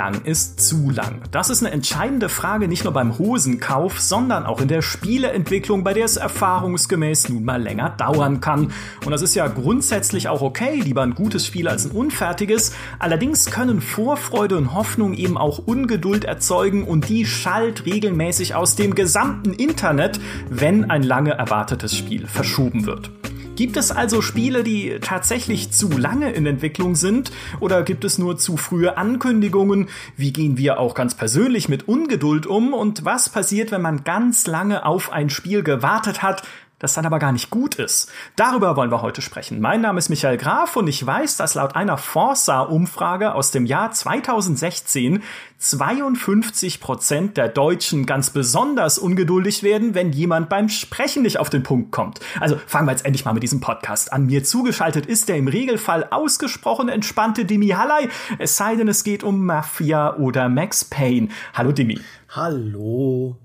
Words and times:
lang 0.00 0.22
ist 0.24 0.66
zu 0.66 0.88
lang? 0.88 1.20
Das 1.30 1.50
ist 1.50 1.62
eine 1.62 1.74
entscheidende 1.74 2.30
Frage 2.30 2.68
nicht 2.68 2.84
nur 2.84 2.94
beim 2.94 3.18
Hosenkauf, 3.18 4.00
sondern 4.00 4.46
auch 4.46 4.62
in 4.62 4.68
der 4.68 4.80
Spieleentwicklung, 4.80 5.84
bei 5.84 5.92
der 5.92 6.06
es 6.06 6.16
erfahrungsgemäß 6.16 7.28
nun 7.28 7.44
mal 7.44 7.60
länger 7.60 7.90
dauern 7.90 8.40
kann. 8.40 8.72
Und 9.04 9.10
das 9.10 9.20
ist 9.20 9.34
ja 9.34 9.46
grundsätzlich 9.46 10.28
auch 10.28 10.40
okay, 10.40 10.80
lieber 10.80 11.02
ein 11.02 11.14
gutes 11.14 11.44
Spiel 11.44 11.68
als 11.68 11.84
ein 11.84 11.90
unfertiges. 11.90 12.72
Allerdings 12.98 13.50
können 13.50 13.82
Vorfreude 13.82 14.56
und 14.56 14.72
Hoffnung 14.72 15.12
eben 15.12 15.36
auch 15.36 15.58
Ungeduld 15.58 16.24
erzeugen 16.24 16.84
und 16.84 17.10
die 17.10 17.26
schallt 17.26 17.84
regelmäßig 17.84 18.54
aus 18.54 18.76
dem 18.76 18.94
gesamten 18.94 19.52
Internet, 19.52 20.18
wenn 20.48 20.90
ein 20.90 21.02
lange 21.02 21.32
erwartetes 21.32 21.94
Spiel 21.94 22.26
verschoben 22.26 22.86
wird. 22.86 23.10
Gibt 23.60 23.76
es 23.76 23.90
also 23.90 24.22
Spiele, 24.22 24.64
die 24.64 24.96
tatsächlich 25.02 25.70
zu 25.70 25.90
lange 25.90 26.32
in 26.32 26.46
Entwicklung 26.46 26.94
sind? 26.94 27.30
Oder 27.60 27.82
gibt 27.82 28.06
es 28.06 28.16
nur 28.16 28.38
zu 28.38 28.56
frühe 28.56 28.96
Ankündigungen? 28.96 29.90
Wie 30.16 30.32
gehen 30.32 30.56
wir 30.56 30.80
auch 30.80 30.94
ganz 30.94 31.14
persönlich 31.14 31.68
mit 31.68 31.86
Ungeduld 31.86 32.46
um? 32.46 32.72
Und 32.72 33.04
was 33.04 33.28
passiert, 33.28 33.70
wenn 33.70 33.82
man 33.82 34.02
ganz 34.02 34.46
lange 34.46 34.86
auf 34.86 35.12
ein 35.12 35.28
Spiel 35.28 35.62
gewartet 35.62 36.22
hat, 36.22 36.42
das 36.80 36.94
dann 36.94 37.06
aber 37.06 37.20
gar 37.20 37.30
nicht 37.30 37.50
gut 37.50 37.76
ist. 37.76 38.10
Darüber 38.34 38.74
wollen 38.74 38.90
wir 38.90 39.02
heute 39.02 39.22
sprechen. 39.22 39.60
Mein 39.60 39.82
Name 39.82 39.98
ist 39.98 40.08
Michael 40.08 40.38
Graf 40.38 40.76
und 40.76 40.88
ich 40.88 41.06
weiß, 41.06 41.36
dass 41.36 41.54
laut 41.54 41.76
einer 41.76 41.98
Forsa-Umfrage 41.98 43.34
aus 43.34 43.52
dem 43.52 43.66
Jahr 43.66 43.92
2016 43.92 45.22
52 45.58 46.80
Prozent 46.80 47.36
der 47.36 47.48
Deutschen 47.48 48.06
ganz 48.06 48.30
besonders 48.30 48.98
ungeduldig 48.98 49.62
werden, 49.62 49.94
wenn 49.94 50.10
jemand 50.10 50.48
beim 50.48 50.70
Sprechen 50.70 51.22
nicht 51.22 51.38
auf 51.38 51.50
den 51.50 51.62
Punkt 51.62 51.92
kommt. 51.92 52.20
Also 52.40 52.58
fangen 52.66 52.88
wir 52.88 52.92
jetzt 52.92 53.04
endlich 53.04 53.26
mal 53.26 53.34
mit 53.34 53.42
diesem 53.42 53.60
Podcast 53.60 54.10
an. 54.10 54.24
Mir 54.24 54.42
zugeschaltet 54.42 55.04
ist 55.04 55.28
der 55.28 55.36
im 55.36 55.48
Regelfall 55.48 56.08
ausgesprochen 56.10 56.88
entspannte 56.88 57.44
Dimi 57.44 57.68
Hallei, 57.68 58.08
es 58.38 58.56
sei 58.56 58.74
denn, 58.74 58.88
es 58.88 59.04
geht 59.04 59.22
um 59.22 59.44
Mafia 59.44 60.16
oder 60.16 60.48
Max 60.48 60.86
Payne. 60.86 61.28
Hallo 61.52 61.72
Dimi. 61.72 62.00
Hallo. 62.30 63.36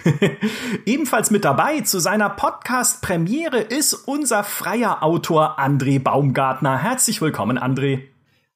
Ebenfalls 0.86 1.30
mit 1.30 1.44
dabei 1.44 1.80
zu 1.80 1.98
seiner 1.98 2.30
Podcast-Premiere 2.30 3.58
ist 3.58 3.94
unser 3.94 4.44
freier 4.44 5.02
Autor 5.02 5.58
André 5.58 6.02
Baumgartner. 6.02 6.78
Herzlich 6.78 7.20
willkommen, 7.20 7.58
André. 7.58 8.02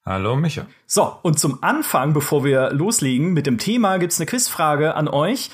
Hallo, 0.05 0.35
Micha. 0.35 0.65
So, 0.85 1.17
und 1.21 1.37
zum 1.39 1.63
Anfang, 1.63 2.13
bevor 2.13 2.43
wir 2.43 2.71
loslegen 2.71 3.33
mit 3.33 3.45
dem 3.45 3.57
Thema, 3.57 3.97
gibt's 3.97 4.19
eine 4.19 4.25
Quizfrage 4.25 4.95
an 4.95 5.07
euch. 5.07 5.49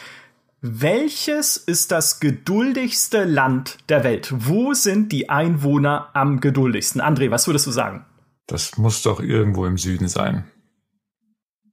Welches 0.61 1.57
ist 1.57 1.91
das 1.91 2.19
geduldigste 2.19 3.25
Land 3.25 3.77
der 3.89 4.03
Welt? 4.03 4.31
Wo 4.33 4.73
sind 4.73 5.11
die 5.11 5.29
Einwohner 5.29 6.09
am 6.13 6.39
geduldigsten? 6.39 7.01
André, 7.01 7.31
was 7.31 7.47
würdest 7.47 7.67
du 7.67 7.71
sagen? 7.71 8.05
Das 8.47 8.77
muss 8.77 9.01
doch 9.01 9.19
irgendwo 9.19 9.65
im 9.65 9.77
Süden 9.77 10.07
sein. 10.07 10.45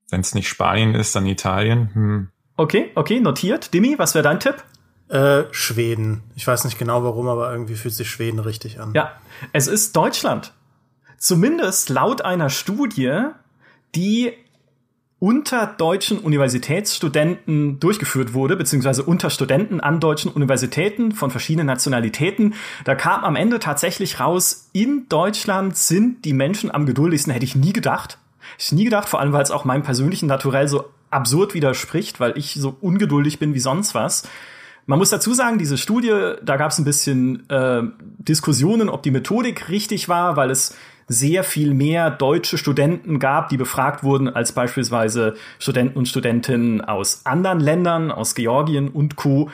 Wenn 0.09 0.23
es 0.23 0.35
nicht 0.35 0.49
Spanien 0.49 0.95
ist, 0.95 1.15
dann 1.15 1.27
Italien. 1.27 1.95
Hm. 1.95 2.29
Okay, 2.61 2.91
okay, 2.95 3.21
notiert. 3.21 3.73
Dimi, 3.73 3.99
was 3.99 4.15
wäre 4.15 4.23
dein 4.23 4.39
Tipp? 4.39 4.63
Äh, 5.09 5.45
Schweden. 5.51 6.23
Ich 6.37 6.47
weiß 6.47 6.65
nicht 6.65 6.79
genau 6.79 7.03
warum, 7.03 7.27
aber 7.27 7.51
irgendwie 7.51 7.75
fühlt 7.75 7.95
sich 7.95 8.11
Schweden 8.11 8.39
richtig 8.39 8.79
an. 8.79 8.93
Ja, 8.93 9.13
es 9.55 9.67
ist 9.67 9.97
Deutschland. 9.97 10.53
Zumindest 11.17 11.89
laut 11.89 12.21
einer 12.21 12.51
Studie, 12.51 13.23
die 13.95 14.35
unter 15.21 15.69
deutschen 15.69 16.19
Universitätsstudenten 16.19 17.81
durchgeführt 17.81 18.35
wurde, 18.35 18.57
beziehungsweise 18.57 19.05
unter 19.05 19.31
Studenten 19.31 19.81
an 19.81 19.99
deutschen 19.99 20.31
Universitäten 20.31 21.13
von 21.13 21.31
verschiedenen 21.31 21.67
Nationalitäten. 21.67 22.53
Da 22.85 22.95
kam 22.95 23.25
am 23.25 23.37
Ende 23.37 23.59
tatsächlich 23.59 24.21
raus, 24.21 24.69
in 24.75 25.09
Deutschland 25.09 25.79
sind 25.79 26.27
die 26.27 26.35
Menschen 26.35 26.71
am 26.71 26.85
geduldigsten, 26.85 27.33
hätte 27.33 27.47
ich 27.47 27.57
nie 27.57 27.73
gedacht. 27.73 28.19
Ich 28.59 28.71
nie 28.71 28.85
gedacht, 28.85 29.09
vor 29.09 29.21
allem 29.21 29.33
weil 29.33 29.43
es 29.43 29.51
auch 29.51 29.65
meinem 29.65 29.83
persönlichen 29.83 30.27
Naturell 30.27 30.69
so 30.69 30.85
absurd 31.11 31.55
widerspricht, 31.55 32.21
weil 32.21 32.37
ich 32.39 32.55
so 32.55 32.77
ungeduldig 32.81 33.39
bin 33.39 33.55
wie 33.55 33.61
sonst 33.61 33.95
was. 33.95 34.29
Man 34.87 34.99
muss 34.99 35.11
dazu 35.11 35.35
sagen, 35.35 35.59
diese 35.59 35.79
Studie, 35.79 36.35
da 36.43 36.57
gab 36.57 36.71
es 36.71 36.79
ein 36.79 36.85
bisschen 36.85 37.49
äh, 37.49 37.83
Diskussionen, 38.19 38.89
ob 38.89 39.03
die 39.03 39.11
Methodik 39.11 39.69
richtig 39.69 40.09
war, 40.09 40.37
weil 40.37 40.51
es 40.51 40.77
sehr 41.07 41.43
viel 41.45 41.75
mehr 41.75 42.11
deutsche 42.11 42.57
Studenten 42.57 43.19
gab, 43.19 43.49
die 43.49 43.57
befragt 43.57 44.05
wurden, 44.05 44.29
als 44.29 44.53
beispielsweise 44.53 45.35
Studenten 45.59 45.99
und 45.99 46.07
Studentinnen 46.07 46.81
aus 46.81 47.23
anderen 47.25 47.61
Ländern, 47.61 48.13
aus 48.13 48.35
Georgien 48.35 48.89
und 48.89 49.17
Co. 49.17 49.51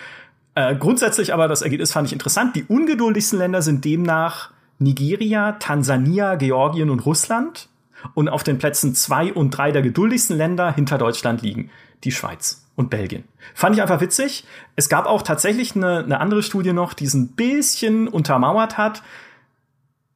Äh, 0.55 0.77
grundsätzlich 0.77 1.33
aber 1.33 1.49
das 1.49 1.63
Ergebnis 1.63 1.93
fand 1.93 2.07
ich 2.07 2.13
interessant. 2.13 2.57
Die 2.57 2.65
ungeduldigsten 2.65 3.39
Länder 3.39 3.63
sind 3.63 3.85
demnach 3.85 4.51
Nigeria, 4.79 5.53
Tansania, 5.53 6.35
Georgien 6.37 6.91
und 6.91 7.01
Russland 7.07 7.69
und 8.15 8.29
auf 8.29 8.43
den 8.43 8.59
Plätzen 8.59 8.95
zwei 8.95 9.33
und 9.33 9.51
drei 9.51 9.73
der 9.73 9.83
geduldigsten 9.83 10.37
Länder 10.37 10.73
hinter 10.73 10.99
Deutschland 10.99 11.43
liegen 11.43 11.71
die 12.05 12.13
Schweiz 12.13 12.67
und 12.77 12.91
Belgien. 12.91 13.25
Fand 13.55 13.75
ich 13.75 13.83
einfach 13.83 14.01
witzig. 14.01 14.45
Es 14.77 14.89
gab 14.89 15.07
auch 15.07 15.23
tatsächlich 15.23 15.75
eine, 15.75 15.99
eine 15.99 16.21
andere 16.21 16.43
Studie 16.43 16.73
noch, 16.73 16.95
die 16.95 17.07
es 17.07 17.15
ein 17.15 17.29
bisschen 17.29 18.09
untermauert 18.09 18.79
hat. 18.79 19.03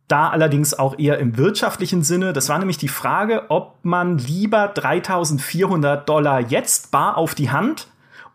Da 0.09 0.29
allerdings 0.29 0.75
auch 0.75 0.99
eher 0.99 1.19
im 1.19 1.37
wirtschaftlichen 1.37 2.03
Sinne. 2.03 2.33
Das 2.33 2.49
war 2.49 2.59
nämlich 2.59 2.79
die 2.79 2.89
Frage, 2.89 3.45
ob 3.49 3.77
man 3.83 4.19
lieber 4.19 4.69
3400 4.69 6.09
Dollar 6.09 6.41
jetzt 6.41 6.91
bar 6.91 7.17
auf 7.17 7.35
die 7.35 7.51
Hand 7.51 7.89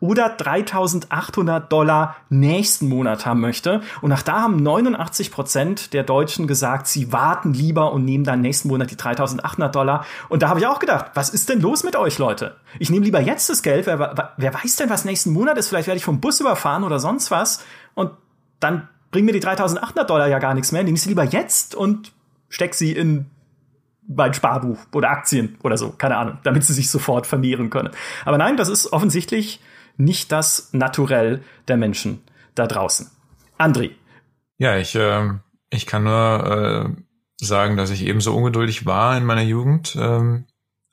oder 0.05 0.29
3800 0.29 1.71
Dollar 1.71 2.15
nächsten 2.29 2.87
Monat 2.87 3.25
haben 3.25 3.41
möchte. 3.41 3.81
Und 4.01 4.09
nach 4.09 4.21
da 4.21 4.41
haben 4.41 4.57
89 4.57 5.31
Prozent 5.31 5.93
der 5.93 6.03
Deutschen 6.03 6.45
gesagt, 6.45 6.87
sie 6.87 7.11
warten 7.11 7.53
lieber 7.53 7.91
und 7.91 8.05
nehmen 8.05 8.23
dann 8.23 8.41
nächsten 8.41 8.67
Monat 8.67 8.91
die 8.91 8.97
3800 8.97 9.75
Dollar. 9.75 10.05
Und 10.29 10.43
da 10.43 10.49
habe 10.49 10.59
ich 10.59 10.67
auch 10.67 10.79
gedacht, 10.79 11.11
was 11.15 11.29
ist 11.29 11.49
denn 11.49 11.59
los 11.59 11.83
mit 11.83 11.95
euch, 11.95 12.19
Leute? 12.19 12.55
Ich 12.77 12.89
nehme 12.89 13.03
lieber 13.05 13.19
jetzt 13.19 13.49
das 13.49 13.63
Geld. 13.63 13.87
Wer, 13.87 14.33
wer 14.37 14.53
weiß 14.53 14.75
denn, 14.75 14.89
was 14.89 15.05
nächsten 15.05 15.33
Monat 15.33 15.57
ist? 15.57 15.69
Vielleicht 15.69 15.87
werde 15.87 15.97
ich 15.97 16.05
vom 16.05 16.19
Bus 16.19 16.39
überfahren 16.39 16.83
oder 16.83 16.99
sonst 16.99 17.31
was. 17.31 17.63
Und 17.95 18.11
dann 18.59 18.87
bringen 19.11 19.25
mir 19.25 19.33
die 19.33 19.39
3800 19.39 20.07
Dollar 20.07 20.27
ja 20.27 20.39
gar 20.39 20.53
nichts 20.53 20.71
mehr. 20.71 20.83
Nehme 20.83 20.95
ich 20.95 21.01
sie 21.01 21.09
lieber 21.09 21.23
jetzt 21.23 21.73
und 21.73 22.11
steck 22.49 22.75
sie 22.75 22.91
in 22.91 23.25
mein 24.07 24.33
Sparbuch 24.33 24.77
oder 24.93 25.09
Aktien 25.09 25.57
oder 25.63 25.77
so, 25.77 25.89
keine 25.89 26.17
Ahnung, 26.17 26.37
damit 26.43 26.63
sie 26.63 26.73
sich 26.73 26.89
sofort 26.89 27.25
vermehren 27.25 27.69
können. 27.69 27.89
Aber 28.23 28.37
nein, 28.37 28.57
das 28.57 28.69
ist 28.69 28.93
offensichtlich 28.93 29.59
nicht 29.97 30.31
das 30.31 30.69
Naturell 30.73 31.41
der 31.67 31.77
Menschen 31.77 32.21
da 32.55 32.67
draußen. 32.67 33.09
André. 33.57 33.91
Ja, 34.57 34.77
ich, 34.77 34.95
äh, 34.95 35.29
ich 35.69 35.85
kann 35.85 36.03
nur 36.03 36.15
äh, 36.87 36.89
sagen, 37.37 37.77
dass 37.77 37.89
ich 37.89 38.05
ebenso 38.05 38.35
ungeduldig 38.35 38.85
war 38.85 39.17
in 39.17 39.25
meiner 39.25 39.43
Jugend. 39.43 39.95
Ähm, 39.99 40.45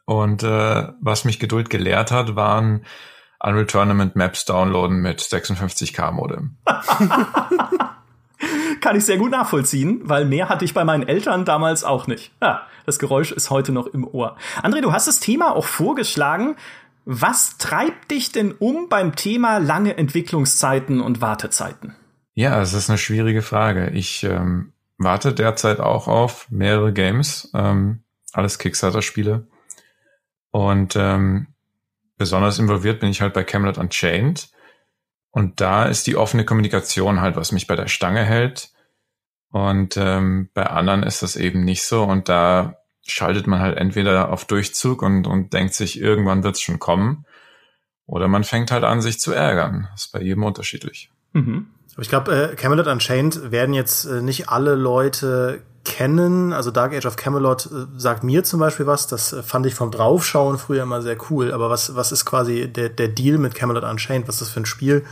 und 0.05 0.43
äh, 0.43 0.89
was 1.01 1.25
mich 1.25 1.39
Geduld 1.39 1.71
gelehrt 1.71 2.11
hat, 2.11 2.35
waren 2.37 2.85
Unreal 3.41 3.67
Tournament 3.67 4.17
Maps 4.17 4.45
downloaden 4.45 5.01
mit 5.01 5.21
56k 5.21 6.13
Modem. 6.13 6.59
Kann 8.81 8.97
ich 8.97 9.05
sehr 9.05 9.19
gut 9.19 9.31
nachvollziehen, 9.31 10.01
weil 10.05 10.25
mehr 10.25 10.49
hatte 10.49 10.65
ich 10.65 10.75
bei 10.75 10.85
meinen 10.85 11.07
Eltern 11.07 11.45
damals 11.45 11.85
auch 11.85 12.09
nicht. 12.09 12.33
Ja, 12.41 12.67
das 12.85 12.99
Geräusch 12.99 13.31
ist 13.31 13.51
heute 13.51 13.71
noch 13.73 13.87
im 13.87 14.05
Ohr. 14.07 14.37
André, 14.63 14.81
du 14.81 14.93
hast 14.93 15.07
das 15.07 15.21
Thema 15.21 15.55
auch 15.55 15.67
vorgeschlagen. 15.67 16.57
Was 17.05 17.59
treibt 17.59 18.11
dich 18.11 18.33
denn 18.33 18.53
um 18.53 18.89
beim 18.89 19.17
Thema 19.17 19.59
lange 19.59 19.97
Entwicklungszeiten 19.97 21.01
und 21.01 21.21
Wartezeiten? 21.21 21.95
Ja, 22.35 22.61
es 22.61 22.73
ist 22.73 22.89
eine 22.89 22.99
schwierige 22.99 23.43
Frage. 23.43 23.91
Ich 23.91 24.23
ähm, 24.25 24.73
warte 24.99 25.35
derzeit 25.35 25.81
auch 25.81 26.09
auf 26.09 26.51
mehrere 26.51 26.93
Games, 26.93 27.51
ähm, 27.55 28.03
alles 28.33 28.59
Kickstarter-Spiele. 28.59 29.47
Und 30.51 30.97
ähm, 30.97 31.49
besonders 32.17 32.59
involviert 32.59 33.01
bin 33.01 33.11
ich 33.11 33.21
halt 33.21 33.35
bei 33.35 33.43
Camelot 33.43 33.79
Unchained. 33.79 34.49
Und 35.31 35.61
da 35.61 35.87
ist 35.87 36.07
die 36.07 36.17
offene 36.17 36.45
Kommunikation 36.45 37.21
halt, 37.21 37.37
was 37.37 37.53
mich 37.53 37.67
bei 37.67 37.75
der 37.75 37.89
Stange 37.89 38.25
hält. 38.25 38.71
Und 39.51 39.97
ähm, 39.97 40.51
bei 40.55 40.67
anderen 40.67 41.03
ist 41.03 41.23
das 41.23 41.37
eben 41.37 41.65
nicht 41.65 41.83
so. 41.83 42.05
Und 42.05 42.29
da 42.29 42.82
schaltet 43.07 43.47
man 43.47 43.61
halt 43.61 43.79
entweder 43.79 44.31
auf 44.31 44.45
Durchzug 44.45 45.03
und, 45.03 45.27
und 45.27 45.53
denkt 45.53 45.75
sich, 45.75 46.01
irgendwann 46.01 46.45
wird's 46.45 46.61
schon 46.61 46.79
kommen. 46.79 47.25
Oder 48.07 48.29
man 48.29 48.45
fängt 48.45 48.71
halt 48.71 48.85
an, 48.85 49.01
sich 49.01 49.21
zu 49.21 49.33
ärgern. 49.33 49.89
Das 49.93 50.07
ist 50.07 50.13
bei 50.13 50.21
jedem 50.21 50.45
unterschiedlich. 50.45 51.11
Mhm. 51.33 51.69
Aber 51.95 52.03
ich 52.03 52.09
glaube, 52.09 52.53
äh, 52.53 52.57
Camelot 52.57 52.87
Unchained 52.87 53.51
werden 53.51 53.75
jetzt 53.75 54.05
äh, 54.05 54.23
nicht 54.23 54.49
alle 54.49 54.75
Leute 54.75 55.63
kennen. 55.85 56.53
Also 56.53 56.71
Dark 56.71 56.95
Age 56.95 57.07
of 57.07 57.17
Camelot 57.17 57.67
äh, 57.67 57.87
sagt 57.97 58.25
mir 58.25 58.45
zum 58.45 58.61
Beispiel 58.61 58.87
was. 58.87 59.07
Das 59.07 59.33
äh, 59.33 59.43
fand 59.43 59.67
ich 59.67 59.75
vom 59.75 59.91
Draufschauen 59.91 60.59
früher 60.59 60.83
immer 60.83 61.03
sehr 61.03 61.17
cool. 61.31 61.53
Aber 61.53 61.71
was, 61.71 61.95
was 61.95 62.13
ist 62.13 62.25
quasi 62.25 62.69
der, 62.69 62.89
der 62.89 63.09
Deal 63.09 63.39
mit 63.39 63.55
Camelot 63.55 63.85
Unchained? 63.85 64.29
Was 64.29 64.37
ist 64.37 64.43
das 64.43 64.51
für 64.51 64.61
ein 64.61 64.67
Spiel? 64.67 65.05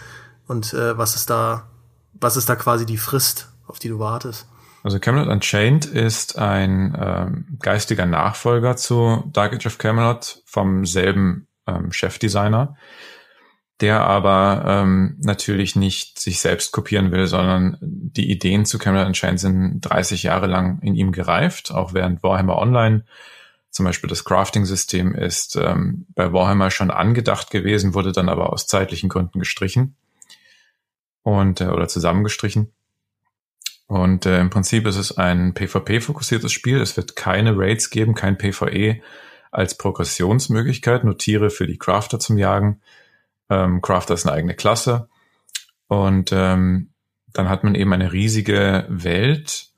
Und 0.47 0.73
äh, 0.73 0.97
was 0.97 1.17
ist 1.17 1.31
da, 1.31 1.69
was 2.15 2.37
ist 2.37 2.49
da 2.49 2.57
quasi 2.57 2.87
die 2.87 2.99
Frist, 2.99 3.49
auf 3.67 3.79
die 3.79 3.89
du 3.89 3.99
wartest? 3.99 4.47
Also 4.83 4.99
Camelot 4.99 5.29
Unchained 5.29 5.85
ist 5.85 6.39
ein 6.39 6.97
ähm, 6.99 7.59
geistiger 7.61 8.07
Nachfolger 8.07 8.77
zu 8.77 9.25
Dark 9.33 9.53
Age 9.53 9.67
of 9.67 9.79
Camelot 9.79 10.43
vom 10.47 10.87
selben 10.87 11.49
ähm, 11.67 11.93
Chefdesigner, 11.93 12.77
der 13.81 14.01
aber 14.01 14.65
ähm, 14.67 15.17
natürlich 15.21 15.77
nicht 15.77 16.19
sich 16.19 16.41
selbst 16.41 16.73
kopieren 16.73 17.13
will, 17.13 17.27
sondern 17.27 17.77
die 17.83 18.31
Ideen 18.31 18.65
zu 18.65 18.79
Camelot 18.79 19.07
Unchained 19.07 19.41
sind 19.41 19.81
30 19.83 20.23
Jahre 20.23 20.47
lang 20.47 20.81
in 20.81 20.95
ihm 20.95 21.13
gereift, 21.13 21.73
auch 21.73 21.93
während 21.93 22.23
Warhammer 22.23 22.57
Online 22.57 23.05
Zum 23.71 23.85
Beispiel 23.85 24.09
das 24.09 24.25
Crafting-System 24.25 25.15
ist 25.15 25.57
ähm, 25.57 26.07
bei 26.15 26.33
Warhammer 26.33 26.71
schon 26.71 26.91
angedacht 26.91 27.51
gewesen, 27.51 27.95
wurde 27.95 28.13
dann 28.13 28.31
aber 28.31 28.53
aus 28.53 28.67
zeitlichen 28.67 29.11
Gründen 29.11 29.39
gestrichen 29.39 29.95
und 31.23 31.61
äh, 31.61 31.67
oder 31.67 31.87
zusammengestrichen. 31.87 32.73
Und 33.91 34.25
äh, 34.25 34.39
im 34.39 34.51
Prinzip 34.51 34.87
ist 34.87 34.95
es 34.95 35.19
ein 35.19 35.53
PvP-fokussiertes 35.53 36.53
Spiel. 36.53 36.81
Es 36.81 36.97
wird 36.97 37.17
keine 37.17 37.59
Raids 37.59 37.91
geben, 37.91 38.15
kein 38.15 38.39
PvE 38.39 39.01
als 39.51 39.77
Progressionsmöglichkeit, 39.77 41.03
nur 41.03 41.19
Tiere 41.19 41.51
für 41.51 41.67
die 41.67 41.77
Crafter 41.77 42.21
zum 42.21 42.39
Jagen. 42.39 42.81
Ähm, 43.49 43.83
Crafter 43.83 44.15
ist 44.15 44.27
eine 44.27 44.37
eigene 44.37 44.55
Klasse. 44.55 45.09
Und 45.89 46.31
ähm, 46.33 46.91
dann 47.33 47.49
hat 47.49 47.65
man 47.65 47.75
eben 47.75 47.93
eine 47.93 48.13
riesige 48.13 48.87
Welt, 48.89 49.71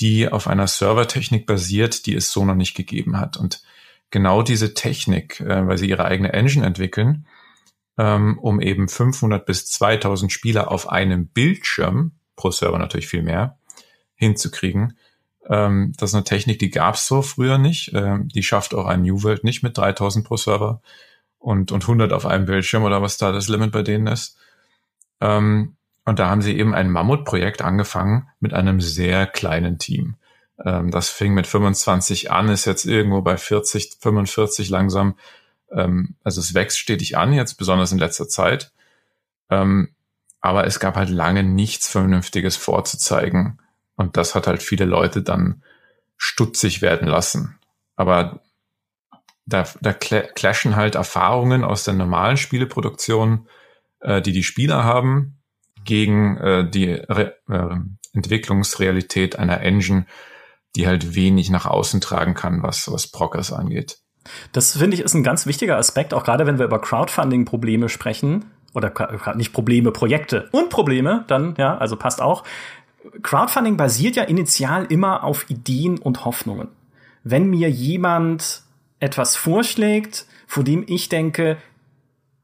die 0.00 0.28
auf 0.28 0.46
einer 0.46 0.66
Servertechnik 0.66 1.46
basiert, 1.46 2.04
die 2.04 2.14
es 2.14 2.30
so 2.30 2.44
noch 2.44 2.54
nicht 2.54 2.74
gegeben 2.74 3.18
hat. 3.18 3.38
Und 3.38 3.62
genau 4.10 4.42
diese 4.42 4.74
Technik, 4.74 5.40
äh, 5.40 5.66
weil 5.66 5.78
sie 5.78 5.88
ihre 5.88 6.04
eigene 6.04 6.34
Engine 6.34 6.66
entwickeln, 6.66 7.26
ähm, 7.96 8.38
um 8.38 8.60
eben 8.60 8.86
500 8.86 9.46
bis 9.46 9.64
2000 9.64 10.30
Spieler 10.30 10.70
auf 10.70 10.90
einem 10.90 11.28
Bildschirm, 11.28 12.19
pro 12.40 12.50
Server 12.50 12.78
natürlich 12.78 13.06
viel 13.08 13.22
mehr, 13.22 13.58
hinzukriegen. 14.14 14.96
Ähm, 15.48 15.92
das 15.98 16.10
ist 16.10 16.14
eine 16.14 16.24
Technik, 16.24 16.58
die 16.58 16.70
gab 16.70 16.94
es 16.94 17.06
so 17.06 17.22
früher 17.22 17.58
nicht. 17.58 17.92
Ähm, 17.94 18.28
die 18.28 18.42
schafft 18.42 18.74
auch 18.74 18.86
ein 18.86 19.02
New 19.02 19.22
World 19.22 19.44
nicht 19.44 19.62
mit 19.62 19.76
3000 19.76 20.26
pro 20.26 20.36
Server 20.36 20.80
und, 21.38 21.72
und 21.72 21.82
100 21.82 22.12
auf 22.12 22.26
einem 22.26 22.46
Bildschirm 22.46 22.84
oder 22.84 23.02
was 23.02 23.18
da 23.18 23.32
das 23.32 23.48
Limit 23.48 23.72
bei 23.72 23.82
denen 23.82 24.06
ist. 24.06 24.38
Ähm, 25.20 25.76
und 26.04 26.18
da 26.18 26.28
haben 26.28 26.42
sie 26.42 26.56
eben 26.56 26.74
ein 26.74 26.90
Mammutprojekt 26.90 27.62
angefangen 27.62 28.28
mit 28.40 28.54
einem 28.54 28.80
sehr 28.80 29.26
kleinen 29.26 29.78
Team. 29.78 30.16
Ähm, 30.64 30.90
das 30.90 31.08
fing 31.08 31.34
mit 31.34 31.46
25 31.46 32.30
an, 32.30 32.48
ist 32.48 32.64
jetzt 32.64 32.84
irgendwo 32.86 33.22
bei 33.22 33.36
40, 33.36 33.96
45 34.00 34.70
langsam. 34.70 35.16
Ähm, 35.70 36.14
also 36.24 36.40
es 36.40 36.54
wächst 36.54 36.78
stetig 36.78 37.16
an, 37.16 37.32
jetzt 37.32 37.54
besonders 37.54 37.92
in 37.92 37.98
letzter 37.98 38.28
Zeit. 38.28 38.72
Ähm, 39.50 39.90
aber 40.40 40.66
es 40.66 40.80
gab 40.80 40.96
halt 40.96 41.10
lange 41.10 41.42
nichts 41.42 41.88
Vernünftiges 41.88 42.56
vorzuzeigen. 42.56 43.60
Und 43.96 44.16
das 44.16 44.34
hat 44.34 44.46
halt 44.46 44.62
viele 44.62 44.86
Leute 44.86 45.22
dann 45.22 45.62
stutzig 46.16 46.82
werden 46.82 47.08
lassen. 47.08 47.58
Aber 47.96 48.40
da, 49.46 49.64
da 49.80 49.92
clashen 49.92 50.76
halt 50.76 50.94
Erfahrungen 50.94 51.64
aus 51.64 51.84
der 51.84 51.94
normalen 51.94 52.36
Spieleproduktion, 52.36 53.48
äh, 54.00 54.22
die 54.22 54.32
die 54.32 54.42
Spieler 54.42 54.84
haben, 54.84 55.38
gegen 55.84 56.36
äh, 56.38 56.68
die 56.68 56.92
Re 56.92 57.36
äh, 57.48 57.76
Entwicklungsrealität 58.12 59.38
einer 59.38 59.60
Engine, 59.60 60.06
die 60.76 60.86
halt 60.86 61.14
wenig 61.14 61.50
nach 61.50 61.66
außen 61.66 62.00
tragen 62.00 62.34
kann, 62.34 62.62
was, 62.62 62.90
was 62.90 63.06
Progress 63.06 63.52
angeht. 63.52 63.98
Das 64.52 64.76
finde 64.76 64.96
ich 64.96 65.02
ist 65.02 65.14
ein 65.14 65.22
ganz 65.22 65.46
wichtiger 65.46 65.76
Aspekt, 65.76 66.12
auch 66.12 66.24
gerade 66.24 66.46
wenn 66.46 66.58
wir 66.58 66.66
über 66.66 66.80
Crowdfunding-Probleme 66.80 67.88
sprechen 67.88 68.44
oder 68.74 68.92
nicht 69.34 69.52
Probleme, 69.52 69.90
Projekte 69.92 70.48
und 70.52 70.70
Probleme, 70.70 71.24
dann 71.26 71.54
ja, 71.58 71.76
also 71.76 71.96
passt 71.96 72.22
auch. 72.22 72.44
Crowdfunding 73.22 73.76
basiert 73.76 74.16
ja 74.16 74.24
initial 74.24 74.86
immer 74.86 75.24
auf 75.24 75.48
Ideen 75.48 75.98
und 75.98 76.24
Hoffnungen. 76.24 76.68
Wenn 77.24 77.50
mir 77.50 77.70
jemand 77.70 78.62
etwas 79.00 79.36
vorschlägt, 79.36 80.26
vor 80.46 80.64
dem 80.64 80.84
ich 80.86 81.08
denke, 81.08 81.56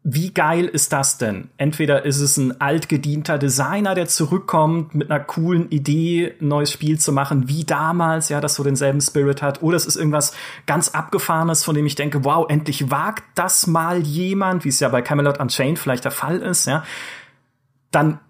wie 0.08 0.32
geil 0.32 0.66
ist 0.66 0.92
das 0.92 1.18
denn? 1.18 1.50
Entweder 1.56 2.04
ist 2.04 2.20
es 2.20 2.36
ein 2.36 2.60
altgedienter 2.60 3.38
Designer, 3.38 3.96
der 3.96 4.06
zurückkommt 4.06 4.94
mit 4.94 5.10
einer 5.10 5.18
coolen 5.18 5.68
Idee, 5.70 6.32
ein 6.40 6.46
neues 6.46 6.70
Spiel 6.70 7.00
zu 7.00 7.10
machen, 7.10 7.48
wie 7.48 7.64
damals, 7.64 8.28
ja, 8.28 8.40
das 8.40 8.54
so 8.54 8.62
denselben 8.62 9.00
Spirit 9.00 9.42
hat, 9.42 9.64
oder 9.64 9.76
es 9.76 9.84
ist 9.84 9.96
irgendwas 9.96 10.32
ganz 10.64 10.90
Abgefahrenes, 10.90 11.64
von 11.64 11.74
dem 11.74 11.86
ich 11.86 11.96
denke, 11.96 12.24
wow, 12.24 12.46
endlich 12.48 12.88
wagt 12.88 13.24
das 13.34 13.66
mal 13.66 13.98
jemand, 13.98 14.64
wie 14.64 14.68
es 14.68 14.78
ja 14.78 14.90
bei 14.90 15.02
Camelot 15.02 15.40
Unchained 15.40 15.80
vielleicht 15.80 16.04
der 16.04 16.12
Fall 16.12 16.38
ist, 16.38 16.66
ja. 16.66 16.84
Dann 17.90 18.20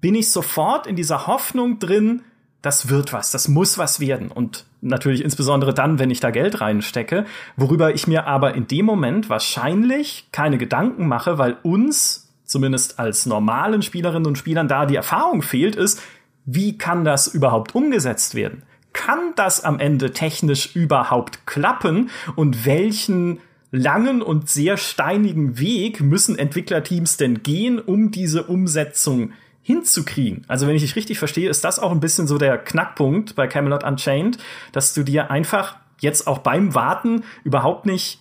bin 0.00 0.16
ich 0.16 0.32
sofort 0.32 0.88
in 0.88 0.96
dieser 0.96 1.28
Hoffnung 1.28 1.78
drin, 1.78 2.22
das 2.62 2.88
wird 2.88 3.12
was, 3.12 3.30
das 3.30 3.48
muss 3.48 3.78
was 3.78 4.00
werden. 4.00 4.30
Und 4.30 4.66
natürlich 4.80 5.24
insbesondere 5.24 5.72
dann, 5.72 5.98
wenn 5.98 6.10
ich 6.10 6.20
da 6.20 6.30
Geld 6.30 6.60
reinstecke, 6.60 7.24
worüber 7.56 7.94
ich 7.94 8.06
mir 8.06 8.26
aber 8.26 8.54
in 8.54 8.66
dem 8.66 8.84
Moment 8.84 9.30
wahrscheinlich 9.30 10.28
keine 10.32 10.58
Gedanken 10.58 11.08
mache, 11.08 11.38
weil 11.38 11.56
uns, 11.62 12.32
zumindest 12.44 12.98
als 12.98 13.26
normalen 13.26 13.82
Spielerinnen 13.82 14.26
und 14.26 14.38
Spielern, 14.38 14.68
da 14.68 14.86
die 14.86 14.96
Erfahrung 14.96 15.42
fehlt, 15.42 15.76
ist, 15.76 16.02
wie 16.44 16.76
kann 16.76 17.04
das 17.04 17.26
überhaupt 17.28 17.74
umgesetzt 17.74 18.34
werden? 18.34 18.62
Kann 18.92 19.32
das 19.36 19.62
am 19.62 19.78
Ende 19.78 20.12
technisch 20.12 20.74
überhaupt 20.74 21.46
klappen? 21.46 22.10
Und 22.34 22.66
welchen 22.66 23.38
langen 23.70 24.20
und 24.20 24.48
sehr 24.48 24.76
steinigen 24.76 25.58
Weg 25.58 26.00
müssen 26.00 26.36
Entwicklerteams 26.36 27.16
denn 27.16 27.42
gehen, 27.42 27.78
um 27.78 28.10
diese 28.10 28.44
Umsetzung 28.44 29.32
hinzukriegen. 29.70 30.44
Also 30.48 30.66
wenn 30.66 30.74
ich 30.74 30.82
dich 30.82 30.96
richtig 30.96 31.18
verstehe, 31.18 31.48
ist 31.48 31.64
das 31.64 31.78
auch 31.78 31.92
ein 31.92 32.00
bisschen 32.00 32.26
so 32.26 32.38
der 32.38 32.58
Knackpunkt 32.58 33.36
bei 33.36 33.46
Camelot 33.46 33.84
Unchained, 33.84 34.38
dass 34.72 34.94
du 34.94 35.04
dir 35.04 35.30
einfach 35.30 35.76
jetzt 36.00 36.26
auch 36.26 36.38
beim 36.38 36.74
Warten 36.74 37.22
überhaupt 37.44 37.86
nicht 37.86 38.20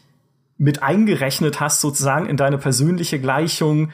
mit 0.58 0.84
eingerechnet 0.84 1.60
hast, 1.60 1.82
sozusagen 1.82 2.28
in 2.28 2.38
deine 2.38 2.60
persönliche 2.60 3.20
Gleichung, 3.20 3.92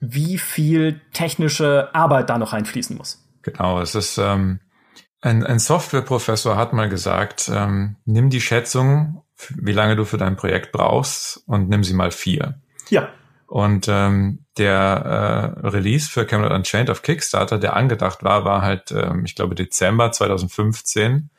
wie 0.00 0.36
viel 0.36 1.00
technische 1.12 1.88
Arbeit 1.94 2.28
da 2.28 2.36
noch 2.36 2.52
einfließen 2.52 2.96
muss. 2.96 3.24
Genau, 3.42 3.80
es 3.80 3.94
ist 3.94 4.18
ähm, 4.18 4.60
ein, 5.22 5.46
ein 5.46 5.58
Softwareprofessor 5.58 6.56
hat 6.56 6.74
mal 6.74 6.90
gesagt, 6.90 7.50
ähm, 7.52 7.96
nimm 8.04 8.28
die 8.28 8.40
Schätzung, 8.40 9.22
wie 9.54 9.72
lange 9.72 9.96
du 9.96 10.04
für 10.04 10.18
dein 10.18 10.36
Projekt 10.36 10.72
brauchst 10.72 11.42
und 11.46 11.70
nimm 11.70 11.84
sie 11.84 11.94
mal 11.94 12.10
vier. 12.10 12.60
Ja. 12.90 13.08
Und 13.46 13.86
ähm, 13.88 14.40
der 14.58 15.54
äh, 15.62 15.68
Release 15.68 16.10
für 16.10 16.26
Camelot 16.26 16.52
Unchained 16.52 16.90
auf 16.90 17.02
Kickstarter, 17.02 17.58
der 17.58 17.76
angedacht 17.76 18.24
war, 18.24 18.44
war 18.44 18.62
halt, 18.62 18.90
ähm, 18.90 19.24
ich 19.24 19.34
glaube, 19.34 19.54
Dezember 19.54 20.10
2015, 20.10 21.30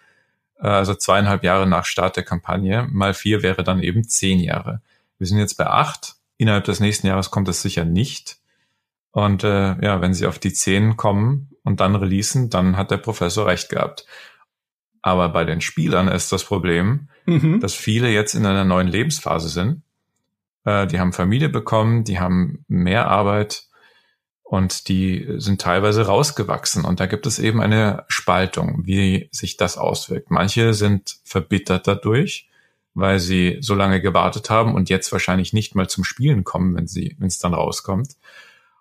äh, 0.59 0.67
also 0.67 0.95
zweieinhalb 0.95 1.43
Jahre 1.43 1.67
nach 1.67 1.85
Start 1.85 2.15
der 2.15 2.23
Kampagne. 2.23 2.87
Mal 2.89 3.13
vier 3.13 3.43
wäre 3.43 3.63
dann 3.63 3.83
eben 3.83 4.07
zehn 4.07 4.39
Jahre. 4.39 4.81
Wir 5.17 5.27
sind 5.27 5.37
jetzt 5.37 5.57
bei 5.57 5.67
acht. 5.67 6.15
Innerhalb 6.37 6.63
des 6.65 6.79
nächsten 6.79 7.07
Jahres 7.07 7.29
kommt 7.29 7.49
es 7.49 7.61
sicher 7.61 7.83
nicht. 7.83 8.37
Und 9.11 9.43
äh, 9.43 9.75
ja, 9.83 9.99
wenn 9.99 10.13
sie 10.13 10.27
auf 10.27 10.39
die 10.39 10.53
zehn 10.53 10.95
kommen 10.95 11.49
und 11.63 11.79
dann 11.81 11.95
releasen, 11.95 12.49
dann 12.49 12.77
hat 12.77 12.91
der 12.91 12.97
Professor 12.97 13.47
recht 13.47 13.69
gehabt. 13.69 14.05
Aber 15.01 15.29
bei 15.29 15.43
den 15.43 15.59
Spielern 15.59 16.07
ist 16.07 16.31
das 16.31 16.43
Problem, 16.43 17.09
mhm. 17.25 17.59
dass 17.59 17.73
viele 17.73 18.09
jetzt 18.09 18.33
in 18.35 18.45
einer 18.45 18.65
neuen 18.65 18.87
Lebensphase 18.87 19.49
sind 19.49 19.81
äh, 20.67 20.85
die 20.85 20.99
haben 20.99 21.13
Familie 21.13 21.47
bekommen, 21.47 22.03
die 22.03 22.19
haben 22.19 22.65
mehr 22.67 23.07
Arbeit 23.07 23.63
und 24.43 24.89
die 24.89 25.25
sind 25.37 25.61
teilweise 25.61 26.05
rausgewachsen. 26.05 26.83
Und 26.83 26.99
da 26.99 27.05
gibt 27.05 27.25
es 27.25 27.39
eben 27.39 27.61
eine 27.61 28.03
Spaltung, 28.09 28.81
wie 28.85 29.29
sich 29.31 29.55
das 29.55 29.77
auswirkt. 29.77 30.29
Manche 30.29 30.73
sind 30.73 31.19
verbittert 31.23 31.87
dadurch, 31.87 32.49
weil 32.93 33.19
sie 33.19 33.57
so 33.61 33.75
lange 33.75 34.01
gewartet 34.01 34.49
haben 34.49 34.75
und 34.75 34.89
jetzt 34.89 35.11
wahrscheinlich 35.13 35.53
nicht 35.53 35.73
mal 35.73 35.87
zum 35.87 36.03
Spielen 36.03 36.43
kommen, 36.43 36.75
wenn 36.75 36.87
sie, 36.87 37.15
wenn 37.17 37.27
es 37.27 37.39
dann 37.39 37.53
rauskommt. 37.53 38.17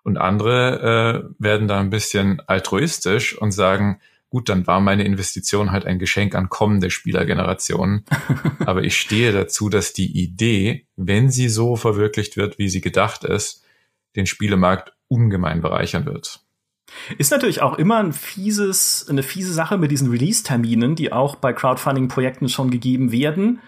Und 0.03 0.17
andere 0.17 1.29
äh, 1.39 1.43
werden 1.43 1.69
da 1.69 1.79
ein 1.79 1.89
bisschen 1.89 2.41
altruistisch 2.47 3.37
und 3.37 3.51
sagen, 3.51 4.01
gut, 4.29 4.49
dann 4.49 4.67
war 4.67 4.79
meine 4.79 5.03
Investition 5.03 5.71
halt 5.71 5.85
ein 5.85 5.99
Geschenk 5.99 6.35
an 6.35 6.49
kommende 6.49 6.89
Spielergenerationen. 6.89 8.05
Aber 8.65 8.83
ich 8.83 8.97
stehe 8.97 9.31
dazu, 9.31 9.69
dass 9.69 9.93
die 9.93 10.21
Idee, 10.21 10.87
wenn 10.95 11.29
sie 11.29 11.49
so 11.49 11.75
verwirklicht 11.75 12.37
wird, 12.37 12.57
wie 12.57 12.69
sie 12.69 12.81
gedacht 12.81 13.23
ist, 13.23 13.63
den 14.15 14.25
Spielemarkt 14.25 14.93
ungemein 15.07 15.61
bereichern 15.61 16.05
wird. 16.05 16.41
Ist 17.17 17.31
natürlich 17.31 17.61
auch 17.61 17.77
immer 17.77 17.97
ein 17.97 18.13
fieses, 18.13 19.07
eine 19.09 19.23
fiese 19.23 19.53
Sache 19.53 19.77
mit 19.77 19.91
diesen 19.91 20.09
Release-Terminen, 20.09 20.95
die 20.95 21.11
auch 21.11 21.35
bei 21.35 21.53
Crowdfunding-Projekten 21.53 22.49
schon 22.49 22.71
gegeben 22.71 23.11
werden, 23.11 23.59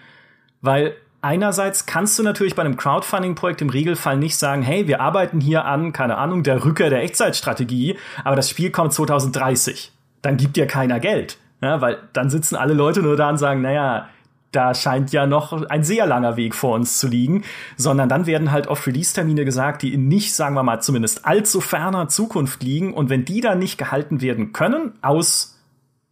weil 0.62 0.96
einerseits 1.20 1.84
kannst 1.84 2.18
du 2.18 2.22
natürlich 2.22 2.54
bei 2.54 2.62
einem 2.62 2.76
Crowdfunding-Projekt 2.76 3.60
im 3.60 3.70
Regelfall 3.70 4.16
nicht 4.16 4.36
sagen, 4.36 4.62
hey, 4.62 4.88
wir 4.88 5.00
arbeiten 5.00 5.40
hier 5.40 5.66
an, 5.66 5.92
keine 5.92 6.16
Ahnung, 6.16 6.42
der 6.42 6.64
Rückkehr 6.64 6.90
der 6.90 7.02
Echtzeitstrategie, 7.02 7.98
aber 8.24 8.36
das 8.36 8.48
Spiel 8.48 8.70
kommt 8.70 8.94
2030 8.94 9.92
dann 10.22 10.36
gibt 10.36 10.56
dir 10.56 10.66
keiner 10.66 11.00
Geld. 11.00 11.38
Ja, 11.62 11.80
weil 11.80 11.98
dann 12.12 12.30
sitzen 12.30 12.56
alle 12.56 12.72
Leute 12.72 13.02
nur 13.02 13.16
da 13.16 13.28
und 13.28 13.36
sagen, 13.36 13.60
naja, 13.60 14.08
da 14.52 14.74
scheint 14.74 15.12
ja 15.12 15.26
noch 15.26 15.68
ein 15.68 15.84
sehr 15.84 16.06
langer 16.06 16.36
Weg 16.36 16.54
vor 16.54 16.74
uns 16.74 16.98
zu 16.98 17.06
liegen, 17.06 17.44
sondern 17.76 18.08
dann 18.08 18.26
werden 18.26 18.50
halt 18.50 18.66
oft 18.66 18.86
Release-Termine 18.86 19.44
gesagt, 19.44 19.82
die 19.82 19.94
in 19.94 20.08
nicht, 20.08 20.34
sagen 20.34 20.54
wir 20.54 20.62
mal, 20.62 20.80
zumindest 20.80 21.24
allzu 21.24 21.60
ferner 21.60 22.08
Zukunft 22.08 22.62
liegen. 22.62 22.92
Und 22.92 23.10
wenn 23.10 23.24
die 23.24 23.40
dann 23.40 23.58
nicht 23.58 23.78
gehalten 23.78 24.20
werden 24.20 24.52
können, 24.52 24.92
aus 25.02 25.56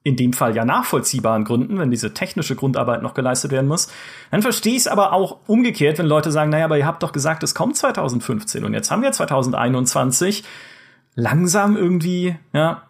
in 0.04 0.16
dem 0.16 0.32
Fall 0.32 0.54
ja 0.54 0.64
nachvollziehbaren 0.64 1.44
Gründen, 1.44 1.78
wenn 1.78 1.90
diese 1.90 2.14
technische 2.14 2.54
Grundarbeit 2.54 3.02
noch 3.02 3.14
geleistet 3.14 3.50
werden 3.50 3.66
muss, 3.66 3.92
dann 4.30 4.42
verstehe 4.42 4.72
ich 4.72 4.80
es 4.80 4.86
aber 4.86 5.12
auch 5.12 5.38
umgekehrt, 5.46 5.98
wenn 5.98 6.06
Leute 6.06 6.30
sagen, 6.30 6.50
naja, 6.50 6.66
aber 6.66 6.78
ihr 6.78 6.86
habt 6.86 7.02
doch 7.02 7.12
gesagt, 7.12 7.42
es 7.42 7.54
kommt 7.54 7.76
2015 7.76 8.64
und 8.64 8.72
jetzt 8.72 8.90
haben 8.90 9.02
wir 9.02 9.12
2021. 9.12 10.44
Langsam 11.14 11.76
irgendwie, 11.76 12.36
ja, 12.52 12.82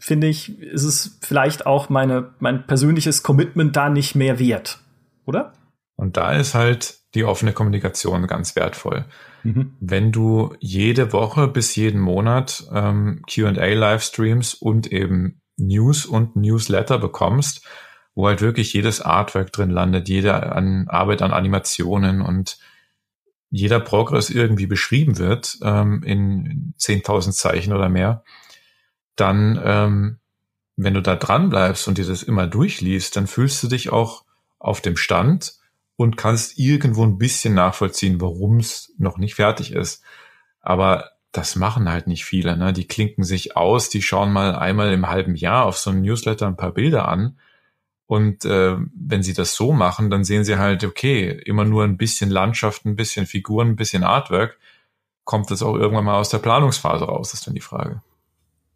finde 0.00 0.26
ich, 0.26 0.58
ist 0.60 0.84
es 0.84 1.18
vielleicht 1.20 1.66
auch 1.66 1.88
meine, 1.88 2.30
mein 2.40 2.66
persönliches 2.66 3.22
Commitment 3.22 3.76
da 3.76 3.88
nicht 3.88 4.14
mehr 4.16 4.38
wert. 4.38 4.80
oder? 5.26 5.52
Und 5.96 6.16
da 6.16 6.32
ist 6.32 6.54
halt 6.54 6.98
die 7.14 7.24
offene 7.24 7.52
Kommunikation 7.52 8.26
ganz 8.26 8.56
wertvoll. 8.56 9.04
Mhm. 9.42 9.76
Wenn 9.80 10.12
du 10.12 10.54
jede 10.58 11.12
Woche 11.12 11.46
bis 11.46 11.76
jeden 11.76 12.00
Monat 12.00 12.64
ähm, 12.72 13.22
QA-Livestreams 13.28 14.54
und 14.54 14.90
eben 14.90 15.42
News 15.58 16.06
und 16.06 16.36
Newsletter 16.36 16.98
bekommst, 16.98 17.66
wo 18.14 18.26
halt 18.26 18.40
wirklich 18.40 18.72
jedes 18.72 19.00
Artwork 19.00 19.52
drin 19.52 19.70
landet, 19.70 20.08
jede 20.08 20.52
an 20.52 20.86
Arbeit 20.88 21.22
an 21.22 21.32
Animationen 21.32 22.22
und 22.22 22.58
jeder 23.50 23.80
Progress 23.80 24.30
irgendwie 24.30 24.66
beschrieben 24.66 25.18
wird 25.18 25.58
ähm, 25.62 26.02
in 26.04 26.74
10.000 26.78 27.32
Zeichen 27.32 27.72
oder 27.72 27.88
mehr, 27.88 28.24
dann, 29.20 29.60
ähm, 29.62 30.18
wenn 30.76 30.94
du 30.94 31.02
da 31.02 31.16
dran 31.16 31.50
bleibst 31.50 31.86
und 31.88 31.98
dir 31.98 32.06
das 32.06 32.22
immer 32.22 32.46
durchliest, 32.46 33.16
dann 33.16 33.26
fühlst 33.26 33.62
du 33.62 33.68
dich 33.68 33.90
auch 33.90 34.24
auf 34.58 34.80
dem 34.80 34.96
Stand 34.96 35.54
und 35.96 36.16
kannst 36.16 36.58
irgendwo 36.58 37.04
ein 37.04 37.18
bisschen 37.18 37.54
nachvollziehen, 37.54 38.20
warum 38.20 38.58
es 38.58 38.92
noch 38.96 39.18
nicht 39.18 39.34
fertig 39.34 39.72
ist. 39.72 40.02
Aber 40.60 41.10
das 41.32 41.56
machen 41.56 41.88
halt 41.90 42.06
nicht 42.06 42.24
viele. 42.24 42.56
Ne? 42.56 42.72
Die 42.72 42.88
klinken 42.88 43.24
sich 43.24 43.56
aus, 43.56 43.88
die 43.88 44.02
schauen 44.02 44.32
mal 44.32 44.54
einmal 44.56 44.92
im 44.92 45.08
halben 45.08 45.34
Jahr 45.34 45.66
auf 45.66 45.78
so 45.78 45.90
einem 45.90 46.02
Newsletter 46.02 46.46
ein 46.46 46.56
paar 46.56 46.72
Bilder 46.72 47.08
an. 47.08 47.38
Und 48.06 48.44
äh, 48.44 48.76
wenn 48.94 49.22
sie 49.22 49.34
das 49.34 49.54
so 49.54 49.72
machen, 49.72 50.10
dann 50.10 50.24
sehen 50.24 50.44
sie 50.44 50.58
halt, 50.58 50.82
okay, 50.82 51.30
immer 51.44 51.64
nur 51.64 51.84
ein 51.84 51.96
bisschen 51.96 52.30
Landschaft, 52.30 52.84
ein 52.84 52.96
bisschen 52.96 53.26
Figuren, 53.26 53.68
ein 53.68 53.76
bisschen 53.76 54.02
Artwork. 54.02 54.58
Kommt 55.24 55.50
das 55.50 55.62
auch 55.62 55.76
irgendwann 55.76 56.06
mal 56.06 56.18
aus 56.18 56.30
der 56.30 56.38
Planungsphase 56.38 57.04
raus, 57.04 57.34
ist 57.34 57.46
dann 57.46 57.54
die 57.54 57.60
Frage. 57.60 58.02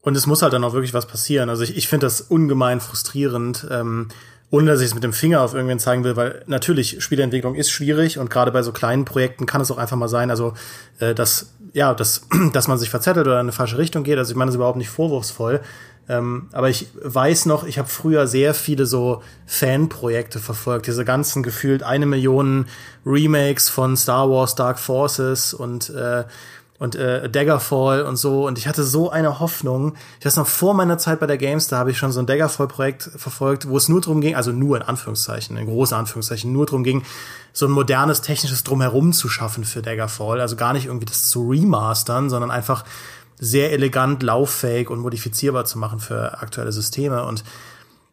Und 0.05 0.17
es 0.17 0.27
muss 0.27 0.43
halt 0.43 0.53
dann 0.53 0.65
auch 0.65 0.75
wirklich 0.75 0.95
was 0.95 1.07
passieren. 1.07 1.49
Also 1.49 1.65
ich, 1.65 1.77
ich 1.77 1.89
finde 1.89 2.07
das 2.07 2.21
ungemein 2.21 2.81
frustrierend. 2.81 3.67
Ähm, 3.71 4.09
ohne 4.51 4.71
dass 4.71 4.81
ich 4.81 4.87
es 4.87 4.95
mit 4.95 5.03
dem 5.03 5.13
Finger 5.13 5.41
auf 5.41 5.53
irgendwen 5.53 5.81
zeigen 5.81 6.05
will, 6.05 6.15
weil 6.15 6.45
natürlich 6.47 7.03
Spieleentwicklung 7.03 7.57
ist 7.57 7.71
schwierig 7.71 8.19
und 8.19 8.31
gerade 8.31 8.53
bei 8.53 8.63
so 8.63 8.71
kleinen 8.71 9.05
Projekten 9.05 9.47
kann 9.47 9.61
es 9.61 9.69
auch 9.73 9.79
einfach 9.79 9.97
mal 9.97 10.07
sein, 10.07 10.31
also 10.31 10.55
äh, 11.01 11.13
dass 11.13 11.55
ja, 11.73 11.93
dass 11.93 12.29
dass 12.53 12.69
man 12.69 12.79
sich 12.79 12.89
verzettelt 12.89 13.27
oder 13.27 13.37
in 13.37 13.47
eine 13.47 13.53
falsche 13.53 13.79
Richtung 13.79 14.05
geht. 14.05 14.17
Also 14.17 14.31
ich 14.31 14.37
meine, 14.37 14.51
das 14.51 14.55
ist 14.55 14.59
überhaupt 14.59 14.79
nicht 14.79 14.91
vorwurfsvoll. 14.91 15.61
Ähm, 16.09 16.49
aber 16.53 16.69
ich 16.69 16.87
weiß 17.03 17.47
noch, 17.47 17.65
ich 17.65 17.79
habe 17.79 17.89
früher 17.89 18.27
sehr 18.27 18.55
viele 18.55 18.87
so 18.87 19.23
Fanprojekte 19.47 20.39
verfolgt, 20.39 20.87
diese 20.87 21.05
ganzen 21.05 21.43
gefühlt 21.43 21.83
eine 21.83 22.05
Million 22.07 22.67
Remakes 23.07 23.71
von 23.71 23.97
Star 23.97 24.31
Wars 24.31 24.55
Dark 24.55 24.79
Forces 24.79 25.55
und 25.55 25.91
äh, 25.91 26.25
und 26.79 26.97
äh, 26.97 27.31
Daggerfall 27.31 28.03
und 28.03 28.17
so. 28.17 28.47
Und 28.47 28.59
ich 28.59 28.67
hatte 28.67 28.83
so 28.83 29.11
eine 29.11 29.39
Hoffnung. 29.39 29.95
Ich 30.19 30.27
weiß 30.27 30.37
noch, 30.37 30.47
vor 30.47 30.75
meiner 30.75 30.99
Zeit 30.99 31.21
bei 31.21 31.27
der 31.27 31.39
Games, 31.39 31.69
da 31.69 31.79
habe 31.79 31.93
ich 31.93 31.99
schon 31.99 32.11
so 32.11 32.21
ein 32.21 32.27
Daggerfall-Projekt 32.27 33.11
verfolgt, 33.17 33.69
wo 33.69 33.77
es 33.77 33.89
nur 33.89 34.01
drum 34.01 34.21
ging, 34.21 34.35
also 34.35 34.51
nur 34.51 34.77
in 34.77 34.83
Anführungszeichen, 34.83 35.57
in 35.57 35.67
großen 35.67 35.97
Anführungszeichen, 35.97 36.53
nur 36.53 36.67
drum 36.67 36.83
ging, 36.83 37.05
so 37.53 37.67
ein 37.67 37.73
modernes 37.73 38.23
technisches 38.23 38.65
Drumherum 38.65 39.13
zu 39.13 39.29
schaffen 39.29 39.65
für 39.65 39.83
Daggerfall. 39.83 40.41
Also 40.41 40.57
gar 40.57 40.73
nicht 40.73 40.87
irgendwie 40.87 41.07
das 41.07 41.29
zu 41.29 41.49
remastern, 41.49 42.29
sondern 42.29 42.51
einfach 42.51 42.85
sehr 43.39 43.73
elegant, 43.73 44.23
lauffähig 44.23 44.91
und 44.91 44.99
modifizierbar 44.99 45.65
zu 45.65 45.79
machen 45.79 46.01
für 46.01 46.41
aktuelle 46.41 46.73
Systeme. 46.73 47.25
Und 47.25 47.45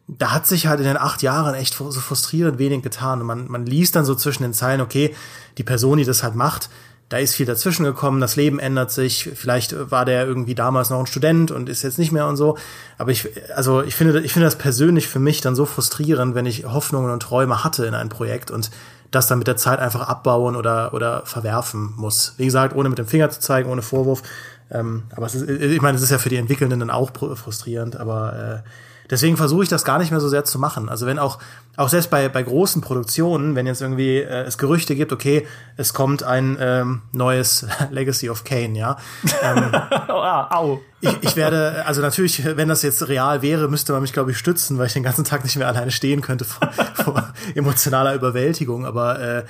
da 0.06 0.32
hat 0.32 0.46
sich 0.46 0.66
halt 0.66 0.80
in 0.80 0.86
den 0.86 0.96
acht 0.96 1.22
Jahren 1.22 1.54
echt 1.54 1.74
so 1.74 1.90
frustrierend 1.92 2.58
wenig 2.58 2.82
getan. 2.82 3.20
Und 3.20 3.26
man, 3.26 3.48
man 3.48 3.66
liest 3.66 3.96
dann 3.96 4.04
so 4.04 4.14
zwischen 4.14 4.42
den 4.42 4.54
Zeilen, 4.54 4.80
okay, 4.80 5.14
die 5.58 5.64
Person, 5.64 5.98
die 5.98 6.04
das 6.04 6.22
halt 6.22 6.34
macht, 6.34 6.70
da 7.12 7.18
ist 7.18 7.34
viel 7.34 7.44
dazwischen 7.44 7.84
gekommen, 7.84 8.22
das 8.22 8.36
Leben 8.36 8.58
ändert 8.58 8.90
sich, 8.90 9.28
vielleicht 9.34 9.90
war 9.90 10.06
der 10.06 10.26
irgendwie 10.26 10.54
damals 10.54 10.88
noch 10.88 10.98
ein 10.98 11.06
Student 11.06 11.50
und 11.50 11.68
ist 11.68 11.82
jetzt 11.82 11.98
nicht 11.98 12.10
mehr 12.10 12.26
und 12.26 12.38
so. 12.38 12.56
Aber 12.96 13.10
ich, 13.10 13.28
also 13.54 13.82
ich 13.82 13.94
finde, 13.94 14.18
ich 14.20 14.32
finde 14.32 14.46
das 14.46 14.56
persönlich 14.56 15.08
für 15.08 15.18
mich 15.18 15.42
dann 15.42 15.54
so 15.54 15.66
frustrierend, 15.66 16.34
wenn 16.34 16.46
ich 16.46 16.64
Hoffnungen 16.64 17.10
und 17.10 17.22
Träume 17.22 17.64
hatte 17.64 17.84
in 17.84 17.92
ein 17.92 18.08
Projekt 18.08 18.50
und 18.50 18.70
das 19.10 19.26
dann 19.26 19.36
mit 19.36 19.46
der 19.46 19.58
Zeit 19.58 19.78
einfach 19.78 20.08
abbauen 20.08 20.56
oder, 20.56 20.94
oder 20.94 21.26
verwerfen 21.26 21.92
muss. 21.98 22.32
Wie 22.38 22.46
gesagt, 22.46 22.74
ohne 22.74 22.88
mit 22.88 22.96
dem 22.96 23.06
Finger 23.06 23.28
zu 23.28 23.40
zeigen, 23.40 23.68
ohne 23.68 23.82
Vorwurf. 23.82 24.22
Ähm, 24.70 25.02
aber 25.14 25.26
es 25.26 25.34
ist, 25.34 25.46
ich 25.50 25.82
meine, 25.82 25.98
es 25.98 26.02
ist 26.02 26.10
ja 26.10 26.16
für 26.16 26.30
die 26.30 26.36
Entwickelnden 26.36 26.80
dann 26.80 26.90
auch 26.90 27.10
frustrierend, 27.12 27.96
aber 27.96 28.62
äh, 28.64 28.68
Deswegen 29.12 29.36
versuche 29.36 29.62
ich 29.62 29.68
das 29.68 29.84
gar 29.84 29.98
nicht 29.98 30.10
mehr 30.10 30.20
so 30.20 30.28
sehr 30.30 30.42
zu 30.42 30.58
machen. 30.58 30.88
Also 30.88 31.04
wenn 31.04 31.18
auch, 31.18 31.38
auch 31.76 31.90
selbst 31.90 32.08
bei, 32.08 32.30
bei 32.30 32.42
großen 32.42 32.80
Produktionen, 32.80 33.54
wenn 33.54 33.66
jetzt 33.66 33.82
irgendwie 33.82 34.16
äh, 34.16 34.44
es 34.44 34.56
Gerüchte 34.56 34.96
gibt, 34.96 35.12
okay, 35.12 35.46
es 35.76 35.92
kommt 35.92 36.22
ein 36.22 36.56
ähm, 36.58 37.02
neues 37.12 37.66
Legacy 37.90 38.30
of 38.30 38.44
Kane, 38.44 38.78
ja. 38.78 38.96
Ähm, 39.42 39.70
Au. 40.08 40.80
Ich, 41.02 41.14
ich 41.20 41.36
werde, 41.36 41.84
also 41.84 42.00
natürlich, 42.00 42.42
wenn 42.56 42.68
das 42.68 42.80
jetzt 42.80 43.06
real 43.06 43.42
wäre, 43.42 43.68
müsste 43.68 43.92
man 43.92 44.00
mich, 44.00 44.14
glaube 44.14 44.30
ich, 44.30 44.38
stützen, 44.38 44.78
weil 44.78 44.86
ich 44.86 44.94
den 44.94 45.02
ganzen 45.02 45.24
Tag 45.24 45.44
nicht 45.44 45.56
mehr 45.56 45.68
alleine 45.68 45.90
stehen 45.90 46.22
könnte 46.22 46.46
vor, 46.46 46.72
vor 46.94 47.34
emotionaler 47.54 48.14
Überwältigung. 48.14 48.86
Aber 48.86 49.20
äh, 49.20 49.44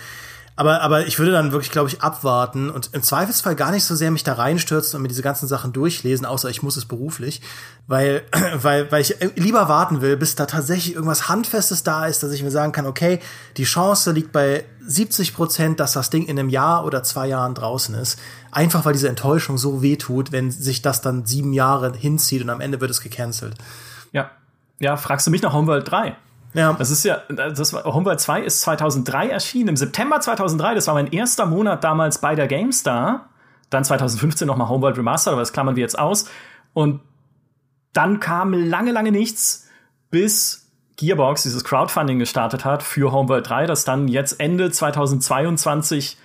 aber, 0.54 0.82
aber 0.82 1.06
ich 1.06 1.18
würde 1.18 1.32
dann 1.32 1.50
wirklich, 1.52 1.70
glaube 1.70 1.88
ich, 1.88 2.02
abwarten 2.02 2.68
und 2.68 2.90
im 2.92 3.02
Zweifelsfall 3.02 3.56
gar 3.56 3.70
nicht 3.70 3.84
so 3.84 3.94
sehr 3.94 4.10
mich 4.10 4.22
da 4.22 4.34
reinstürzen 4.34 4.96
und 4.96 5.02
mir 5.02 5.08
diese 5.08 5.22
ganzen 5.22 5.48
Sachen 5.48 5.72
durchlesen, 5.72 6.26
außer 6.26 6.50
ich 6.50 6.62
muss 6.62 6.76
es 6.76 6.84
beruflich, 6.84 7.40
weil, 7.86 8.22
weil, 8.54 8.90
weil 8.92 9.00
ich 9.00 9.16
lieber 9.36 9.68
warten 9.68 10.02
will, 10.02 10.16
bis 10.16 10.34
da 10.34 10.44
tatsächlich 10.44 10.94
irgendwas 10.94 11.28
Handfestes 11.28 11.84
da 11.84 12.06
ist, 12.06 12.22
dass 12.22 12.32
ich 12.32 12.42
mir 12.42 12.50
sagen 12.50 12.72
kann, 12.72 12.86
okay, 12.86 13.18
die 13.56 13.64
Chance 13.64 14.12
liegt 14.12 14.32
bei 14.32 14.66
70 14.86 15.34
Prozent, 15.34 15.80
dass 15.80 15.94
das 15.94 16.10
Ding 16.10 16.26
in 16.26 16.38
einem 16.38 16.50
Jahr 16.50 16.84
oder 16.84 17.02
zwei 17.02 17.28
Jahren 17.28 17.54
draußen 17.54 17.94
ist. 17.94 18.18
Einfach 18.50 18.84
weil 18.84 18.92
diese 18.92 19.08
Enttäuschung 19.08 19.56
so 19.56 19.80
weh 19.80 19.96
tut, 19.96 20.32
wenn 20.32 20.50
sich 20.50 20.82
das 20.82 21.00
dann 21.00 21.24
sieben 21.24 21.54
Jahre 21.54 21.94
hinzieht 21.94 22.42
und 22.42 22.50
am 22.50 22.60
Ende 22.60 22.80
wird 22.80 22.90
es 22.90 23.00
gecancelt. 23.00 23.54
Ja. 24.12 24.30
Ja, 24.78 24.96
fragst 24.96 25.26
du 25.26 25.30
mich 25.30 25.42
nach 25.42 25.52
Homeworld 25.52 25.90
3? 25.90 26.16
Ja. 26.54 26.72
Das 26.74 26.90
ist 26.90 27.04
ja, 27.04 27.22
das 27.28 27.72
war, 27.72 27.84
Homeworld 27.84 28.20
2 28.20 28.42
ist 28.42 28.60
2003 28.62 29.28
erschienen, 29.28 29.70
im 29.70 29.76
September 29.76 30.20
2003. 30.20 30.74
Das 30.74 30.86
war 30.86 30.94
mein 30.94 31.12
erster 31.12 31.46
Monat 31.46 31.82
damals 31.84 32.18
bei 32.18 32.34
der 32.34 32.46
GameStar. 32.46 33.28
Dann 33.70 33.84
2015 33.84 34.46
nochmal 34.46 34.68
Homeworld 34.68 34.98
Remastered, 34.98 35.32
aber 35.32 35.42
das 35.42 35.52
klammern 35.52 35.76
wir 35.76 35.80
jetzt 35.80 35.98
aus. 35.98 36.26
Und 36.74 37.00
dann 37.92 38.20
kam 38.20 38.52
lange, 38.52 38.92
lange 38.92 39.12
nichts, 39.12 39.68
bis 40.10 40.70
Gearbox 40.96 41.42
dieses 41.42 41.64
Crowdfunding 41.64 42.18
gestartet 42.18 42.64
hat 42.64 42.82
für 42.82 43.12
Homeworld 43.12 43.48
3, 43.48 43.66
das 43.66 43.84
dann 43.84 44.08
jetzt 44.08 44.40
Ende 44.40 44.70
2022 44.70 46.18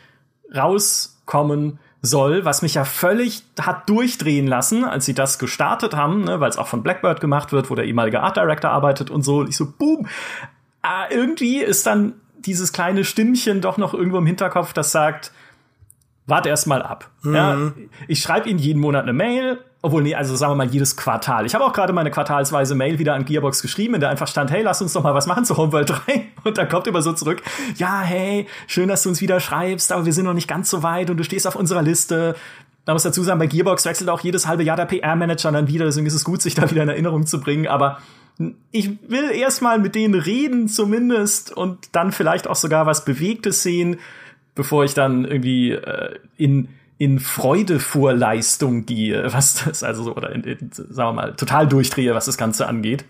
rauskommen 0.53 1.79
soll, 2.01 2.45
was 2.45 2.61
mich 2.61 2.75
ja 2.75 2.85
völlig 2.85 3.43
hat 3.59 3.89
durchdrehen 3.89 4.47
lassen, 4.47 4.83
als 4.83 5.05
sie 5.05 5.13
das 5.13 5.39
gestartet 5.39 5.95
haben, 5.95 6.23
ne, 6.23 6.39
weil 6.39 6.49
es 6.49 6.57
auch 6.57 6.67
von 6.67 6.83
Blackbird 6.83 7.21
gemacht 7.21 7.51
wird, 7.51 7.69
wo 7.69 7.75
der 7.75 7.85
ehemalige 7.85 8.21
Art 8.21 8.37
Director 8.37 8.71
arbeitet 8.71 9.09
und 9.09 9.23
so. 9.23 9.39
Und 9.39 9.49
ich 9.49 9.57
so, 9.57 9.71
boom. 9.71 10.07
Ah, 10.81 11.05
irgendwie 11.09 11.57
ist 11.59 11.85
dann 11.85 12.13
dieses 12.37 12.71
kleine 12.71 13.03
Stimmchen 13.03 13.61
doch 13.61 13.77
noch 13.77 13.93
irgendwo 13.93 14.19
im 14.19 14.25
Hinterkopf, 14.25 14.73
das 14.73 14.91
sagt, 14.91 15.31
warte 16.27 16.49
erst 16.49 16.67
mal 16.67 16.81
ab. 16.81 17.09
Mhm. 17.23 17.35
Ja, 17.35 17.71
ich 18.07 18.21
schreibe 18.21 18.47
ihnen 18.47 18.59
jeden 18.59 18.79
Monat 18.79 19.03
eine 19.03 19.13
Mail, 19.13 19.59
obwohl, 19.88 20.03
nee, 20.03 20.15
also 20.15 20.36
sagen 20.36 20.51
wir 20.51 20.56
mal 20.58 20.67
jedes 20.67 20.98
Quartal. 20.98 21.46
Ich 21.46 21.56
habe 21.56 21.63
auch 21.63 21.72
gerade 21.72 21.94
meine 21.94 22.12
quartalsweise 22.12 22.75
Mail 22.75 23.00
wieder 23.00 23.13
an 23.13 23.24
Gearbox 23.24 23.62
geschrieben, 23.62 23.96
in 23.96 24.01
der 24.01 24.10
einfach 24.10 24.27
stand, 24.27 24.51
hey, 24.51 24.62
lass 24.62 24.82
uns 24.82 24.91
doch 24.91 25.01
mal 25.01 25.13
was 25.13 25.27
machen 25.27 25.46
zu 25.46 25.56
Homeworld 25.56 25.89
3. 26.08 26.25
Und 26.44 26.58
dann 26.58 26.67
kommt 26.67 26.88
immer 26.88 27.01
so 27.01 27.13
zurück, 27.13 27.41
ja, 27.77 28.01
hey, 28.01 28.48
schön, 28.67 28.89
dass 28.89 29.03
du 29.03 29.10
uns 29.10 29.22
wieder 29.22 29.39
schreibst, 29.39 29.94
aber 29.94 30.06
wir 30.06 30.12
sind 30.12 30.25
noch 30.25 30.34
nicht 30.34 30.50
ganz 30.50 30.70
so 30.70 30.84
weit 30.84 31.10
und 31.10 31.15
du 31.15 31.24
stehst 31.24 31.48
auf 31.48 31.56
unserer 31.56 31.82
Liste. 31.82 32.36
Da 32.84 32.91
muss 32.91 33.03
dazu 33.03 33.24
sagen, 33.24 33.39
bei 33.39 33.48
Gearbox 33.48 33.86
wechselt 33.86 34.10
auch 34.10 34.20
jedes 34.20 34.46
halbe 34.46 34.63
Jahr 34.63 34.75
der 34.75 34.86
PR-Manager 34.86 35.53
dann 35.53 35.70
wieder, 35.70 35.86
deswegen 35.86 36.06
ist 36.06 36.13
es 36.13 36.25
gut, 36.25 36.41
sich 36.41 36.53
da 36.53 36.70
wieder 36.70 36.84
in 36.84 36.89
Erinnerung 36.89 37.25
zu 37.25 37.39
bringen, 37.39 37.67
aber 37.67 38.00
ich 38.72 38.91
will 39.10 39.32
erstmal 39.32 39.79
mit 39.79 39.96
denen 39.96 40.13
reden 40.13 40.67
zumindest 40.67 41.56
und 41.56 41.89
dann 41.94 42.12
vielleicht 42.12 42.48
auch 42.48 42.56
sogar 42.56 42.86
was 42.86 43.06
Bewegtes 43.06 43.63
sehen, 43.63 44.00
bevor 44.53 44.84
ich 44.84 44.94
dann 44.94 45.24
irgendwie 45.24 45.72
äh, 45.72 46.15
in 46.36 46.67
in 46.97 47.19
Freudevorleistung 47.19 48.85
gehe, 48.85 49.31
was 49.33 49.63
das 49.65 49.83
also 49.83 50.03
so, 50.03 50.15
oder 50.15 50.31
in, 50.31 50.43
in, 50.43 50.71
sagen 50.71 51.09
wir 51.09 51.13
mal, 51.13 51.35
total 51.35 51.67
durchdrehe, 51.67 52.15
was 52.15 52.25
das 52.25 52.37
Ganze 52.37 52.67
angeht. 52.67 53.05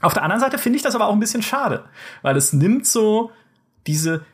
Auf 0.00 0.14
der 0.14 0.22
anderen 0.22 0.40
Seite 0.40 0.58
finde 0.58 0.76
ich 0.76 0.82
das 0.82 0.94
aber 0.94 1.06
auch 1.06 1.12
ein 1.12 1.20
bisschen 1.20 1.42
schade, 1.42 1.84
weil 2.22 2.36
es 2.36 2.52
nimmt 2.52 2.86
so 2.86 3.30
diese, 3.86 4.24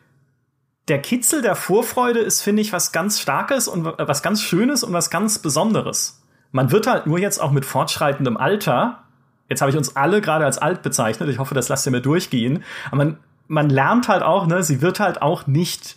der 0.89 1.01
Kitzel 1.01 1.43
der 1.43 1.55
Vorfreude 1.55 2.21
ist, 2.21 2.43
finde 2.43 2.63
ich, 2.63 2.73
was 2.73 2.93
ganz 2.93 3.21
Starkes 3.21 3.69
und 3.69 3.85
was 3.85 4.23
ganz 4.23 4.43
Schönes 4.43 4.83
und 4.83 4.93
was 4.93 5.11
ganz 5.11 5.39
Besonderes. 5.39 6.23
Man 6.51 6.73
wird 6.73 6.87
halt 6.87 7.07
nur 7.07 7.19
jetzt 7.19 7.41
auch 7.41 7.53
mit 7.53 7.65
fortschreitendem 7.65 8.37
Alter, 8.37 9.05
jetzt 9.49 9.61
habe 9.61 9.71
ich 9.71 9.77
uns 9.77 9.95
alle 9.95 10.21
gerade 10.21 10.45
als 10.47 10.59
alt 10.59 10.83
bezeichnet, 10.83 11.29
ich 11.29 11.39
hoffe, 11.39 11.55
das 11.55 11.69
lasst 11.69 11.87
ihr 11.87 11.93
mir 11.93 12.01
durchgehen, 12.01 12.65
aber 12.87 12.97
man, 12.97 13.19
man 13.47 13.69
lernt 13.69 14.09
halt 14.09 14.23
auch, 14.23 14.47
ne, 14.47 14.63
sie 14.63 14.81
wird 14.81 14.99
halt 14.99 15.23
auch 15.23 15.47
nicht 15.47 15.97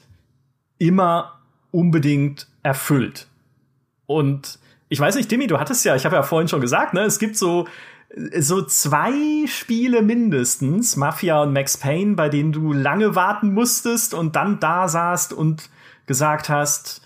immer 0.77 1.39
unbedingt 1.74 2.48
erfüllt. 2.62 3.27
Und 4.06 4.60
ich 4.89 5.00
weiß 5.00 5.15
nicht, 5.15 5.27
Timmy, 5.27 5.48
du 5.48 5.60
hattest 5.60 5.84
ja, 5.86 5.96
ich 5.96 6.06
habe 6.06 6.15
ja 6.15 6.24
vorhin 6.24 6.48
schon 6.48 6.62
gesagt, 6.62 6.94
ne, 6.94 7.01
es 7.01 7.20
gibt 7.20 7.36
so 7.36 7.68
so 8.38 8.62
zwei 8.62 9.48
Spiele 9.48 10.03
mindestens, 10.03 10.96
Mafia 10.96 11.42
und 11.42 11.51
Max 11.51 11.77
Payne, 11.77 12.15
bei 12.15 12.30
denen 12.30 12.51
du 12.51 12.72
lange 12.72 13.15
warten 13.15 13.56
musstest 13.56 14.13
und 14.13 14.36
dann 14.36 14.60
da 14.60 14.88
saßt 14.88 15.34
und 15.34 15.70
gesagt 16.06 16.48
hast, 16.48 17.01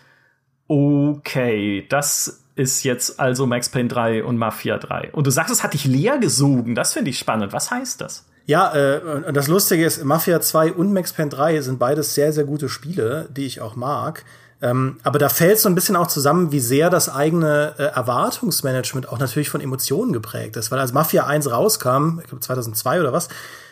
okay, 0.67 1.85
das 1.87 2.43
ist 2.55 2.83
jetzt 2.83 3.21
also 3.21 3.45
Max 3.45 3.69
Payne 3.69 3.87
3 3.87 4.25
und 4.25 4.37
Mafia 4.37 4.77
3. 4.77 5.11
Und 5.13 5.27
du 5.27 5.31
sagst, 5.31 5.53
es 5.53 5.63
hat 5.63 5.73
dich 5.73 5.85
leer 5.85 6.17
gesogen. 6.17 6.75
Das 6.75 6.91
finde 6.91 7.11
ich 7.11 7.19
spannend. 7.19 7.53
Was 7.53 7.71
heißt 7.71 8.01
das? 8.01 8.25
Ja, 8.45 8.73
äh, 8.73 9.31
das 9.31 9.47
Lustige 9.47 9.85
ist, 9.85 10.03
Mafia 10.03 10.41
2 10.41 10.73
und 10.73 10.91
Max 10.91 11.13
Payne 11.13 11.29
3 11.29 11.61
sind 11.61 11.79
beides 11.79 12.15
sehr, 12.15 12.33
sehr 12.33 12.45
gute 12.45 12.67
Spiele, 12.67 13.29
die 13.31 13.45
ich 13.45 13.61
auch 13.61 13.75
mag. 13.75 14.25
Ähm, 14.61 14.97
aber 15.03 15.19
da 15.19 15.29
fällt 15.29 15.59
so 15.59 15.69
ein 15.69 15.75
bisschen 15.75 15.95
auch 15.95 16.07
zusammen, 16.07 16.51
wie 16.51 16.59
sehr 16.59 16.89
das 16.89 17.09
eigene 17.09 17.75
äh, 17.77 17.83
Erwartungsmanagement 17.83 19.09
auch 19.09 19.19
natürlich 19.19 19.49
von 19.49 19.61
Emotionen 19.61 20.13
geprägt 20.13 20.55
ist. 20.55 20.71
Weil 20.71 20.79
als 20.79 20.93
Mafia 20.93 21.27
1 21.27 21.51
rauskam, 21.51 22.19
ich 22.21 22.27
glaube 22.27 22.41
2002 22.41 22.99
oder 22.99 23.13
was, 23.13 23.29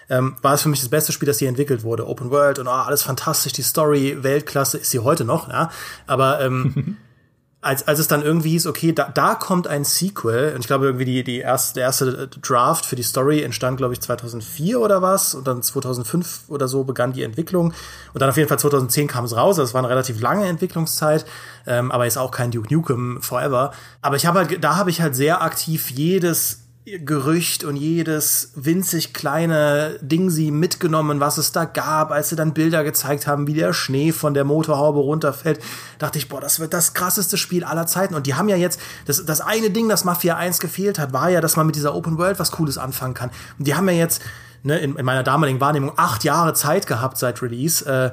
ähm, 0.09 0.35
war 0.41 0.53
es 0.53 0.61
für 0.61 0.69
mich 0.69 0.81
das 0.81 0.89
beste 0.89 1.11
Spiel, 1.11 1.25
das 1.25 1.39
hier 1.39 1.49
entwickelt 1.49 1.83
wurde. 1.83 2.07
Open 2.07 2.29
World 2.29 2.59
und 2.59 2.67
oh, 2.67 2.71
alles 2.71 3.01
fantastisch, 3.01 3.53
die 3.53 3.63
Story, 3.63 4.17
Weltklasse, 4.21 4.77
ist 4.77 4.91
sie 4.91 4.99
heute 4.99 5.25
noch, 5.25 5.49
ja. 5.49 5.71
Aber 6.05 6.41
ähm, 6.41 6.97
als, 7.65 7.87
als 7.87 7.97
es 7.97 8.07
dann 8.07 8.21
irgendwie 8.21 8.51
hieß, 8.51 8.67
okay, 8.67 8.93
da, 8.93 9.09
da 9.11 9.33
kommt 9.33 9.67
ein 9.67 9.83
Sequel, 9.83 10.53
und 10.53 10.61
ich 10.61 10.67
glaube 10.67 10.85
irgendwie 10.85 11.05
die, 11.05 11.23
die 11.23 11.39
erste, 11.39 11.73
der 11.75 11.83
erste 11.83 12.27
Draft 12.27 12.85
für 12.85 12.95
die 12.95 13.03
Story 13.03 13.41
entstand, 13.41 13.77
glaube 13.77 13.93
ich, 13.93 14.01
2004 14.01 14.79
oder 14.79 15.01
was, 15.01 15.33
und 15.33 15.47
dann 15.47 15.63
2005 15.63 16.41
oder 16.49 16.67
so 16.67 16.83
begann 16.83 17.13
die 17.13 17.23
Entwicklung, 17.23 17.73
und 18.13 18.21
dann 18.21 18.29
auf 18.29 18.37
jeden 18.37 18.49
Fall 18.49 18.59
2010 18.59 19.07
kam 19.07 19.25
es 19.25 19.35
raus, 19.35 19.55
das 19.55 19.73
war 19.73 19.79
eine 19.79 19.89
relativ 19.89 20.21
lange 20.21 20.45
Entwicklungszeit, 20.45 21.25
ähm, 21.65 21.91
aber 21.91 22.05
ist 22.05 22.17
auch 22.17 22.29
kein 22.29 22.51
Duke 22.51 22.71
Nukem 22.71 23.19
Forever. 23.23 23.71
Aber 24.03 24.15
ich 24.15 24.27
habe 24.27 24.39
halt, 24.39 24.63
da 24.63 24.75
habe 24.75 24.91
ich 24.91 25.01
halt 25.01 25.15
sehr 25.15 25.41
aktiv 25.41 25.89
jedes 25.89 26.64
Gerücht 26.85 27.63
und 27.63 27.77
jedes 27.77 28.51
winzig 28.53 29.11
kleine 29.11 29.97
Ding 30.01 30.29
sie 30.29 30.51
mitgenommen, 30.51 31.19
was 31.19 31.39
es 31.39 31.51
da 31.51 31.65
gab, 31.65 32.11
als 32.11 32.29
sie 32.29 32.35
dann 32.35 32.53
Bilder 32.53 32.83
gezeigt 32.83 33.25
haben, 33.25 33.47
wie 33.47 33.55
der 33.55 33.73
Schnee 33.73 34.11
von 34.11 34.35
der 34.35 34.43
Motorhaube 34.43 34.99
runterfällt, 34.99 35.59
dachte 35.97 36.19
ich, 36.19 36.29
boah, 36.29 36.39
das 36.39 36.59
wird 36.59 36.73
das 36.73 36.93
krasseste 36.93 37.37
Spiel 37.37 37.63
aller 37.63 37.87
Zeiten. 37.87 38.13
Und 38.13 38.27
die 38.27 38.35
haben 38.35 38.49
ja 38.49 38.55
jetzt, 38.55 38.79
das, 39.05 39.25
das 39.25 39.41
eine 39.41 39.71
Ding, 39.71 39.89
das 39.89 40.03
Mafia 40.03 40.37
1 40.37 40.59
gefehlt 40.59 40.99
hat, 40.99 41.11
war 41.11 41.27
ja, 41.29 41.41
dass 41.41 41.55
man 41.55 41.65
mit 41.65 41.75
dieser 41.75 41.95
Open 41.95 42.19
World 42.19 42.37
was 42.37 42.51
Cooles 42.51 42.77
anfangen 42.77 43.15
kann. 43.15 43.31
Und 43.57 43.65
die 43.65 43.73
haben 43.73 43.89
ja 43.89 43.95
jetzt, 43.95 44.21
ne, 44.61 44.77
in, 44.77 44.95
in 44.95 45.05
meiner 45.05 45.23
damaligen 45.23 45.59
Wahrnehmung, 45.59 45.93
acht 45.95 46.23
Jahre 46.23 46.53
Zeit 46.53 46.85
gehabt 46.85 47.17
seit 47.17 47.41
Release, 47.41 47.83
äh, 47.83 48.11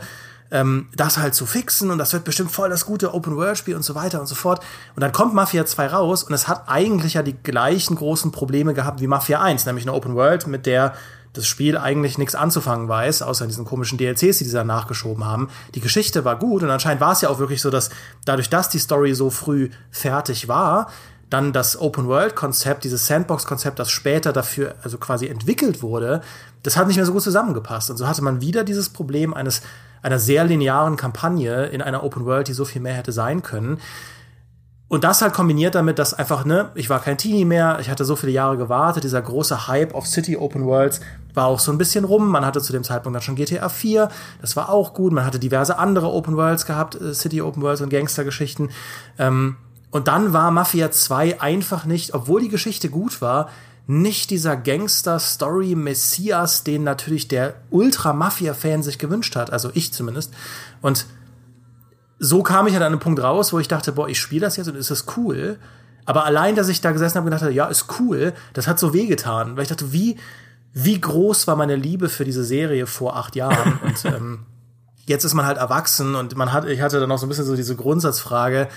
ähm, 0.52 0.88
das 0.94 1.16
halt 1.16 1.34
zu 1.34 1.46
fixen 1.46 1.90
und 1.90 1.98
das 1.98 2.12
wird 2.12 2.24
bestimmt 2.24 2.52
voll 2.52 2.68
das 2.68 2.84
gute 2.84 3.14
Open-World-Spiel 3.14 3.74
und 3.74 3.82
so 3.82 3.94
weiter 3.94 4.20
und 4.20 4.26
so 4.26 4.34
fort. 4.34 4.62
Und 4.94 5.00
dann 5.00 5.10
kommt 5.10 5.34
Mafia 5.34 5.64
2 5.64 5.86
raus 5.88 6.22
und 6.22 6.34
es 6.34 6.46
hat 6.46 6.64
eigentlich 6.68 7.14
ja 7.14 7.22
die 7.22 7.36
gleichen 7.42 7.96
großen 7.96 8.30
Probleme 8.30 8.74
gehabt 8.74 9.00
wie 9.00 9.06
Mafia 9.06 9.40
1, 9.40 9.64
nämlich 9.66 9.84
eine 9.84 9.94
Open-World, 9.94 10.46
mit 10.46 10.66
der 10.66 10.94
das 11.32 11.46
Spiel 11.46 11.78
eigentlich 11.78 12.18
nichts 12.18 12.34
anzufangen 12.34 12.88
weiß, 12.88 13.22
außer 13.22 13.46
diesen 13.46 13.64
komischen 13.64 13.96
DLCs, 13.96 14.38
die 14.38 14.44
sie 14.44 14.52
dann 14.52 14.66
nachgeschoben 14.66 15.24
haben. 15.24 15.48
Die 15.74 15.80
Geschichte 15.80 16.26
war 16.26 16.38
gut 16.38 16.62
und 16.62 16.68
anscheinend 16.68 17.00
war 17.00 17.12
es 17.12 17.22
ja 17.22 17.30
auch 17.30 17.38
wirklich 17.38 17.62
so, 17.62 17.70
dass 17.70 17.88
dadurch, 18.26 18.50
dass 18.50 18.68
die 18.68 18.78
Story 18.78 19.14
so 19.14 19.30
früh 19.30 19.70
fertig 19.90 20.48
war, 20.48 20.90
dann 21.30 21.54
das 21.54 21.80
Open-World-Konzept, 21.80 22.84
dieses 22.84 23.06
Sandbox-Konzept, 23.06 23.78
das 23.78 23.90
später 23.90 24.34
dafür 24.34 24.74
also 24.82 24.98
quasi 24.98 25.28
entwickelt 25.28 25.80
wurde, 25.80 26.20
das 26.62 26.76
hat 26.76 26.86
nicht 26.86 26.96
mehr 26.96 27.06
so 27.06 27.14
gut 27.14 27.22
zusammengepasst. 27.22 27.90
Und 27.90 27.96
so 27.96 28.06
hatte 28.06 28.22
man 28.22 28.42
wieder 28.42 28.64
dieses 28.64 28.90
Problem 28.90 29.32
eines 29.32 29.62
einer 30.02 30.18
sehr 30.18 30.44
linearen 30.44 30.96
Kampagne 30.96 31.66
in 31.66 31.80
einer 31.80 32.02
Open 32.02 32.24
World, 32.26 32.48
die 32.48 32.52
so 32.52 32.64
viel 32.64 32.82
mehr 32.82 32.94
hätte 32.94 33.12
sein 33.12 33.42
können. 33.42 33.78
Und 34.92 35.04
das 35.04 35.22
halt 35.22 35.32
kombiniert 35.32 35.74
damit, 35.74 35.98
dass 35.98 36.12
einfach, 36.12 36.44
ne, 36.44 36.70
ich 36.74 36.90
war 36.90 37.00
kein 37.00 37.16
Teenie 37.16 37.46
mehr, 37.46 37.78
ich 37.80 37.88
hatte 37.88 38.04
so 38.04 38.14
viele 38.14 38.32
Jahre 38.32 38.58
gewartet, 38.58 39.04
dieser 39.04 39.22
große 39.22 39.66
Hype 39.66 39.94
auf 39.94 40.06
City 40.06 40.36
Open 40.36 40.66
Worlds 40.66 41.00
war 41.32 41.46
auch 41.46 41.60
so 41.60 41.72
ein 41.72 41.78
bisschen 41.78 42.04
rum. 42.04 42.28
Man 42.28 42.44
hatte 42.44 42.60
zu 42.60 42.74
dem 42.74 42.84
Zeitpunkt 42.84 43.16
dann 43.16 43.22
schon 43.22 43.36
GTA 43.36 43.70
4, 43.70 44.10
das 44.42 44.54
war 44.54 44.68
auch 44.68 44.92
gut. 44.92 45.14
Man 45.14 45.24
hatte 45.24 45.38
diverse 45.38 45.78
andere 45.78 46.12
Open 46.12 46.36
Worlds 46.36 46.66
gehabt, 46.66 47.00
äh, 47.00 47.14
City 47.14 47.40
Open 47.40 47.62
Worlds 47.62 47.80
und 47.80 47.88
Gangstergeschichten. 47.88 48.70
Ähm, 49.18 49.56
und 49.90 50.08
dann 50.08 50.34
war 50.34 50.50
Mafia 50.50 50.90
2 50.90 51.40
einfach 51.40 51.86
nicht, 51.86 52.12
obwohl 52.12 52.42
die 52.42 52.50
Geschichte 52.50 52.90
gut 52.90 53.22
war, 53.22 53.48
nicht 53.86 54.30
dieser 54.30 54.56
Gangster-Story-Messias, 54.56 56.64
den 56.64 56.84
natürlich 56.84 57.28
der 57.28 57.56
Ultra-Mafia-Fan 57.70 58.82
sich 58.82 58.98
gewünscht 58.98 59.36
hat, 59.36 59.52
also 59.52 59.70
ich 59.74 59.92
zumindest. 59.92 60.32
Und 60.80 61.04
so 62.18 62.42
kam 62.42 62.66
ich 62.68 62.72
halt 62.74 62.84
an 62.84 62.92
einen 62.92 63.00
Punkt 63.00 63.22
raus, 63.22 63.52
wo 63.52 63.58
ich 63.58 63.68
dachte, 63.68 63.92
boah, 63.92 64.08
ich 64.08 64.18
spiele 64.20 64.40
das 64.42 64.56
jetzt 64.56 64.68
und 64.68 64.76
ist 64.76 64.90
das 64.90 65.04
cool. 65.16 65.58
Aber 66.04 66.24
allein, 66.24 66.54
dass 66.54 66.68
ich 66.68 66.80
da 66.80 66.92
gesessen 66.92 67.16
habe 67.16 67.24
und 67.24 67.30
gedacht 67.30 67.42
habe, 67.42 67.52
ja, 67.52 67.66
ist 67.66 67.86
cool, 67.98 68.32
das 68.52 68.68
hat 68.68 68.78
so 68.78 68.94
wehgetan. 68.94 69.56
Weil 69.56 69.64
ich 69.64 69.68
dachte, 69.68 69.92
wie, 69.92 70.16
wie 70.72 71.00
groß 71.00 71.48
war 71.48 71.56
meine 71.56 71.76
Liebe 71.76 72.08
für 72.08 72.24
diese 72.24 72.44
Serie 72.44 72.86
vor 72.86 73.16
acht 73.16 73.34
Jahren? 73.34 73.80
und 73.84 74.04
ähm, 74.04 74.46
jetzt 75.06 75.24
ist 75.24 75.34
man 75.34 75.46
halt 75.46 75.58
erwachsen 75.58 76.14
und 76.14 76.36
man 76.36 76.52
hat, 76.52 76.66
ich 76.66 76.80
hatte 76.80 77.00
dann 77.00 77.10
auch 77.10 77.18
so 77.18 77.26
ein 77.26 77.28
bisschen 77.28 77.44
so 77.44 77.56
diese 77.56 77.74
Grundsatzfrage, 77.76 78.68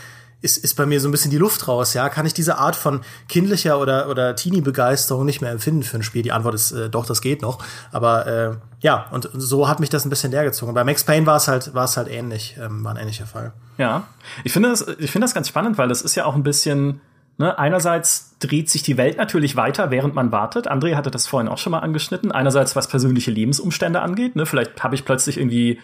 ist, 0.45 0.57
ist 0.57 0.75
bei 0.75 0.85
mir 0.85 1.01
so 1.01 1.09
ein 1.09 1.11
bisschen 1.11 1.31
die 1.31 1.37
Luft 1.37 1.67
raus, 1.67 1.93
ja. 1.93 2.07
Kann 2.07 2.25
ich 2.25 2.33
diese 2.33 2.57
Art 2.57 2.75
von 2.75 3.01
kindlicher 3.27 3.79
oder, 3.79 4.07
oder 4.09 4.35
Teenie-Begeisterung 4.35 5.25
nicht 5.25 5.41
mehr 5.41 5.51
empfinden 5.51 5.83
für 5.83 5.97
ein 5.97 6.03
Spiel? 6.03 6.21
Die 6.21 6.31
Antwort 6.31 6.55
ist 6.55 6.71
äh, 6.71 6.89
doch, 6.89 7.05
das 7.05 7.21
geht 7.21 7.41
noch. 7.41 7.57
Aber 7.91 8.27
äh, 8.27 8.55
ja, 8.79 9.07
und 9.11 9.29
so 9.33 9.67
hat 9.67 9.79
mich 9.79 9.89
das 9.89 10.05
ein 10.05 10.09
bisschen 10.09 10.31
leergezogen. 10.31 10.73
Bei 10.73 10.83
Max 10.83 11.03
Payne 11.03 11.25
war 11.25 11.37
es 11.37 11.47
halt, 11.47 11.73
war 11.73 11.85
es 11.85 11.97
halt 11.97 12.07
ähnlich, 12.07 12.55
ähm, 12.61 12.83
war 12.83 12.91
ein 12.91 12.97
ähnlicher 12.97 13.25
Fall. 13.25 13.51
Ja, 13.77 14.03
ich 14.43 14.53
finde 14.53 14.69
das, 14.69 14.87
ich 14.99 15.11
finde 15.11 15.25
das 15.25 15.33
ganz 15.33 15.49
spannend, 15.49 15.77
weil 15.77 15.89
das 15.89 16.01
ist 16.01 16.15
ja 16.15 16.25
auch 16.25 16.35
ein 16.35 16.43
bisschen, 16.43 17.01
ne, 17.37 17.57
einerseits 17.57 18.35
dreht 18.39 18.69
sich 18.69 18.83
die 18.83 18.97
Welt 18.97 19.17
natürlich 19.17 19.55
weiter, 19.55 19.91
während 19.91 20.13
man 20.13 20.31
wartet. 20.31 20.71
André 20.71 20.95
hatte 20.95 21.11
das 21.11 21.27
vorhin 21.27 21.49
auch 21.49 21.57
schon 21.57 21.71
mal 21.71 21.79
angeschnitten. 21.79 22.31
Einerseits, 22.31 22.75
was 22.75 22.87
persönliche 22.87 23.31
Lebensumstände 23.31 24.01
angeht, 24.01 24.35
ne, 24.35 24.45
vielleicht 24.45 24.83
habe 24.83 24.95
ich 24.95 25.03
plötzlich 25.03 25.37
irgendwie 25.37 25.79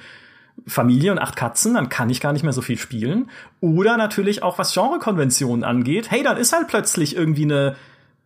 Familie 0.68 1.12
und 1.12 1.20
acht 1.20 1.36
Katzen, 1.36 1.74
dann 1.74 1.90
kann 1.90 2.10
ich 2.10 2.22
gar 2.22 2.34
nicht 2.34 2.44
mehr 2.44 2.54
so 2.54 2.62
viel 2.62 2.78
spielen. 2.78 3.30
Oder 3.60 3.98
natürlich 3.98 4.44
auch 4.44 4.58
was 4.58 4.74
Genrekonventionen 4.74 5.64
angeht. 5.64 6.12
Hey, 6.12 6.24
dann 6.24 6.38
ist 6.38 6.54
halt 6.54 6.68
plötzlich 6.68 7.16
irgendwie 7.16 7.44
eine 7.44 7.76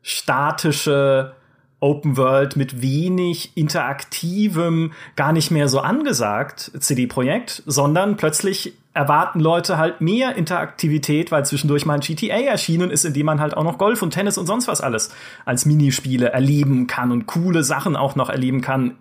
statische 0.01 1.33
Open 1.79 2.17
World 2.17 2.55
mit 2.55 2.81
wenig 2.81 3.55
interaktivem 3.55 4.93
gar 5.15 5.33
nicht 5.33 5.51
mehr 5.51 5.67
so 5.67 5.79
angesagt 5.79 6.71
CD 6.79 7.05
Projekt, 7.05 7.63
sondern 7.65 8.17
plötzlich 8.17 8.73
erwarten 8.93 9.41
Leute 9.41 9.77
halt 9.77 9.99
mehr 9.99 10.35
Interaktivität, 10.35 11.31
weil 11.31 11.45
zwischendurch 11.45 11.85
mal 11.85 11.95
ein 11.95 11.99
GTA 11.99 12.39
erschienen 12.39 12.91
ist, 12.91 13.03
in 13.03 13.13
dem 13.13 13.25
man 13.25 13.41
halt 13.41 13.55
auch 13.57 13.63
noch 13.63 13.77
Golf 13.77 14.01
und 14.01 14.11
Tennis 14.11 14.37
und 14.37 14.45
sonst 14.45 14.67
was 14.67 14.79
alles 14.79 15.11
als 15.43 15.65
Minispiele 15.65 16.29
erleben 16.29 16.87
kann 16.87 17.11
und 17.11 17.27
coole 17.27 17.63
Sachen 17.63 17.95
auch 17.95 18.15
noch 18.15 18.29
erleben 18.29 18.61
kann 18.61 18.95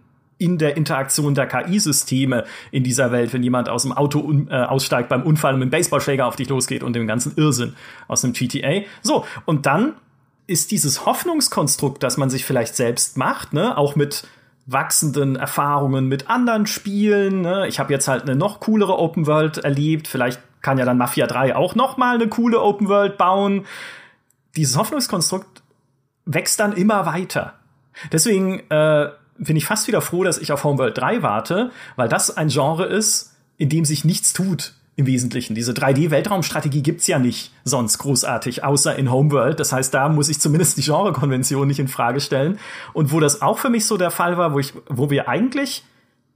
in 0.45 0.59
der 0.59 0.77
Interaktion 0.77 1.35
der 1.35 1.47
KI-Systeme 1.47 2.45
in 2.71 2.85
dieser 2.85 3.11
Welt, 3.13 3.33
wenn 3.33 3.43
jemand 3.43 3.71
aus 3.71 3.85
dem 3.85 3.93
Auto 3.93 4.31
äh, 4.51 4.55
aussteigt 4.55 5.09
beim 5.09 5.23
Unfall 5.23 5.55
und 5.55 5.61
mit 5.61 5.69
dem 5.69 5.71
Baseballschläger 5.71 6.27
auf 6.27 6.37
dich 6.37 6.51
losgeht 6.51 6.83
und 6.83 6.95
dem 6.95 7.07
ganzen 7.07 7.33
Irrsinn 7.37 7.75
aus 8.09 8.21
dem 8.21 8.35
GTA. 8.35 8.83
So, 9.01 9.25
und 9.47 9.65
dann 9.65 9.95
ist 10.47 10.71
dieses 10.71 11.07
Hoffnungskonstrukt, 11.07 12.03
das 12.03 12.19
man 12.19 12.29
sich 12.29 12.45
vielleicht 12.45 12.77
selbst 12.77 13.17
macht, 13.17 13.55
ne, 13.55 13.79
auch 13.79 13.97
mit 13.97 14.25
wachsenden 14.67 15.37
Erfahrungen 15.37 16.09
mit 16.09 16.29
anderen 16.29 16.67
Spielen. 16.67 17.41
Ne? 17.41 17.67
Ich 17.69 17.79
habe 17.79 17.93
jetzt 17.93 18.09
halt 18.09 18.23
eine 18.23 18.37
noch 18.37 18.61
coolere 18.61 18.99
Open 18.99 19.27
World 19.27 19.59
erlebt. 19.59 20.09
Vielleicht 20.09 20.41
kann 20.63 20.79
ja 20.79 20.85
dann 20.85 20.99
Mafia 20.99 21.27
3 21.27 21.57
auch 21.57 21.75
noch 21.75 21.97
mal 21.97 22.15
eine 22.15 22.29
coole 22.29 22.61
Open 22.61 22.89
World 22.89 23.19
bauen. 23.19 23.67
Dieses 24.57 24.77
Hoffnungskonstrukt 24.77 25.63
wächst 26.25 26.61
dann 26.61 26.73
immer 26.73 27.05
weiter. 27.05 27.55
Deswegen 28.11 28.61
äh, 28.71 29.11
bin 29.39 29.57
ich 29.57 29.67
fast 29.67 29.89
wieder 29.89 30.01
froh, 30.01 30.25
dass 30.25 30.39
ich 30.39 30.53
auf 30.53 30.65
Homeworld 30.65 30.97
3 30.97 31.23
warte, 31.23 31.71
weil 31.97 32.09
das 32.09 32.37
ein 32.37 32.49
Genre 32.49 32.85
ist, 32.85 33.35
in 33.57 33.69
dem 33.69 33.85
sich 33.85 34.05
nichts 34.05 34.33
tut 34.33 34.75
im 34.97 35.07
Wesentlichen. 35.07 35.55
Diese 35.55 35.73
3D-Weltraumstrategie 35.73 36.83
gibt's 36.83 37.07
ja 37.07 37.19
nicht 37.19 37.53
sonst 37.65 37.99
großartig, 37.99 38.63
außer 38.63 38.95
in 38.97 39.11
Homeworld. 39.11 39.59
Das 39.59 39.73
heißt, 39.73 39.93
da 39.93 40.09
muss 40.09 40.29
ich 40.29 40.41
zumindest 40.41 40.79
die 40.79 40.83
Genrekonvention 40.83 41.67
nicht 41.67 41.81
in 41.81 41.89
Frage 41.89 42.21
stellen. 42.21 42.59
Und 42.93 43.11
wo 43.11 43.19
das 43.19 43.43
auch 43.43 43.59
für 43.59 43.71
mich 43.71 43.87
so 43.87 43.97
der 43.97 44.13
Fall 44.13 44.39
war, 44.39 44.53
wo 44.53 44.61
ich, 44.61 44.73
wo 44.89 45.11
wir 45.11 45.29
eigentlich 45.29 45.85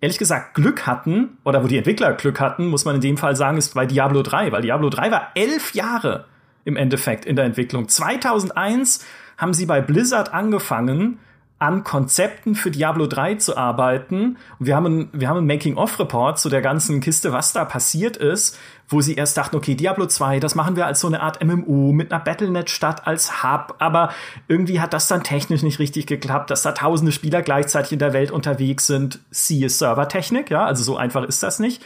ehrlich 0.00 0.18
gesagt 0.18 0.54
Glück 0.54 0.86
hatten, 0.86 1.38
oder 1.44 1.62
wo 1.62 1.68
die 1.68 1.76
Entwickler 1.76 2.12
Glück 2.14 2.40
hatten, 2.40 2.66
muss 2.66 2.84
man 2.84 2.96
in 2.96 3.00
dem 3.00 3.16
Fall 3.16 3.36
sagen, 3.36 3.58
ist 3.58 3.74
bei 3.74 3.86
Diablo 3.86 4.22
3, 4.22 4.52
weil 4.52 4.62
Diablo 4.62 4.90
3 4.90 5.10
war 5.10 5.28
elf 5.34 5.74
Jahre 5.74 6.26
im 6.64 6.76
Endeffekt 6.76 7.24
in 7.24 7.36
der 7.36 7.44
Entwicklung. 7.44 7.88
2001 7.88 9.04
haben 9.36 9.54
sie 9.54 9.66
bei 9.66 9.80
Blizzard 9.80 10.34
angefangen, 10.34 11.18
an 11.58 11.82
Konzepten 11.82 12.54
für 12.54 12.70
Diablo 12.70 13.06
3 13.06 13.34
zu 13.36 13.56
arbeiten. 13.56 14.36
Und 14.58 14.66
wir 14.66 14.76
haben, 14.76 15.08
wir 15.12 15.28
haben 15.28 15.38
einen 15.38 15.46
Making-of-Report 15.46 16.38
zu 16.38 16.48
der 16.48 16.62
ganzen 16.62 17.00
Kiste, 17.00 17.32
was 17.32 17.52
da 17.52 17.64
passiert 17.64 18.16
ist, 18.16 18.56
wo 18.88 19.00
sie 19.00 19.14
erst 19.14 19.36
dachten, 19.36 19.56
okay, 19.56 19.74
Diablo 19.74 20.06
2, 20.06 20.40
das 20.40 20.54
machen 20.54 20.76
wir 20.76 20.86
als 20.86 21.00
so 21.00 21.08
eine 21.08 21.20
Art 21.20 21.44
MMO 21.44 21.92
mit 21.92 22.12
einer 22.12 22.22
Battlenet-Stadt 22.22 23.06
als 23.06 23.42
Hub, 23.42 23.74
aber 23.78 24.10
irgendwie 24.46 24.80
hat 24.80 24.92
das 24.92 25.08
dann 25.08 25.24
technisch 25.24 25.62
nicht 25.62 25.78
richtig 25.78 26.06
geklappt, 26.06 26.50
dass 26.50 26.62
da 26.62 26.72
tausende 26.72 27.12
Spieler 27.12 27.42
gleichzeitig 27.42 27.92
in 27.92 27.98
der 27.98 28.12
Welt 28.12 28.30
unterwegs 28.30 28.86
sind. 28.86 29.20
Sie 29.30 29.64
ist 29.64 29.78
Servertechnik, 29.78 30.50
ja, 30.50 30.64
also 30.64 30.82
so 30.82 30.96
einfach 30.96 31.24
ist 31.24 31.42
das 31.42 31.58
nicht. 31.58 31.84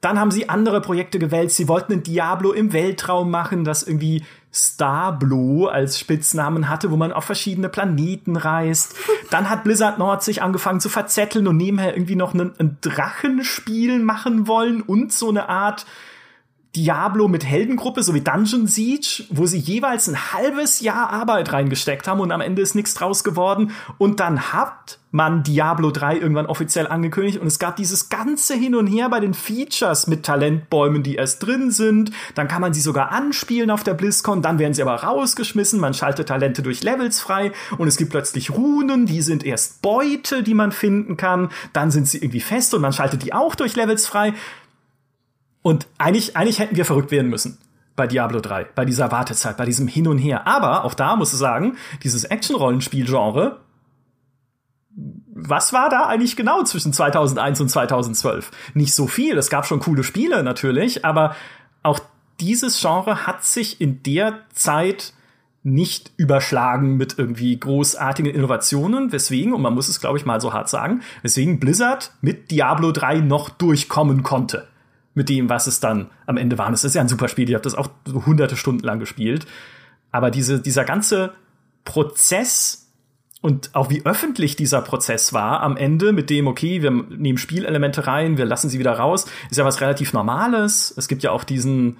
Dann 0.00 0.18
haben 0.18 0.30
sie 0.30 0.48
andere 0.48 0.80
Projekte 0.80 1.18
gewählt. 1.18 1.50
Sie 1.50 1.68
wollten 1.68 1.92
ein 1.92 2.02
Diablo 2.02 2.52
im 2.52 2.72
Weltraum 2.72 3.30
machen, 3.30 3.64
das 3.64 3.82
irgendwie 3.82 4.24
Starblo 4.52 5.66
als 5.66 5.98
Spitznamen 5.98 6.68
hatte, 6.68 6.90
wo 6.90 6.96
man 6.96 7.12
auf 7.12 7.24
verschiedene 7.24 7.68
Planeten 7.68 8.36
reist. 8.36 8.96
Dann 9.30 9.48
hat 9.48 9.64
Blizzard 9.64 9.98
Nord 9.98 10.22
sich 10.22 10.42
angefangen 10.42 10.80
zu 10.80 10.88
verzetteln 10.88 11.46
und 11.46 11.56
nebenher 11.56 11.94
irgendwie 11.94 12.16
noch 12.16 12.34
ein, 12.34 12.52
ein 12.58 12.78
Drachenspiel 12.80 14.00
machen 14.00 14.46
wollen 14.48 14.82
und 14.82 15.12
so 15.12 15.28
eine 15.28 15.48
Art 15.48 15.86
Diablo 16.76 17.26
mit 17.26 17.44
Heldengruppe, 17.44 18.04
so 18.04 18.14
wie 18.14 18.20
Dungeon 18.20 18.68
Siege, 18.68 19.24
wo 19.30 19.46
sie 19.46 19.58
jeweils 19.58 20.08
ein 20.08 20.32
halbes 20.32 20.80
Jahr 20.80 21.10
Arbeit 21.10 21.52
reingesteckt 21.52 22.06
haben 22.06 22.20
und 22.20 22.30
am 22.30 22.40
Ende 22.40 22.62
ist 22.62 22.76
nichts 22.76 22.94
draus 22.94 23.24
geworden. 23.24 23.72
Und 23.98 24.20
dann 24.20 24.52
hat 24.52 24.98
man 25.10 25.42
Diablo 25.42 25.90
3 25.90 26.18
irgendwann 26.18 26.46
offiziell 26.46 26.86
angekündigt 26.86 27.38
und 27.38 27.48
es 27.48 27.58
gab 27.58 27.74
dieses 27.74 28.08
ganze 28.08 28.54
Hin 28.54 28.76
und 28.76 28.86
Her 28.86 29.08
bei 29.08 29.18
den 29.18 29.34
Features 29.34 30.06
mit 30.06 30.24
Talentbäumen, 30.24 31.02
die 31.02 31.16
erst 31.16 31.44
drin 31.44 31.72
sind. 31.72 32.12
Dann 32.36 32.46
kann 32.46 32.60
man 32.60 32.72
sie 32.72 32.80
sogar 32.80 33.10
anspielen 33.10 33.72
auf 33.72 33.82
der 33.82 33.94
BlizzCon, 33.94 34.40
dann 34.40 34.60
werden 34.60 34.74
sie 34.74 34.82
aber 34.82 34.94
rausgeschmissen, 34.94 35.80
man 35.80 35.94
schaltet 35.94 36.28
Talente 36.28 36.62
durch 36.62 36.84
Levels 36.84 37.18
frei 37.18 37.50
und 37.78 37.88
es 37.88 37.96
gibt 37.96 38.12
plötzlich 38.12 38.50
Runen, 38.50 39.06
die 39.06 39.22
sind 39.22 39.44
erst 39.44 39.82
Beute, 39.82 40.44
die 40.44 40.54
man 40.54 40.70
finden 40.70 41.16
kann, 41.16 41.50
dann 41.72 41.90
sind 41.90 42.06
sie 42.06 42.18
irgendwie 42.18 42.40
fest 42.40 42.72
und 42.74 42.82
man 42.82 42.92
schaltet 42.92 43.24
die 43.24 43.32
auch 43.32 43.56
durch 43.56 43.74
Levels 43.74 44.06
frei. 44.06 44.34
Und 45.62 45.86
eigentlich, 45.98 46.36
eigentlich 46.36 46.58
hätten 46.58 46.76
wir 46.76 46.84
verrückt 46.84 47.10
werden 47.10 47.30
müssen 47.30 47.58
bei 47.96 48.06
Diablo 48.06 48.40
3, 48.40 48.64
bei 48.74 48.84
dieser 48.84 49.12
Wartezeit, 49.12 49.56
bei 49.56 49.66
diesem 49.66 49.86
Hin 49.86 50.08
und 50.08 50.18
Her. 50.18 50.46
Aber 50.46 50.84
auch 50.84 50.94
da 50.94 51.16
muss 51.16 51.32
ich 51.32 51.38
sagen, 51.38 51.76
dieses 52.02 52.24
Action-Rollenspiel-Genre, 52.24 53.60
was 55.34 55.72
war 55.72 55.88
da 55.90 56.06
eigentlich 56.06 56.36
genau 56.36 56.62
zwischen 56.64 56.92
2001 56.92 57.60
und 57.60 57.68
2012? 57.68 58.50
Nicht 58.74 58.94
so 58.94 59.06
viel. 59.06 59.36
Es 59.36 59.50
gab 59.50 59.66
schon 59.66 59.80
coole 59.80 60.02
Spiele 60.04 60.42
natürlich, 60.42 61.04
aber 61.04 61.34
auch 61.82 62.00
dieses 62.40 62.80
Genre 62.80 63.26
hat 63.26 63.44
sich 63.44 63.80
in 63.80 64.02
der 64.02 64.40
Zeit 64.54 65.12
nicht 65.62 66.10
überschlagen 66.16 66.96
mit 66.96 67.18
irgendwie 67.18 67.58
großartigen 67.60 68.32
Innovationen, 68.32 69.12
weswegen, 69.12 69.52
und 69.52 69.60
man 69.60 69.74
muss 69.74 69.88
es 69.88 70.00
glaube 70.00 70.16
ich 70.16 70.24
mal 70.24 70.40
so 70.40 70.54
hart 70.54 70.70
sagen, 70.70 71.02
weswegen 71.20 71.60
Blizzard 71.60 72.12
mit 72.22 72.50
Diablo 72.50 72.92
3 72.92 73.20
noch 73.20 73.50
durchkommen 73.50 74.22
konnte 74.22 74.69
mit 75.14 75.28
dem, 75.28 75.48
was 75.48 75.66
es 75.66 75.80
dann 75.80 76.10
am 76.26 76.36
Ende 76.36 76.58
war. 76.58 76.66
Und 76.68 76.74
es 76.74 76.84
ist 76.84 76.94
ja 76.94 77.00
ein 77.00 77.08
super 77.08 77.28
Spiel, 77.28 77.48
ich 77.48 77.54
habe 77.54 77.64
das 77.64 77.74
auch 77.74 77.90
so 78.04 78.26
hunderte 78.26 78.56
Stunden 78.56 78.84
lang 78.84 79.00
gespielt. 79.00 79.46
Aber 80.12 80.30
diese, 80.30 80.60
dieser 80.60 80.84
ganze 80.84 81.32
Prozess 81.84 82.90
und 83.42 83.70
auch 83.74 83.88
wie 83.88 84.04
öffentlich 84.04 84.54
dieser 84.54 84.82
Prozess 84.82 85.32
war 85.32 85.62
am 85.62 85.76
Ende 85.76 86.12
mit 86.12 86.28
dem, 86.28 86.46
okay, 86.46 86.82
wir 86.82 86.90
nehmen 86.90 87.38
Spielelemente 87.38 88.06
rein, 88.06 88.36
wir 88.36 88.44
lassen 88.44 88.68
sie 88.68 88.78
wieder 88.78 88.92
raus, 88.92 89.26
ist 89.50 89.56
ja 89.56 89.64
was 89.64 89.80
relativ 89.80 90.12
Normales. 90.12 90.92
Es 90.96 91.08
gibt 91.08 91.22
ja 91.22 91.30
auch 91.30 91.44
diesen, 91.44 91.96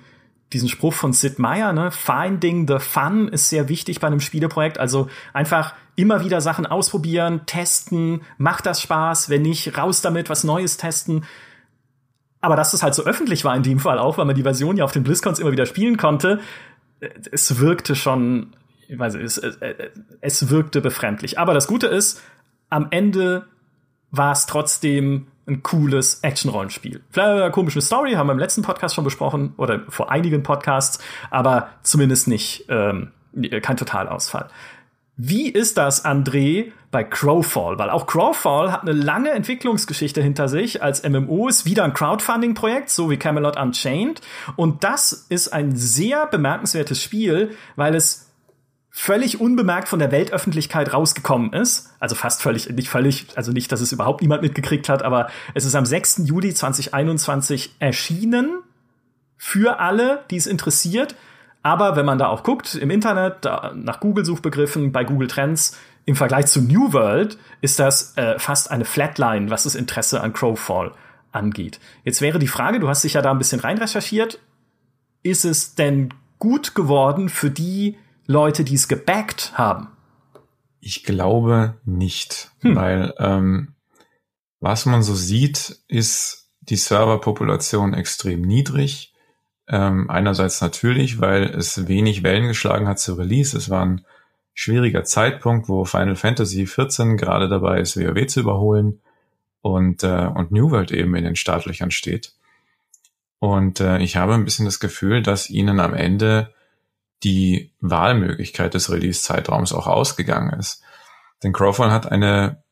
diesen 0.52 0.68
Spruch 0.68 0.92
von 0.92 1.14
Sid 1.14 1.38
Meier, 1.38 1.72
ne? 1.72 1.90
Finding 1.92 2.68
the 2.68 2.78
fun 2.78 3.28
ist 3.28 3.48
sehr 3.48 3.70
wichtig 3.70 4.00
bei 4.00 4.08
einem 4.08 4.20
Spieleprojekt. 4.20 4.78
Also 4.78 5.08
einfach 5.32 5.74
immer 5.96 6.22
wieder 6.22 6.42
Sachen 6.42 6.66
ausprobieren, 6.66 7.42
testen, 7.46 8.20
macht 8.36 8.66
das 8.66 8.82
Spaß, 8.82 9.30
wenn 9.30 9.42
nicht, 9.42 9.78
raus 9.78 10.02
damit, 10.02 10.28
was 10.28 10.44
Neues 10.44 10.76
testen. 10.76 11.24
Aber 12.40 12.56
dass 12.56 12.72
es 12.72 12.82
halt 12.82 12.94
so 12.94 13.04
öffentlich 13.04 13.44
war 13.44 13.54
in 13.54 13.62
dem 13.62 13.78
Fall 13.78 13.98
auch, 13.98 14.18
weil 14.18 14.24
man 14.24 14.34
die 14.34 14.42
Version 14.42 14.76
ja 14.76 14.84
auf 14.84 14.92
den 14.92 15.02
BlizzCons 15.02 15.38
immer 15.38 15.52
wieder 15.52 15.66
spielen 15.66 15.96
konnte, 15.96 16.40
äh, 17.00 17.08
es 17.30 17.58
wirkte 17.58 17.94
schon, 17.94 18.54
ich 18.88 18.98
weiß 18.98 19.14
nicht, 19.14 19.24
es, 19.24 19.38
äh, 19.38 19.90
es 20.20 20.50
wirkte 20.50 20.80
befremdlich. 20.80 21.38
Aber 21.38 21.54
das 21.54 21.66
Gute 21.66 21.86
ist, 21.86 22.22
am 22.68 22.88
Ende 22.90 23.46
war 24.10 24.32
es 24.32 24.46
trotzdem 24.46 25.26
ein 25.46 25.62
cooles 25.62 26.20
Action-Rollenspiel. 26.22 27.02
Vielleicht 27.10 27.28
eine 27.28 27.50
komische 27.50 27.80
Story, 27.80 28.12
haben 28.12 28.28
wir 28.28 28.32
im 28.32 28.38
letzten 28.38 28.62
Podcast 28.62 28.94
schon 28.94 29.04
besprochen 29.04 29.54
oder 29.56 29.82
vor 29.88 30.10
einigen 30.10 30.42
Podcasts, 30.42 31.02
aber 31.30 31.70
zumindest 31.82 32.28
nicht 32.28 32.66
ähm, 32.68 33.10
kein 33.62 33.76
Totalausfall. 33.76 34.48
Wie 35.16 35.48
ist 35.48 35.76
das, 35.76 36.04
André, 36.04 36.72
bei 36.90 37.04
Crowfall? 37.04 37.78
Weil 37.78 37.90
auch 37.90 38.06
Crowfall 38.06 38.72
hat 38.72 38.82
eine 38.82 38.92
lange 38.92 39.30
Entwicklungsgeschichte 39.30 40.22
hinter 40.22 40.48
sich 40.48 40.82
als 40.82 41.06
MMO, 41.06 41.48
ist 41.48 41.66
wieder 41.66 41.84
ein 41.84 41.92
Crowdfunding-Projekt, 41.92 42.90
so 42.90 43.10
wie 43.10 43.18
Camelot 43.18 43.56
Unchained. 43.58 44.20
Und 44.56 44.82
das 44.82 45.12
ist 45.28 45.52
ein 45.52 45.76
sehr 45.76 46.26
bemerkenswertes 46.26 47.02
Spiel, 47.02 47.56
weil 47.76 47.94
es 47.94 48.30
völlig 48.90 49.40
unbemerkt 49.40 49.88
von 49.88 50.00
der 50.00 50.10
Weltöffentlichkeit 50.10 50.92
rausgekommen 50.92 51.52
ist. 51.52 51.90
Also 52.00 52.14
fast 52.14 52.42
völlig, 52.42 52.68
nicht 52.68 52.88
völlig, 52.88 53.26
also 53.36 53.52
nicht, 53.52 53.70
dass 53.70 53.80
es 53.80 53.92
überhaupt 53.92 54.20
niemand 54.20 54.42
mitgekriegt 54.42 54.88
hat, 54.88 55.02
aber 55.02 55.28
es 55.54 55.64
ist 55.64 55.74
am 55.74 55.86
6. 55.86 56.22
Juli 56.24 56.52
2021 56.52 57.76
erschienen 57.78 58.58
für 59.36 59.78
alle, 59.78 60.24
die 60.30 60.36
es 60.36 60.46
interessiert. 60.46 61.14
Aber 61.62 61.96
wenn 61.96 62.06
man 62.06 62.18
da 62.18 62.28
auch 62.28 62.42
guckt 62.42 62.74
im 62.74 62.90
Internet, 62.90 63.44
nach 63.44 64.00
Google-Suchbegriffen, 64.00 64.92
bei 64.92 65.04
Google 65.04 65.28
Trends, 65.28 65.78
im 66.06 66.16
Vergleich 66.16 66.46
zu 66.46 66.62
New 66.62 66.92
World 66.92 67.38
ist 67.60 67.78
das 67.78 68.16
äh, 68.16 68.38
fast 68.38 68.70
eine 68.70 68.84
Flatline, 68.84 69.50
was 69.50 69.64
das 69.64 69.74
Interesse 69.74 70.20
an 70.20 70.32
Crowfall 70.32 70.92
angeht. 71.30 71.78
Jetzt 72.04 72.20
wäre 72.20 72.38
die 72.38 72.48
Frage, 72.48 72.80
du 72.80 72.88
hast 72.88 73.04
dich 73.04 73.14
ja 73.14 73.22
da 73.22 73.30
ein 73.30 73.38
bisschen 73.38 73.60
rein 73.60 73.78
recherchiert, 73.78 74.40
ist 75.22 75.44
es 75.44 75.74
denn 75.74 76.12
gut 76.38 76.74
geworden 76.74 77.28
für 77.28 77.50
die 77.50 77.98
Leute, 78.26 78.64
die 78.64 78.74
es 78.74 78.88
gebackt 78.88 79.52
haben? 79.56 79.88
Ich 80.80 81.04
glaube 81.04 81.78
nicht, 81.84 82.50
hm. 82.60 82.74
weil 82.74 83.14
ähm, 83.18 83.74
was 84.60 84.86
man 84.86 85.02
so 85.02 85.14
sieht, 85.14 85.78
ist 85.88 86.50
die 86.60 86.76
Serverpopulation 86.76 87.94
extrem 87.94 88.42
niedrig 88.42 89.12
ähm, 89.70 90.10
einerseits 90.10 90.60
natürlich, 90.60 91.20
weil 91.20 91.44
es 91.44 91.86
wenig 91.86 92.22
Wellen 92.24 92.48
geschlagen 92.48 92.88
hat 92.88 92.98
zu 92.98 93.14
Release. 93.14 93.56
Es 93.56 93.70
war 93.70 93.86
ein 93.86 94.04
schwieriger 94.52 95.04
Zeitpunkt, 95.04 95.68
wo 95.68 95.84
Final 95.84 96.16
Fantasy 96.16 96.66
14 96.66 97.16
gerade 97.16 97.48
dabei 97.48 97.80
ist, 97.80 97.96
WoW 97.96 98.26
zu 98.26 98.40
überholen 98.40 99.00
und, 99.62 100.02
äh, 100.02 100.26
und 100.26 100.50
New 100.50 100.70
World 100.72 100.90
eben 100.90 101.14
in 101.14 101.24
den 101.24 101.36
Startlöchern 101.36 101.92
steht. 101.92 102.32
Und 103.38 103.80
äh, 103.80 103.98
ich 103.98 104.16
habe 104.16 104.34
ein 104.34 104.44
bisschen 104.44 104.66
das 104.66 104.80
Gefühl, 104.80 105.22
dass 105.22 105.50
ihnen 105.50 105.78
am 105.78 105.94
Ende 105.94 106.52
die 107.22 107.72
Wahlmöglichkeit 107.80 108.74
des 108.74 108.90
Release-Zeitraums 108.90 109.72
auch 109.72 109.86
ausgegangen 109.86 110.58
ist. 110.58 110.82
Denn 111.42 111.52
Crowfall 111.52 111.92
hat 111.92 112.10
eine 112.10 112.62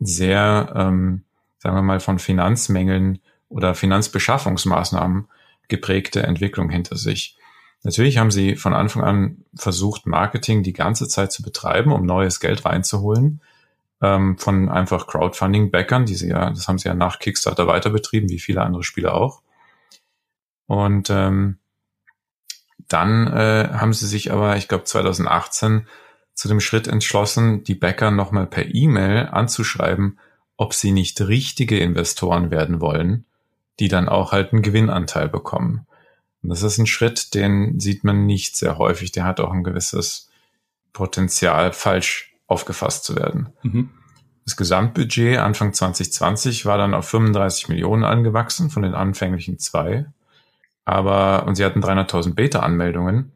sehr, 0.00 0.72
ähm, 0.76 1.24
sagen 1.58 1.76
wir 1.76 1.82
mal, 1.82 2.00
von 2.00 2.18
Finanzmängeln 2.18 3.20
oder 3.48 3.74
Finanzbeschaffungsmaßnahmen 3.74 5.28
geprägte 5.72 6.22
Entwicklung 6.22 6.68
hinter 6.68 6.96
sich. 6.96 7.38
Natürlich 7.82 8.18
haben 8.18 8.30
sie 8.30 8.56
von 8.56 8.74
Anfang 8.74 9.02
an 9.02 9.44
versucht, 9.54 10.06
Marketing 10.06 10.62
die 10.62 10.74
ganze 10.74 11.08
Zeit 11.08 11.32
zu 11.32 11.42
betreiben, 11.42 11.92
um 11.92 12.04
neues 12.04 12.40
Geld 12.40 12.64
reinzuholen. 12.66 13.40
Ähm, 14.02 14.36
von 14.36 14.68
einfach 14.68 15.06
Crowdfunding-Backern, 15.06 16.04
die 16.04 16.14
sie 16.14 16.28
ja, 16.28 16.50
das 16.50 16.68
haben 16.68 16.78
sie 16.78 16.88
ja 16.88 16.94
nach 16.94 17.18
Kickstarter 17.18 17.66
weiter 17.66 17.88
betrieben, 17.88 18.28
wie 18.28 18.38
viele 18.38 18.60
andere 18.60 18.84
Spiele 18.84 19.14
auch. 19.14 19.40
Und 20.66 21.08
ähm, 21.08 21.58
dann 22.88 23.26
äh, 23.28 23.70
haben 23.72 23.94
sie 23.94 24.06
sich 24.06 24.30
aber, 24.30 24.56
ich 24.58 24.68
glaube 24.68 24.84
2018, 24.84 25.86
zu 26.34 26.48
dem 26.48 26.60
Schritt 26.60 26.86
entschlossen, 26.86 27.64
die 27.64 27.74
Bäcker 27.74 28.10
nochmal 28.10 28.46
per 28.46 28.74
E-Mail 28.74 29.28
anzuschreiben, 29.28 30.18
ob 30.56 30.74
sie 30.74 30.92
nicht 30.92 31.20
richtige 31.20 31.78
Investoren 31.78 32.50
werden 32.50 32.80
wollen 32.80 33.24
die 33.80 33.88
dann 33.88 34.08
auch 34.08 34.32
halt 34.32 34.52
einen 34.52 34.62
Gewinnanteil 34.62 35.28
bekommen. 35.28 35.86
Und 36.42 36.50
das 36.50 36.62
ist 36.62 36.78
ein 36.78 36.86
Schritt, 36.86 37.34
den 37.34 37.78
sieht 37.78 38.04
man 38.04 38.26
nicht 38.26 38.56
sehr 38.56 38.78
häufig. 38.78 39.12
Der 39.12 39.24
hat 39.24 39.40
auch 39.40 39.52
ein 39.52 39.64
gewisses 39.64 40.28
Potenzial, 40.92 41.72
falsch 41.72 42.34
aufgefasst 42.46 43.04
zu 43.04 43.16
werden. 43.16 43.50
Mhm. 43.62 43.90
Das 44.44 44.56
Gesamtbudget 44.56 45.38
Anfang 45.38 45.72
2020 45.72 46.66
war 46.66 46.76
dann 46.76 46.94
auf 46.94 47.08
35 47.08 47.68
Millionen 47.68 48.04
angewachsen 48.04 48.70
von 48.70 48.82
den 48.82 48.94
anfänglichen 48.94 49.58
zwei. 49.58 50.06
Aber, 50.84 51.46
und 51.46 51.54
sie 51.54 51.64
hatten 51.64 51.82
300.000 51.82 52.34
Beta-Anmeldungen. 52.34 53.32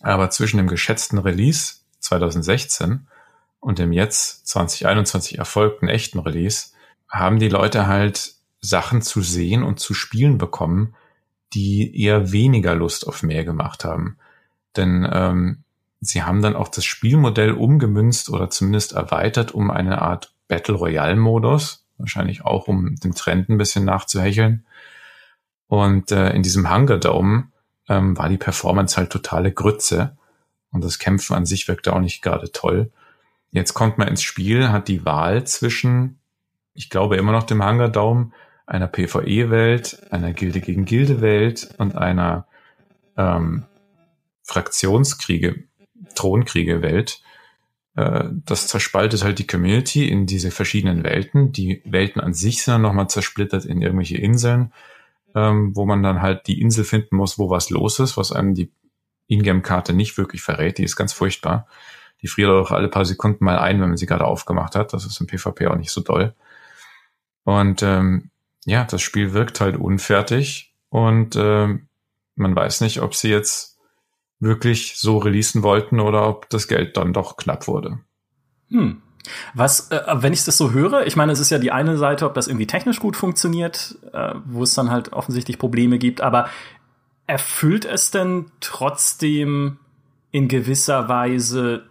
Aber 0.00 0.30
zwischen 0.30 0.58
dem 0.58 0.68
geschätzten 0.68 1.18
Release 1.18 1.74
2016 1.98 3.08
und 3.60 3.78
dem 3.78 3.92
jetzt 3.92 4.46
2021 4.46 5.38
erfolgten 5.38 5.88
echten 5.88 6.20
Release 6.20 6.68
haben 7.08 7.38
die 7.38 7.48
Leute 7.48 7.86
halt 7.86 8.34
Sachen 8.62 9.02
zu 9.02 9.20
sehen 9.20 9.62
und 9.62 9.80
zu 9.80 9.92
spielen 9.92 10.38
bekommen, 10.38 10.94
die 11.52 12.00
eher 12.00 12.32
weniger 12.32 12.74
Lust 12.74 13.06
auf 13.06 13.22
mehr 13.22 13.44
gemacht 13.44 13.84
haben. 13.84 14.16
Denn 14.76 15.06
ähm, 15.12 15.64
sie 16.00 16.22
haben 16.22 16.40
dann 16.40 16.56
auch 16.56 16.68
das 16.68 16.84
Spielmodell 16.84 17.52
umgemünzt 17.52 18.30
oder 18.30 18.48
zumindest 18.48 18.92
erweitert 18.92 19.52
um 19.52 19.70
eine 19.70 20.00
Art 20.00 20.32
Battle 20.48 20.76
Royale-Modus, 20.76 21.84
wahrscheinlich 21.98 22.44
auch 22.44 22.68
um 22.68 22.96
dem 22.96 23.14
Trend 23.14 23.48
ein 23.48 23.58
bisschen 23.58 23.84
nachzuhecheln. 23.84 24.64
Und 25.66 26.12
äh, 26.12 26.30
in 26.30 26.42
diesem 26.42 26.72
Hunger 26.72 26.98
Dome 26.98 27.48
ähm, 27.88 28.16
war 28.16 28.28
die 28.28 28.38
Performance 28.38 28.96
halt 28.96 29.10
totale 29.10 29.52
Grütze 29.52 30.16
und 30.70 30.84
das 30.84 30.98
Kämpfen 30.98 31.34
an 31.34 31.46
sich 31.46 31.68
wirkte 31.68 31.92
auch 31.92 32.00
nicht 32.00 32.22
gerade 32.22 32.52
toll. 32.52 32.90
Jetzt 33.50 33.74
kommt 33.74 33.98
man 33.98 34.08
ins 34.08 34.22
Spiel, 34.22 34.70
hat 34.70 34.88
die 34.88 35.04
Wahl 35.04 35.44
zwischen, 35.44 36.18
ich 36.74 36.90
glaube 36.90 37.16
immer 37.16 37.32
noch 37.32 37.42
dem 37.42 37.64
Hunger 37.64 37.88
Dome, 37.88 38.32
einer 38.66 38.88
PvE-Welt, 38.88 40.06
einer 40.10 40.32
Gilde 40.32 40.60
gegen 40.60 40.84
Gilde-Welt 40.84 41.74
und 41.78 41.96
einer 41.96 42.46
ähm, 43.16 43.64
Fraktionskriege, 44.42 45.64
Thronkriege-Welt. 46.14 47.22
Äh, 47.96 48.24
das 48.44 48.66
zerspaltet 48.68 49.24
halt 49.24 49.38
die 49.38 49.46
Community 49.46 50.08
in 50.08 50.26
diese 50.26 50.50
verschiedenen 50.50 51.04
Welten. 51.04 51.52
Die 51.52 51.82
Welten 51.84 52.20
an 52.20 52.34
sich 52.34 52.62
sind 52.62 52.72
dann 52.74 52.82
nochmal 52.82 53.08
zersplittert 53.08 53.64
in 53.64 53.82
irgendwelche 53.82 54.16
Inseln. 54.16 54.72
ähm, 55.34 55.74
wo 55.74 55.86
man 55.86 56.02
dann 56.02 56.22
halt 56.22 56.46
die 56.46 56.60
Insel 56.60 56.84
finden 56.84 57.16
muss, 57.16 57.38
wo 57.38 57.50
was 57.50 57.70
los 57.70 57.98
ist, 57.98 58.16
was 58.16 58.32
einem 58.32 58.54
die 58.54 58.70
Ingame-Karte 59.28 59.92
nicht 59.92 60.18
wirklich 60.18 60.42
verrät. 60.42 60.78
Die 60.78 60.84
ist 60.84 60.96
ganz 60.96 61.12
furchtbar. 61.12 61.66
Die 62.20 62.28
friert 62.28 62.50
auch 62.50 62.70
alle 62.70 62.88
paar 62.88 63.04
Sekunden 63.04 63.44
mal 63.44 63.58
ein, 63.58 63.80
wenn 63.80 63.88
man 63.88 63.96
sie 63.96 64.06
gerade 64.06 64.24
aufgemacht 64.26 64.74
hat. 64.74 64.92
Das 64.92 65.06
ist 65.06 65.20
im 65.20 65.26
PvP 65.26 65.66
auch 65.68 65.76
nicht 65.76 65.90
so 65.90 66.02
doll. 66.02 66.34
Und 67.44 67.82
ähm, 67.82 68.30
ja, 68.64 68.84
das 68.84 69.02
Spiel 69.02 69.32
wirkt 69.32 69.60
halt 69.60 69.76
unfertig 69.76 70.74
und 70.88 71.36
ähm, 71.36 71.88
man 72.34 72.54
weiß 72.54 72.80
nicht, 72.80 73.02
ob 73.02 73.14
sie 73.14 73.28
jetzt 73.28 73.78
wirklich 74.40 74.96
so 74.96 75.18
releasen 75.18 75.62
wollten 75.62 76.00
oder 76.00 76.28
ob 76.28 76.48
das 76.50 76.68
Geld 76.68 76.96
dann 76.96 77.12
doch 77.12 77.36
knapp 77.36 77.68
wurde. 77.68 78.00
Hm. 78.70 79.02
Was, 79.54 79.90
äh, 79.92 80.02
wenn 80.14 80.32
ich 80.32 80.44
das 80.44 80.58
so 80.58 80.72
höre, 80.72 81.06
ich 81.06 81.14
meine, 81.14 81.32
es 81.32 81.38
ist 81.38 81.50
ja 81.50 81.58
die 81.58 81.70
eine 81.70 81.96
Seite, 81.96 82.26
ob 82.26 82.34
das 82.34 82.48
irgendwie 82.48 82.66
technisch 82.66 82.98
gut 82.98 83.16
funktioniert, 83.16 83.96
äh, 84.12 84.34
wo 84.46 84.64
es 84.64 84.74
dann 84.74 84.90
halt 84.90 85.12
offensichtlich 85.12 85.58
Probleme 85.58 85.98
gibt, 85.98 86.20
aber 86.20 86.48
erfüllt 87.26 87.84
es 87.84 88.10
denn 88.10 88.46
trotzdem 88.60 89.78
in 90.32 90.48
gewisser 90.48 91.08
Weise 91.08 91.84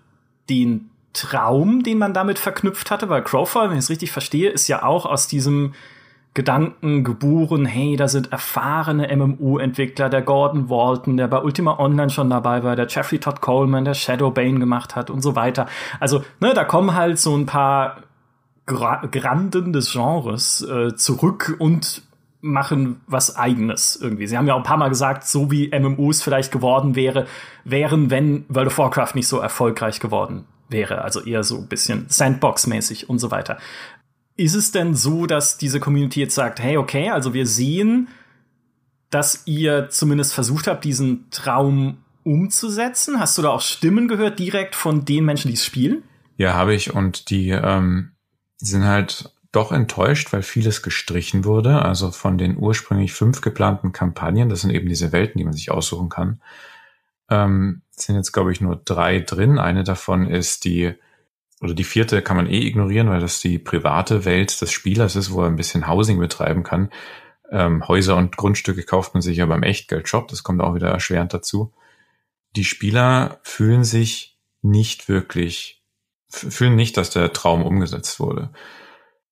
den 0.50 0.90
Traum, 1.14 1.84
den 1.84 1.98
man 1.98 2.14
damit 2.14 2.40
verknüpft 2.40 2.92
hatte? 2.92 3.08
Weil 3.08 3.24
Crowfall, 3.24 3.70
wenn 3.70 3.78
ich 3.78 3.86
es 3.86 3.90
richtig 3.90 4.12
verstehe, 4.12 4.50
ist 4.50 4.68
ja 4.68 4.84
auch 4.84 5.06
aus 5.06 5.28
diesem 5.28 5.74
Gedanken 6.34 7.04
geboren, 7.04 7.66
hey, 7.66 7.98
da 7.98 8.08
sind 8.08 8.32
erfahrene 8.32 9.14
MMO-Entwickler, 9.14 10.10
der 10.10 10.22
Gordon 10.22 10.70
Walton, 10.70 11.18
der 11.18 11.28
bei 11.28 11.42
Ultima 11.42 11.78
Online 11.78 12.10
schon 12.10 12.30
dabei 12.30 12.64
war, 12.64 12.78
der 12.78 12.88
Jeffrey 12.88 13.20
Todd 13.20 13.42
Coleman, 13.42 13.84
der 13.84 13.96
Shadow 13.96 14.32
Bane 14.32 14.60
gemacht 14.60 14.96
hat 14.96 15.10
und 15.10 15.22
so 15.22 15.36
weiter. 15.36 15.68
Also, 16.00 16.24
ne, 16.40 16.54
da 16.54 16.64
kommen 16.64 16.96
halt 16.96 17.20
so 17.20 17.36
ein 17.36 17.46
paar 17.46 18.04
Gra 18.66 19.06
Granden 19.12 19.74
des 19.74 19.92
Genres 19.92 20.62
äh, 20.62 20.96
zurück 20.96 21.56
und 21.60 22.04
machen 22.40 23.02
was 23.08 23.36
eigenes 23.36 23.98
irgendwie. 24.02 24.28
Sie 24.28 24.38
haben 24.38 24.48
ja 24.48 24.54
auch 24.54 24.60
ein 24.60 24.64
paar 24.64 24.78
Mal 24.78 24.90
gesagt, 24.90 25.26
so 25.26 25.52
wie 25.52 25.70
MMOs 25.78 26.24
vielleicht 26.24 26.52
geworden 26.52 26.96
wäre, 26.96 27.28
wären, 27.66 28.10
wenn 28.10 28.46
World 28.50 28.68
of 28.68 28.78
Warcraft 28.78 29.16
nicht 29.16 29.28
so 29.28 29.40
erfolgreich 29.40 30.00
geworden 30.00 30.46
wäre. 30.70 31.02
Also 31.02 31.22
eher 31.22 31.44
so 31.44 31.58
ein 31.58 31.68
bisschen 31.68 32.06
Sandbox-mäßig 32.08 33.10
und 33.10 33.20
so 33.20 33.32
weiter. 33.32 33.58
Ist 34.42 34.56
es 34.56 34.72
denn 34.72 34.96
so, 34.96 35.28
dass 35.28 35.60
diese 35.60 35.80
Community 35.80 36.20
jetzt 36.20 36.34
sagt, 36.34 36.60
hey, 36.60 36.78
okay, 36.78 37.12
also 37.12 37.36
wir 37.36 37.46
sehen, 37.46 38.08
dass 39.12 39.44
ihr 39.46 39.90
zumindest 39.92 40.34
versucht 40.34 40.66
habt, 40.66 40.84
diesen 40.84 41.30
Traum 41.30 41.98
umzusetzen? 42.24 43.20
Hast 43.20 43.38
du 43.38 43.44
da 43.44 43.50
auch 43.50 43.62
Stimmen 43.62 44.08
gehört 44.08 44.40
direkt 44.40 44.74
von 44.74 45.06
den 45.06 45.26
Menschen, 45.26 45.50
die 45.50 45.54
es 45.54 45.64
spielen? 45.64 46.02
Ja, 46.38 46.56
habe 46.56 46.74
ich. 46.74 46.92
Und 46.92 47.30
die 47.30 47.50
ähm, 47.50 48.14
sind 48.58 48.84
halt 48.84 49.32
doch 49.52 49.72
enttäuscht, 49.72 50.34
weil 50.34 50.42
vieles 50.42 50.82
gestrichen 50.82 51.46
wurde. 51.46 51.84
Also 51.84 52.10
von 52.10 52.40
den 52.40 52.58
ursprünglich 52.58 53.14
fünf 53.14 53.42
geplanten 53.42 53.92
Kampagnen, 53.92 54.50
das 54.50 54.62
sind 54.62 54.72
eben 54.72 54.90
diese 54.90 55.12
Welten, 55.12 55.38
die 55.38 55.46
man 55.46 55.54
sich 55.54 55.70
aussuchen 55.70 56.10
kann, 56.10 56.42
ähm, 57.30 57.84
sind 57.92 58.16
jetzt, 58.16 58.32
glaube 58.32 58.52
ich, 58.52 58.60
nur 58.60 58.76
drei 58.76 59.20
drin. 59.20 59.60
Eine 59.60 59.84
davon 59.84 60.26
ist 60.26 60.66
die 60.66 60.96
oder 61.62 61.76
die 61.76 61.84
vierte 61.84 62.22
kann 62.22 62.38
man 62.38 62.48
eh 62.48 62.66
ignorieren, 62.66 63.10
weil 63.10 63.20
das 63.20 63.40
die 63.40 63.60
private 63.60 64.26
Welt 64.26 64.60
des 64.62 64.72
Spielers 64.72 65.16
ist, 65.16 65.32
wo 65.32 65.42
er 65.42 65.48
ein 65.48 65.56
bisschen 65.56 65.88
Housing 65.88 66.20
betreiben 66.20 66.64
kann. 66.64 66.90
Ähm, 67.52 67.88
Häuser 67.88 68.16
und 68.18 68.36
Grundstücke 68.36 68.84
kauft 68.84 69.14
man 69.14 69.22
sich 69.22 69.38
ja 69.38 69.46
beim 69.46 69.64
Echtgeldshop, 69.64 70.28
das 70.28 70.44
kommt 70.44 70.62
auch 70.62 70.74
wieder 70.74 70.90
erschwerend 70.90 71.34
dazu. 71.34 71.74
Die 72.56 72.64
Spieler 72.64 73.40
fühlen 73.44 73.84
sich 73.84 74.40
nicht 74.62 75.08
wirklich, 75.08 75.84
fühlen 76.30 76.76
nicht, 76.76 76.98
dass 76.98 77.12
der 77.12 77.32
Traum 77.32 77.64
umgesetzt 77.64 78.20
wurde. 78.20 78.52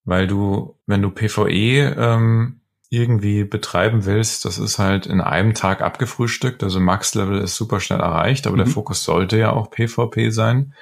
Weil 0.04 0.28
du, 0.28 0.78
wenn 0.86 1.02
du 1.02 1.10
PvE 1.10 1.96
ähm, 1.98 2.62
irgendwie 2.90 3.44
betreiben 3.44 4.06
willst, 4.06 4.46
das 4.46 4.58
ist 4.58 4.80
halt 4.80 5.06
in 5.06 5.22
einem 5.22 5.54
Tag 5.54 5.82
abgefrühstückt, 5.82 6.64
also 6.64 6.80
Max-Level 6.80 7.40
ist 7.40 7.56
super 7.56 7.80
schnell 7.80 8.00
erreicht, 8.00 8.48
aber 8.48 8.56
mhm. 8.56 8.66
der 8.66 8.68
Fokus 8.68 9.04
sollte 9.04 9.38
ja 9.38 9.52
auch 9.52 9.72
PvP 9.72 10.30
sein. 10.30 10.74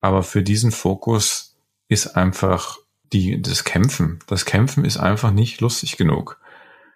Aber 0.00 0.22
für 0.22 0.42
diesen 0.42 0.72
Fokus 0.72 1.56
ist 1.88 2.16
einfach 2.16 2.78
die, 3.12 3.40
das 3.40 3.64
Kämpfen. 3.64 4.18
Das 4.26 4.44
Kämpfen 4.44 4.84
ist 4.84 4.96
einfach 4.96 5.30
nicht 5.30 5.60
lustig 5.60 5.96
genug. 5.96 6.40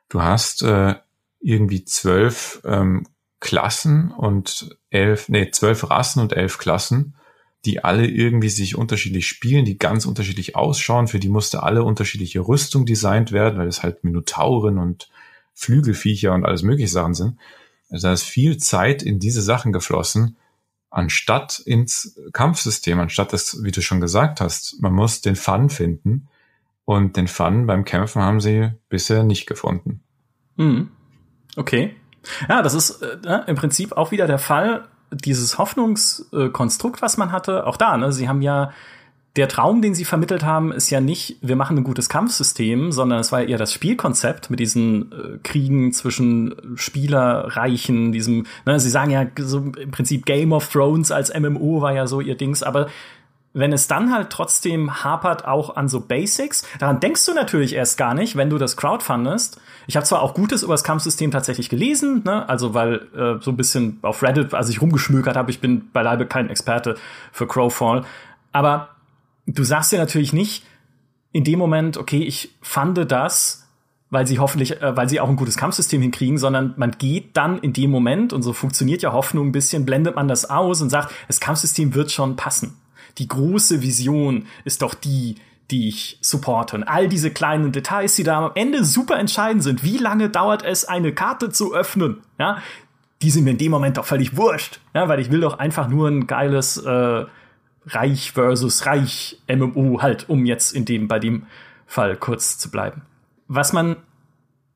Du 0.09 0.23
hast 0.23 0.63
äh, 0.63 0.97
irgendwie 1.41 1.85
zwölf 1.85 2.61
ähm, 2.65 3.07
Klassen 3.39 4.11
und 4.11 4.77
elf, 4.91 5.29
nee, 5.29 5.51
zwölf 5.51 5.89
Rassen 5.89 6.21
und 6.21 6.35
elf 6.35 6.59
Klassen, 6.59 7.15
die 7.65 7.85
alle 7.85 8.07
irgendwie 8.07 8.49
sich 8.49 8.77
unterschiedlich 8.77 9.27
spielen, 9.27 9.65
die 9.65 9.79
ganz 9.79 10.05
unterschiedlich 10.07 10.57
ausschauen. 10.57 11.09
Für 11.09 11.19
die 11.19 11.29
musste 11.29 11.63
alle 11.63 11.85
unterschiedliche 11.85 12.41
Rüstung 12.41 12.87
designt 12.87 13.33
werden, 13.33 13.59
weil 13.59 13.69
es 13.69 13.83
halt 13.83 14.05
Minotauren 14.05 14.79
und 14.79 15.11
Flügelviecher 15.55 16.33
und 16.33 16.45
alles 16.45 16.63
mögliche 16.63 16.89
Sachen 16.89 17.15
sind. 17.15 17.39
Also 17.91 18.09
da 18.09 18.13
ist 18.13 18.23
viel 18.23 18.57
Zeit 18.59 19.03
in 19.03 19.19
diese 19.19 19.43
Sachen 19.43 19.73
geflossen, 19.73 20.37
anstatt 20.91 21.61
ins 21.61 22.21
Kampfsystem, 22.33 22.99
anstatt 22.99 23.33
das, 23.33 23.63
wie 23.63 23.71
du 23.71 23.81
schon 23.81 24.01
gesagt 24.01 24.41
hast, 24.41 24.81
man 24.83 24.93
muss 24.93 25.21
den 25.21 25.37
Fun 25.37 25.71
finden. 25.71 26.29
Und 26.85 27.17
den 27.17 27.29
Fun 27.29 27.67
beim 27.67 27.85
Kämpfen 27.85 28.21
haben 28.21 28.41
sie 28.41 28.73
bisher 28.89 29.23
nicht 29.23 29.47
gefunden. 29.47 30.03
Mhm. 30.57 30.91
Okay. 31.57 31.95
Ja, 32.49 32.63
das 32.63 32.75
ist 32.75 33.03
äh, 33.03 33.43
im 33.47 33.55
Prinzip 33.55 33.93
auch 33.93 34.11
wieder 34.11 34.27
der 34.27 34.41
Fall. 34.41 34.89
Dieses 35.13 35.59
Hoffnungskonstrukt, 35.59 37.01
was 37.01 37.17
man 37.17 37.31
hatte, 37.33 37.67
auch 37.67 37.77
da, 37.77 37.97
ne? 37.97 38.13
Sie 38.13 38.29
haben 38.29 38.43
ja 38.43 38.73
der 39.37 39.49
Traum, 39.49 39.81
den 39.81 39.95
sie 39.95 40.05
vermittelt 40.05 40.45
haben, 40.45 40.73
ist 40.73 40.91
ja 40.91 41.01
nicht, 41.01 41.37
wir 41.41 41.55
machen 41.55 41.79
ein 41.79 41.85
gutes 41.85 42.09
Kampfsystem, 42.09 42.91
sondern 42.91 43.21
es 43.21 43.31
war 43.31 43.43
eher 43.43 43.59
das 43.59 43.73
Spielkonzept 43.73 44.51
mit 44.51 44.59
diesen 44.59 45.13
äh, 45.13 45.39
Kriegen 45.45 45.93
zwischen 45.93 46.55
Spielerreichen, 46.75 48.11
diesem, 48.11 48.47
ne, 48.67 48.81
sie 48.81 48.91
sagen 48.91 49.11
ja 49.13 49.27
so 49.39 49.59
im 49.59 49.93
Prinzip 49.93 50.27
Game 50.27 50.53
of 50.53 50.69
Thrones 50.69 51.13
als 51.13 51.33
MMO 51.33 51.81
war 51.81 51.93
ja 51.93 52.09
so 52.09 52.21
ihr 52.21 52.37
Dings, 52.37 52.65
aber 52.65 52.89
wenn 53.53 53.73
es 53.73 53.89
dann 53.89 54.13
halt 54.13 54.31
trotzdem 54.31 55.03
hapert 55.03 55.45
auch 55.45 55.77
an 55.77 55.89
so 55.89 56.01
Basics, 56.01 56.65
daran 56.79 57.01
denkst 57.01 57.27
du 57.27 57.35
natürlich 57.35 57.75
erst 57.75 57.99
gar 57.99 58.15
nicht, 58.15 58.37
wenn 58.37 58.51
du 58.51 58.59
das 58.59 58.77
crowdfundest. 58.77 59.61
Ich 59.87 59.97
habe 59.97 60.07
zwar 60.07 60.23
auch 60.23 60.35
Gutes 60.35 60.63
über 60.63 60.75
das 60.75 60.85
Kampfsystem 60.85 61.33
tatsächlich 61.33 61.69
gelesen, 61.69 62.23
ne? 62.25 62.49
also 62.49 62.75
weil 62.75 63.09
äh, 63.17 63.43
so 63.43 63.51
ein 63.51 63.57
bisschen 63.57 63.99
auf 64.03 64.23
Reddit, 64.23 64.55
als 64.55 64.69
ich 64.69 64.81
rumgeschmökert 64.81 65.37
habe, 65.37 65.51
ich 65.51 65.61
bin 65.61 65.91
beileibe 65.93 66.27
kein 66.27 66.49
Experte 66.49 66.97
für 67.33 67.49
Crowfall, 67.49 68.05
aber 68.53 68.91
du 69.59 69.65
sagst 69.65 69.93
dir 69.93 69.99
natürlich 69.99 70.33
nicht 70.33 70.65
in 71.33 71.45
dem 71.45 71.59
Moment, 71.59 71.97
okay, 71.97 72.23
ich 72.23 72.57
fande 72.61 73.07
das, 73.07 73.69
weil 74.11 74.27
sie 74.27 74.39
hoffentlich, 74.39 74.83
äh, 74.83 74.97
weil 74.97 75.09
sie 75.09 75.21
auch 75.21 75.29
ein 75.29 75.37
gutes 75.37 75.57
Kampfsystem 75.57 76.03
hinkriegen, 76.03 76.39
sondern 76.39 76.75
man 76.77 76.93
geht 76.93 77.37
dann 77.37 77.59
in 77.59 77.73
dem 77.73 77.91
Moment, 77.91 78.33
und 78.33 78.43
so 78.43 78.53
funktioniert 78.53 79.03
ja 79.03 79.13
Hoffnung 79.13 79.49
ein 79.49 79.53
bisschen, 79.53 79.87
blendet 79.87 80.17
man 80.17 80.29
das 80.29 80.51
aus 80.51 80.83
und 80.83 80.91
sagt, 80.91 81.15
das 81.29 81.41
Kampfsystem 81.41 81.95
wird 81.95 82.11
schon 82.11 82.37
passen. 82.37 82.77
Die 83.19 83.29
große 83.29 83.83
Vision 83.83 84.47
ist 84.65 84.83
doch 84.83 84.95
die, 84.95 85.37
die 85.71 85.89
ich 85.89 86.19
supporte. 86.21 86.77
Und 86.77 86.85
all 86.85 87.09
diese 87.09 87.31
kleinen 87.31 87.73
Details, 87.73 88.17
die 88.17 88.25
da 88.25 88.47
am 88.47 88.53
Ende 88.55 88.85
super 88.85 89.19
entscheidend 89.19 89.63
sind. 89.63 89.85
Wie 89.85 89.99
lange 89.99 90.29
dauert 90.29 90.65
es, 90.65 90.85
eine 90.85 91.13
Karte 91.13 91.51
zu 91.51 91.75
öffnen? 91.75 92.19
Ja, 92.39 92.59
die 93.23 93.31
sind 93.31 93.45
mir 93.45 93.51
in 93.51 93.59
dem 93.59 93.71
Moment 93.71 93.97
doch 93.97 94.07
völlig 94.07 94.37
wurscht. 94.37 94.81
Ja, 94.95 95.09
weil 95.09 95.21
ich 95.21 95.31
will 95.31 95.41
doch 95.41 95.59
einfach 95.59 95.89
nur 95.89 96.09
ein 96.09 96.27
geiles 96.27 96.77
äh, 96.79 97.25
Reich 97.87 98.33
versus 98.33 98.87
Reich 98.87 99.39
MMO 99.49 100.03
halt, 100.03 100.29
um 100.29 100.45
jetzt 100.45 100.73
in 100.73 100.85
dem, 100.85 101.09
bei 101.09 101.19
dem 101.19 101.47
Fall 101.87 102.17
kurz 102.17 102.59
zu 102.59 102.71
bleiben. 102.71 103.03
Was 103.49 103.73
man 103.73 103.97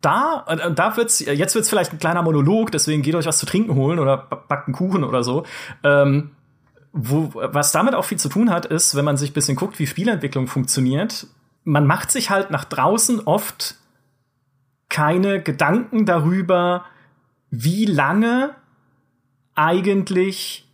da, 0.01 0.45
und 0.67 0.79
da 0.79 0.97
wird's, 0.97 1.21
jetzt 1.21 1.55
wird's 1.55 1.69
vielleicht 1.69 1.93
ein 1.93 1.99
kleiner 1.99 2.23
Monolog, 2.23 2.71
deswegen 2.71 3.03
geht 3.03 3.15
euch 3.15 3.27
was 3.27 3.39
zu 3.39 3.47
trinken 3.47 3.75
holen 3.75 3.99
oder 3.99 4.17
backt 4.17 4.69
einen 4.69 4.75
Kuchen 4.75 5.05
oder 5.05 5.23
so. 5.23 5.45
Ähm, 5.83 6.33
wo, 6.93 7.31
was 7.35 7.73
damit 7.73 7.95
auch 7.95 8.05
viel 8.05 8.19
zu 8.19 8.29
tun 8.29 8.51
hat, 8.51 8.67
ist, 8.67 8.95
wenn 8.95 9.05
man 9.05 9.17
sich 9.17 9.33
bisschen 9.33 9.57
guckt, 9.57 9.79
wie 9.79 9.87
Spielentwicklung 9.87 10.47
funktioniert, 10.47 11.27
man 11.65 11.87
macht 11.87 12.11
sich 12.11 12.31
halt 12.31 12.51
nach 12.51 12.65
draußen 12.65 13.21
oft 13.21 13.77
keine 14.89 15.43
Gedanken 15.43 16.07
darüber, 16.07 16.85
wie 17.51 17.87
lange 17.87 18.55
eigentlich 19.55 20.69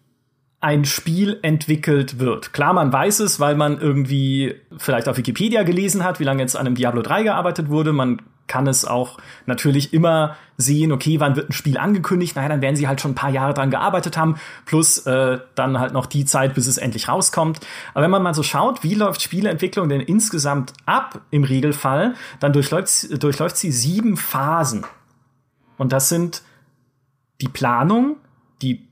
ein 0.60 0.84
Spiel 0.84 1.38
entwickelt 1.42 2.18
wird. 2.18 2.52
Klar, 2.52 2.74
man 2.74 2.92
weiß 2.92 3.20
es, 3.20 3.40
weil 3.40 3.54
man 3.56 3.80
irgendwie 3.80 4.56
vielleicht 4.76 5.08
auf 5.08 5.16
Wikipedia 5.16 5.62
gelesen 5.62 6.04
hat, 6.04 6.20
wie 6.20 6.24
lange 6.24 6.42
jetzt 6.42 6.54
an 6.54 6.66
einem 6.66 6.74
Diablo 6.74 7.00
3 7.00 7.22
gearbeitet 7.22 7.70
wurde. 7.70 7.92
Man 7.92 8.20
kann 8.46 8.66
es 8.66 8.84
auch 8.84 9.18
natürlich 9.46 9.94
immer 9.94 10.36
sehen, 10.58 10.92
okay, 10.92 11.18
wann 11.20 11.36
wird 11.36 11.48
ein 11.48 11.52
Spiel 11.52 11.78
angekündigt? 11.78 12.36
Naja, 12.36 12.48
dann 12.48 12.60
werden 12.60 12.76
sie 12.76 12.88
halt 12.88 13.00
schon 13.00 13.12
ein 13.12 13.14
paar 13.14 13.30
Jahre 13.30 13.54
dran 13.54 13.70
gearbeitet 13.70 14.18
haben, 14.18 14.36
plus 14.66 15.06
äh, 15.06 15.38
dann 15.54 15.78
halt 15.78 15.94
noch 15.94 16.06
die 16.06 16.24
Zeit, 16.26 16.54
bis 16.54 16.66
es 16.66 16.76
endlich 16.76 17.08
rauskommt. 17.08 17.60
Aber 17.94 18.02
wenn 18.04 18.10
man 18.10 18.22
mal 18.22 18.34
so 18.34 18.42
schaut, 18.42 18.82
wie 18.82 18.94
läuft 18.94 19.22
Spieleentwicklung 19.22 19.88
denn 19.88 20.00
insgesamt 20.00 20.74
ab 20.84 21.20
im 21.30 21.44
Regelfall, 21.44 22.14
dann 22.40 22.52
durchläuft, 22.52 23.22
durchläuft 23.22 23.56
sie 23.56 23.72
sieben 23.72 24.16
Phasen. 24.16 24.84
Und 25.78 25.92
das 25.92 26.10
sind 26.10 26.42
die 27.40 27.48
Planung, 27.48 28.16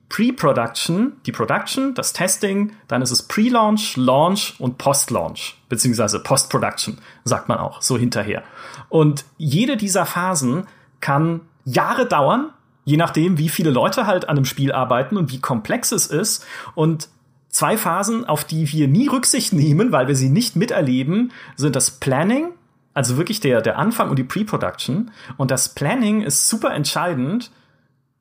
Pre-Production, 0.08 1.12
die 1.26 1.32
Production, 1.32 1.94
das 1.94 2.12
Testing, 2.12 2.72
dann 2.88 3.02
ist 3.02 3.10
es 3.10 3.22
Pre-Launch, 3.22 3.96
Launch 3.96 4.54
und 4.58 4.78
Post-Launch, 4.78 5.60
beziehungsweise 5.68 6.20
Post-Production, 6.20 6.98
sagt 7.24 7.48
man 7.48 7.58
auch, 7.58 7.82
so 7.82 7.98
hinterher. 7.98 8.42
Und 8.88 9.24
jede 9.36 9.76
dieser 9.76 10.06
Phasen 10.06 10.66
kann 11.00 11.42
Jahre 11.64 12.06
dauern, 12.06 12.50
je 12.84 12.96
nachdem, 12.96 13.36
wie 13.36 13.50
viele 13.50 13.70
Leute 13.70 14.06
halt 14.06 14.28
an 14.28 14.36
einem 14.36 14.46
Spiel 14.46 14.72
arbeiten 14.72 15.18
und 15.18 15.30
wie 15.30 15.40
komplex 15.40 15.92
es 15.92 16.06
ist. 16.06 16.46
Und 16.74 17.10
zwei 17.50 17.76
Phasen, 17.76 18.24
auf 18.24 18.44
die 18.44 18.72
wir 18.72 18.88
nie 18.88 19.08
Rücksicht 19.08 19.52
nehmen, 19.52 19.92
weil 19.92 20.08
wir 20.08 20.16
sie 20.16 20.30
nicht 20.30 20.56
miterleben, 20.56 21.32
sind 21.56 21.76
das 21.76 21.90
Planning, 21.90 22.48
also 22.94 23.18
wirklich 23.18 23.40
der, 23.40 23.60
der 23.60 23.76
Anfang 23.78 24.08
und 24.08 24.18
die 24.18 24.24
Pre-Production. 24.24 25.10
Und 25.36 25.50
das 25.50 25.74
Planning 25.74 26.22
ist 26.22 26.48
super 26.48 26.72
entscheidend, 26.72 27.50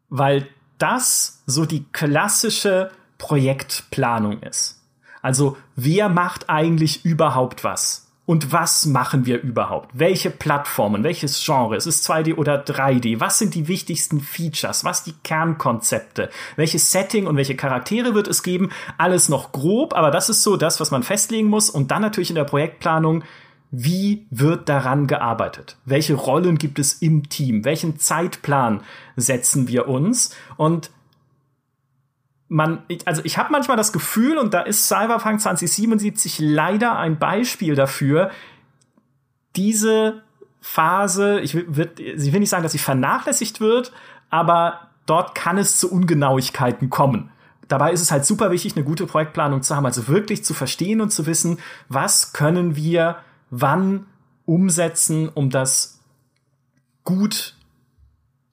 weil 0.10 0.48
das 0.78 1.42
so 1.46 1.66
die 1.66 1.86
klassische 1.92 2.92
Projektplanung 3.18 4.42
ist. 4.42 4.82
Also 5.22 5.58
wer 5.76 6.10
macht 6.10 6.50
eigentlich 6.50 7.04
überhaupt 7.06 7.64
was? 7.64 8.08
Und 8.28 8.52
was 8.52 8.86
machen 8.86 9.26
wir 9.26 9.42
überhaupt? 9.42 9.90
Welche 9.94 10.30
Plattformen, 10.30 11.06
welches 11.06 11.42
Genre? 11.46 11.78
Ist 11.78 11.86
es 11.86 12.08
2D 12.08 12.36
oder 12.36 12.62
3D? 12.62 13.22
Was 13.22 13.40
sind 13.40 13.56
die 13.56 13.70
wichtigsten 13.70 14.20
Features? 14.20 14.84
Was 14.84 15.06
die 15.06 15.14
Kernkonzepte? 15.24 16.30
Welches 16.58 16.92
Setting 16.92 17.26
und 17.26 17.38
welche 17.38 17.56
Charaktere 17.56 18.16
wird 18.16 18.28
es 18.28 18.44
geben? 18.44 18.72
Alles 18.98 19.30
noch 19.30 19.54
grob, 19.54 19.94
aber 19.96 20.12
das 20.12 20.28
ist 20.28 20.44
so 20.44 20.58
das, 20.58 20.82
was 20.82 20.92
man 20.92 21.04
festlegen 21.04 21.48
muss. 21.48 21.70
Und 21.70 21.90
dann 21.90 22.02
natürlich 22.02 22.30
in 22.30 22.36
der 22.36 22.44
Projektplanung, 22.44 23.24
wie 23.72 24.28
wird 24.30 24.70
daran 24.70 25.08
gearbeitet? 25.08 25.78
Welche 25.86 26.14
Rollen 26.14 26.58
gibt 26.58 26.80
es 26.80 26.94
im 26.94 27.30
Team? 27.30 27.66
Welchen 27.66 28.00
Zeitplan 28.00 28.82
setzen 29.16 29.68
wir 29.68 29.88
uns? 29.88 30.36
Und 30.56 30.92
man, 32.48 32.84
also 33.06 33.22
ich 33.26 33.38
habe 33.38 33.52
manchmal 33.52 33.78
das 33.78 33.92
Gefühl, 33.92 34.38
und 34.38 34.54
da 34.54 34.62
ist 34.62 34.88
Cyberpunk 34.88 35.42
2077 35.42 36.40
leider 36.40 36.98
ein 36.98 37.20
Beispiel 37.20 37.76
dafür, 37.76 38.32
diese 39.56 40.24
Phase, 40.62 41.40
ich 41.42 41.56
will, 41.56 41.92
ich 41.98 42.32
will 42.32 42.40
nicht 42.40 42.50
sagen, 42.50 42.64
dass 42.64 42.72
sie 42.72 42.78
vernachlässigt 42.78 43.60
wird, 43.60 43.92
aber 44.30 44.90
dort 45.06 45.36
kann 45.36 45.58
es 45.58 45.78
zu 45.78 45.92
Ungenauigkeiten 45.92 46.90
kommen. 46.90 47.32
Dabei 47.68 47.92
ist 47.92 48.02
es 48.02 48.12
halt 48.12 48.26
super 48.26 48.52
wichtig, 48.52 48.76
eine 48.76 48.86
gute 48.86 49.08
Projektplanung 49.08 49.62
zu 49.62 49.76
haben, 49.76 49.86
also 49.86 50.08
wirklich 50.08 50.46
zu 50.46 50.54
verstehen 50.54 51.02
und 51.02 51.12
zu 51.12 51.26
wissen, 51.26 51.60
was 51.90 52.32
können 52.32 52.78
wir 52.78 53.18
wann 53.50 54.06
umsetzen, 54.46 55.30
um 55.30 55.50
das 55.50 56.00
gut 57.04 57.58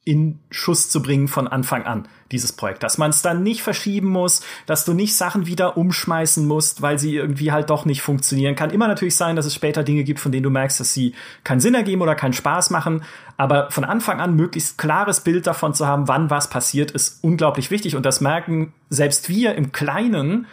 in 0.04 0.38
Schuss 0.50 0.90
zu 0.90 1.00
bringen 1.00 1.28
von 1.28 1.48
Anfang 1.48 1.84
an, 1.84 2.06
dieses 2.30 2.52
Projekt. 2.52 2.82
Dass 2.82 2.98
man 2.98 3.08
es 3.08 3.22
dann 3.22 3.42
nicht 3.42 3.62
verschieben 3.62 4.08
muss, 4.08 4.42
dass 4.66 4.84
du 4.84 4.92
nicht 4.92 5.16
Sachen 5.16 5.46
wieder 5.46 5.78
umschmeißen 5.78 6.46
musst, 6.46 6.82
weil 6.82 6.98
sie 6.98 7.16
irgendwie 7.16 7.52
halt 7.52 7.70
doch 7.70 7.86
nicht 7.86 8.02
funktionieren. 8.02 8.54
Kann 8.54 8.70
immer 8.70 8.86
natürlich 8.86 9.16
sein, 9.16 9.34
dass 9.34 9.46
es 9.46 9.54
später 9.54 9.82
Dinge 9.82 10.04
gibt, 10.04 10.20
von 10.20 10.30
denen 10.30 10.42
du 10.42 10.50
merkst, 10.50 10.78
dass 10.78 10.92
sie 10.92 11.14
keinen 11.42 11.60
Sinn 11.60 11.74
ergeben 11.74 12.02
oder 12.02 12.14
keinen 12.14 12.34
Spaß 12.34 12.68
machen. 12.68 13.02
Aber 13.38 13.70
von 13.70 13.84
Anfang 13.84 14.20
an 14.20 14.36
möglichst 14.36 14.76
klares 14.76 15.22
Bild 15.22 15.46
davon 15.46 15.72
zu 15.72 15.86
haben, 15.86 16.06
wann 16.06 16.28
was 16.28 16.50
passiert, 16.50 16.90
ist 16.90 17.24
unglaublich 17.24 17.70
wichtig. 17.70 17.96
Und 17.96 18.04
das 18.04 18.20
merken 18.20 18.74
selbst 18.90 19.30
wir 19.30 19.54
im 19.54 19.72
Kleinen, 19.72 20.46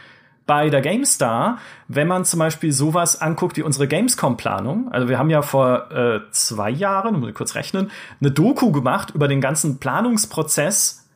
bei 0.51 0.69
der 0.69 0.81
GameStar, 0.81 1.59
wenn 1.87 2.09
man 2.09 2.25
zum 2.25 2.39
Beispiel 2.39 2.73
sowas 2.73 3.21
anguckt 3.21 3.55
wie 3.55 3.61
unsere 3.61 3.87
Gamescom-Planung. 3.87 4.91
Also 4.91 5.07
wir 5.07 5.17
haben 5.17 5.29
ja 5.29 5.43
vor 5.43 5.89
äh, 5.93 6.19
zwei 6.31 6.69
Jahren, 6.69 7.25
ich 7.25 7.33
kurz 7.35 7.55
rechnen, 7.55 7.89
eine 8.19 8.31
Doku 8.31 8.73
gemacht 8.73 9.11
über 9.11 9.29
den 9.29 9.39
ganzen 9.39 9.79
Planungsprozess 9.79 11.07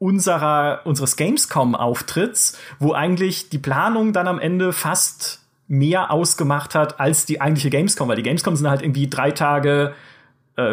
unserer, 0.00 0.80
unseres 0.82 1.16
Gamescom-Auftritts, 1.16 2.58
wo 2.80 2.92
eigentlich 2.92 3.50
die 3.50 3.58
Planung 3.58 4.12
dann 4.12 4.26
am 4.26 4.40
Ende 4.40 4.72
fast 4.72 5.42
mehr 5.68 6.10
ausgemacht 6.10 6.74
hat 6.74 6.98
als 6.98 7.26
die 7.26 7.40
eigentliche 7.40 7.70
Gamescom, 7.70 8.08
weil 8.08 8.16
die 8.16 8.24
Gamescom 8.24 8.56
sind 8.56 8.68
halt 8.68 8.82
irgendwie 8.82 9.08
drei 9.08 9.30
Tage 9.30 9.94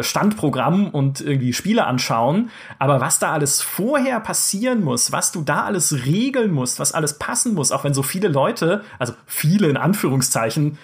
Standprogramm 0.02 0.88
und 0.88 1.20
irgendwie 1.20 1.52
Spiele 1.52 1.86
anschauen. 1.86 2.50
Aber 2.78 3.00
was 3.00 3.18
da 3.18 3.32
alles 3.32 3.62
vorher 3.62 4.20
passieren 4.20 4.82
muss, 4.82 5.12
was 5.12 5.32
du 5.32 5.42
da 5.42 5.64
alles 5.64 6.06
regeln 6.06 6.52
musst, 6.52 6.78
was 6.78 6.92
alles 6.92 7.18
passen 7.18 7.54
muss, 7.54 7.72
auch 7.72 7.84
wenn 7.84 7.94
so 7.94 8.02
viele 8.02 8.28
Leute, 8.28 8.82
also 8.98 9.12
viele 9.26 9.68
in 9.68 9.76
Anführungszeichen, 9.76 10.78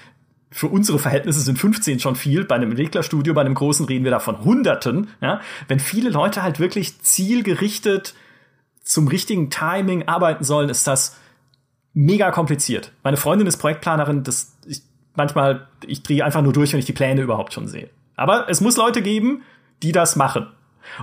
für 0.55 0.69
unsere 0.69 1.01
Verhältnisse 1.01 1.40
sind 1.40 1.59
15 1.59 1.99
schon 1.99 2.14
viel. 2.14 2.45
Bei 2.45 2.55
einem 2.55 2.71
Entwicklerstudio, 2.71 3.35
bei 3.35 3.40
einem 3.40 3.55
großen 3.55 3.87
reden 3.87 4.05
wir 4.05 4.12
da 4.12 4.21
von 4.21 4.45
Hunderten. 4.45 5.09
Ja? 5.21 5.40
Wenn 5.67 5.81
viele 5.81 6.11
Leute 6.11 6.45
halt 6.45 6.61
wirklich 6.61 7.01
zielgerichtet 7.01 8.14
zum 8.85 9.09
richtigen 9.09 9.51
Timing 9.51 10.07
arbeiten 10.07 10.45
sollen, 10.45 10.69
ist 10.69 10.87
das 10.87 11.17
mega 11.93 12.31
kompliziert. 12.31 12.93
Meine 13.03 13.17
Freundin 13.17 13.49
ist 13.49 13.57
Projektplanerin, 13.57 14.23
das 14.23 14.57
ich, 14.64 14.83
manchmal 15.17 15.67
ich 15.87 16.05
drehe 16.05 16.25
einfach 16.25 16.43
nur 16.43 16.53
durch, 16.53 16.73
wenn 16.73 16.79
ich 16.79 16.87
die 16.87 16.93
Pläne 16.93 17.23
überhaupt 17.23 17.53
schon 17.53 17.67
sehe. 17.67 17.90
Aber 18.16 18.48
es 18.48 18.61
muss 18.61 18.77
Leute 18.77 19.03
geben, 19.03 19.42
die 19.83 19.92
das 19.92 20.16
machen. 20.16 20.46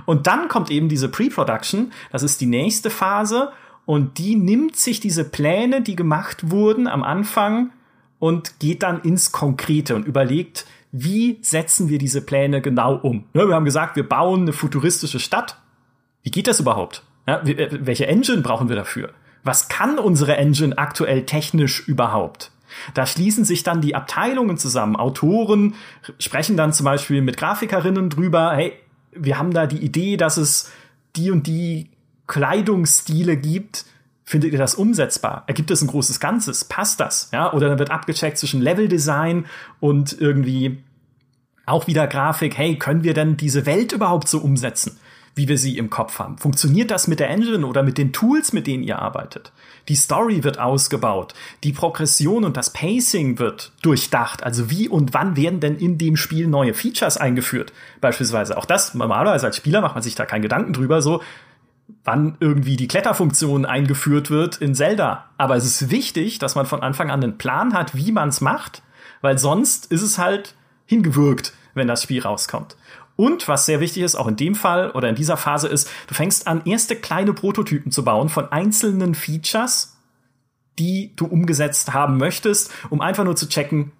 Und 0.06 0.26
dann 0.26 0.48
kommt 0.48 0.70
eben 0.70 0.88
diese 0.88 1.08
Pre-Production, 1.08 1.92
das 2.10 2.22
ist 2.22 2.40
die 2.40 2.46
nächste 2.46 2.90
Phase 2.90 3.52
und 3.84 4.18
die 4.18 4.36
nimmt 4.36 4.76
sich 4.76 5.00
diese 5.00 5.24
Pläne, 5.24 5.82
die 5.82 5.96
gemacht 5.96 6.50
wurden 6.50 6.86
am 6.86 7.02
Anfang 7.02 7.70
und 8.18 8.60
geht 8.60 8.82
dann 8.82 9.00
ins 9.02 9.32
Konkrete 9.32 9.96
und 9.96 10.06
überlegt, 10.06 10.66
wie 10.92 11.38
setzen 11.42 11.88
wir 11.88 11.98
diese 11.98 12.20
Pläne 12.20 12.60
genau 12.60 12.94
um. 12.94 13.24
Ja, 13.34 13.48
wir 13.48 13.54
haben 13.54 13.64
gesagt, 13.64 13.96
wir 13.96 14.08
bauen 14.08 14.42
eine 14.42 14.52
futuristische 14.52 15.18
Stadt. 15.18 15.56
Wie 16.22 16.30
geht 16.30 16.46
das 16.46 16.60
überhaupt? 16.60 17.02
Äh, 17.26 17.68
welche 17.80 18.06
Engine 18.06 18.42
brauchen 18.42 18.68
wir 18.68 18.76
dafür? 18.76 19.10
Was 19.42 19.68
kann 19.68 19.98
unsere 19.98 20.36
Engine 20.36 20.76
aktuell 20.78 21.24
technisch 21.24 21.88
überhaupt? 21.88 22.52
Da 22.94 23.06
schließen 23.06 23.44
sich 23.44 23.62
dann 23.62 23.80
die 23.80 23.94
Abteilungen 23.94 24.58
zusammen. 24.58 24.96
Autoren 24.96 25.74
sprechen 26.18 26.56
dann 26.56 26.72
zum 26.72 26.84
Beispiel 26.84 27.22
mit 27.22 27.36
Grafikerinnen 27.36 28.10
drüber, 28.10 28.52
hey, 28.54 28.72
wir 29.12 29.38
haben 29.38 29.52
da 29.52 29.66
die 29.66 29.78
Idee, 29.78 30.16
dass 30.16 30.36
es 30.36 30.70
die 31.16 31.30
und 31.30 31.46
die 31.46 31.90
Kleidungsstile 32.26 33.36
gibt. 33.36 33.84
Findet 34.24 34.52
ihr 34.52 34.58
das 34.58 34.74
umsetzbar? 34.74 35.44
Ergibt 35.46 35.70
es 35.70 35.82
ein 35.82 35.88
großes 35.88 36.20
Ganzes? 36.20 36.64
Passt 36.64 37.00
das? 37.00 37.28
Ja, 37.32 37.52
oder 37.52 37.68
dann 37.68 37.78
wird 37.78 37.90
abgecheckt 37.90 38.38
zwischen 38.38 38.62
Leveldesign 38.62 39.46
und 39.80 40.18
irgendwie 40.18 40.82
auch 41.66 41.86
wieder 41.86 42.06
Grafik. 42.06 42.56
Hey, 42.56 42.76
können 42.76 43.04
wir 43.04 43.14
denn 43.14 43.36
diese 43.36 43.66
Welt 43.66 43.92
überhaupt 43.92 44.28
so 44.28 44.38
umsetzen? 44.38 44.98
Wie 45.34 45.48
wir 45.48 45.56
sie 45.56 45.78
im 45.78 45.88
Kopf 45.88 46.18
haben. 46.18 46.38
Funktioniert 46.38 46.90
das 46.90 47.08
mit 47.08 47.18
der 47.18 47.30
Engine 47.30 47.66
oder 47.66 47.82
mit 47.82 47.96
den 47.96 48.12
Tools, 48.12 48.52
mit 48.52 48.66
denen 48.66 48.82
ihr 48.82 48.98
arbeitet? 48.98 49.52
Die 49.88 49.94
Story 49.94 50.44
wird 50.44 50.58
ausgebaut, 50.58 51.34
die 51.64 51.72
Progression 51.72 52.44
und 52.44 52.56
das 52.56 52.70
Pacing 52.70 53.38
wird 53.38 53.72
durchdacht. 53.82 54.42
Also 54.42 54.70
wie 54.70 54.88
und 54.88 55.14
wann 55.14 55.36
werden 55.36 55.60
denn 55.60 55.76
in 55.76 55.98
dem 55.98 56.16
Spiel 56.16 56.46
neue 56.46 56.74
Features 56.74 57.16
eingeführt? 57.16 57.72
Beispielsweise 58.00 58.56
auch 58.56 58.66
das, 58.66 58.94
normalerweise 58.94 59.46
als 59.46 59.56
Spieler 59.56 59.80
macht 59.80 59.94
man 59.94 60.02
sich 60.02 60.14
da 60.14 60.26
keinen 60.26 60.42
Gedanken 60.42 60.72
drüber, 60.72 61.00
so 61.00 61.22
wann 62.04 62.36
irgendwie 62.40 62.76
die 62.76 62.88
Kletterfunktion 62.88 63.64
eingeführt 63.64 64.30
wird 64.30 64.56
in 64.58 64.74
Zelda. 64.74 65.26
Aber 65.38 65.56
es 65.56 65.64
ist 65.64 65.90
wichtig, 65.90 66.38
dass 66.38 66.54
man 66.54 66.66
von 66.66 66.82
Anfang 66.82 67.10
an 67.10 67.22
einen 67.22 67.38
Plan 67.38 67.74
hat, 67.74 67.94
wie 67.94 68.12
man 68.12 68.28
es 68.28 68.40
macht, 68.40 68.82
weil 69.20 69.38
sonst 69.38 69.86
ist 69.86 70.02
es 70.02 70.18
halt 70.18 70.54
hingewirkt, 70.86 71.52
wenn 71.74 71.88
das 71.88 72.02
Spiel 72.02 72.22
rauskommt. 72.22 72.76
Und 73.22 73.46
was 73.46 73.66
sehr 73.66 73.78
wichtig 73.78 74.02
ist, 74.02 74.16
auch 74.16 74.26
in 74.26 74.34
dem 74.34 74.56
Fall 74.56 74.90
oder 74.90 75.08
in 75.08 75.14
dieser 75.14 75.36
Phase 75.36 75.68
ist, 75.68 75.88
du 76.08 76.14
fängst 76.14 76.48
an, 76.48 76.62
erste 76.64 76.96
kleine 76.96 77.32
Prototypen 77.32 77.92
zu 77.92 78.02
bauen 78.02 78.28
von 78.28 78.50
einzelnen 78.50 79.14
Features, 79.14 79.96
die 80.80 81.12
du 81.14 81.26
umgesetzt 81.26 81.94
haben 81.94 82.16
möchtest, 82.16 82.72
um 82.90 83.00
einfach 83.00 83.22
nur 83.22 83.36
zu 83.36 83.48
checken, 83.48 83.92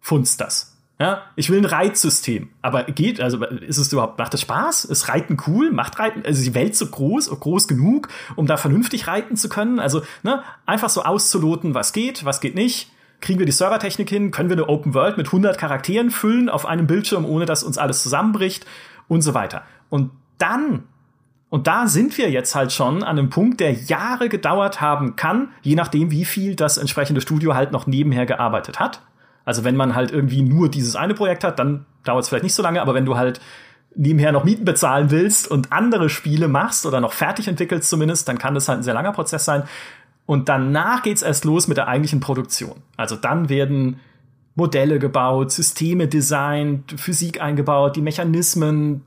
funzt 0.00 0.40
das. 0.40 0.74
Ja, 0.98 1.20
ich 1.36 1.50
will 1.50 1.58
ein 1.58 1.66
Reitsystem. 1.66 2.48
Aber 2.62 2.84
geht, 2.84 3.20
also 3.20 3.44
ist 3.44 3.76
es 3.76 3.92
überhaupt, 3.92 4.18
macht 4.18 4.32
es 4.32 4.40
Spaß? 4.40 4.86
Ist 4.86 5.10
Reiten 5.10 5.36
cool? 5.46 5.70
Macht 5.70 5.98
Reiten, 5.98 6.22
also 6.24 6.42
die 6.42 6.54
Welt 6.54 6.74
so 6.74 6.86
groß, 6.86 7.28
groß 7.28 7.68
genug, 7.68 8.08
um 8.36 8.46
da 8.46 8.56
vernünftig 8.56 9.06
reiten 9.06 9.36
zu 9.36 9.50
können? 9.50 9.80
Also, 9.80 10.00
ne, 10.22 10.44
einfach 10.64 10.88
so 10.88 11.02
auszuloten, 11.02 11.74
was 11.74 11.92
geht, 11.92 12.24
was 12.24 12.40
geht 12.40 12.54
nicht 12.54 12.90
kriegen 13.22 13.38
wir 13.38 13.46
die 13.46 13.52
Servertechnik 13.52 14.10
hin, 14.10 14.30
können 14.30 14.50
wir 14.50 14.56
eine 14.56 14.68
Open 14.68 14.92
World 14.92 15.16
mit 15.16 15.28
100 15.28 15.56
Charakteren 15.56 16.10
füllen 16.10 16.50
auf 16.50 16.66
einem 16.66 16.86
Bildschirm, 16.86 17.24
ohne 17.24 17.46
dass 17.46 17.62
uns 17.62 17.78
alles 17.78 18.02
zusammenbricht 18.02 18.66
und 19.08 19.22
so 19.22 19.32
weiter. 19.32 19.62
Und 19.88 20.10
dann, 20.36 20.82
und 21.48 21.66
da 21.66 21.86
sind 21.86 22.18
wir 22.18 22.30
jetzt 22.30 22.54
halt 22.54 22.72
schon 22.72 23.02
an 23.02 23.18
einem 23.18 23.30
Punkt, 23.30 23.60
der 23.60 23.72
Jahre 23.72 24.28
gedauert 24.28 24.80
haben 24.80 25.16
kann, 25.16 25.48
je 25.62 25.76
nachdem, 25.76 26.10
wie 26.10 26.24
viel 26.24 26.56
das 26.56 26.76
entsprechende 26.76 27.20
Studio 27.20 27.54
halt 27.54 27.72
noch 27.72 27.86
nebenher 27.86 28.26
gearbeitet 28.26 28.80
hat. 28.80 29.00
Also 29.44 29.64
wenn 29.64 29.76
man 29.76 29.94
halt 29.94 30.10
irgendwie 30.10 30.42
nur 30.42 30.68
dieses 30.68 30.96
eine 30.96 31.14
Projekt 31.14 31.44
hat, 31.44 31.58
dann 31.58 31.86
dauert 32.04 32.24
es 32.24 32.28
vielleicht 32.28 32.44
nicht 32.44 32.54
so 32.54 32.62
lange, 32.62 32.82
aber 32.82 32.94
wenn 32.94 33.06
du 33.06 33.16
halt 33.16 33.40
nebenher 33.94 34.32
noch 34.32 34.44
Mieten 34.44 34.64
bezahlen 34.64 35.10
willst 35.10 35.48
und 35.48 35.72
andere 35.72 36.08
Spiele 36.08 36.48
machst 36.48 36.86
oder 36.86 37.00
noch 37.00 37.12
fertig 37.12 37.48
entwickelst 37.48 37.90
zumindest, 37.90 38.28
dann 38.28 38.38
kann 38.38 38.54
das 38.54 38.68
halt 38.68 38.80
ein 38.80 38.82
sehr 38.82 38.94
langer 38.94 39.12
Prozess 39.12 39.44
sein. 39.44 39.64
Und 40.26 40.48
danach 40.48 41.02
geht's 41.02 41.22
erst 41.22 41.44
los 41.44 41.68
mit 41.68 41.76
der 41.76 41.88
eigentlichen 41.88 42.20
Produktion. 42.20 42.82
Also 42.96 43.16
dann 43.16 43.48
werden 43.48 44.00
Modelle 44.54 44.98
gebaut, 44.98 45.50
Systeme 45.50 46.08
designt, 46.08 46.94
Physik 47.00 47.40
eingebaut, 47.40 47.96
die 47.96 48.02
Mechanismen, 48.02 49.02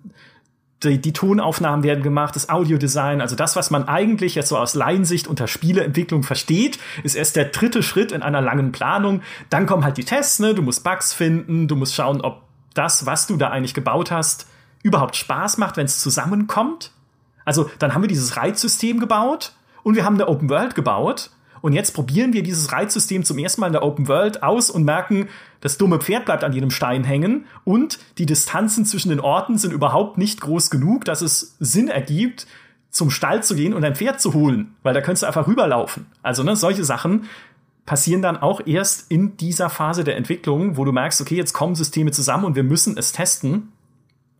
die, 0.83 0.99
die 0.99 1.13
Tonaufnahmen 1.13 1.83
werden 1.83 2.03
gemacht, 2.03 2.35
das 2.35 2.49
Audiodesign, 2.49 3.21
also 3.21 3.35
das, 3.35 3.55
was 3.55 3.71
man 3.71 3.87
eigentlich 3.87 4.35
jetzt 4.35 4.49
so 4.49 4.57
aus 4.57 4.73
Laiensicht 4.73 5.27
unter 5.27 5.47
Spieleentwicklung 5.47 6.23
versteht, 6.23 6.79
ist 7.03 7.15
erst 7.15 7.35
der 7.35 7.45
dritte 7.45 7.83
Schritt 7.83 8.11
in 8.11 8.23
einer 8.23 8.41
langen 8.41 8.71
Planung. 8.71 9.21
Dann 9.49 9.65
kommen 9.67 9.83
halt 9.83 9.97
die 9.97 10.03
Tests, 10.03 10.39
ne? 10.39 10.53
Du 10.53 10.61
musst 10.61 10.83
Bugs 10.83 11.13
finden, 11.13 11.67
du 11.67 11.75
musst 11.75 11.95
schauen, 11.95 12.21
ob 12.21 12.41
das, 12.73 13.05
was 13.05 13.27
du 13.27 13.37
da 13.37 13.49
eigentlich 13.49 13.73
gebaut 13.73 14.11
hast, 14.11 14.47
überhaupt 14.83 15.15
Spaß 15.15 15.57
macht, 15.57 15.77
wenn 15.77 15.85
es 15.85 15.99
zusammenkommt. 15.99 16.91
Also 17.45 17.69
dann 17.79 17.93
haben 17.93 18.01
wir 18.01 18.09
dieses 18.09 18.37
Reizsystem 18.37 18.99
gebaut 18.99 19.53
und 19.85 19.95
wir 19.95 20.03
haben 20.03 20.15
eine 20.15 20.27
Open 20.27 20.49
World 20.49 20.73
gebaut. 20.73 21.29
Und 21.61 21.73
jetzt 21.73 21.93
probieren 21.93 22.33
wir 22.33 22.41
dieses 22.41 22.71
Reizsystem 22.71 23.23
zum 23.23 23.37
ersten 23.37 23.61
Mal 23.61 23.67
in 23.67 23.73
der 23.73 23.83
Open 23.83 24.07
World 24.07 24.41
aus 24.41 24.71
und 24.71 24.83
merken, 24.83 25.29
das 25.61 25.77
dumme 25.77 25.99
Pferd 25.99 26.25
bleibt 26.25 26.43
an 26.43 26.53
jedem 26.53 26.71
Stein 26.71 27.03
hängen. 27.03 27.45
Und 27.63 27.99
die 28.17 28.25
Distanzen 28.25 28.85
zwischen 28.85 29.09
den 29.09 29.19
Orten 29.19 29.59
sind 29.59 29.73
überhaupt 29.73 30.17
nicht 30.17 30.41
groß 30.41 30.71
genug, 30.71 31.05
dass 31.05 31.21
es 31.21 31.55
Sinn 31.59 31.87
ergibt, 31.87 32.47
zum 32.89 33.11
Stall 33.11 33.43
zu 33.43 33.55
gehen 33.55 33.75
und 33.75 33.83
ein 33.83 33.95
Pferd 33.95 34.19
zu 34.19 34.33
holen, 34.33 34.73
weil 34.81 34.95
da 34.95 35.01
könntest 35.01 35.21
du 35.21 35.27
einfach 35.27 35.47
rüberlaufen. 35.47 36.07
Also 36.23 36.41
ne, 36.41 36.55
solche 36.55 36.83
Sachen 36.83 37.25
passieren 37.85 38.23
dann 38.23 38.37
auch 38.37 38.61
erst 38.65 39.11
in 39.11 39.37
dieser 39.37 39.69
Phase 39.69 40.03
der 40.03 40.17
Entwicklung, 40.17 40.77
wo 40.77 40.85
du 40.85 40.91
merkst, 40.91 41.21
okay, 41.21 41.35
jetzt 41.35 41.53
kommen 41.53 41.75
Systeme 41.75 42.09
zusammen 42.09 42.45
und 42.45 42.55
wir 42.55 42.63
müssen 42.63 42.97
es 42.97 43.11
testen 43.11 43.71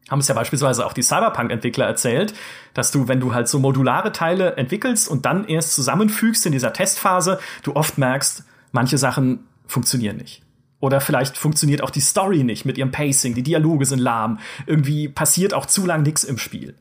haben 0.09 0.19
es 0.19 0.27
ja 0.27 0.35
beispielsweise 0.35 0.85
auch 0.85 0.93
die 0.93 1.01
Cyberpunk-Entwickler 1.01 1.85
erzählt, 1.85 2.33
dass 2.73 2.91
du, 2.91 3.07
wenn 3.07 3.19
du 3.19 3.33
halt 3.33 3.47
so 3.47 3.59
modulare 3.59 4.11
Teile 4.11 4.55
entwickelst 4.55 5.07
und 5.07 5.25
dann 5.25 5.47
erst 5.47 5.73
zusammenfügst 5.73 6.45
in 6.45 6.51
dieser 6.51 6.73
Testphase, 6.73 7.39
du 7.63 7.75
oft 7.75 7.97
merkst, 7.97 8.43
manche 8.71 8.97
Sachen 8.97 9.47
funktionieren 9.65 10.17
nicht. 10.17 10.43
Oder 10.79 11.01
vielleicht 11.01 11.37
funktioniert 11.37 11.81
auch 11.81 11.89
die 11.89 12.01
Story 12.01 12.43
nicht 12.43 12.65
mit 12.65 12.77
ihrem 12.77 12.91
Pacing, 12.91 13.33
die 13.33 13.41
Dialoge 13.41 13.85
sind 13.85 13.99
lahm, 13.99 14.39
irgendwie 14.67 15.07
passiert 15.07 15.53
auch 15.53 15.65
zu 15.65 15.85
lang 15.85 16.03
nichts 16.03 16.23
im 16.23 16.37
Spiel. 16.37 16.75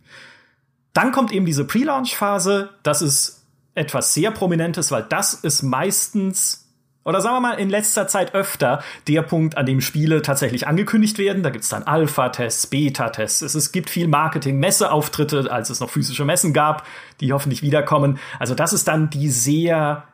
Dann 0.93 1.11
kommt 1.11 1.33
eben 1.33 1.47
diese 1.47 1.64
Pre-Launch-Phase, 1.64 2.70
das 2.83 3.01
ist 3.01 3.47
etwas 3.75 4.12
sehr 4.14 4.31
Prominentes, 4.31 4.91
weil 4.91 5.05
das 5.05 5.35
ist 5.35 5.62
meistens 5.62 6.64
oder 7.05 7.20
sagen 7.20 7.36
wir 7.36 7.40
mal 7.40 7.59
in 7.59 7.68
letzter 7.68 8.09
Zeit 8.09 8.34
öfter 8.34 8.82
der 9.07 9.22
Punkt, 9.22 9.57
an 9.57 9.66
dem 9.66 9.80
Spiele 9.80 10.22
tatsächlich 10.22 10.66
angekündigt 10.66 11.18
werden. 11.18 11.42
Da 11.42 11.50
gibt's 11.50 11.68
dann 11.68 11.82
Alpha-Tests, 11.82 12.66
Beta-Tests. 12.68 13.42
Es, 13.42 13.55
es 13.55 13.72
gibt 13.72 13.90
viel 13.90 14.09
Marketing, 14.09 14.59
Messeauftritte, 14.59 15.50
als 15.50 15.70
es 15.70 15.80
noch 15.80 15.90
physische 15.90 16.24
Messen 16.24 16.52
gab, 16.52 16.86
die 17.20 17.32
hoffentlich 17.32 17.62
wiederkommen. 17.62 18.18
Also 18.38 18.55
das 18.55 18.72
ist 18.72 18.88
dann 18.88 19.11
die 19.11 19.28
sehr 19.30 20.05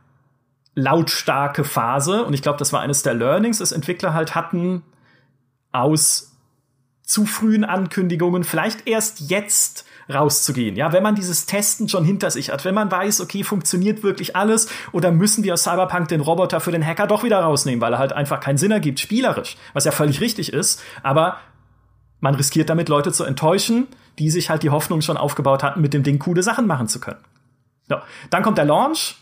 lautstarke 0.75 1.65
Phase. 1.65 2.25
Und 2.25 2.35
ich 2.35 2.43
glaube, 2.43 2.59
das 2.59 2.73
war 2.73 2.81
eines 2.81 3.03
der 3.03 3.15
Learnings, 3.15 3.59
das 3.59 3.73
Entwickler 3.73 4.13
halt 4.13 4.35
hatten 4.35 4.83
aus 5.73 6.37
zu 7.03 7.27
frühen 7.27 7.65
Ankündigungen. 7.65 8.45
Vielleicht 8.45 8.87
erst 8.87 9.31
jetzt 9.31 9.85
rauszugehen. 10.13 10.77
Ja, 10.77 10.93
wenn 10.93 11.03
man 11.03 11.15
dieses 11.15 11.47
Testen 11.47 11.89
schon 11.89 12.05
hinter 12.05 12.31
sich 12.31 12.51
hat, 12.51 12.65
wenn 12.65 12.75
man 12.75 12.91
weiß, 12.91 13.21
okay, 13.21 13.45
funktioniert 13.45 14.03
wirklich 14.03 14.37
alles 14.37 14.69
oder 14.93 15.11
müssen 15.11 15.45
wir 15.45 15.55
aus 15.55 15.65
Cyberpunk 15.65 16.09
den 16.09 16.21
Roboter 16.21 16.61
für 16.61 16.73
den 16.73 16.85
Hacker 16.85 17.07
doch 17.07 17.23
wieder 17.23 17.41
rausnehmen, 17.41 17.81
weil 17.81 17.95
er 17.95 17.99
halt 17.99 18.13
einfach 18.13 18.41
keinen 18.41 18.59
Sinn 18.59 18.71
ergibt, 18.71 19.01
spielerisch, 19.01 19.57
was 19.73 19.85
ja 19.85 19.93
völlig 19.93 20.21
richtig 20.21 20.53
ist, 20.53 20.83
aber 21.03 21.39
man 22.21 22.35
riskiert 22.35 22.69
damit 22.69 22.89
Leute 22.89 23.13
zu 23.13 23.25
enttäuschen, 23.25 23.89
die 24.19 24.31
sich 24.31 24.51
halt 24.51 24.63
die 24.63 24.71
Hoffnung 24.71 25.01
schon 25.01 25.17
aufgebaut 25.17 25.63
hatten, 25.63 25.81
mit 25.81 25.95
dem 25.95 26.03
Ding 26.03 26.19
coole 26.19 26.43
Sachen 26.43 26.67
machen 26.67 26.89
zu 26.89 27.01
können. 27.01 27.21
So, 27.89 27.97
dann 28.31 28.43
kommt 28.43 28.59
der 28.59 28.67
Launch, 28.67 29.17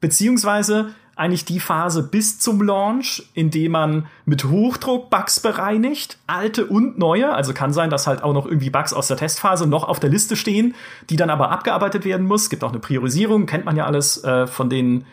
beziehungsweise 0.00 0.94
eigentlich 1.16 1.44
die 1.44 1.60
Phase 1.60 2.02
bis 2.02 2.40
zum 2.40 2.60
Launch, 2.62 3.22
in 3.34 3.50
dem 3.50 3.72
man 3.72 4.06
mit 4.24 4.44
Hochdruck 4.44 5.10
Bugs 5.10 5.40
bereinigt, 5.40 6.18
alte 6.26 6.66
und 6.66 6.98
neue. 6.98 7.32
Also 7.32 7.52
kann 7.52 7.72
sein, 7.72 7.90
dass 7.90 8.06
halt 8.06 8.22
auch 8.22 8.32
noch 8.32 8.46
irgendwie 8.46 8.70
Bugs 8.70 8.92
aus 8.92 9.08
der 9.08 9.16
Testphase 9.16 9.66
noch 9.66 9.84
auf 9.84 10.00
der 10.00 10.10
Liste 10.10 10.36
stehen, 10.36 10.74
die 11.10 11.16
dann 11.16 11.30
aber 11.30 11.50
abgearbeitet 11.50 12.04
werden 12.04 12.26
muss. 12.26 12.44
Es 12.44 12.50
gibt 12.50 12.64
auch 12.64 12.70
eine 12.70 12.80
Priorisierung, 12.80 13.46
kennt 13.46 13.64
man 13.64 13.76
ja 13.76 13.86
alles 13.86 14.22
äh, 14.24 14.46
von 14.46 14.68
den 14.68 15.04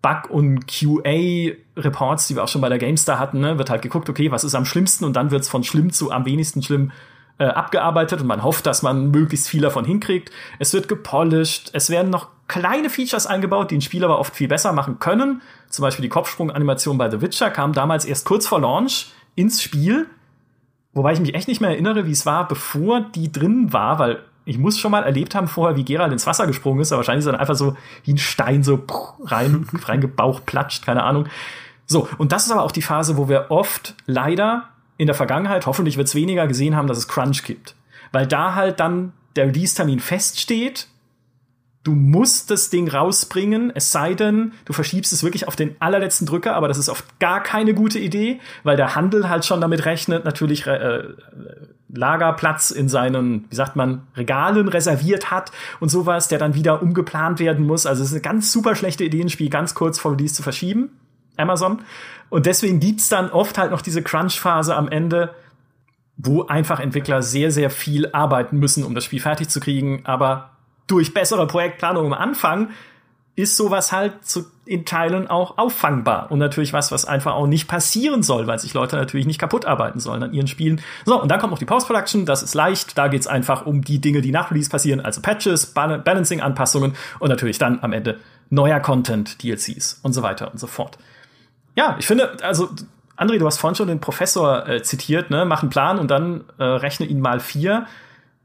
Bug- 0.00 0.30
und 0.30 0.66
QA-Reports, 0.66 2.26
die 2.26 2.36
wir 2.36 2.44
auch 2.44 2.48
schon 2.48 2.60
bei 2.60 2.68
der 2.68 2.78
GameStar 2.78 3.18
hatten. 3.18 3.40
Ne? 3.40 3.58
Wird 3.58 3.70
halt 3.70 3.82
geguckt, 3.82 4.08
okay, 4.08 4.30
was 4.32 4.44
ist 4.44 4.54
am 4.54 4.64
schlimmsten 4.64 5.04
und 5.04 5.14
dann 5.14 5.30
wird's 5.30 5.48
von 5.48 5.64
schlimm 5.64 5.92
zu 5.92 6.10
am 6.10 6.24
wenigsten 6.24 6.62
schlimm 6.62 6.90
äh, 7.38 7.44
abgearbeitet 7.44 8.20
und 8.20 8.26
man 8.26 8.42
hofft, 8.42 8.66
dass 8.66 8.82
man 8.82 9.10
möglichst 9.10 9.48
viel 9.48 9.62
davon 9.62 9.84
hinkriegt. 9.84 10.30
Es 10.58 10.72
wird 10.74 10.88
gepolished, 10.88 11.70
es 11.72 11.88
werden 11.88 12.10
noch 12.10 12.28
kleine 12.48 12.90
Features 12.90 13.26
eingebaut, 13.26 13.70
die 13.70 13.76
ein 13.76 13.82
Spiel 13.82 14.04
aber 14.04 14.18
oft 14.18 14.34
viel 14.34 14.48
besser 14.48 14.72
machen 14.72 14.98
können. 14.98 15.42
Zum 15.68 15.82
Beispiel 15.82 16.02
die 16.02 16.08
Kopfsprung-Animation 16.08 16.98
bei 16.98 17.10
The 17.10 17.20
Witcher 17.20 17.50
kam 17.50 17.72
damals 17.72 18.04
erst 18.04 18.26
kurz 18.26 18.46
vor 18.46 18.60
Launch 18.60 19.12
ins 19.34 19.62
Spiel. 19.62 20.06
Wobei 20.92 21.12
ich 21.12 21.20
mich 21.20 21.34
echt 21.34 21.48
nicht 21.48 21.60
mehr 21.60 21.70
erinnere, 21.70 22.06
wie 22.06 22.12
es 22.12 22.26
war, 22.26 22.46
bevor 22.46 23.00
die 23.00 23.32
drin 23.32 23.72
war, 23.72 23.98
weil 23.98 24.22
ich 24.44 24.58
muss 24.58 24.78
schon 24.78 24.90
mal 24.90 25.04
erlebt 25.04 25.34
haben 25.34 25.48
vorher, 25.48 25.76
wie 25.76 25.84
Gerald 25.84 26.12
ins 26.12 26.26
Wasser 26.26 26.46
gesprungen 26.46 26.80
ist, 26.80 26.92
aber 26.92 26.98
wahrscheinlich 26.98 27.20
ist 27.20 27.26
er 27.26 27.32
dann 27.32 27.40
einfach 27.40 27.54
so 27.54 27.76
wie 28.04 28.12
ein 28.12 28.18
Stein 28.18 28.62
so 28.62 28.84
rein, 29.24 29.66
reingebaucht, 29.84 30.44
platscht, 30.46 30.84
keine 30.84 31.04
Ahnung. 31.04 31.26
So, 31.86 32.08
und 32.18 32.32
das 32.32 32.46
ist 32.46 32.52
aber 32.52 32.62
auch 32.62 32.72
die 32.72 32.82
Phase, 32.82 33.16
wo 33.16 33.28
wir 33.28 33.46
oft 33.50 33.94
leider 34.06 34.68
in 34.98 35.06
der 35.06 35.14
Vergangenheit, 35.14 35.66
hoffentlich 35.66 35.96
wird 35.96 36.08
es 36.08 36.14
weniger, 36.14 36.46
gesehen 36.46 36.76
haben, 36.76 36.86
dass 36.86 36.98
es 36.98 37.08
Crunch 37.08 37.44
gibt. 37.44 37.74
Weil 38.10 38.26
da 38.26 38.54
halt 38.54 38.80
dann 38.80 39.12
der 39.36 39.46
Release-Termin 39.46 40.00
feststeht 40.00 40.88
du 41.84 41.92
musst 41.92 42.50
das 42.50 42.70
Ding 42.70 42.88
rausbringen, 42.88 43.72
es 43.74 43.90
sei 43.90 44.14
denn, 44.14 44.52
du 44.64 44.72
verschiebst 44.72 45.12
es 45.12 45.24
wirklich 45.24 45.48
auf 45.48 45.56
den 45.56 45.74
allerletzten 45.80 46.26
Drücker, 46.26 46.54
aber 46.54 46.68
das 46.68 46.78
ist 46.78 46.88
oft 46.88 47.18
gar 47.18 47.42
keine 47.42 47.74
gute 47.74 47.98
Idee, 47.98 48.40
weil 48.62 48.76
der 48.76 48.94
Handel 48.94 49.28
halt 49.28 49.44
schon 49.44 49.60
damit 49.60 49.84
rechnet, 49.84 50.24
natürlich 50.24 50.66
äh, 50.66 51.02
Lagerplatz 51.88 52.70
in 52.70 52.88
seinen, 52.88 53.46
wie 53.50 53.56
sagt 53.56 53.76
man, 53.76 54.06
Regalen 54.16 54.68
reserviert 54.68 55.30
hat 55.30 55.50
und 55.80 55.88
sowas, 55.88 56.28
der 56.28 56.38
dann 56.38 56.54
wieder 56.54 56.82
umgeplant 56.82 57.40
werden 57.40 57.66
muss. 57.66 57.84
Also 57.84 58.02
es 58.02 58.08
ist 58.08 58.14
eine 58.14 58.22
ganz 58.22 58.52
super 58.52 58.74
schlechte 58.74 59.04
Idee, 59.04 59.20
ein 59.20 59.28
Spiel 59.28 59.50
ganz 59.50 59.74
kurz 59.74 59.98
vor 59.98 60.12
Release 60.12 60.34
zu 60.34 60.42
verschieben. 60.42 60.90
Amazon. 61.36 61.82
Und 62.30 62.46
deswegen 62.46 62.80
gibt's 62.80 63.08
dann 63.08 63.30
oft 63.30 63.58
halt 63.58 63.70
noch 63.70 63.82
diese 63.82 64.02
Crunch-Phase 64.02 64.74
am 64.74 64.88
Ende, 64.88 65.34
wo 66.16 66.46
einfach 66.46 66.78
Entwickler 66.80 67.22
sehr, 67.22 67.50
sehr 67.50 67.70
viel 67.70 68.10
arbeiten 68.12 68.58
müssen, 68.58 68.84
um 68.84 68.94
das 68.94 69.04
Spiel 69.04 69.20
fertig 69.20 69.48
zu 69.48 69.60
kriegen, 69.60 70.02
aber 70.04 70.51
durch 70.86 71.14
bessere 71.14 71.46
Projektplanung 71.46 72.06
am 72.06 72.12
Anfang 72.12 72.70
ist 73.34 73.56
sowas 73.56 73.92
halt 73.92 74.24
zu, 74.24 74.44
in 74.66 74.84
Teilen 74.84 75.26
auch 75.26 75.56
auffangbar. 75.56 76.30
Und 76.30 76.38
natürlich 76.38 76.72
was, 76.74 76.92
was 76.92 77.06
einfach 77.06 77.32
auch 77.32 77.46
nicht 77.46 77.66
passieren 77.66 78.22
soll, 78.22 78.46
weil 78.46 78.58
sich 78.58 78.74
Leute 78.74 78.96
natürlich 78.96 79.26
nicht 79.26 79.38
kaputt 79.38 79.64
arbeiten 79.64 80.00
sollen 80.00 80.22
an 80.22 80.34
ihren 80.34 80.46
Spielen. 80.46 80.82
So, 81.06 81.20
und 81.20 81.30
dann 81.30 81.40
kommt 81.40 81.50
noch 81.50 81.58
die 81.58 81.64
Post-Production, 81.64 82.26
das 82.26 82.42
ist 82.42 82.54
leicht. 82.54 82.98
Da 82.98 83.08
geht's 83.08 83.26
einfach 83.26 83.64
um 83.64 83.82
die 83.82 84.00
Dinge, 84.00 84.20
die 84.20 84.32
nach 84.32 84.50
Release 84.50 84.68
passieren, 84.68 85.00
also 85.00 85.22
Patches, 85.22 85.66
Balancing-Anpassungen 85.66 86.94
und 87.20 87.28
natürlich 87.30 87.58
dann 87.58 87.78
am 87.82 87.94
Ende 87.94 88.20
neuer 88.50 88.80
Content, 88.80 89.42
DLCs 89.42 90.00
und 90.02 90.12
so 90.12 90.22
weiter 90.22 90.52
und 90.52 90.60
so 90.60 90.66
fort. 90.66 90.98
Ja, 91.74 91.96
ich 91.98 92.06
finde, 92.06 92.36
also 92.42 92.68
André, 93.16 93.38
du 93.38 93.46
hast 93.46 93.58
vorhin 93.58 93.76
schon 93.76 93.88
den 93.88 94.00
Professor 94.00 94.68
äh, 94.68 94.82
zitiert, 94.82 95.30
ne? 95.30 95.46
Mach 95.46 95.62
einen 95.62 95.70
Plan 95.70 95.98
und 95.98 96.10
dann 96.10 96.44
äh, 96.58 96.64
rechne 96.64 97.06
ihn 97.06 97.20
mal 97.20 97.40
vier 97.40 97.86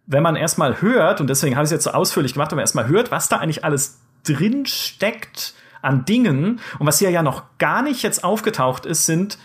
wenn 0.08 0.24
man 0.24 0.36
erstmal 0.36 0.82
hört, 0.82 1.22
und 1.22 1.30
deswegen 1.30 1.56
habe 1.56 1.66
ich 1.66 1.68
es 1.68 1.74
jetzt 1.74 1.84
so 1.84 1.92
ausführlich 1.92 2.34
gemacht, 2.34 2.52
wenn 2.52 2.56
man 2.56 2.64
erstmal 2.64 2.88
hört, 2.88 3.12
was 3.12 3.30
da 3.30 3.38
eigentlich 3.38 3.64
alles 3.64 4.00
drin 4.24 4.66
steckt 4.66 5.54
an 5.82 6.06
Dingen 6.06 6.60
und 6.80 6.88
was 6.88 7.00
hier 7.00 7.12
ja 7.12 7.22
noch 7.22 7.44
gar 7.60 7.82
nicht 7.82 8.02
jetzt 8.04 8.24
aufgetaucht 8.24 8.86
ist, 8.86 9.06
sind, 9.06 9.38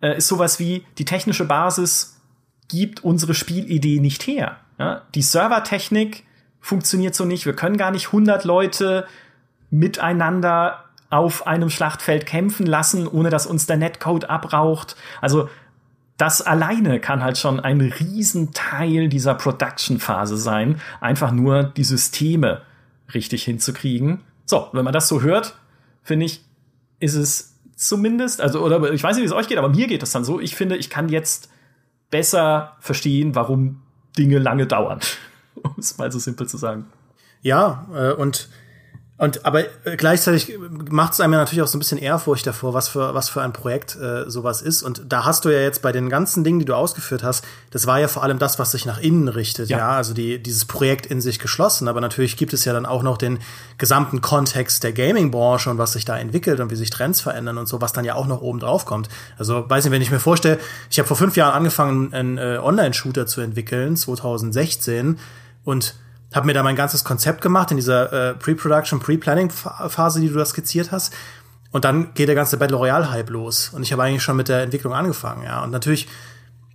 äh, 0.00 0.16
ist 0.16 0.28
sowas 0.28 0.58
wie 0.58 0.84
die 0.98 1.04
technische 1.04 1.44
Basis 1.44 2.20
gibt 2.68 3.04
unsere 3.04 3.34
Spielidee 3.34 4.00
nicht 4.00 4.26
her. 4.26 4.56
Ja? 4.78 5.02
Die 5.14 5.22
Servertechnik 5.22 6.24
funktioniert 6.60 7.14
so 7.14 7.24
nicht. 7.24 7.44
Wir 7.44 7.54
können 7.54 7.76
gar 7.76 7.90
nicht 7.90 8.06
100 8.06 8.44
Leute 8.44 9.06
miteinander 9.70 10.84
auf 11.10 11.46
einem 11.46 11.68
Schlachtfeld 11.68 12.24
kämpfen 12.24 12.64
lassen, 12.64 13.06
ohne 13.06 13.28
dass 13.28 13.46
uns 13.46 13.66
der 13.66 13.76
Netcode 13.76 14.30
abraucht. 14.30 14.96
Also 15.20 15.50
das 16.22 16.40
alleine 16.40 17.00
kann 17.00 17.20
halt 17.20 17.36
schon 17.36 17.58
ein 17.58 17.80
Riesenteil 17.80 19.08
dieser 19.08 19.34
Production-Phase 19.34 20.36
sein, 20.36 20.80
einfach 21.00 21.32
nur 21.32 21.64
die 21.64 21.82
Systeme 21.82 22.62
richtig 23.12 23.42
hinzukriegen. 23.42 24.20
So, 24.46 24.68
wenn 24.72 24.84
man 24.84 24.92
das 24.92 25.08
so 25.08 25.22
hört, 25.22 25.56
finde 26.04 26.26
ich, 26.26 26.44
ist 27.00 27.16
es 27.16 27.56
zumindest, 27.74 28.40
also, 28.40 28.64
oder 28.64 28.92
ich 28.92 29.02
weiß 29.02 29.16
nicht, 29.16 29.24
wie 29.24 29.26
es 29.26 29.32
euch 29.32 29.48
geht, 29.48 29.58
aber 29.58 29.70
mir 29.70 29.88
geht 29.88 30.04
es 30.04 30.12
dann 30.12 30.24
so. 30.24 30.38
Ich 30.38 30.54
finde, 30.54 30.76
ich 30.76 30.90
kann 30.90 31.08
jetzt 31.08 31.50
besser 32.08 32.76
verstehen, 32.78 33.34
warum 33.34 33.82
Dinge 34.16 34.38
lange 34.38 34.68
dauern. 34.68 35.00
um 35.64 35.74
es 35.76 35.98
mal 35.98 36.12
so 36.12 36.20
simpel 36.20 36.46
zu 36.46 36.56
sagen. 36.56 36.86
Ja, 37.40 37.88
äh, 37.92 38.12
und 38.12 38.48
und 39.22 39.46
aber 39.46 39.60
äh, 39.84 39.96
gleichzeitig 39.96 40.58
macht 40.90 41.12
es 41.12 41.20
einem 41.20 41.34
ja 41.34 41.38
natürlich 41.38 41.62
auch 41.62 41.68
so 41.68 41.76
ein 41.76 41.78
bisschen 41.78 41.98
Ehrfurcht 41.98 42.44
davor, 42.44 42.74
was 42.74 42.88
für 42.88 43.14
was 43.14 43.28
für 43.28 43.40
ein 43.40 43.52
Projekt 43.52 43.94
äh, 43.94 44.28
sowas 44.28 44.62
ist. 44.62 44.82
Und 44.82 45.04
da 45.08 45.24
hast 45.24 45.44
du 45.44 45.50
ja 45.50 45.60
jetzt 45.60 45.80
bei 45.80 45.92
den 45.92 46.08
ganzen 46.08 46.42
Dingen, 46.42 46.58
die 46.58 46.64
du 46.64 46.74
ausgeführt 46.74 47.22
hast, 47.22 47.44
das 47.70 47.86
war 47.86 48.00
ja 48.00 48.08
vor 48.08 48.24
allem 48.24 48.40
das, 48.40 48.58
was 48.58 48.72
sich 48.72 48.84
nach 48.84 48.98
innen 48.98 49.28
richtet. 49.28 49.68
Ja, 49.68 49.78
ja? 49.78 49.90
also 49.90 50.12
die 50.12 50.42
dieses 50.42 50.64
Projekt 50.64 51.06
in 51.06 51.20
sich 51.20 51.38
geschlossen. 51.38 51.86
Aber 51.86 52.00
natürlich 52.00 52.36
gibt 52.36 52.52
es 52.52 52.64
ja 52.64 52.72
dann 52.72 52.84
auch 52.84 53.04
noch 53.04 53.16
den 53.16 53.38
gesamten 53.78 54.22
Kontext 54.22 54.82
der 54.82 54.92
Gaming-Branche 54.92 55.70
und 55.70 55.78
was 55.78 55.92
sich 55.92 56.04
da 56.04 56.18
entwickelt 56.18 56.58
und 56.58 56.72
wie 56.72 56.76
sich 56.76 56.90
Trends 56.90 57.20
verändern 57.20 57.58
und 57.58 57.68
so, 57.68 57.80
was 57.80 57.92
dann 57.92 58.04
ja 58.04 58.16
auch 58.16 58.26
noch 58.26 58.42
oben 58.42 58.58
drauf 58.58 58.86
kommt. 58.86 59.08
Also 59.38 59.70
weiß 59.70 59.84
nicht, 59.84 59.92
wenn 59.92 60.02
ich 60.02 60.10
mir 60.10 60.18
vorstelle, 60.18 60.58
ich 60.90 60.98
habe 60.98 61.06
vor 61.06 61.16
fünf 61.16 61.36
Jahren 61.36 61.54
angefangen, 61.54 62.12
einen 62.12 62.38
äh, 62.38 62.58
Online-Shooter 62.60 63.28
zu 63.28 63.40
entwickeln, 63.40 63.96
2016 63.96 65.20
und 65.62 65.94
habe 66.34 66.46
mir 66.46 66.54
da 66.54 66.62
mein 66.62 66.76
ganzes 66.76 67.04
Konzept 67.04 67.40
gemacht 67.40 67.70
in 67.70 67.76
dieser 67.76 68.12
äh, 68.12 68.34
Pre-Production, 68.34 69.00
Pre-Planning-Phase, 69.00 70.20
die 70.20 70.28
du 70.28 70.34
da 70.34 70.44
skizziert 70.44 70.92
hast. 70.92 71.12
Und 71.70 71.84
dann 71.84 72.12
geht 72.14 72.28
der 72.28 72.34
ganze 72.34 72.56
Battle 72.56 72.76
Royale-Hype 72.76 73.30
los. 73.30 73.70
Und 73.72 73.82
ich 73.82 73.92
habe 73.92 74.02
eigentlich 74.02 74.22
schon 74.22 74.36
mit 74.36 74.48
der 74.48 74.62
Entwicklung 74.62 74.92
angefangen, 74.92 75.44
ja. 75.44 75.62
Und 75.62 75.70
natürlich 75.70 76.08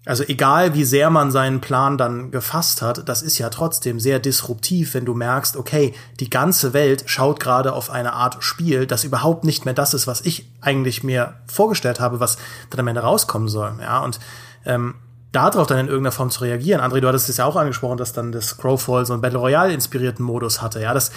Also 0.07 0.23
egal, 0.23 0.73
wie 0.73 0.85
sehr 0.85 1.09
man 1.09 1.31
seinen 1.31 1.59
Plan 1.59 1.97
dann 1.97 2.31
gefasst 2.31 2.81
hat, 2.81 3.09
das 3.09 3.21
ist 3.21 3.39
ja 3.39 3.49
trotzdem 3.49 3.99
sehr 3.99 4.19
disruptiv, 4.19 4.93
wenn 4.93 5.03
du 5.03 5.13
merkst, 5.13 5.57
okay, 5.57 5.93
die 6.21 6.29
ganze 6.29 6.71
Welt 6.71 7.03
schaut 7.07 7.41
gerade 7.41 7.73
auf 7.73 7.89
eine 7.91 8.13
Art 8.13 8.41
Spiel, 8.41 8.87
das 8.87 9.03
überhaupt 9.03 9.43
nicht 9.43 9.65
mehr 9.65 9.73
das 9.73 9.93
ist, 9.93 10.07
was 10.07 10.21
ich 10.21 10.49
eigentlich 10.61 11.03
mir 11.03 11.33
vorgestellt 11.45 11.99
habe, 11.99 12.21
was 12.21 12.37
dann 12.69 12.79
am 12.79 12.87
Ende 12.87 13.01
rauskommen 13.01 13.49
soll. 13.49 13.73
Ja, 13.81 13.99
und 13.99 14.19
ähm, 14.65 14.95
darauf 15.31 15.67
dann 15.67 15.79
in 15.79 15.87
irgendeiner 15.87 16.11
Form 16.11 16.29
zu 16.29 16.41
reagieren. 16.41 16.81
André, 16.81 16.99
du 16.99 17.07
hattest 17.07 17.29
es 17.29 17.37
ja 17.37 17.45
auch 17.45 17.55
angesprochen, 17.55 17.97
dass 17.97 18.13
dann 18.13 18.31
das 18.31 18.57
Crowfall 18.57 19.05
so 19.05 19.13
einen 19.13 19.21
Battle 19.21 19.39
Royale 19.39 19.73
inspirierten 19.73 20.25
Modus 20.25 20.61
hatte. 20.61 20.81
Ja, 20.81 20.93
das 20.93 21.11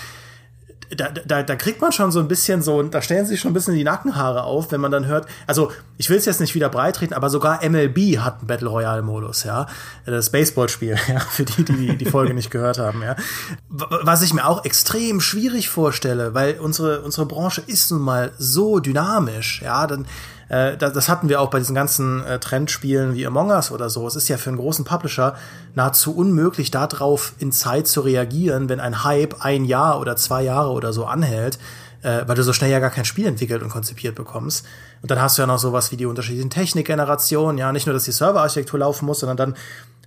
da, 0.96 1.08
da, 1.08 1.42
da 1.42 1.56
kriegt 1.56 1.80
man 1.80 1.92
schon 1.92 2.10
so 2.10 2.18
ein 2.18 2.26
bisschen 2.26 2.62
so, 2.62 2.82
da 2.82 3.00
stellen 3.00 3.24
sich 3.24 3.40
schon 3.40 3.52
ein 3.52 3.54
bisschen 3.54 3.74
die 3.74 3.84
Nackenhaare 3.84 4.42
auf, 4.42 4.72
wenn 4.72 4.80
man 4.80 4.90
dann 4.90 5.06
hört, 5.06 5.26
also 5.46 5.70
ich 5.98 6.10
will 6.10 6.16
es 6.16 6.24
jetzt 6.24 6.40
nicht 6.40 6.54
wieder 6.56 6.68
breitreten, 6.68 7.14
aber 7.14 7.30
sogar 7.30 7.64
MLB 7.68 8.18
hat 8.18 8.38
einen 8.38 8.48
Battle 8.48 8.68
Royale 8.68 9.02
Modus, 9.02 9.44
ja. 9.44 9.66
Das 10.04 10.30
Baseballspiel, 10.30 10.96
ja, 11.08 11.20
für 11.20 11.44
die, 11.44 11.64
die 11.64 11.96
die 11.96 12.04
Folge 12.06 12.34
nicht 12.34 12.50
gehört 12.50 12.78
haben, 12.78 13.02
ja. 13.02 13.14
Was 13.68 14.22
ich 14.22 14.34
mir 14.34 14.46
auch 14.46 14.64
extrem 14.64 15.20
schwierig 15.20 15.68
vorstelle, 15.68 16.34
weil 16.34 16.58
unsere, 16.58 17.02
unsere 17.02 17.26
Branche 17.26 17.62
ist 17.64 17.90
nun 17.92 18.02
mal 18.02 18.32
so 18.38 18.80
dynamisch, 18.80 19.62
ja, 19.62 19.86
dann 19.86 20.06
äh, 20.50 20.76
das, 20.76 21.08
hatten 21.08 21.28
wir 21.28 21.40
auch 21.40 21.48
bei 21.48 21.60
diesen 21.60 21.76
ganzen 21.76 22.24
äh, 22.24 22.40
Trendspielen 22.40 23.14
wie 23.14 23.24
Among 23.24 23.50
Us 23.50 23.70
oder 23.70 23.88
so. 23.88 24.06
Es 24.06 24.16
ist 24.16 24.28
ja 24.28 24.36
für 24.36 24.50
einen 24.50 24.58
großen 24.58 24.84
Publisher 24.84 25.36
nahezu 25.76 26.14
unmöglich, 26.14 26.72
darauf 26.72 27.34
in 27.38 27.52
Zeit 27.52 27.86
zu 27.86 28.00
reagieren, 28.00 28.68
wenn 28.68 28.80
ein 28.80 29.04
Hype 29.04 29.44
ein 29.44 29.64
Jahr 29.64 30.00
oder 30.00 30.16
zwei 30.16 30.42
Jahre 30.42 30.70
oder 30.70 30.92
so 30.92 31.06
anhält, 31.06 31.58
äh, 32.02 32.24
weil 32.26 32.34
du 32.34 32.42
so 32.42 32.52
schnell 32.52 32.70
ja 32.70 32.80
gar 32.80 32.90
kein 32.90 33.04
Spiel 33.04 33.26
entwickelt 33.26 33.62
und 33.62 33.70
konzipiert 33.70 34.16
bekommst. 34.16 34.66
Und 35.02 35.10
dann 35.12 35.22
hast 35.22 35.38
du 35.38 35.42
ja 35.42 35.46
noch 35.46 35.58
sowas 35.58 35.92
wie 35.92 35.96
die 35.96 36.06
unterschiedlichen 36.06 36.50
Technikgenerationen, 36.50 37.56
ja, 37.56 37.70
nicht 37.70 37.86
nur, 37.86 37.94
dass 37.94 38.04
die 38.04 38.12
Serverarchitektur 38.12 38.80
laufen 38.80 39.06
muss, 39.06 39.20
sondern 39.20 39.36
dann, 39.36 39.54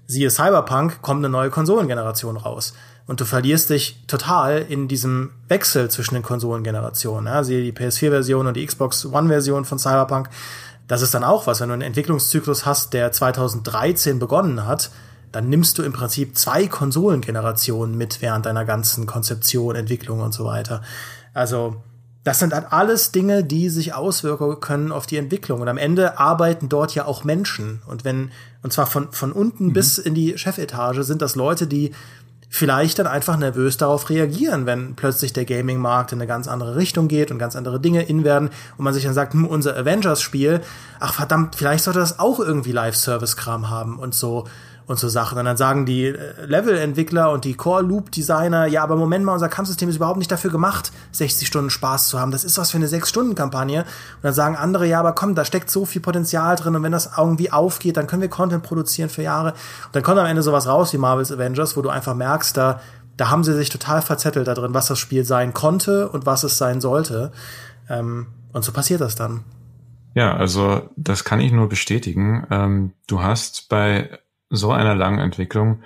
siehe 0.07 0.29
Cyberpunk, 0.29 1.01
kommt 1.01 1.19
eine 1.19 1.29
neue 1.29 1.51
Konsolengeneration 1.51 2.35
raus 2.35 2.73
und 3.05 3.19
du 3.19 3.25
verlierst 3.25 3.69
dich 3.69 4.03
total 4.07 4.59
in 4.59 4.87
diesem 4.87 5.31
Wechsel 5.49 5.89
zwischen 5.89 6.13
den 6.13 6.23
Konsolengenerationen. 6.23 7.31
Ja, 7.31 7.43
siehe 7.43 7.63
die 7.63 7.73
PS4-Version 7.73 8.47
und 8.47 8.55
die 8.55 8.65
Xbox 8.65 9.05
One-Version 9.05 9.65
von 9.65 9.77
Cyberpunk. 9.77 10.29
Das 10.87 11.01
ist 11.01 11.13
dann 11.13 11.23
auch 11.23 11.47
was, 11.47 11.59
wenn 11.59 11.69
du 11.69 11.73
einen 11.73 11.81
Entwicklungszyklus 11.81 12.65
hast, 12.65 12.93
der 12.93 13.11
2013 13.11 14.19
begonnen 14.19 14.65
hat, 14.65 14.91
dann 15.31 15.49
nimmst 15.49 15.77
du 15.77 15.83
im 15.83 15.93
Prinzip 15.93 16.37
zwei 16.37 16.67
Konsolengenerationen 16.67 17.97
mit 17.97 18.21
während 18.21 18.45
deiner 18.45 18.65
ganzen 18.65 19.05
Konzeption, 19.05 19.75
Entwicklung 19.75 20.19
und 20.19 20.33
so 20.33 20.45
weiter. 20.45 20.81
Also 21.33 21.81
das 22.23 22.39
sind 22.39 22.53
dann 22.53 22.65
alles 22.65 23.11
Dinge, 23.11 23.43
die 23.43 23.69
sich 23.69 23.93
auswirken 23.93 24.59
können 24.61 24.91
auf 24.91 25.07
die 25.07 25.17
Entwicklung. 25.17 25.59
Und 25.59 25.67
am 25.67 25.77
Ende 25.77 26.19
arbeiten 26.19 26.69
dort 26.69 26.95
ja 26.95 27.05
auch 27.05 27.23
Menschen. 27.23 27.81
Und 27.85 28.05
wenn, 28.05 28.31
und 28.61 28.71
zwar 28.71 28.85
von, 28.85 29.11
von 29.11 29.33
unten 29.33 29.67
mhm. 29.67 29.73
bis 29.73 29.97
in 29.97 30.13
die 30.13 30.37
Chefetage 30.37 31.03
sind 31.03 31.21
das 31.21 31.35
Leute, 31.35 31.67
die 31.67 31.91
vielleicht 32.55 32.99
dann 32.99 33.07
einfach 33.07 33.35
nervös 33.35 33.77
darauf 33.77 34.11
reagieren, 34.11 34.67
wenn 34.67 34.93
plötzlich 34.93 35.33
der 35.33 35.43
Gaming-Markt 35.43 36.11
in 36.11 36.19
eine 36.19 36.27
ganz 36.27 36.47
andere 36.47 36.75
Richtung 36.75 37.07
geht 37.07 37.31
und 37.31 37.39
ganz 37.39 37.55
andere 37.55 37.79
Dinge 37.79 38.03
in 38.03 38.23
werden 38.23 38.51
und 38.77 38.83
man 38.83 38.93
sich 38.93 39.05
dann 39.05 39.15
sagt, 39.15 39.33
hm, 39.33 39.47
unser 39.47 39.75
Avengers-Spiel, 39.75 40.61
ach 40.99 41.15
verdammt, 41.15 41.55
vielleicht 41.55 41.83
sollte 41.83 41.99
das 41.99 42.19
auch 42.19 42.39
irgendwie 42.39 42.71
Live-Service-Kram 42.71 43.71
haben 43.71 43.97
und 43.97 44.13
so 44.13 44.45
und 44.85 44.99
so 44.99 45.07
Sachen. 45.09 45.37
Und 45.37 45.45
dann 45.45 45.57
sagen 45.57 45.85
die 45.85 46.05
äh, 46.05 46.45
Level-Entwickler 46.45 47.31
und 47.31 47.45
die 47.45 47.53
Core-Loop-Designer, 47.55 48.65
ja, 48.67 48.83
aber 48.83 48.95
Moment 48.95 49.25
mal, 49.25 49.33
unser 49.33 49.49
Kampfsystem 49.49 49.89
ist 49.89 49.95
überhaupt 49.95 50.17
nicht 50.17 50.31
dafür 50.31 50.51
gemacht, 50.51 50.91
60 51.11 51.47
Stunden 51.47 51.69
Spaß 51.69 52.07
zu 52.09 52.19
haben. 52.19 52.31
Das 52.31 52.43
ist 52.43 52.57
was 52.57 52.71
für 52.71 52.77
eine 52.77 52.87
6-Stunden-Kampagne. 52.87 53.81
Und 53.81 54.23
dann 54.23 54.33
sagen 54.33 54.55
andere, 54.55 54.87
ja, 54.87 54.99
aber 54.99 55.13
komm, 55.13 55.35
da 55.35 55.45
steckt 55.45 55.69
so 55.69 55.85
viel 55.85 56.01
Potenzial 56.01 56.55
drin 56.55 56.75
und 56.75 56.83
wenn 56.83 56.91
das 56.91 57.11
irgendwie 57.17 57.51
aufgeht, 57.51 57.97
dann 57.97 58.07
können 58.07 58.21
wir 58.21 58.29
Content 58.29 58.63
produzieren 58.63 59.09
für 59.09 59.23
Jahre. 59.23 59.51
Und 59.51 59.95
dann 59.95 60.03
kommt 60.03 60.19
am 60.19 60.25
Ende 60.25 60.43
sowas 60.43 60.67
raus 60.67 60.93
wie 60.93 60.97
Marvel's 60.97 61.31
Avengers, 61.31 61.77
wo 61.77 61.81
du 61.81 61.89
einfach 61.89 62.15
merkst, 62.15 62.57
da, 62.57 62.81
da 63.17 63.29
haben 63.29 63.43
sie 63.43 63.53
sich 63.53 63.69
total 63.69 64.01
verzettelt 64.01 64.47
da 64.47 64.53
drin, 64.53 64.73
was 64.73 64.87
das 64.87 64.99
Spiel 64.99 65.23
sein 65.23 65.53
konnte 65.53 66.09
und 66.09 66.25
was 66.25 66.43
es 66.43 66.57
sein 66.57 66.81
sollte. 66.81 67.31
Ähm, 67.89 68.27
und 68.51 68.63
so 68.63 68.71
passiert 68.71 69.01
das 69.01 69.15
dann. 69.15 69.43
Ja, 70.15 70.35
also 70.35 70.89
das 70.95 71.23
kann 71.23 71.39
ich 71.39 71.51
nur 71.51 71.69
bestätigen. 71.69 72.45
Ähm, 72.51 72.93
du 73.07 73.21
hast 73.21 73.67
bei 73.69 74.19
so 74.53 74.71
einer 74.71 74.95
langen 74.95 75.19
Entwicklung 75.19 75.83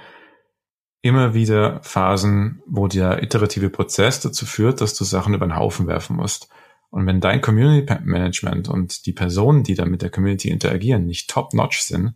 immer 1.02 1.34
wieder 1.34 1.82
Phasen, 1.84 2.62
wo 2.66 2.88
der 2.88 3.24
iterative 3.24 3.70
Prozess 3.70 4.20
dazu 4.20 4.46
führt, 4.46 4.82
dass 4.82 4.94
du 4.94 5.04
Sachen 5.04 5.34
über 5.34 5.48
den 5.48 5.56
Haufen 5.56 5.88
werfen 5.88 6.18
musst. 6.18 6.50
Und 6.90 7.06
wenn 7.06 7.22
dein 7.22 7.42
Community 7.42 7.94
Management 8.04 8.68
und 8.68 9.06
die 9.06 9.14
Personen, 9.14 9.64
die 9.64 9.76
da 9.76 9.86
mit 9.86 10.02
der 10.02 10.10
Community 10.10 10.50
interagieren, 10.50 11.06
nicht 11.06 11.30
top-notch 11.30 11.80
sind, 11.82 12.16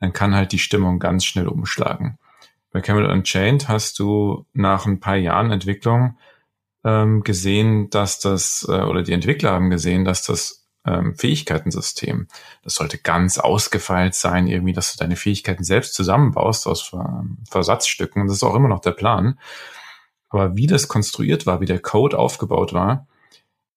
dann 0.00 0.12
kann 0.12 0.34
halt 0.34 0.52
die 0.52 0.58
Stimmung 0.58 0.98
ganz 0.98 1.24
schnell 1.24 1.48
umschlagen. 1.48 2.18
Bei 2.70 2.80
Camel 2.80 3.06
Unchained 3.06 3.68
hast 3.68 3.98
du 3.98 4.46
nach 4.52 4.86
ein 4.86 5.00
paar 5.00 5.16
Jahren 5.16 5.50
Entwicklung 5.50 6.18
ähm, 6.84 7.22
gesehen, 7.22 7.90
dass 7.90 8.20
das, 8.20 8.66
äh, 8.68 8.82
oder 8.82 9.02
die 9.02 9.12
Entwickler 9.12 9.52
haben 9.52 9.70
gesehen, 9.70 10.04
dass 10.04 10.24
das 10.24 10.55
ähm, 10.86 11.14
Fähigkeitensystem. 11.16 12.28
Das 12.62 12.74
sollte 12.74 12.98
ganz 12.98 13.38
ausgefeilt 13.38 14.14
sein, 14.14 14.46
irgendwie, 14.46 14.72
dass 14.72 14.92
du 14.92 14.98
deine 14.98 15.16
Fähigkeiten 15.16 15.64
selbst 15.64 15.94
zusammenbaust 15.94 16.66
aus 16.66 16.92
ähm, 16.92 17.38
Versatzstücken. 17.50 18.22
Und 18.22 18.28
das 18.28 18.36
ist 18.36 18.42
auch 18.44 18.54
immer 18.54 18.68
noch 18.68 18.80
der 18.80 18.92
Plan. 18.92 19.38
Aber 20.28 20.56
wie 20.56 20.66
das 20.66 20.88
konstruiert 20.88 21.46
war, 21.46 21.60
wie 21.60 21.66
der 21.66 21.80
Code 21.80 22.18
aufgebaut 22.18 22.72
war, 22.72 23.06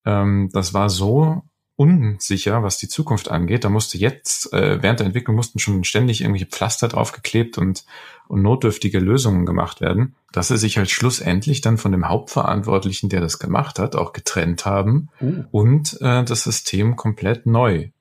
ähm, 0.05 0.49
das 0.53 0.74
war 0.74 0.89
so 0.89 1.43
unsicher, 1.80 2.62
was 2.62 2.78
die 2.78 2.90
Zukunft 2.90 3.32
angeht. 3.32 3.64
Da 3.64 3.70
musste 3.70 3.98
jetzt, 3.98 4.52
äh, 4.52 4.84
während 4.84 5.00
der 5.00 5.08
Entwicklung 5.08 5.38
mussten 5.38 5.60
schon 5.60 5.86
ständig 5.86 6.20
irgendwelche 6.20 6.46
Pflaster 6.46 6.90
draufgeklebt 6.90 7.58
und, 7.58 7.86
und 8.28 8.42
notdürftige 8.42 9.00
Lösungen 9.00 9.46
gemacht 9.46 9.80
werden, 9.80 10.14
dass 10.34 10.50
sie 10.50 10.58
sich 10.58 10.78
halt 10.78 10.90
schlussendlich 10.90 11.62
dann 11.62 11.78
von 11.78 11.94
dem 11.94 12.10
Hauptverantwortlichen, 12.10 13.08
der 13.08 13.22
das 13.22 13.40
gemacht 13.40 13.80
hat, 13.80 13.96
auch 13.96 14.12
getrennt 14.12 14.66
haben 14.66 15.08
uh. 15.22 15.46
und 15.52 15.94
äh, 16.02 16.26
das 16.26 16.44
System 16.44 16.98
komplett 16.98 17.46
neu 17.46 17.92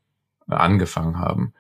angefangen 0.49 1.21
haben. 1.21 1.53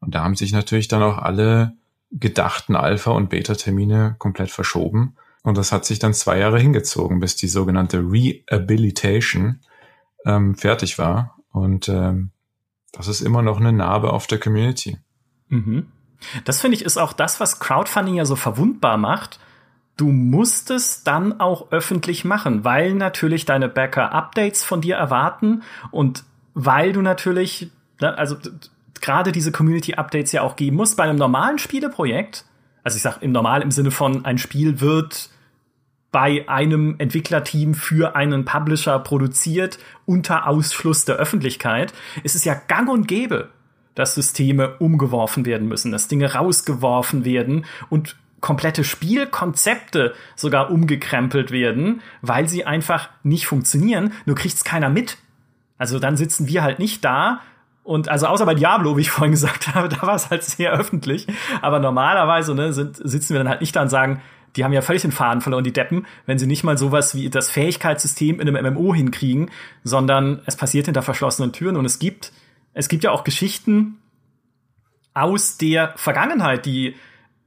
Und 0.00 0.14
da 0.14 0.24
haben 0.24 0.36
sich 0.36 0.52
natürlich 0.52 0.88
dann 0.88 1.02
auch 1.02 1.18
alle 1.18 1.74
gedachten 2.10 2.76
Alpha- 2.76 3.10
und 3.10 3.28
Beta-Termine 3.28 4.16
komplett 4.18 4.50
verschoben. 4.50 5.16
Und 5.42 5.58
das 5.58 5.70
hat 5.70 5.84
sich 5.84 5.98
dann 5.98 6.14
zwei 6.14 6.38
Jahre 6.38 6.58
hingezogen, 6.58 7.20
bis 7.20 7.36
die 7.36 7.48
sogenannte 7.48 7.98
Rehabilitation 7.98 9.60
ähm, 10.24 10.54
fertig 10.54 10.98
war. 10.98 11.37
Und 11.58 11.88
ähm, 11.88 12.30
das 12.92 13.08
ist 13.08 13.20
immer 13.20 13.42
noch 13.42 13.60
eine 13.60 13.72
Narbe 13.72 14.12
auf 14.12 14.26
der 14.26 14.38
Community. 14.38 14.98
Mhm. 15.48 15.86
Das 16.44 16.60
finde 16.60 16.76
ich 16.76 16.84
ist 16.84 16.96
auch 16.96 17.12
das, 17.12 17.40
was 17.40 17.60
Crowdfunding 17.60 18.14
ja 18.14 18.24
so 18.24 18.36
verwundbar 18.36 18.96
macht. 18.96 19.38
Du 19.96 20.08
musst 20.08 20.70
es 20.70 21.02
dann 21.04 21.40
auch 21.40 21.70
öffentlich 21.70 22.24
machen, 22.24 22.64
weil 22.64 22.94
natürlich 22.94 23.44
deine 23.44 23.68
Backer 23.68 24.12
Updates 24.12 24.64
von 24.64 24.80
dir 24.80 24.96
erwarten 24.96 25.62
und 25.90 26.24
weil 26.54 26.92
du 26.92 27.02
natürlich, 27.02 27.70
ne, 28.00 28.16
also 28.16 28.36
gerade 29.00 29.32
diese 29.32 29.52
Community 29.52 29.94
Updates 29.94 30.32
ja 30.32 30.42
auch 30.42 30.56
geben 30.56 30.76
musst. 30.76 30.96
Bei 30.96 31.04
einem 31.04 31.18
normalen 31.18 31.58
Spieleprojekt, 31.58 32.44
also 32.82 32.96
ich 32.96 33.02
sag 33.02 33.22
im 33.22 33.32
Normal 33.32 33.62
im 33.62 33.70
Sinne 33.70 33.90
von 33.90 34.24
ein 34.24 34.38
Spiel 34.38 34.80
wird 34.80 35.30
bei 36.10 36.48
einem 36.48 36.96
Entwicklerteam 36.98 37.74
für 37.74 38.16
einen 38.16 38.44
Publisher 38.44 38.98
produziert 38.98 39.78
unter 40.06 40.46
Ausschluss 40.46 41.04
der 41.04 41.16
Öffentlichkeit, 41.16 41.92
ist 42.22 42.34
es 42.34 42.44
ja 42.44 42.54
gang 42.54 42.88
und 42.88 43.06
gäbe, 43.06 43.50
dass 43.94 44.14
Systeme 44.14 44.76
umgeworfen 44.78 45.44
werden 45.44 45.68
müssen, 45.68 45.92
dass 45.92 46.08
Dinge 46.08 46.32
rausgeworfen 46.32 47.24
werden 47.24 47.66
und 47.90 48.16
komplette 48.40 48.84
Spielkonzepte 48.84 50.14
sogar 50.36 50.70
umgekrempelt 50.70 51.50
werden, 51.50 52.00
weil 52.22 52.48
sie 52.48 52.64
einfach 52.64 53.10
nicht 53.22 53.46
funktionieren. 53.46 54.12
Nur 54.26 54.36
kriegt's 54.36 54.64
keiner 54.64 54.88
mit. 54.88 55.18
Also 55.76 55.98
dann 55.98 56.16
sitzen 56.16 56.46
wir 56.46 56.62
halt 56.62 56.78
nicht 56.78 57.04
da 57.04 57.40
und 57.88 58.10
also 58.10 58.26
außer 58.26 58.44
bei 58.44 58.54
Diablo, 58.54 58.98
wie 58.98 59.00
ich 59.00 59.10
vorhin 59.10 59.30
gesagt 59.30 59.68
habe, 59.74 59.88
da 59.88 60.02
war 60.02 60.14
es 60.14 60.28
halt 60.28 60.44
sehr 60.44 60.72
öffentlich. 60.72 61.26
Aber 61.62 61.78
normalerweise 61.78 62.54
ne, 62.54 62.72
sind, 62.74 62.96
sitzen 62.96 63.32
wir 63.32 63.38
dann 63.38 63.48
halt 63.48 63.62
nicht 63.62 63.74
da 63.74 63.80
und 63.80 63.88
sagen, 63.88 64.20
die 64.56 64.64
haben 64.64 64.72
ja 64.72 64.82
völlig 64.82 65.02
den 65.02 65.12
Faden 65.12 65.40
verloren, 65.40 65.64
die 65.64 65.72
Deppen, 65.72 66.06
wenn 66.26 66.38
sie 66.38 66.46
nicht 66.46 66.64
mal 66.64 66.78
sowas 66.78 67.14
wie 67.14 67.30
das 67.30 67.50
Fähigkeitssystem 67.50 68.40
in 68.40 68.48
einem 68.48 68.74
MMO 68.74 68.94
hinkriegen, 68.94 69.50
sondern 69.84 70.40
es 70.46 70.56
passiert 70.56 70.86
hinter 70.86 71.02
verschlossenen 71.02 71.52
Türen 71.52 71.76
und 71.76 71.84
es 71.84 71.98
gibt, 71.98 72.32
es 72.74 72.88
gibt 72.88 73.04
ja 73.04 73.10
auch 73.10 73.24
Geschichten 73.24 73.98
aus 75.14 75.58
der 75.58 75.94
Vergangenheit, 75.96 76.66
die 76.66 76.94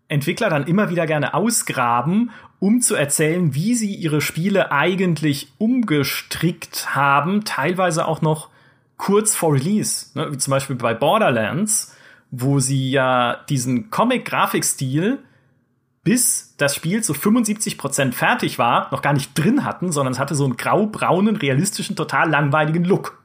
Entwickler 0.08 0.50
dann 0.50 0.68
immer 0.68 0.90
wieder 0.90 1.06
gerne 1.08 1.34
ausgraben, 1.34 2.32
um 2.60 2.82
zu 2.82 2.96
erzählen, 2.96 3.56
wie 3.56 3.76
sie 3.76 3.96
ihre 3.96 4.22
Spiele 4.22 4.72
eigentlich 4.72 5.54
umgestrickt 5.58 6.96
haben, 6.96 7.46
teilweise 7.46 8.06
auch 8.06 8.22
noch 8.22 8.50
kurz 8.98 9.36
vor 9.36 9.54
Release, 9.54 10.08
ne, 10.14 10.32
wie 10.32 10.38
zum 10.38 10.52
Beispiel 10.52 10.76
bei 10.76 10.94
Borderlands, 10.94 11.96
wo 12.30 12.60
sie 12.60 12.92
ja 12.92 13.38
diesen 13.50 13.90
Comic-Grafikstil 13.90 15.20
bis 16.04 16.56
das 16.58 16.76
Spiel 16.76 17.04
zu 17.04 17.14
75 17.14 17.78
Prozent 17.78 18.16
fertig 18.16 18.58
war, 18.58 18.90
noch 18.92 19.02
gar 19.02 19.14
nicht 19.14 19.38
drin 19.38 19.64
hatten, 19.64 19.92
sondern 19.92 20.14
es 20.14 20.20
hatte 20.20 20.36
so 20.36 20.46
einen 20.46 20.58
grau-braunen, 20.58 21.36
realistischen, 21.36 21.96
total 21.96 22.30
langweiligen 22.30 22.84
Look. 22.84 23.22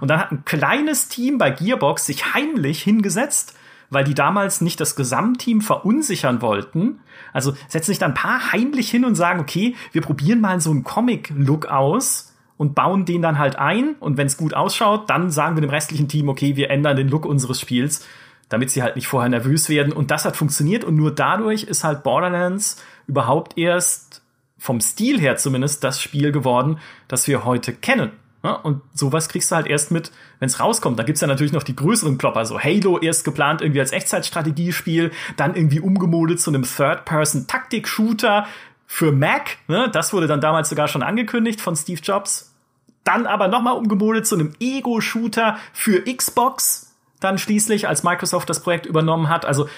Und 0.00 0.08
dann 0.08 0.20
hat 0.20 0.32
ein 0.32 0.44
kleines 0.44 1.08
Team 1.08 1.38
bei 1.38 1.50
Gearbox 1.50 2.06
sich 2.06 2.34
heimlich 2.34 2.82
hingesetzt, 2.82 3.54
weil 3.90 4.04
die 4.04 4.14
damals 4.14 4.60
nicht 4.60 4.80
das 4.80 4.96
Gesamtteam 4.96 5.62
verunsichern 5.62 6.42
wollten. 6.42 7.00
Also 7.32 7.54
setzen 7.68 7.92
sich 7.92 7.98
dann 7.98 8.10
ein 8.10 8.14
paar 8.14 8.52
heimlich 8.52 8.90
hin 8.90 9.06
und 9.06 9.14
sagen, 9.14 9.40
okay, 9.40 9.74
wir 9.92 10.02
probieren 10.02 10.42
mal 10.42 10.60
so 10.60 10.70
einen 10.70 10.84
Comic-Look 10.84 11.66
aus 11.66 12.34
und 12.58 12.74
bauen 12.74 13.06
den 13.06 13.22
dann 13.22 13.38
halt 13.38 13.56
ein. 13.56 13.94
Und 14.00 14.18
wenn 14.18 14.26
es 14.26 14.36
gut 14.36 14.52
ausschaut, 14.52 15.08
dann 15.08 15.30
sagen 15.30 15.56
wir 15.56 15.62
dem 15.62 15.70
restlichen 15.70 16.08
Team, 16.08 16.28
okay, 16.28 16.56
wir 16.56 16.70
ändern 16.70 16.96
den 16.96 17.08
Look 17.08 17.24
unseres 17.24 17.60
Spiels, 17.60 18.06
damit 18.48 18.70
sie 18.70 18.82
halt 18.82 18.96
nicht 18.96 19.06
vorher 19.06 19.28
nervös 19.28 19.68
werden. 19.68 19.92
Und 19.92 20.10
das 20.10 20.24
hat 20.24 20.36
funktioniert. 20.36 20.84
Und 20.84 20.96
nur 20.96 21.14
dadurch 21.14 21.64
ist 21.64 21.84
halt 21.84 22.02
Borderlands 22.02 22.82
überhaupt 23.06 23.58
erst 23.58 24.22
vom 24.58 24.80
Stil 24.80 25.20
her 25.20 25.36
zumindest 25.36 25.84
das 25.84 26.00
Spiel 26.02 26.32
geworden, 26.32 26.78
das 27.06 27.28
wir 27.28 27.44
heute 27.44 27.72
kennen. 27.72 28.10
Ja, 28.44 28.52
und 28.52 28.82
sowas 28.94 29.28
kriegst 29.28 29.50
du 29.50 29.56
halt 29.56 29.66
erst 29.66 29.90
mit, 29.90 30.12
wenn 30.38 30.46
es 30.46 30.60
rauskommt. 30.60 30.98
Da 30.98 31.02
gibt's 31.02 31.20
ja 31.20 31.26
natürlich 31.26 31.52
noch 31.52 31.64
die 31.64 31.74
größeren 31.74 32.18
Klopper, 32.18 32.44
so 32.44 32.60
Halo 32.60 32.98
erst 32.98 33.24
geplant 33.24 33.62
irgendwie 33.62 33.80
als 33.80 33.90
Echtzeitstrategiespiel, 33.90 35.10
dann 35.36 35.54
irgendwie 35.54 35.80
umgemodet 35.80 36.40
zu 36.40 36.50
einem 36.50 36.62
Third-Person-Taktik-Shooter 36.62 38.46
für 38.86 39.12
Mac. 39.12 39.58
Ne? 39.66 39.90
Das 39.92 40.12
wurde 40.12 40.28
dann 40.28 40.40
damals 40.40 40.68
sogar 40.68 40.86
schon 40.86 41.02
angekündigt 41.02 41.60
von 41.60 41.74
Steve 41.74 42.00
Jobs. 42.00 42.54
Dann 43.02 43.26
aber 43.26 43.48
nochmal 43.48 43.76
umgemodet 43.76 44.26
zu 44.26 44.36
einem 44.36 44.52
Ego-Shooter 44.60 45.58
für 45.72 46.04
Xbox. 46.04 46.87
Dann 47.20 47.38
schließlich, 47.38 47.88
als 47.88 48.04
Microsoft 48.04 48.48
das 48.48 48.62
Projekt 48.62 48.86
übernommen 48.86 49.28
hat. 49.28 49.44
Also 49.44 49.68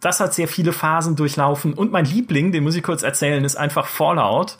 das 0.00 0.20
hat 0.20 0.34
sehr 0.34 0.48
viele 0.48 0.72
Phasen 0.72 1.16
durchlaufen. 1.16 1.72
Und 1.74 1.92
mein 1.92 2.04
Liebling, 2.04 2.52
den 2.52 2.64
muss 2.64 2.76
ich 2.76 2.82
kurz 2.82 3.02
erzählen, 3.02 3.44
ist 3.44 3.56
einfach 3.56 3.86
Fallout 3.86 4.58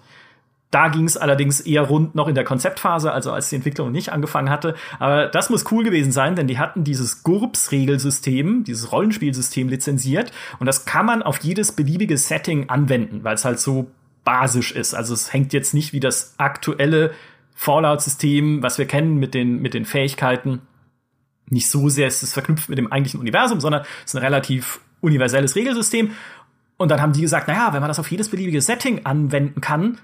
da 0.70 0.88
ging 0.88 1.04
es 1.04 1.16
allerdings 1.16 1.60
eher 1.60 1.82
rund 1.82 2.14
noch 2.14 2.28
in 2.28 2.34
der 2.34 2.44
Konzeptphase, 2.44 3.12
also 3.12 3.32
als 3.32 3.48
die 3.48 3.56
Entwicklung 3.56 3.92
nicht 3.92 4.12
angefangen 4.12 4.50
hatte. 4.50 4.74
Aber 4.98 5.26
das 5.26 5.48
muss 5.48 5.70
cool 5.70 5.84
gewesen 5.84 6.12
sein, 6.12 6.34
denn 6.34 6.48
die 6.48 6.58
hatten 6.58 6.84
dieses 6.84 7.22
GURPS-Regelsystem, 7.22 8.64
dieses 8.64 8.90
Rollenspielsystem 8.92 9.68
lizenziert. 9.68 10.32
Und 10.58 10.66
das 10.66 10.84
kann 10.84 11.06
man 11.06 11.22
auf 11.22 11.38
jedes 11.38 11.72
beliebige 11.72 12.18
Setting 12.18 12.68
anwenden, 12.68 13.22
weil 13.22 13.36
es 13.36 13.44
halt 13.44 13.60
so 13.60 13.90
basisch 14.24 14.72
ist. 14.72 14.94
Also 14.94 15.14
es 15.14 15.32
hängt 15.32 15.52
jetzt 15.52 15.72
nicht 15.72 15.92
wie 15.92 16.00
das 16.00 16.34
aktuelle 16.36 17.12
Fallout-System, 17.54 18.62
was 18.62 18.76
wir 18.76 18.86
kennen 18.86 19.16
mit 19.16 19.34
den, 19.34 19.62
mit 19.62 19.72
den 19.72 19.84
Fähigkeiten. 19.84 20.62
Nicht 21.48 21.68
so 21.68 21.88
sehr 21.88 22.08
ist 22.08 22.22
es 22.22 22.32
verknüpft 22.32 22.68
mit 22.68 22.78
dem 22.78 22.90
eigentlichen 22.90 23.20
Universum, 23.20 23.60
sondern 23.60 23.82
es 24.04 24.12
ist 24.12 24.16
ein 24.16 24.22
relativ 24.22 24.80
universelles 25.00 25.54
Regelsystem. 25.54 26.10
Und 26.76 26.90
dann 26.90 27.00
haben 27.00 27.12
die 27.12 27.22
gesagt, 27.22 27.48
naja, 27.48 27.72
wenn 27.72 27.80
man 27.80 27.88
das 27.88 27.98
auf 27.98 28.10
jedes 28.10 28.28
beliebige 28.28 28.60
Setting 28.60 29.06
anwenden 29.06 29.60
kann, 29.60 29.98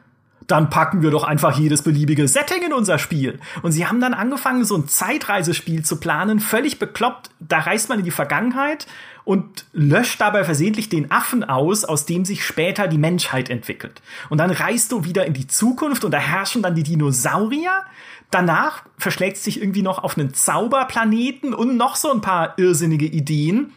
dann 0.47 0.71
packen 0.71 1.03
wir 1.03 1.11
doch 1.11 1.25
einfach 1.25 1.59
jedes 1.59 1.83
beliebige 1.83 2.27
Setting 2.27 2.63
in 2.63 2.73
unser 2.73 2.99
Spiel. 2.99 3.39
Und 3.63 3.73
sie 3.73 3.87
haben 3.87 4.01
dann 4.01 4.15
angefangen, 4.15 4.65
so 4.65 4.77
ein 4.77 4.89
Zeitreisespiel 4.89 5.85
zu 5.85 5.97
planen, 5.97 6.41
völlig 6.41 6.79
bekloppt. 6.79 7.31
Da 7.41 7.61
reist 7.61 7.89
man 7.89 8.01
in 8.01 8.05
die 8.05 8.11
Vergangenheit 8.11 8.87
und 9.25 9.67
löscht 9.73 10.21
dabei 10.21 10.45
versehentlich 10.45 10.89
den 10.89 11.11
Affen 11.11 11.45
aus, 11.45 11.85
aus 11.85 12.07
dem 12.07 12.25
sich 12.25 12.45
später 12.45 12.89
die 12.89 12.99
Menschheit 12.99 13.51
entwickelt. 13.51 14.03
Und 14.31 14.39
dann 14.39 14.51
reist 14.51 14.91
du 14.93 15.05
wieder 15.05 15.27
in 15.27 15.33
die 15.33 15.47
Zukunft 15.47 16.05
und 16.05 16.11
da 16.11 16.19
herrschen 16.19 16.63
dann 16.63 16.75
die 16.75 16.83
Dinosaurier. 16.83 17.85
Danach 18.33 18.85
verschlägt 18.97 19.37
sich 19.37 19.61
irgendwie 19.61 19.83
noch 19.83 20.03
auf 20.03 20.17
einen 20.17 20.33
Zauberplaneten 20.33 21.53
und 21.53 21.77
noch 21.77 21.97
so 21.97 22.11
ein 22.11 22.23
paar 22.23 22.59
irrsinnige 22.59 23.05
Ideen. 23.07 23.73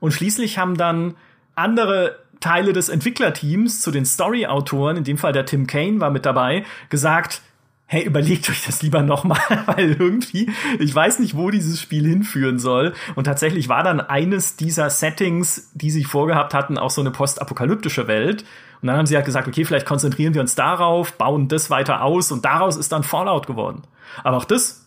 Und 0.00 0.12
schließlich 0.12 0.58
haben 0.58 0.76
dann 0.76 1.14
andere 1.54 2.18
Teile 2.40 2.72
des 2.72 2.88
Entwicklerteams 2.88 3.80
zu 3.80 3.92
den 3.92 4.04
Story-Autoren, 4.04 4.96
in 4.96 5.04
dem 5.04 5.16
Fall 5.16 5.32
der 5.32 5.46
Tim 5.46 5.68
Kane 5.68 6.00
war 6.00 6.10
mit 6.10 6.26
dabei, 6.26 6.64
gesagt, 6.88 7.40
hey, 7.86 8.04
überlegt 8.04 8.50
euch 8.50 8.66
das 8.66 8.82
lieber 8.82 9.02
nochmal, 9.02 9.40
weil 9.66 9.92
irgendwie, 9.92 10.50
ich 10.80 10.94
weiß 10.94 11.20
nicht, 11.20 11.36
wo 11.36 11.50
dieses 11.50 11.80
Spiel 11.80 12.04
hinführen 12.04 12.58
soll. 12.58 12.94
Und 13.14 13.24
tatsächlich 13.24 13.68
war 13.68 13.84
dann 13.84 14.00
eines 14.00 14.56
dieser 14.56 14.90
Settings, 14.90 15.70
die 15.74 15.92
sie 15.92 16.04
vorgehabt 16.04 16.52
hatten, 16.52 16.78
auch 16.78 16.90
so 16.90 17.00
eine 17.00 17.12
postapokalyptische 17.12 18.08
Welt. 18.08 18.44
Und 18.80 18.86
dann 18.88 18.96
haben 18.96 19.06
sie 19.06 19.16
halt 19.16 19.26
gesagt, 19.26 19.48
okay, 19.48 19.64
vielleicht 19.64 19.86
konzentrieren 19.86 20.34
wir 20.34 20.40
uns 20.40 20.54
darauf, 20.54 21.12
bauen 21.14 21.48
das 21.48 21.70
weiter 21.70 22.02
aus 22.02 22.30
und 22.30 22.44
daraus 22.44 22.76
ist 22.76 22.92
dann 22.92 23.02
Fallout 23.02 23.46
geworden. 23.46 23.82
Aber 24.22 24.36
auch 24.36 24.44
das 24.44 24.86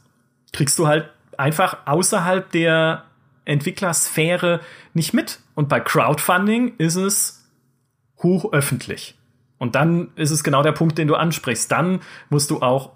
kriegst 0.54 0.80
du 0.80 0.88
halt 0.88 1.10
einfach 1.38 1.78
außerhalb 1.86 2.50
der 2.52 3.04
Entwicklersphäre 3.46 4.62
nicht 4.94 5.14
mit. 5.14 5.40
Und 5.56 5.70
bei 5.70 5.80
Crowdfunding 5.80 6.76
ist 6.78 6.96
es 6.96 7.50
hochöffentlich. 8.22 9.18
Und 9.58 9.76
dann 9.76 10.10
ist 10.16 10.32
es 10.32 10.44
genau 10.44 10.64
der 10.64 10.72
Punkt, 10.72 10.98
den 10.98 11.08
du 11.08 11.16
ansprichst. 11.16 11.72
Dann 11.72 12.02
musst 12.30 12.50
du 12.50 12.62
auch 12.62 12.92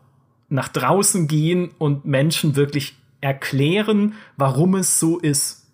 nach 0.49 0.67
draußen 0.67 1.27
gehen 1.27 1.71
und 1.77 2.05
Menschen 2.05 2.55
wirklich 2.55 2.97
erklären, 3.21 4.13
warum 4.37 4.75
es 4.75 4.99
so 4.99 5.19
ist. 5.19 5.67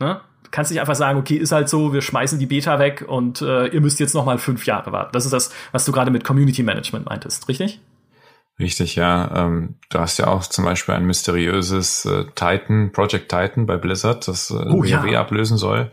Ne? 0.00 0.20
Kannst 0.50 0.70
nicht 0.70 0.80
einfach 0.80 0.94
sagen, 0.94 1.18
okay, 1.18 1.36
ist 1.36 1.52
halt 1.52 1.68
so, 1.68 1.92
wir 1.92 2.02
schmeißen 2.02 2.38
die 2.38 2.46
Beta 2.46 2.78
weg 2.78 3.04
und 3.06 3.42
äh, 3.42 3.66
ihr 3.68 3.80
müsst 3.80 4.00
jetzt 4.00 4.14
noch 4.14 4.24
mal 4.24 4.38
fünf 4.38 4.66
Jahre 4.66 4.92
warten. 4.92 5.10
Das 5.12 5.24
ist 5.24 5.32
das, 5.32 5.52
was 5.72 5.84
du 5.84 5.92
gerade 5.92 6.10
mit 6.10 6.24
Community 6.24 6.62
Management 6.62 7.06
meintest, 7.06 7.48
richtig? 7.48 7.80
Richtig, 8.58 8.96
ja. 8.96 9.46
Ähm, 9.46 9.76
du 9.90 10.00
hast 10.00 10.18
ja 10.18 10.26
auch 10.26 10.42
zum 10.44 10.64
Beispiel 10.64 10.94
ein 10.94 11.04
mysteriöses 11.04 12.04
äh, 12.04 12.24
Titan, 12.34 12.90
Project 12.92 13.30
Titan 13.30 13.66
bei 13.66 13.76
Blizzard, 13.76 14.26
das 14.26 14.50
äh, 14.50 14.54
oh, 14.54 14.82
ja. 14.82 15.02
ablösen 15.20 15.58
soll. 15.58 15.92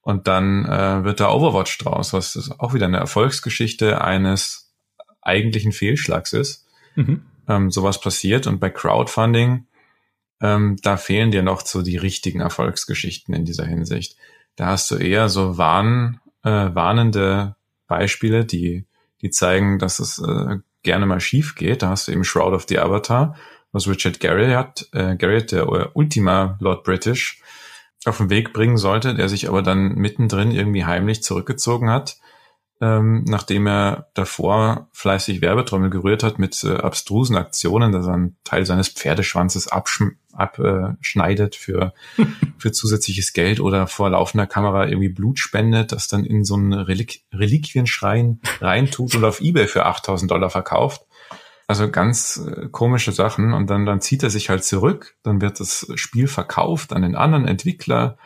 Und 0.00 0.26
dann 0.26 0.66
äh, 0.66 1.04
wird 1.04 1.20
da 1.20 1.30
Overwatch 1.30 1.78
draus, 1.78 2.12
was 2.12 2.50
auch 2.58 2.74
wieder 2.74 2.86
eine 2.86 2.98
Erfolgsgeschichte 2.98 4.00
eines 4.00 4.74
eigentlichen 5.20 5.70
Fehlschlags 5.70 6.32
ist. 6.32 6.66
Mhm. 6.96 7.22
Ähm, 7.48 7.70
sowas 7.70 8.00
passiert 8.00 8.48
und 8.48 8.58
bei 8.58 8.70
Crowdfunding, 8.70 9.66
ähm, 10.42 10.76
da 10.82 10.96
fehlen 10.96 11.30
dir 11.30 11.42
noch 11.42 11.64
so 11.64 11.82
die 11.82 11.96
richtigen 11.96 12.40
Erfolgsgeschichten 12.40 13.32
in 13.32 13.44
dieser 13.44 13.64
Hinsicht. 13.64 14.16
Da 14.56 14.66
hast 14.66 14.90
du 14.90 14.96
eher 14.96 15.28
so 15.28 15.56
warn, 15.56 16.20
äh, 16.42 16.50
warnende 16.50 17.56
Beispiele, 17.86 18.44
die, 18.44 18.86
die 19.22 19.30
zeigen, 19.30 19.78
dass 19.78 20.00
es 20.00 20.18
äh, 20.18 20.58
gerne 20.82 21.06
mal 21.06 21.20
schief 21.20 21.54
geht. 21.54 21.82
Da 21.82 21.90
hast 21.90 22.08
du 22.08 22.12
eben 22.12 22.24
Shroud 22.24 22.52
of 22.52 22.66
the 22.68 22.80
Avatar, 22.80 23.36
was 23.70 23.88
Richard 23.88 24.20
Garriott, 24.20 24.88
äh, 24.92 25.16
Garriott 25.16 25.52
der 25.52 25.96
Ultima 25.96 26.58
Lord 26.60 26.82
British, 26.84 27.40
auf 28.04 28.18
den 28.18 28.30
Weg 28.30 28.52
bringen 28.52 28.78
sollte, 28.78 29.14
der 29.14 29.28
sich 29.28 29.48
aber 29.48 29.62
dann 29.62 29.94
mittendrin 29.94 30.50
irgendwie 30.50 30.84
heimlich 30.84 31.22
zurückgezogen 31.22 31.88
hat, 31.88 32.16
ähm, 32.82 33.22
nachdem 33.28 33.68
er 33.68 34.08
davor 34.14 34.88
fleißig 34.92 35.40
Werbetrommel 35.40 35.88
gerührt 35.88 36.24
hat 36.24 36.40
mit 36.40 36.64
äh, 36.64 36.74
abstrusen 36.74 37.36
Aktionen, 37.36 37.92
dass 37.92 38.08
er 38.08 38.14
einen 38.14 38.36
Teil 38.42 38.66
seines 38.66 38.88
Pferdeschwanzes 38.88 39.68
abschneidet 39.68 41.54
für, 41.54 41.94
für 42.58 42.72
zusätzliches 42.72 43.34
Geld 43.34 43.60
oder 43.60 43.86
vor 43.86 44.10
laufender 44.10 44.48
Kamera 44.48 44.88
irgendwie 44.88 45.10
Blut 45.10 45.38
spendet, 45.38 45.92
das 45.92 46.08
dann 46.08 46.24
in 46.24 46.44
so 46.44 46.54
einen 46.54 46.72
Relik 46.72 47.22
Reliquienschrein 47.32 48.40
reintut 48.60 49.14
und 49.14 49.24
auf 49.24 49.40
Ebay 49.40 49.68
für 49.68 49.86
8000 49.86 50.28
Dollar 50.28 50.50
verkauft. 50.50 51.06
Also 51.68 51.88
ganz 51.88 52.44
äh, 52.44 52.66
komische 52.68 53.12
Sachen. 53.12 53.52
Und 53.52 53.70
dann, 53.70 53.86
dann 53.86 54.00
zieht 54.00 54.24
er 54.24 54.30
sich 54.30 54.50
halt 54.50 54.64
zurück, 54.64 55.14
dann 55.22 55.40
wird 55.40 55.60
das 55.60 55.86
Spiel 55.94 56.26
verkauft 56.26 56.92
an 56.92 57.02
den 57.02 57.14
anderen 57.14 57.46
Entwickler 57.46 58.18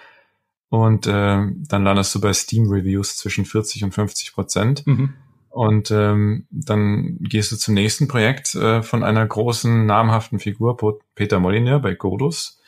und 0.68 1.06
äh, 1.06 1.10
dann 1.10 1.84
landest 1.84 2.14
du 2.14 2.20
bei 2.20 2.32
Steam 2.32 2.68
Reviews 2.68 3.16
zwischen 3.16 3.44
40 3.44 3.84
und 3.84 3.92
50 3.92 4.32
Prozent. 4.32 4.86
Mhm. 4.86 5.14
Und 5.50 5.90
ähm, 5.90 6.46
dann 6.50 7.16
gehst 7.20 7.50
du 7.50 7.56
zum 7.56 7.74
nächsten 7.74 8.08
Projekt 8.08 8.54
äh, 8.54 8.82
von 8.82 9.02
einer 9.02 9.24
großen 9.24 9.86
namhaften 9.86 10.38
Figur, 10.38 10.76
Peter 11.14 11.40
Molyneux 11.40 11.80
bei 11.80 11.94
Godus. 11.94 12.60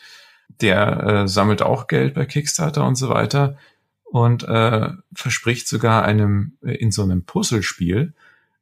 Der 0.63 1.03
äh, 1.03 1.29
sammelt 1.29 1.61
auch 1.61 1.87
Geld 1.87 2.15
bei 2.15 2.25
Kickstarter 2.25 2.87
und 2.87 2.95
so 2.95 3.11
weiter 3.11 3.59
und 4.05 4.45
äh, 4.45 4.89
verspricht 5.13 5.69
sogar 5.69 6.05
einem 6.05 6.57
äh, 6.65 6.77
in 6.77 6.91
so 6.91 7.03
einem 7.03 7.25
Puzzlespiel 7.25 8.15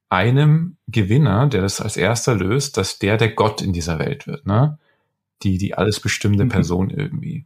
einem 0.08 0.76
Gewinner, 0.88 1.46
der 1.46 1.62
das 1.62 1.80
als 1.80 1.96
erster 1.96 2.34
löst, 2.34 2.76
dass 2.76 2.98
der 2.98 3.16
der 3.16 3.30
Gott 3.30 3.62
in 3.62 3.72
dieser 3.72 3.98
Welt 3.98 4.26
wird, 4.26 4.46
ne? 4.46 4.78
Die, 5.42 5.58
die 5.58 5.74
alles 5.74 6.00
bestimmte 6.00 6.44
mhm. 6.44 6.48
Person 6.48 6.90
irgendwie. 6.90 7.44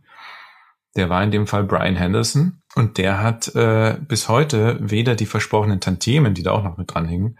Der 0.97 1.09
war 1.09 1.23
in 1.23 1.31
dem 1.31 1.47
Fall 1.47 1.65
Brian 1.65 1.97
Henderson 1.97 2.63
und 2.75 2.99
der 2.99 3.23
hat 3.23 3.55
äh, 3.55 3.97
bis 4.01 4.29
heute 4.29 4.79
weder 4.81 5.15
die 5.15 5.27
versprochenen 5.27 5.81
Tantiemen, 5.81 6.35
die 6.35 6.43
da 6.43 6.53
auch 6.53 6.65
noch 6.65 6.77
mit 6.77 6.93
dranhängen, 6.93 7.39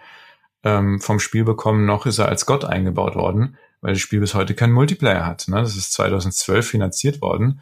ähm, 0.63 1.01
vom 1.01 1.19
Spiel 1.19 1.45
bekommen, 1.45 1.87
noch 1.87 2.07
ist 2.07 2.19
er 2.19 2.29
als 2.29 2.47
Gott 2.47 2.65
eingebaut 2.65 3.15
worden, 3.15 3.57
weil 3.81 3.95
das 3.95 4.01
Spiel 4.01 4.21
bis 4.21 4.35
heute 4.35 4.55
keinen 4.55 4.73
Multiplayer 4.73 5.27
hat. 5.27 5.49
Ne? 5.49 5.57
Das 5.57 5.77
ist 5.77 5.93
2012 5.95 6.67
finanziert 6.67 7.23
worden 7.23 7.61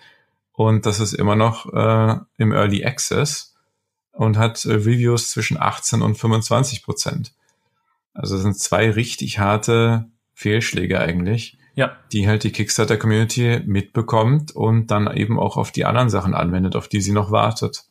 und 0.53 0.86
das 0.86 1.01
ist 1.01 1.12
immer 1.12 1.36
noch 1.36 1.72
äh, 1.72 2.16
im 2.36 2.53
Early 2.53 2.84
Access 2.84 3.55
und 4.12 4.36
hat 4.36 4.64
äh, 4.64 4.72
Reviews 4.72 5.30
zwischen 5.30 5.61
18 5.61 6.03
und 6.03 6.16
25 6.16 6.82
Prozent. 6.82 7.32
Also 8.14 8.34
das 8.34 8.43
sind 8.43 8.59
zwei 8.59 8.91
richtig 8.91 9.39
harte 9.39 10.07
Fehlschläge 10.34 11.01
eigentlich, 11.01 11.57
ja. 11.79 11.97
die 12.12 12.26
halt 12.26 12.43
die 12.43 12.51
Kickstarter-Community 12.51 13.62
mitbekommt 13.64 14.51
und 14.51 14.91
dann 14.91 15.07
eben 15.16 15.39
auch 15.39 15.57
auf 15.57 15.70
die 15.70 15.85
anderen 15.85 16.11
Sachen 16.11 16.35
anwendet, 16.35 16.74
auf 16.74 16.89
die 16.89 17.01
sie 17.01 17.12
noch 17.12 17.31
wartet. 17.31 17.85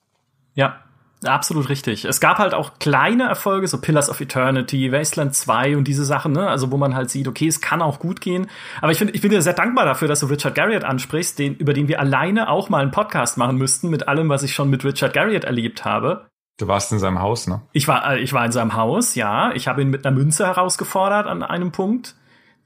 Ja, 0.56 0.82
Absolut 1.26 1.70
richtig. 1.70 2.06
Es 2.06 2.20
gab 2.20 2.38
halt 2.38 2.54
auch 2.54 2.78
kleine 2.78 3.24
Erfolge, 3.24 3.68
so 3.68 3.82
Pillars 3.82 4.08
of 4.08 4.22
Eternity, 4.22 4.92
Wasteland 4.92 5.34
2 5.34 5.76
und 5.76 5.88
diese 5.88 6.06
Sachen, 6.06 6.32
ne? 6.32 6.48
Also 6.48 6.72
wo 6.72 6.78
man 6.78 6.94
halt 6.94 7.10
sieht, 7.10 7.28
okay, 7.28 7.48
es 7.48 7.60
kann 7.60 7.82
auch 7.82 7.98
gut 7.98 8.22
gehen. 8.22 8.46
Aber 8.82 8.92
ich 8.92 9.00
finde, 9.00 9.16
ich 9.16 9.22
bin 9.22 9.32
dir 9.32 9.42
sehr 9.42 9.54
dankbar 9.54 9.86
dafür, 9.86 10.08
dass 10.08 10.20
du 10.20 10.28
Richard 10.28 10.54
Garriott 10.54 10.84
ansprichst, 10.84 11.40
den, 11.40 11.56
über 11.56 11.74
den 11.74 11.88
wir 11.88 12.00
alleine 12.00 12.52
auch 12.52 12.70
mal 12.70 12.84
einen 12.84 12.92
Podcast 12.92 13.36
machen 13.36 13.58
müssten, 13.58 13.90
mit 13.90 14.08
allem, 14.08 14.30
was 14.30 14.44
ich 14.44 14.54
schon 14.54 14.70
mit 14.70 14.86
Richard 14.86 15.16
Garriott 15.16 15.44
erlebt 15.44 15.86
habe. 15.86 16.28
Du 16.60 16.68
warst 16.68 16.92
in 16.92 17.00
seinem 17.00 17.20
Haus, 17.20 17.48
ne? 17.48 17.64
Ich 17.72 17.88
war, 17.88 18.12
äh, 18.12 18.20
ich 18.20 18.32
war 18.34 18.46
in 18.46 18.52
seinem 18.52 18.76
Haus, 18.76 19.16
ja. 19.16 19.54
Ich 19.54 19.68
habe 19.68 19.82
ihn 19.82 19.90
mit 19.90 20.06
einer 20.06 20.16
Münze 20.16 20.46
herausgefordert 20.46 21.26
an 21.26 21.42
einem 21.42 21.72
Punkt 21.72 22.14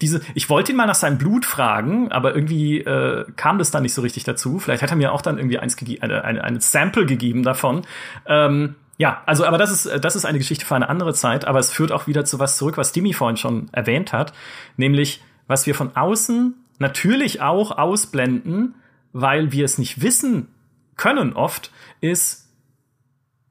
diese, 0.02 0.22
ich 0.34 0.50
wollte 0.50 0.72
ihn 0.72 0.78
mal 0.78 0.86
nach 0.86 0.96
seinem 0.96 1.18
Blut 1.18 1.46
fragen, 1.46 2.12
aber 2.12 2.36
irgendwie 2.36 2.80
äh, 2.80 3.26
kam 3.36 3.60
das 3.60 3.72
dann 3.72 3.84
nicht 3.84 3.94
so 3.94 4.02
richtig 4.02 4.24
dazu. 4.24 4.60
Vielleicht 4.60 4.82
hat 4.84 4.90
er 4.90 4.96
mir 4.96 5.12
auch 5.14 5.22
dann 5.22 5.38
irgendwie 5.38 5.60
eins 5.60 5.78
eine, 6.02 6.24
eine, 6.24 6.44
eine 6.44 6.62
Sample 6.62 7.06
gegeben 7.06 7.44
davon. 7.44 7.84
Ähm, 8.26 8.76
ja, 8.98 9.24
also, 9.26 9.46
aber 9.46 9.58
das 9.58 9.72
ist, 9.72 10.04
das 10.04 10.16
ist 10.16 10.26
eine 10.26 10.38
Geschichte 10.38 10.66
für 10.66 10.76
eine 10.76 10.90
andere 10.90 11.14
Zeit, 11.14 11.46
aber 11.46 11.60
es 11.60 11.72
führt 11.72 11.92
auch 11.92 12.08
wieder 12.08 12.26
zu 12.26 12.40
was 12.40 12.58
zurück, 12.58 12.78
was 12.78 12.92
Dimi 12.92 13.14
vorhin 13.14 13.38
schon 13.38 13.70
erwähnt 13.72 14.14
hat, 14.14 14.34
nämlich, 14.78 15.24
was 15.48 15.66
wir 15.66 15.76
von 15.76 15.96
außen 15.96 16.56
natürlich 16.80 17.42
auch 17.42 17.78
ausblenden, 17.78 18.76
weil 19.14 19.52
wir 19.52 19.66
es 19.66 19.78
nicht 19.78 20.02
wissen 20.02 20.48
können 20.98 21.34
oft, 21.34 21.72
ist, 22.00 22.50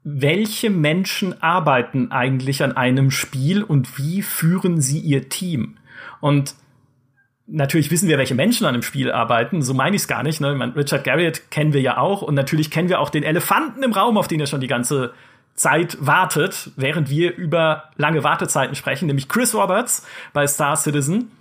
welche 0.03 0.69
Menschen 0.69 1.41
arbeiten 1.43 2.11
eigentlich 2.11 2.63
an 2.63 2.75
einem 2.75 3.11
Spiel 3.11 3.61
und 3.61 3.97
wie 3.97 4.21
führen 4.21 4.81
sie 4.81 4.99
ihr 4.99 5.29
Team? 5.29 5.77
Und 6.19 6.55
natürlich 7.47 7.91
wissen 7.91 8.07
wir, 8.07 8.17
welche 8.17 8.35
Menschen 8.35 8.65
an 8.65 8.73
dem 8.73 8.83
Spiel 8.83 9.11
arbeiten. 9.11 9.61
So 9.61 9.73
meine 9.73 9.95
ich 9.95 10.03
es 10.03 10.07
gar 10.07 10.23
nicht. 10.23 10.41
Ne? 10.41 10.73
Richard 10.75 11.03
Garriott 11.03 11.51
kennen 11.51 11.73
wir 11.73 11.81
ja 11.81 11.97
auch. 11.97 12.21
Und 12.21 12.35
natürlich 12.35 12.71
kennen 12.71 12.89
wir 12.89 12.99
auch 12.99 13.09
den 13.09 13.23
Elefanten 13.23 13.83
im 13.83 13.93
Raum, 13.93 14.17
auf 14.17 14.27
den 14.27 14.39
er 14.39 14.47
schon 14.47 14.61
die 14.61 14.67
ganze 14.67 15.13
Zeit 15.53 15.97
wartet, 15.99 16.71
während 16.75 17.09
wir 17.09 17.35
über 17.35 17.91
lange 17.97 18.23
Wartezeiten 18.23 18.75
sprechen, 18.75 19.05
nämlich 19.05 19.27
Chris 19.27 19.53
Roberts 19.53 20.07
bei 20.33 20.47
Star 20.47 20.75
Citizen. 20.75 21.31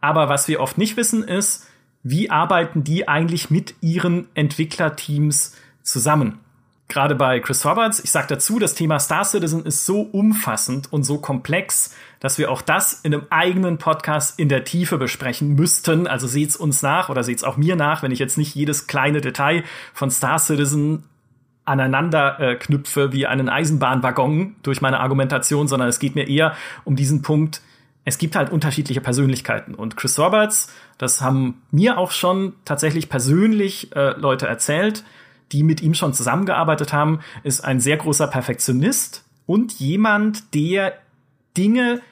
Aber 0.00 0.28
was 0.28 0.48
wir 0.48 0.60
oft 0.60 0.76
nicht 0.76 0.96
wissen, 0.96 1.22
ist, 1.22 1.66
wie 2.02 2.30
arbeiten 2.30 2.84
die 2.84 3.08
eigentlich 3.08 3.50
mit 3.50 3.74
ihren 3.80 4.28
Entwicklerteams 4.34 5.56
zusammen? 5.82 6.40
Gerade 6.88 7.14
bei 7.14 7.40
Chris 7.40 7.64
Roberts, 7.64 8.02
ich 8.02 8.10
sage 8.10 8.26
dazu, 8.28 8.58
das 8.58 8.74
Thema 8.74 8.98
Star 8.98 9.24
Citizen 9.24 9.64
ist 9.64 9.86
so 9.86 10.02
umfassend 10.02 10.92
und 10.92 11.02
so 11.02 11.18
komplex, 11.18 11.94
dass 12.20 12.38
wir 12.38 12.50
auch 12.50 12.62
das 12.62 13.00
in 13.02 13.14
einem 13.14 13.26
eigenen 13.30 13.78
Podcast 13.78 14.38
in 14.38 14.48
der 14.48 14.64
Tiefe 14.64 14.98
besprechen 14.98 15.54
müssten. 15.54 16.06
Also 16.06 16.26
seht's 16.26 16.56
uns 16.56 16.82
nach 16.82 17.08
oder 17.08 17.24
seht's 17.24 17.44
auch 17.44 17.56
mir 17.56 17.76
nach, 17.76 18.02
wenn 18.02 18.12
ich 18.12 18.18
jetzt 18.18 18.38
nicht 18.38 18.54
jedes 18.54 18.86
kleine 18.86 19.20
Detail 19.20 19.64
von 19.92 20.10
Star 20.10 20.38
Citizen 20.38 21.04
aneinander 21.64 22.38
äh, 22.40 22.56
knüpfe 22.56 23.12
wie 23.12 23.26
einen 23.26 23.48
Eisenbahnwaggon 23.48 24.56
durch 24.62 24.82
meine 24.82 25.00
Argumentation, 25.00 25.66
sondern 25.66 25.88
es 25.88 25.98
geht 25.98 26.14
mir 26.14 26.28
eher 26.28 26.54
um 26.84 26.94
diesen 26.96 27.22
Punkt, 27.22 27.62
es 28.04 28.18
gibt 28.18 28.36
halt 28.36 28.52
unterschiedliche 28.52 29.00
Persönlichkeiten. 29.00 29.74
Und 29.74 29.96
Chris 29.96 30.18
Roberts, 30.18 30.72
das 30.98 31.22
haben 31.22 31.62
mir 31.70 31.96
auch 31.96 32.10
schon 32.10 32.52
tatsächlich 32.66 33.08
persönlich 33.08 33.94
äh, 33.96 34.10
Leute 34.18 34.46
erzählt, 34.46 35.04
die 35.54 35.62
mit 35.62 35.80
ihm 35.80 35.94
schon 35.94 36.12
zusammengearbeitet 36.12 36.92
haben, 36.92 37.20
ist 37.44 37.64
ein 37.64 37.80
sehr 37.80 37.96
großer 37.96 38.26
Perfektionist 38.26 39.24
und 39.46 39.72
jemand, 39.74 40.54
der 40.54 40.94
Dinge 41.56 42.02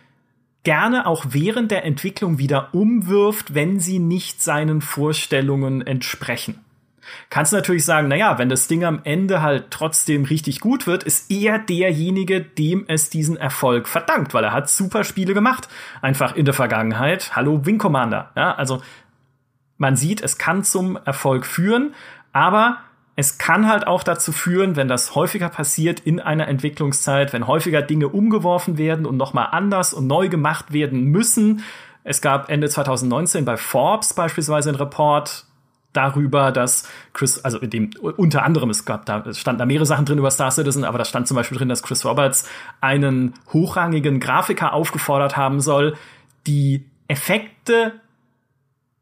gerne 0.62 1.07
auch 1.07 1.26
während 1.28 1.70
der 1.70 1.84
Entwicklung 1.84 2.38
wieder 2.38 2.72
umwirft, 2.72 3.55
wenn 3.55 3.80
sie 3.80 3.99
nicht 3.99 4.40
seinen 4.40 4.80
Vorstellungen 4.80 5.84
entsprechen. 5.84 6.64
Kannst 7.30 7.53
natürlich 7.53 7.84
sagen, 7.84 8.07
naja, 8.07 8.38
wenn 8.38 8.49
das 8.49 8.68
Ding 8.68 8.84
am 8.84 9.01
Ende 9.03 9.43
halt 9.43 9.70
trotzdem 9.70 10.24
richtig 10.24 10.61
gut 10.61 10.86
wird, 10.86 11.03
ist 11.03 11.32
er 11.32 11.59
derjenige, 11.59 12.40
dem 12.40 12.84
es 12.86 13.11
diesen 13.11 13.36
Erfolg 13.36 13.88
verdankt, 13.88 14.34
weil 14.34 14.45
er 14.45 14.53
hat 14.53 14.70
super 14.70 15.03
Spiele 15.03 15.34
gemacht. 15.34 15.68
Einfach 16.01 16.36
in 16.36 16.45
der 16.45 16.55
Vergangenheit. 16.55 17.34
Hallo 17.34 17.66
Wing 17.66 17.78
Commander. 17.78 18.30
Ja, 18.36 18.55
also 18.55 18.82
man 19.78 19.97
sieht, 19.97 20.20
es 20.20 20.38
kann 20.38 20.62
zum 20.62 20.97
Erfolg 21.05 21.45
führen, 21.45 21.93
aber 22.32 22.78
es 23.15 23.39
kann 23.39 23.69
halt 23.69 23.87
auch 23.87 24.03
dazu 24.03 24.33
führen, 24.33 24.77
wenn 24.77 24.89
das 24.89 25.15
häufiger 25.15 25.49
passiert 25.49 26.01
in 26.01 26.19
einer 26.19 26.49
Entwicklungszeit, 26.49 27.33
wenn 27.33 27.47
häufiger 27.47 27.83
Dinge 27.83 28.09
umgeworfen 28.09 28.79
werden 28.79 29.05
und 29.05 29.17
nochmal 29.17 29.49
anders 29.53 29.93
und 29.93 30.07
neu 30.07 30.29
gemacht 30.29 30.73
werden 30.73 31.05
müssen. 31.05 31.63
Es 32.05 32.23
gab 32.23 32.49
Ende 32.49 32.69
2019 32.69 33.45
bei 33.45 33.57
Forbes 33.57 34.15
beispielsweise 34.15 34.71
einen 34.71 34.79
Report 34.79 35.45
darüber, 35.93 36.53
dass 36.53 36.89
Chris, 37.13 37.45
also 37.45 37.59
in 37.59 37.69
dem 37.69 37.91
unter 38.17 38.45
anderem 38.45 38.71
es 38.71 38.87
gab 38.87 39.05
da 39.05 39.23
es 39.27 39.39
standen 39.39 39.59
da 39.59 39.67
mehrere 39.67 39.85
Sachen 39.85 40.07
drin 40.07 40.19
über 40.19 40.31
Star 40.31 40.51
Citizen, 40.51 40.85
aber 40.85 40.97
da 40.97 41.05
stand 41.05 41.29
zum 41.29 41.37
Beispiel 41.37 41.59
drin, 41.59 41.69
dass 41.69 41.83
Chris 41.83 42.07
Roberts 42.07 42.49
einen 42.81 43.35
hochrangigen 43.53 44.21
Grafiker 44.21 44.73
aufgefordert 44.73 45.37
haben 45.37 45.61
soll, 45.61 45.97
die 46.47 46.87
Effekte 47.09 47.93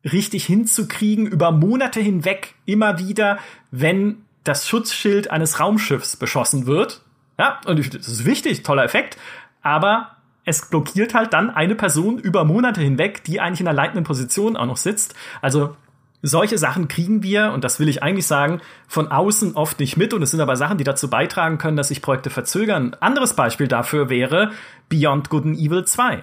richtig 0.04 0.46
hinzukriegen 0.46 1.26
über 1.26 1.52
Monate 1.52 2.00
hinweg 2.00 2.54
immer 2.64 2.98
wieder, 2.98 3.38
wenn 3.70 4.24
das 4.44 4.68
Schutzschild 4.68 5.30
eines 5.30 5.60
Raumschiffs 5.60 6.16
beschossen 6.16 6.66
wird. 6.66 7.02
Ja, 7.38 7.60
und 7.66 7.78
das 7.94 8.08
ist 8.08 8.24
wichtig, 8.24 8.62
toller 8.62 8.84
Effekt, 8.84 9.16
aber 9.62 10.16
es 10.44 10.68
blockiert 10.68 11.14
halt 11.14 11.32
dann 11.32 11.50
eine 11.50 11.74
Person 11.74 12.18
über 12.18 12.44
Monate 12.44 12.80
hinweg, 12.80 13.24
die 13.24 13.40
eigentlich 13.40 13.60
in 13.60 13.68
einer 13.68 13.76
leitenden 13.76 14.04
Position 14.04 14.56
auch 14.56 14.66
noch 14.66 14.76
sitzt. 14.76 15.14
Also 15.42 15.76
solche 16.22 16.58
Sachen 16.58 16.88
kriegen 16.88 17.22
wir, 17.22 17.52
und 17.52 17.64
das 17.64 17.80
will 17.80 17.88
ich 17.88 18.02
eigentlich 18.02 18.26
sagen, 18.26 18.60
von 18.88 19.08
außen 19.08 19.54
oft 19.54 19.80
nicht 19.80 19.96
mit. 19.96 20.12
Und 20.12 20.22
es 20.22 20.30
sind 20.30 20.40
aber 20.40 20.56
Sachen, 20.56 20.78
die 20.78 20.84
dazu 20.84 21.08
beitragen 21.08 21.58
können, 21.58 21.76
dass 21.76 21.88
sich 21.88 22.02
Projekte 22.02 22.30
verzögern. 22.30 22.96
Anderes 23.00 23.34
Beispiel 23.34 23.68
dafür 23.68 24.10
wäre 24.10 24.50
Beyond 24.88 25.30
Good 25.30 25.44
and 25.44 25.58
Evil 25.58 25.84
2. 25.84 26.22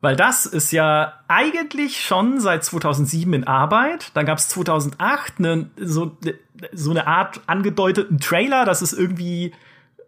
Weil 0.00 0.16
das 0.16 0.46
ist 0.46 0.72
ja 0.72 1.12
eigentlich 1.28 2.00
schon 2.00 2.40
seit 2.40 2.64
2007 2.64 3.32
in 3.34 3.46
Arbeit. 3.46 4.12
Dann 4.14 4.24
gab 4.24 4.38
es 4.38 4.48
2008 4.48 5.40
ne, 5.40 5.70
so, 5.76 6.16
so 6.72 6.90
eine 6.90 7.06
Art 7.06 7.40
angedeuteten 7.46 8.18
Trailer, 8.18 8.64
dass 8.64 8.80
es 8.80 8.94
irgendwie 8.94 9.52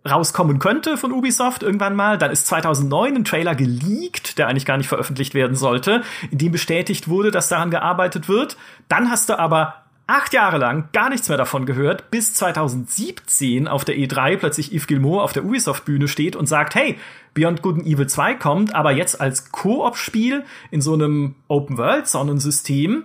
rauskommen 0.09 0.59
könnte 0.59 0.97
von 0.97 1.12
Ubisoft 1.12 1.62
irgendwann 1.62 1.95
mal. 1.95 2.18
Dann 2.18 2.30
ist 2.30 2.47
2009 2.47 3.16
ein 3.16 3.24
Trailer 3.24 3.55
geleakt, 3.55 4.38
der 4.38 4.49
eigentlich 4.49 4.66
gar 4.66 4.78
nicht 4.78 4.88
veröffentlicht 4.88 5.34
werden 5.34 5.57
sollte, 5.57 6.03
in 6.30 6.38
dem 6.38 6.53
bestätigt 6.53 7.09
wurde, 7.09 7.30
dass 7.30 7.49
daran 7.49 7.70
gearbeitet 7.70 8.28
wird. 8.28 8.57
Dann 8.88 9.11
hast 9.11 9.28
du 9.28 9.38
aber 9.38 9.82
acht 10.07 10.33
Jahre 10.33 10.59
lang 10.59 10.89
gar 10.93 11.09
nichts 11.09 11.29
mehr 11.29 11.39
davon 11.39 11.67
gehört, 11.67 12.11
bis 12.11 12.35
2017 12.35 13.69
auf 13.69 13.85
der 13.85 13.97
E3 13.97 14.37
plötzlich 14.37 14.73
Yves 14.73 14.87
Gilmour 14.87 15.23
auf 15.23 15.33
der 15.33 15.45
Ubisoft-Bühne 15.45 16.09
steht 16.09 16.37
und 16.37 16.47
sagt, 16.47 16.75
hey, 16.75 16.99
Beyond 17.35 17.63
Good 17.63 17.79
and 17.79 17.87
Evil 17.87 18.07
2 18.07 18.35
kommt, 18.35 18.75
aber 18.75 18.93
jetzt 18.93 19.21
als 19.21 19.53
Koop-Spiel 19.53 20.45
in 20.71 20.81
so 20.81 20.95
einem 20.95 21.37
Open-World-Sonnensystem. 21.49 23.05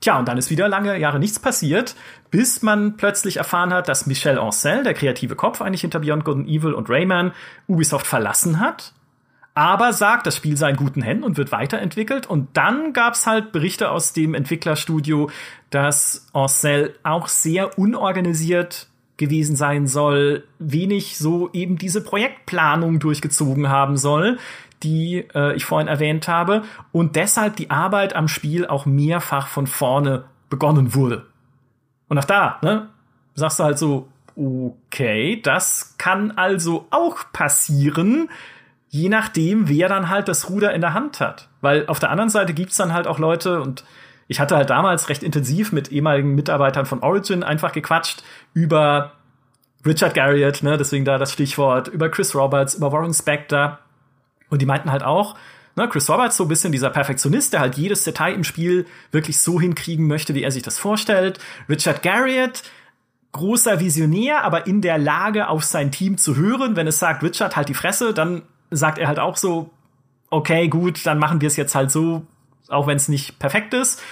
Tja, 0.00 0.18
und 0.18 0.28
dann 0.28 0.38
ist 0.38 0.50
wieder 0.50 0.68
lange 0.68 0.98
Jahre 0.98 1.18
nichts 1.18 1.38
passiert, 1.38 1.94
bis 2.30 2.62
man 2.62 2.96
plötzlich 2.96 3.38
erfahren 3.38 3.72
hat, 3.72 3.88
dass 3.88 4.06
Michel 4.06 4.38
Ancel, 4.38 4.82
der 4.82 4.94
kreative 4.94 5.36
Kopf 5.36 5.60
eigentlich 5.62 5.80
hinter 5.82 6.00
Beyond 6.00 6.24
Good 6.24 6.36
and 6.36 6.48
Evil 6.48 6.74
und 6.74 6.88
Rayman, 6.90 7.32
Ubisoft 7.66 8.06
verlassen 8.06 8.60
hat 8.60 8.92
aber 9.54 9.92
sagt, 9.92 10.26
das 10.26 10.36
Spiel 10.36 10.56
sei 10.56 10.70
in 10.70 10.76
guten 10.76 11.00
Händen 11.00 11.22
und 11.22 11.36
wird 11.36 11.52
weiterentwickelt. 11.52 12.26
Und 12.26 12.56
dann 12.56 12.92
gab's 12.92 13.26
halt 13.26 13.52
Berichte 13.52 13.90
aus 13.90 14.12
dem 14.12 14.34
Entwicklerstudio, 14.34 15.30
dass 15.74 16.28
Ancel 16.32 16.94
auch 17.02 17.28
sehr 17.28 17.78
unorganisiert 17.78 18.86
gewesen 19.16 19.56
sein 19.56 19.86
soll, 19.86 20.44
wenig 20.58 21.18
so 21.18 21.50
eben 21.52 21.78
diese 21.78 22.02
Projektplanung 22.02 23.00
durchgezogen 23.00 23.68
haben 23.68 23.96
soll, 23.96 24.38
die 24.82 25.26
äh, 25.34 25.54
ich 25.54 25.64
vorhin 25.64 25.88
erwähnt 25.88 26.28
habe, 26.28 26.62
und 26.92 27.16
deshalb 27.16 27.56
die 27.56 27.70
Arbeit 27.70 28.14
am 28.14 28.28
Spiel 28.28 28.66
auch 28.66 28.86
mehrfach 28.86 29.48
von 29.48 29.66
vorne 29.66 30.24
begonnen 30.48 30.94
wurde. 30.94 31.26
Und 32.08 32.18
auch 32.18 32.24
da, 32.24 32.58
ne, 32.62 32.88
sagst 33.34 33.58
du 33.58 33.64
halt 33.64 33.78
so, 33.78 34.08
okay, 34.36 35.40
das 35.42 35.94
kann 35.98 36.32
also 36.32 36.86
auch 36.90 37.18
passieren, 37.32 38.28
je 38.90 39.08
nachdem, 39.08 39.68
wer 39.68 39.88
dann 39.88 40.08
halt 40.08 40.28
das 40.28 40.50
Ruder 40.50 40.72
in 40.72 40.80
der 40.80 40.94
Hand 40.94 41.20
hat. 41.20 41.48
Weil 41.60 41.86
auf 41.86 41.98
der 41.98 42.10
anderen 42.10 42.30
Seite 42.30 42.52
gibt's 42.54 42.76
dann 42.76 42.92
halt 42.92 43.06
auch 43.06 43.18
Leute 43.18 43.60
und 43.60 43.84
ich 44.28 44.40
hatte 44.40 44.56
halt 44.56 44.70
damals 44.70 45.08
recht 45.08 45.22
intensiv 45.22 45.72
mit 45.72 45.92
ehemaligen 45.92 46.34
Mitarbeitern 46.34 46.86
von 46.86 47.00
Origin 47.00 47.42
einfach 47.42 47.72
gequatscht 47.72 48.22
über 48.52 49.12
Richard 49.84 50.14
Garriott, 50.14 50.62
ne, 50.62 50.78
deswegen 50.78 51.04
da 51.04 51.18
das 51.18 51.32
Stichwort, 51.32 51.88
über 51.88 52.08
Chris 52.08 52.34
Roberts, 52.34 52.74
über 52.74 52.90
Warren 52.92 53.12
Spector. 53.12 53.78
Und 54.48 54.62
die 54.62 54.66
meinten 54.66 54.90
halt 54.90 55.02
auch, 55.02 55.36
ne, 55.76 55.88
Chris 55.88 56.08
Roberts 56.08 56.36
so 56.36 56.44
ein 56.44 56.48
bisschen 56.48 56.72
dieser 56.72 56.90
Perfektionist, 56.90 57.52
der 57.52 57.60
halt 57.60 57.76
jedes 57.76 58.04
Detail 58.04 58.32
im 58.32 58.44
Spiel 58.44 58.86
wirklich 59.10 59.38
so 59.38 59.60
hinkriegen 59.60 60.06
möchte, 60.06 60.34
wie 60.34 60.42
er 60.42 60.50
sich 60.50 60.62
das 60.62 60.78
vorstellt. 60.78 61.38
Richard 61.68 62.02
Garriott, 62.02 62.62
großer 63.32 63.80
Visionär, 63.80 64.42
aber 64.44 64.66
in 64.66 64.80
der 64.80 64.96
Lage, 64.96 65.48
auf 65.48 65.64
sein 65.64 65.90
Team 65.90 66.16
zu 66.16 66.36
hören. 66.36 66.76
Wenn 66.76 66.86
es 66.86 66.98
sagt, 66.98 67.22
Richard, 67.22 67.56
halt 67.56 67.68
die 67.68 67.74
Fresse, 67.74 68.14
dann 68.14 68.42
sagt 68.70 68.98
er 68.98 69.08
halt 69.08 69.18
auch 69.18 69.36
so, 69.36 69.70
okay, 70.30 70.68
gut, 70.68 71.04
dann 71.04 71.18
machen 71.18 71.40
wir 71.40 71.48
es 71.48 71.56
jetzt 71.56 71.74
halt 71.74 71.90
so, 71.90 72.26
auch 72.68 72.86
wenn 72.86 72.96
es 72.96 73.08
nicht 73.08 73.38
perfekt 73.38 73.74
ist. 73.74 74.02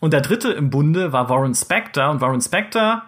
Und 0.00 0.12
der 0.12 0.20
dritte 0.20 0.52
im 0.52 0.70
Bunde 0.70 1.12
war 1.12 1.28
Warren 1.28 1.54
Spector 1.54 2.10
und 2.10 2.20
Warren 2.20 2.40
Spector 2.40 3.02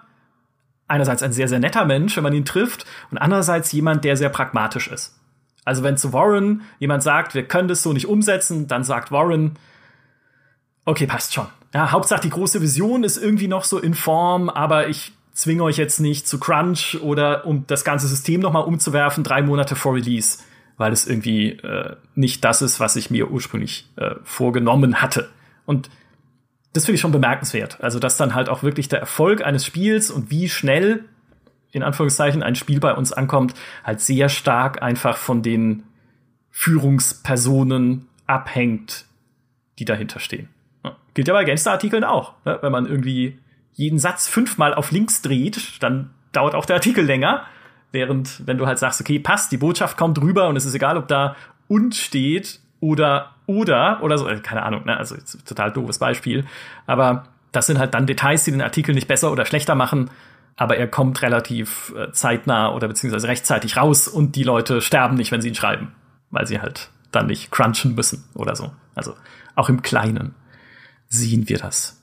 einerseits 0.89 1.23
ein 1.23 1.33
sehr, 1.33 1.49
sehr 1.49 1.59
netter 1.59 1.85
Mensch, 1.85 2.17
wenn 2.17 2.23
man 2.23 2.33
ihn 2.33 2.47
trifft, 2.47 2.87
und 3.11 3.19
andererseits 3.19 3.71
jemand, 3.73 4.05
der 4.05 4.17
sehr 4.17 4.31
pragmatisch 4.31 4.89
ist. 4.89 5.15
Also 5.65 5.83
wenn 5.83 5.99
zu 5.99 6.15
Warren 6.15 6.63
jemand 6.79 7.03
sagt, 7.03 7.35
wir 7.35 7.47
können 7.47 7.69
das 7.69 7.83
so 7.83 7.93
nicht 7.93 8.09
umsetzen, 8.09 8.67
dann 8.69 8.85
sagt 8.85 9.13
Warren, 9.13 9.59
okay, 10.87 11.07
passt 11.07 11.35
schon. 11.35 11.47
Ja, 11.75 11.93
Hauptsache 11.93 12.23
die 12.23 12.31
große 12.31 12.63
Vision 12.63 13.05
ist 13.05 13.19
irgendwie 13.19 13.49
noch 13.49 13.65
so 13.65 13.79
in 13.79 13.93
Form, 13.93 14.49
aber 14.49 14.89
ich 14.89 15.13
zwinge 15.35 15.63
euch 15.63 15.77
jetzt 15.77 16.01
nicht 16.01 16.27
zu 16.27 16.41
Crunch 16.41 16.99
oder 17.03 17.47
um 17.47 17.67
das 17.67 17.85
ganze 17.85 18.09
System 18.09 18.41
nochmal 18.41 18.65
umzuwerfen, 18.65 19.23
drei 19.23 19.43
Monate 19.43 19.77
vor 19.77 19.95
Release, 19.95 20.39
weil 20.79 20.93
es 20.93 21.07
irgendwie 21.07 21.51
äh, 21.51 21.97
nicht 22.15 22.45
das 22.45 22.63
ist, 22.63 22.81
was 22.81 22.97
ich 22.97 23.11
mir 23.11 23.31
ursprünglich 23.31 23.87
äh, 23.97 24.15
vorgenommen 24.23 25.03
hatte. 25.03 25.29
Und 25.67 25.91
das 26.73 26.87
finde 26.87 26.95
ich 26.95 27.01
schon 27.01 27.13
bemerkenswert. 27.13 27.81
Also, 27.83 27.99
dass 27.99 28.17
dann 28.17 28.35
halt 28.35 28.49
auch 28.49 28.63
wirklich 28.63 28.89
der 28.89 29.01
Erfolg 29.01 29.45
eines 29.45 29.67
Spiels 29.67 30.11
und 30.11 30.31
wie 30.31 30.49
schnell, 30.49 31.05
in 31.73 31.83
Anführungszeichen, 31.83 32.43
ein 32.43 32.55
Spiel 32.55 32.81
bei 32.81 32.95
uns 32.95 33.13
ankommt, 33.13 33.55
halt 33.85 34.01
sehr 34.01 34.29
stark 34.29 34.81
einfach 34.81 35.17
von 35.17 35.43
den 35.43 35.83
Führungspersonen 36.51 38.07
abhängt, 38.27 39.05
die 39.79 39.85
dahinter 39.85 40.21
stehen. 40.21 40.49
Ja. 40.85 40.97
Gilt 41.15 41.29
ja 41.29 41.35
bei 41.35 41.45
Gangster-Artikeln 41.45 42.05
auch. 42.05 42.35
Ne? 42.45 42.59
Wenn 42.63 42.73
man 42.73 42.87
irgendwie 42.87 43.39
jeden 43.73 43.99
Satz 43.99 44.29
fünfmal 44.29 44.75
auf 44.75 44.91
links 44.93 45.23
dreht, 45.23 45.83
dann 45.83 46.11
dauert 46.33 46.55
auch 46.55 46.67
der 46.67 46.77
Artikel 46.77 47.05
länger. 47.05 47.45
Während, 47.91 48.47
wenn 48.47 48.59
du 48.59 48.67
halt 48.67 48.79
sagst, 48.79 49.01
okay, 49.01 49.19
passt, 49.19 49.51
die 49.51 49.57
Botschaft 49.57 49.97
kommt 49.97 50.21
rüber 50.21 50.49
und 50.49 50.57
es 50.57 50.65
ist 50.65 50.75
egal, 50.75 50.97
ob 50.97 51.09
da 51.09 51.37
und 51.69 51.95
steht 51.95 52.61
oder 52.81 53.35
oder 53.47 54.03
oder 54.03 54.19
so, 54.19 54.29
äh, 54.29 54.41
keine 54.41 54.63
Ahnung, 54.63 54.85
ne? 54.85 54.97
also 54.97 55.17
total 55.47 55.73
doofes 55.73 55.99
Beispiel. 55.99 56.45
Aber 56.87 57.25
das 57.53 57.67
sind 57.67 57.79
halt 57.79 57.95
dann 57.95 58.07
Details, 58.07 58.45
die 58.45 58.51
den 58.51 58.63
Artikel 58.63 58.95
nicht 58.95 59.09
besser 59.09 59.33
oder 59.33 59.47
schlechter 59.47 59.75
machen, 59.75 60.11
aber 60.57 60.77
er 60.77 60.89
kommt 60.89 61.23
relativ 61.23 61.95
äh, 61.97 62.13
zeitnah 62.13 62.73
oder 62.73 62.89
beziehungsweise 62.89 63.29
rechtzeitig 63.29 63.77
raus 63.77 64.07
und 64.07 64.37
die 64.37 64.43
Leute 64.43 64.81
sterben 64.81 65.17
nicht, 65.17 65.33
wenn 65.33 65.41
sie 65.41 65.49
ihn 65.49 65.55
schreiben, 65.55 65.93
weil 66.31 66.47
sie 66.47 66.61
halt 66.61 66.91
dann 67.11 67.27
nicht 67.27 67.51
crunchen 67.51 67.95
müssen 67.95 68.25
oder 68.35 68.55
so. 68.55 68.73
Also 68.95 69.15
auch 69.55 69.69
im 69.69 69.83
Kleinen 69.83 70.35
sehen 71.09 71.49
wir 71.49 71.59
das. 71.59 71.98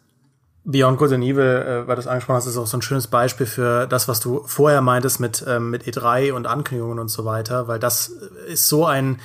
Beyond 0.66 0.98
Good 0.98 1.14
and 1.14 1.24
Evil, 1.24 1.44
äh, 1.44 1.88
weil 1.88 1.96
du 1.96 2.02
es 2.02 2.08
angesprochen 2.08 2.38
hast, 2.38 2.48
ist 2.48 2.58
auch 2.58 2.66
so 2.66 2.78
ein 2.78 2.82
schönes 2.82 3.08
Beispiel 3.08 3.46
für 3.46 3.86
das, 3.86 4.08
was 4.08 4.20
du 4.20 4.44
vorher 4.48 4.82
meintest 4.82 5.20
mit, 5.20 5.46
ähm, 5.48 5.70
mit 5.70 5.84
E3 5.84 6.34
und 6.34 6.48
Ankündigungen 6.48 7.00
und 7.00 7.10
so 7.10 7.24
weiter, 7.24 7.68
weil 7.68 7.78
das 7.78 8.08
ist 8.48 8.68
so 8.68 8.86
ein, 8.86 9.20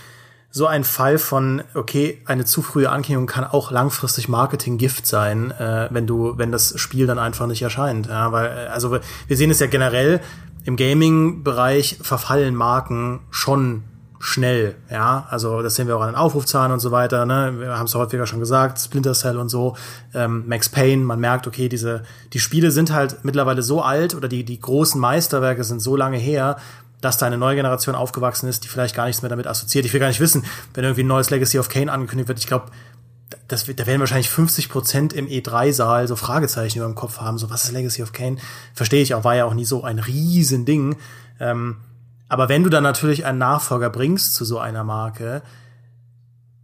so 0.50 0.66
ein 0.66 0.84
Fall 0.84 1.16
von, 1.16 1.62
okay, 1.74 2.20
eine 2.26 2.44
zu 2.44 2.60
frühe 2.60 2.90
Ankündigung 2.90 3.26
kann 3.26 3.44
auch 3.44 3.70
langfristig 3.70 4.28
Marketing-Gift 4.28 5.06
sein, 5.06 5.50
äh, 5.52 5.88
wenn 5.90 6.06
du, 6.06 6.36
wenn 6.36 6.52
das 6.52 6.78
Spiel 6.78 7.06
dann 7.06 7.18
einfach 7.18 7.46
nicht 7.46 7.62
erscheint. 7.62 8.08
Ja, 8.08 8.32
weil, 8.32 8.46
äh, 8.46 8.66
also 8.68 8.92
wir 8.92 9.36
sehen 9.36 9.50
es 9.50 9.60
ja 9.60 9.66
generell, 9.66 10.20
im 10.64 10.76
Gaming-Bereich 10.76 12.00
verfallen 12.02 12.54
Marken 12.54 13.20
schon 13.30 13.84
schnell, 14.22 14.76
ja, 14.90 15.26
also 15.30 15.62
das 15.62 15.76
sehen 15.76 15.88
wir 15.88 15.96
auch 15.96 16.02
an 16.02 16.10
den 16.10 16.14
Aufrufzahlen 16.14 16.72
und 16.72 16.80
so 16.80 16.90
weiter, 16.90 17.24
ne? 17.24 17.54
wir 17.58 17.78
haben 17.78 17.86
es 17.86 17.94
häufiger 17.94 18.26
schon 18.26 18.38
gesagt, 18.38 18.78
Splinter 18.78 19.14
Cell 19.14 19.38
und 19.38 19.48
so, 19.48 19.76
ähm, 20.12 20.44
Max 20.46 20.68
Payne, 20.68 21.02
man 21.02 21.18
merkt, 21.18 21.46
okay, 21.46 21.70
diese, 21.70 22.02
die 22.34 22.38
Spiele 22.38 22.70
sind 22.70 22.92
halt 22.92 23.24
mittlerweile 23.24 23.62
so 23.62 23.80
alt 23.80 24.14
oder 24.14 24.28
die, 24.28 24.44
die 24.44 24.60
großen 24.60 25.00
Meisterwerke 25.00 25.64
sind 25.64 25.80
so 25.80 25.96
lange 25.96 26.18
her, 26.18 26.58
dass 27.00 27.16
da 27.16 27.24
eine 27.24 27.38
neue 27.38 27.56
Generation 27.56 27.94
aufgewachsen 27.94 28.46
ist, 28.46 28.62
die 28.64 28.68
vielleicht 28.68 28.94
gar 28.94 29.06
nichts 29.06 29.22
mehr 29.22 29.30
damit 29.30 29.46
assoziiert. 29.46 29.86
Ich 29.86 29.94
will 29.94 30.00
gar 30.00 30.08
nicht 30.08 30.20
wissen, 30.20 30.44
wenn 30.74 30.84
irgendwie 30.84 31.02
ein 31.02 31.06
neues 31.06 31.30
Legacy 31.30 31.58
of 31.58 31.70
Kane 31.70 31.90
angekündigt 31.90 32.28
wird, 32.28 32.38
ich 32.38 32.46
glaube, 32.46 32.66
das, 33.48 33.64
da 33.64 33.86
werden 33.86 34.00
wahrscheinlich 34.00 34.28
50 34.28 34.68
Prozent 34.68 35.12
im 35.14 35.28
E3-Saal 35.28 36.06
so 36.06 36.14
Fragezeichen 36.14 36.78
über 36.78 36.86
dem 36.86 36.94
Kopf 36.94 37.22
haben, 37.22 37.38
so 37.38 37.48
was 37.48 37.64
ist 37.64 37.72
Legacy 37.72 38.02
of 38.02 38.12
Kane? 38.12 38.36
Verstehe 38.74 39.02
ich 39.02 39.14
auch, 39.14 39.24
war 39.24 39.34
ja 39.34 39.46
auch 39.46 39.54
nie 39.54 39.64
so 39.64 39.82
ein 39.82 39.98
Riesending. 39.98 40.96
Ähm, 41.38 41.76
aber 42.30 42.48
wenn 42.48 42.62
du 42.62 42.70
dann 42.70 42.84
natürlich 42.84 43.26
einen 43.26 43.38
Nachfolger 43.38 43.90
bringst 43.90 44.34
zu 44.34 44.44
so 44.44 44.60
einer 44.60 44.84
Marke, 44.84 45.42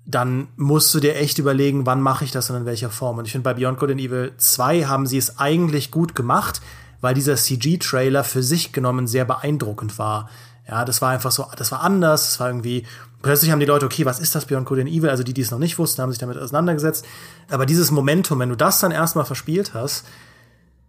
dann 0.07 0.47
musst 0.55 0.95
du 0.95 1.01
dir 1.01 1.17
echt 1.17 1.39
überlegen, 1.39 1.87
wann 1.87 2.01
mache 2.01 2.25
ich 2.25 2.31
das 2.31 2.49
und 2.49 2.57
in 2.57 2.67
welcher 2.67 2.89
Form. 2.89 3.19
Und 3.19 3.25
ich 3.25 3.33
finde, 3.33 3.43
bei 3.43 3.55
Beyond 3.55 3.81
Good 3.81 3.91
and 3.91 4.01
Evil 4.01 4.33
2 4.37 4.85
haben 4.85 5.09
sie 5.09 5.19
es 5.19 5.41
eigentlich 5.41 5.91
gut 5.91 6.15
gemacht, 6.15 6.61
weil 7.01 7.15
dieser 7.15 7.35
CG-Trailer 7.35 8.23
für 8.23 8.45
sich 8.45 8.73
genommen 8.73 9.09
sehr 9.09 9.25
beeindruckend 9.25 9.99
war. 9.99 10.31
Ja, 10.69 10.85
das 10.85 11.03
war 11.03 11.11
einfach 11.11 11.33
so, 11.33 11.47
das 11.57 11.73
war 11.73 11.81
anders, 11.81 12.27
das 12.27 12.41
war 12.41 12.47
irgendwie, 12.47 12.87
plötzlich 13.23 13.51
haben 13.51 13.59
die 13.59 13.67
Leute, 13.67 13.87
okay, 13.87 14.07
was 14.07 14.21
ist 14.21 14.37
das 14.37 14.47
Beyond 14.47 14.69
Good 14.69 14.79
and 14.79 14.89
Evil? 14.89 15.11
Also 15.11 15.25
die, 15.25 15.35
die 15.35 15.41
es 15.41 15.51
noch 15.51 15.59
nicht 15.59 15.81
wussten, 15.81 16.01
haben 16.01 16.13
sich 16.13 16.21
damit 16.21 16.39
auseinandergesetzt. 16.39 17.05
Aber 17.51 17.67
dieses 17.67 17.91
Momentum, 17.91 18.39
wenn 18.39 18.51
du 18.51 18.57
das 18.57 18.79
dann 18.79 18.93
erstmal 18.93 19.25
verspielt 19.25 19.75
hast, 19.75 20.05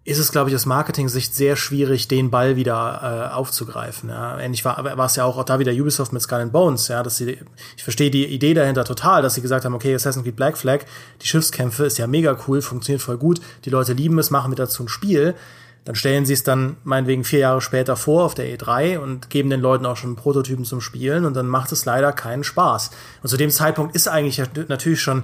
ist 0.08 0.20
es, 0.20 0.32
glaube 0.32 0.49
ich, 0.49 0.55
aus 0.55 0.66
Marketing-Sicht 0.66 1.36
sehr 1.36 1.58
schwierig, 1.58 2.08
den 2.08 2.32
Ball 2.32 2.55
wieder 2.55 3.30
äh, 3.30 3.36
aufzugreifen. 3.36 4.08
Ja. 4.08 4.39
Ähnlich 4.39 4.64
war, 4.64 4.82
war 4.82 5.05
es 5.05 5.18
ja 5.18 5.26
auch, 5.26 5.38
auch 5.38 5.43
da 5.43 5.60
wieder 5.60 5.74
Ubisoft 5.74 6.14
mit 6.14 6.22
Skull 6.22 6.39
and 6.39 6.53
Bones, 6.53 6.88
ja, 6.88 7.03
dass 7.03 7.18
sie, 7.18 7.38
ich 7.76 7.84
verstehe 7.84 8.10
die 8.10 8.26
Idee 8.26 8.53
dahinter 8.53 8.86
total, 8.86 9.22
dass 9.22 9.34
sie 9.34 9.41
gesagt 9.41 9.66
haben, 9.66 9.76
okay, 9.76 9.93
Assassin's 9.93 10.24
Creed 10.24 10.38
Black 10.38 10.58
Flag, 10.58 10.86
die 11.22 11.28
Schiffskämpfe 11.28 11.84
ist 11.84 11.97
ja 11.97 12.08
mega 12.08 12.38
cool, 12.47 12.62
funktioniert 12.62 13.01
voll 13.01 13.18
gut, 13.18 13.41
die 13.66 13.70
Leute 13.70 13.91
lieben 13.91 14.18
es, 14.18 14.32
machen 14.32 14.49
mit 14.49 14.60
dazu 14.60 14.84
ein 14.84 14.88
Spiel. 14.88 15.36
Dann 15.84 15.95
stellen 15.95 16.26
sie 16.26 16.34
es 16.34 16.43
dann 16.43 16.78
meinetwegen 16.86 17.26
vier 17.26 17.39
Jahre 17.39 17.60
später 17.60 17.97
vor 17.97 18.24
auf 18.24 18.34
der 18.34 18.45
E3 18.58 18.99
und 18.99 19.30
geben 19.30 19.49
den 19.49 19.60
Leuten 19.60 19.86
auch 19.86 19.97
schon 19.97 20.16
Prototypen 20.16 20.64
zum 20.64 20.80
Spielen 20.80 21.26
und 21.26 21.34
dann 21.34 21.47
macht 21.47 21.74
es 21.74 21.84
leider 21.84 22.14
keinen 22.14 22.45
Spaß. 22.45 22.91
Und 23.24 23.28
zu 23.28 23.36
dem 23.36 23.49
Zeitpunkt 23.49 23.93
ist 23.93 24.08
eigentlich 24.08 24.41
natürlich 24.70 25.01
schon 25.01 25.24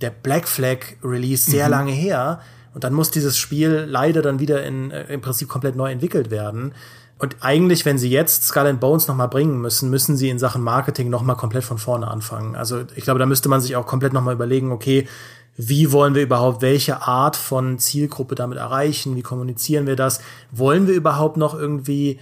der 0.00 0.10
Black 0.10 0.48
Flag 0.48 0.78
Release 1.04 1.50
sehr 1.50 1.66
mhm. 1.66 1.70
lange 1.72 1.92
her 1.92 2.40
und 2.78 2.84
dann 2.84 2.94
muss 2.94 3.10
dieses 3.10 3.36
Spiel 3.36 3.88
leider 3.90 4.22
dann 4.22 4.38
wieder 4.38 4.62
in, 4.62 4.92
äh, 4.92 5.12
im 5.12 5.20
Prinzip 5.20 5.48
komplett 5.48 5.74
neu 5.74 5.90
entwickelt 5.90 6.30
werden. 6.30 6.74
Und 7.18 7.34
eigentlich, 7.40 7.84
wenn 7.84 7.98
sie 7.98 8.08
jetzt 8.08 8.44
Skull 8.44 8.68
and 8.68 8.78
Bones 8.78 9.08
nochmal 9.08 9.26
bringen 9.26 9.60
müssen, 9.60 9.90
müssen 9.90 10.16
sie 10.16 10.28
in 10.28 10.38
Sachen 10.38 10.62
Marketing 10.62 11.10
nochmal 11.10 11.34
komplett 11.34 11.64
von 11.64 11.78
vorne 11.78 12.06
anfangen. 12.06 12.54
Also 12.54 12.84
ich 12.94 13.02
glaube, 13.02 13.18
da 13.18 13.26
müsste 13.26 13.48
man 13.48 13.60
sich 13.60 13.74
auch 13.74 13.84
komplett 13.84 14.12
nochmal 14.12 14.34
überlegen, 14.34 14.70
okay, 14.70 15.08
wie 15.56 15.90
wollen 15.90 16.14
wir 16.14 16.22
überhaupt 16.22 16.62
welche 16.62 17.02
Art 17.02 17.34
von 17.34 17.80
Zielgruppe 17.80 18.36
damit 18.36 18.58
erreichen? 18.58 19.16
Wie 19.16 19.22
kommunizieren 19.22 19.88
wir 19.88 19.96
das? 19.96 20.20
Wollen 20.52 20.86
wir 20.86 20.94
überhaupt 20.94 21.36
noch 21.36 21.58
irgendwie 21.58 22.20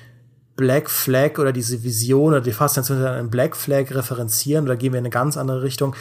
Black 0.57 0.89
Flag 0.89 1.39
oder 1.39 1.53
diese 1.53 1.83
Vision 1.83 2.29
oder 2.33 2.41
die 2.41 2.53
Faszination 2.53 3.05
an 3.05 3.29
Black 3.29 3.57
Flag 3.57 3.91
referenzieren 3.91 4.65
oder 4.65 4.77
gehen 4.77 4.95
wir 4.95 5.01
in 5.01 5.05
eine 5.05 5.11
ganz 5.11 5.37
andere 5.37 5.63
Richtung? 5.63 5.95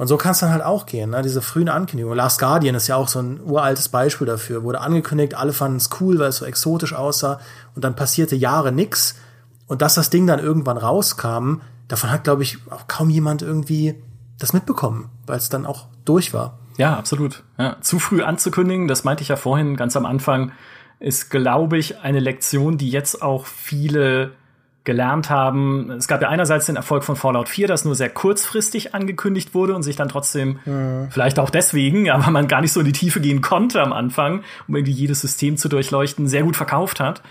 Und 0.00 0.06
so 0.06 0.16
kann 0.16 0.32
es 0.32 0.38
dann 0.38 0.50
halt 0.50 0.64
auch 0.64 0.86
gehen, 0.86 1.10
ne? 1.10 1.20
diese 1.20 1.42
frühen 1.42 1.68
Ankündigungen. 1.68 2.16
Last 2.16 2.40
Guardian 2.40 2.74
ist 2.74 2.86
ja 2.86 2.96
auch 2.96 3.06
so 3.06 3.18
ein 3.18 3.38
uraltes 3.44 3.90
Beispiel 3.90 4.26
dafür. 4.26 4.62
Wurde 4.62 4.80
angekündigt, 4.80 5.34
alle 5.34 5.52
fanden 5.52 5.76
es 5.76 5.90
cool, 6.00 6.18
weil 6.18 6.30
es 6.30 6.38
so 6.38 6.46
exotisch 6.46 6.94
aussah. 6.94 7.38
Und 7.74 7.84
dann 7.84 7.96
passierte 7.96 8.34
Jahre 8.34 8.72
nix. 8.72 9.16
Und 9.66 9.82
dass 9.82 9.96
das 9.96 10.08
Ding 10.08 10.26
dann 10.26 10.38
irgendwann 10.38 10.78
rauskam, 10.78 11.56
davon 11.86 12.10
hat, 12.10 12.24
glaube 12.24 12.42
ich, 12.42 12.56
auch 12.70 12.88
kaum 12.88 13.10
jemand 13.10 13.42
irgendwie 13.42 13.94
das 14.38 14.54
mitbekommen, 14.54 15.10
weil 15.26 15.36
es 15.36 15.50
dann 15.50 15.66
auch 15.66 15.88
durch 16.06 16.32
war. 16.32 16.58
Ja, 16.78 16.96
absolut. 16.96 17.42
Ja, 17.58 17.76
zu 17.82 17.98
früh 17.98 18.22
anzukündigen, 18.22 18.88
das 18.88 19.04
meinte 19.04 19.22
ich 19.22 19.28
ja 19.28 19.36
vorhin 19.36 19.76
ganz 19.76 19.98
am 19.98 20.06
Anfang, 20.06 20.52
ist, 20.98 21.28
glaube 21.28 21.76
ich, 21.76 21.98
eine 21.98 22.20
Lektion, 22.20 22.78
die 22.78 22.88
jetzt 22.88 23.20
auch 23.20 23.44
viele 23.44 24.30
gelernt 24.84 25.28
haben. 25.28 25.90
Es 25.90 26.08
gab 26.08 26.22
ja 26.22 26.28
einerseits 26.28 26.66
den 26.66 26.76
Erfolg 26.76 27.04
von 27.04 27.16
Fallout 27.16 27.48
4, 27.48 27.68
das 27.68 27.84
nur 27.84 27.94
sehr 27.94 28.08
kurzfristig 28.08 28.94
angekündigt 28.94 29.54
wurde 29.54 29.74
und 29.74 29.82
sich 29.82 29.96
dann 29.96 30.08
trotzdem, 30.08 30.58
mhm. 30.64 31.08
vielleicht 31.10 31.38
auch 31.38 31.50
deswegen, 31.50 32.10
aber 32.10 32.30
man 32.30 32.48
gar 32.48 32.60
nicht 32.60 32.72
so 32.72 32.80
in 32.80 32.86
die 32.86 32.92
Tiefe 32.92 33.20
gehen 33.20 33.42
konnte 33.42 33.82
am 33.82 33.92
Anfang, 33.92 34.42
um 34.68 34.76
irgendwie 34.76 34.92
jedes 34.92 35.20
System 35.20 35.56
zu 35.56 35.68
durchleuchten, 35.68 36.28
sehr 36.28 36.42
gut 36.42 36.56
verkauft 36.56 37.00
hat. 37.00 37.22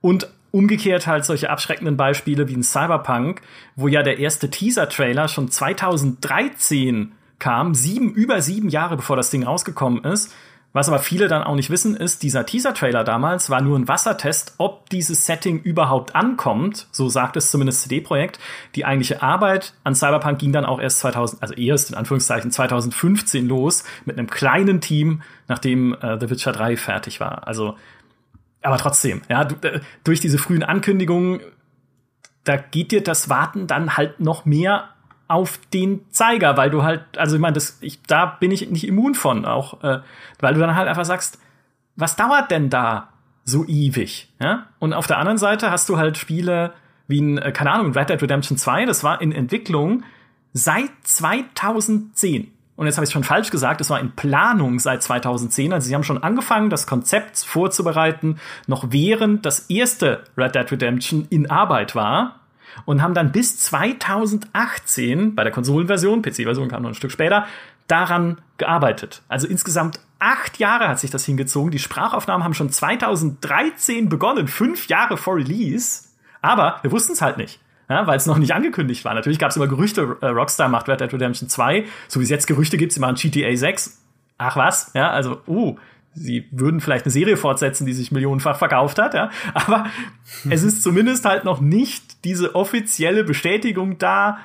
Und 0.00 0.28
umgekehrt 0.50 1.08
halt 1.08 1.24
solche 1.24 1.50
abschreckenden 1.50 1.96
Beispiele 1.96 2.48
wie 2.48 2.54
ein 2.54 2.62
Cyberpunk, 2.62 3.40
wo 3.74 3.88
ja 3.88 4.04
der 4.04 4.18
erste 4.18 4.50
Teaser-Trailer 4.50 5.26
schon 5.26 5.50
2013 5.50 7.12
kam, 7.40 7.74
sieben, 7.74 8.12
über 8.12 8.40
sieben 8.40 8.68
Jahre 8.68 8.96
bevor 8.96 9.16
das 9.16 9.30
Ding 9.30 9.42
rausgekommen 9.42 10.04
ist 10.04 10.32
was 10.74 10.88
aber 10.88 10.98
viele 10.98 11.28
dann 11.28 11.44
auch 11.44 11.54
nicht 11.54 11.70
wissen, 11.70 11.96
ist, 11.96 12.24
dieser 12.24 12.44
Teaser-Trailer 12.44 13.04
damals 13.04 13.48
war 13.48 13.60
nur 13.60 13.78
ein 13.78 13.86
Wassertest, 13.86 14.56
ob 14.58 14.90
dieses 14.90 15.24
Setting 15.24 15.60
überhaupt 15.60 16.16
ankommt. 16.16 16.88
So 16.90 17.08
sagt 17.08 17.36
es 17.36 17.52
zumindest 17.52 17.82
CD-Projekt. 17.82 18.40
Die 18.74 18.84
eigentliche 18.84 19.22
Arbeit 19.22 19.74
an 19.84 19.94
Cyberpunk 19.94 20.40
ging 20.40 20.52
dann 20.52 20.64
auch 20.64 20.80
erst 20.80 20.98
2000, 20.98 21.42
also 21.42 21.54
erst 21.54 21.90
in 21.90 21.96
Anführungszeichen 21.96 22.50
2015 22.50 23.46
los, 23.46 23.84
mit 24.04 24.18
einem 24.18 24.28
kleinen 24.28 24.80
Team, 24.80 25.22
nachdem 25.46 25.94
äh, 25.94 26.18
The 26.18 26.28
Witcher 26.28 26.50
3 26.50 26.76
fertig 26.76 27.20
war. 27.20 27.46
Also, 27.46 27.76
aber 28.60 28.76
trotzdem, 28.76 29.22
ja, 29.28 29.46
äh, 29.62 29.78
durch 30.02 30.18
diese 30.18 30.38
frühen 30.38 30.64
Ankündigungen, 30.64 31.38
da 32.42 32.56
geht 32.56 32.90
dir 32.90 33.04
das 33.04 33.28
Warten 33.28 33.68
dann 33.68 33.96
halt 33.96 34.18
noch 34.18 34.44
mehr 34.44 34.88
auf 35.28 35.58
den 35.72 36.10
Zeiger, 36.10 36.56
weil 36.56 36.70
du 36.70 36.82
halt, 36.82 37.02
also 37.16 37.36
ich 37.36 37.40
meine, 37.40 37.54
das, 37.54 37.78
ich, 37.80 38.02
da 38.02 38.26
bin 38.26 38.50
ich 38.50 38.70
nicht 38.70 38.86
immun 38.86 39.14
von, 39.14 39.44
auch, 39.44 39.82
äh, 39.82 40.00
weil 40.40 40.54
du 40.54 40.60
dann 40.60 40.74
halt 40.74 40.88
einfach 40.88 41.04
sagst, 41.04 41.38
was 41.96 42.16
dauert 42.16 42.50
denn 42.50 42.70
da 42.70 43.08
so 43.44 43.64
ewig? 43.64 44.32
Ja? 44.40 44.66
Und 44.78 44.92
auf 44.92 45.06
der 45.06 45.18
anderen 45.18 45.38
Seite 45.38 45.70
hast 45.70 45.88
du 45.88 45.96
halt 45.96 46.18
Spiele 46.18 46.72
wie 47.06 47.20
ein, 47.20 47.38
äh, 47.38 47.52
keine 47.52 47.72
Ahnung, 47.72 47.92
Red 47.92 48.10
Dead 48.10 48.20
Redemption 48.20 48.56
2, 48.58 48.86
das 48.86 49.04
war 49.04 49.20
in 49.20 49.32
Entwicklung 49.32 50.02
seit 50.52 50.90
2010. 51.02 52.50
und 52.76 52.86
jetzt 52.86 52.96
habe 52.96 53.04
ich 53.04 53.12
schon 53.12 53.24
falsch 53.24 53.50
gesagt, 53.50 53.80
es 53.80 53.90
war 53.90 54.00
in 54.00 54.12
Planung 54.12 54.78
seit 54.78 55.02
2010. 55.02 55.72
Also 55.72 55.86
sie 55.86 55.94
haben 55.94 56.02
schon 56.02 56.22
angefangen, 56.22 56.70
das 56.70 56.86
Konzept 56.86 57.38
vorzubereiten, 57.38 58.38
noch 58.66 58.86
während 58.90 59.46
das 59.46 59.70
erste 59.70 60.24
Red 60.36 60.54
Dead 60.54 60.72
Redemption 60.72 61.26
in 61.30 61.50
Arbeit 61.50 61.94
war. 61.94 62.40
Und 62.84 63.02
haben 63.02 63.14
dann 63.14 63.32
bis 63.32 63.58
2018 63.58 65.34
bei 65.34 65.44
der 65.44 65.52
Konsolenversion, 65.52 66.22
PC-Version 66.22 66.68
kam 66.68 66.82
noch 66.82 66.90
ein 66.90 66.94
Stück 66.94 67.12
später, 67.12 67.46
daran 67.88 68.38
gearbeitet. 68.58 69.22
Also 69.28 69.46
insgesamt 69.46 70.00
acht 70.18 70.58
Jahre 70.58 70.88
hat 70.88 70.98
sich 70.98 71.10
das 71.10 71.24
hingezogen. 71.24 71.70
Die 71.70 71.78
Sprachaufnahmen 71.78 72.44
haben 72.44 72.54
schon 72.54 72.70
2013 72.70 74.08
begonnen, 74.08 74.48
fünf 74.48 74.88
Jahre 74.88 75.16
vor 75.16 75.36
Release. 75.36 76.04
Aber 76.40 76.78
wir 76.82 76.92
wussten 76.92 77.12
es 77.12 77.22
halt 77.22 77.36
nicht 77.36 77.60
ja, 77.88 78.06
weil 78.06 78.16
es 78.16 78.26
noch 78.26 78.38
nicht 78.38 78.54
angekündigt 78.54 79.04
war. 79.04 79.14
Natürlich 79.14 79.38
gab 79.38 79.50
es 79.50 79.56
immer 79.56 79.66
Gerüchte, 79.66 80.16
äh, 80.20 80.26
Rockstar 80.26 80.68
macht 80.68 80.88
Red 80.88 81.00
Dead 81.00 81.12
Redemption 81.12 81.48
2, 81.48 81.84
so 82.08 82.20
wie 82.20 82.24
es 82.24 82.30
jetzt 82.30 82.46
Gerüchte 82.46 82.76
gibt, 82.76 82.92
sie 82.92 83.00
machen 83.00 83.16
GTA 83.16 83.54
6. 83.54 84.00
Ach 84.38 84.56
was, 84.56 84.90
ja, 84.94 85.10
also, 85.10 85.40
uh, 85.46 85.76
sie 86.14 86.48
würden 86.50 86.80
vielleicht 86.80 87.04
eine 87.04 87.12
Serie 87.12 87.36
fortsetzen, 87.36 87.86
die 87.86 87.92
sich 87.92 88.12
millionenfach 88.12 88.56
verkauft 88.56 88.98
hat, 88.98 89.14
ja, 89.14 89.30
aber 89.54 89.86
es 90.48 90.62
ist 90.62 90.82
zumindest 90.82 91.24
halt 91.24 91.44
noch 91.44 91.60
nicht 91.60 92.24
diese 92.24 92.54
offizielle 92.54 93.24
Bestätigung 93.24 93.98
da 93.98 94.38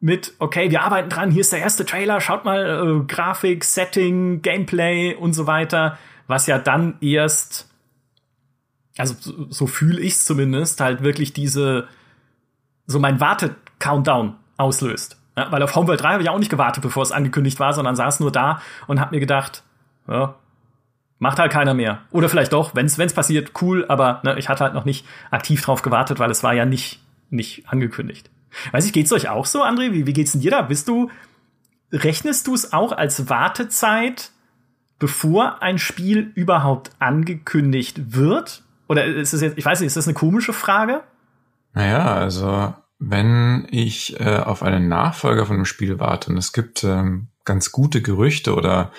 mit, 0.00 0.34
okay, 0.38 0.70
wir 0.70 0.82
arbeiten 0.82 1.08
dran, 1.08 1.30
hier 1.30 1.40
ist 1.40 1.52
der 1.52 1.60
erste 1.60 1.86
Trailer, 1.86 2.20
schaut 2.20 2.44
mal, 2.44 3.00
äh, 3.00 3.04
Grafik, 3.06 3.64
Setting, 3.64 4.42
Gameplay 4.42 5.14
und 5.14 5.32
so 5.32 5.46
weiter, 5.46 5.98
was 6.26 6.46
ja 6.46 6.58
dann 6.58 6.96
erst, 7.00 7.68
also 8.98 9.14
so, 9.18 9.46
so 9.50 9.66
fühle 9.66 10.00
ich 10.00 10.18
zumindest, 10.18 10.80
halt 10.80 11.02
wirklich 11.02 11.32
diese 11.32 11.88
so 12.86 12.98
mein 12.98 13.20
Warte-Countdown 13.20 14.34
auslöst. 14.56 15.20
Ja, 15.36 15.50
weil 15.52 15.62
auf 15.62 15.74
Homeworld 15.74 16.00
3 16.00 16.12
habe 16.12 16.22
ich 16.22 16.30
auch 16.30 16.38
nicht 16.38 16.50
gewartet, 16.50 16.82
bevor 16.82 17.02
es 17.02 17.12
angekündigt 17.12 17.60
war, 17.60 17.72
sondern 17.72 17.96
saß 17.96 18.20
nur 18.20 18.32
da 18.32 18.60
und 18.86 19.00
habe 19.00 19.14
mir 19.14 19.20
gedacht, 19.20 19.64
ja, 20.08 20.36
macht 21.18 21.38
halt 21.38 21.52
keiner 21.52 21.74
mehr. 21.74 22.02
Oder 22.10 22.28
vielleicht 22.28 22.52
doch, 22.52 22.74
wenn 22.74 22.86
es 22.86 23.12
passiert, 23.14 23.52
cool, 23.60 23.86
aber 23.88 24.20
ne, 24.24 24.38
ich 24.38 24.48
hatte 24.48 24.64
halt 24.64 24.74
noch 24.74 24.84
nicht 24.84 25.06
aktiv 25.30 25.62
drauf 25.62 25.82
gewartet, 25.82 26.18
weil 26.18 26.30
es 26.30 26.42
war 26.42 26.54
ja 26.54 26.64
nicht, 26.64 27.00
nicht 27.30 27.68
angekündigt. 27.68 28.30
Weiß 28.72 28.86
ich, 28.86 28.92
geht's 28.92 29.12
euch 29.12 29.28
auch 29.28 29.46
so, 29.46 29.62
André? 29.62 29.92
Wie, 29.92 30.06
wie 30.06 30.12
geht's 30.12 30.32
denn 30.32 30.40
dir 30.40 30.50
da? 30.50 30.62
Bist 30.62 30.88
du, 30.88 31.10
rechnest 31.92 32.46
du 32.46 32.54
es 32.54 32.72
auch 32.72 32.92
als 32.92 33.28
Wartezeit, 33.28 34.30
bevor 34.98 35.62
ein 35.62 35.78
Spiel 35.78 36.32
überhaupt 36.34 36.90
angekündigt 36.98 38.14
wird? 38.14 38.62
Oder 38.88 39.04
ist 39.04 39.32
es 39.32 39.40
jetzt, 39.40 39.58
ich 39.58 39.64
weiß 39.64 39.80
nicht, 39.80 39.88
ist 39.88 39.96
das 39.96 40.06
eine 40.06 40.14
komische 40.14 40.52
Frage? 40.52 41.02
Naja, 41.74 42.14
also 42.14 42.74
wenn 42.98 43.66
ich 43.70 44.18
äh, 44.20 44.38
auf 44.38 44.62
einen 44.62 44.88
Nachfolger 44.88 45.44
von 45.44 45.56
einem 45.56 45.64
Spiel 45.66 46.00
warte 46.00 46.30
und 46.30 46.38
es 46.38 46.52
gibt 46.52 46.82
ähm, 46.84 47.28
ganz 47.44 47.72
gute 47.72 48.00
Gerüchte 48.00 48.54
oder 48.54 48.90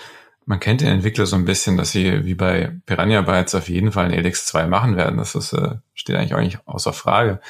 man 0.47 0.59
kennt 0.59 0.81
den 0.81 0.87
Entwickler 0.87 1.25
so 1.25 1.35
ein 1.35 1.45
bisschen, 1.45 1.77
dass 1.77 1.91
sie 1.91 2.25
wie 2.25 2.33
bei 2.33 2.71
Piranha 2.85 3.21
Bytes 3.21 3.53
auf 3.53 3.69
jeden 3.69 3.91
Fall 3.91 4.05
ein 4.05 4.13
Elix 4.13 4.45
2 4.47 4.67
machen 4.67 4.95
werden. 4.95 5.17
Das 5.17 5.35
ist, 5.35 5.53
äh, 5.53 5.75
steht 5.93 6.15
eigentlich 6.15 6.33
auch 6.33 6.41
nicht 6.41 6.59
außer 6.65 6.93
Frage. 6.93 7.41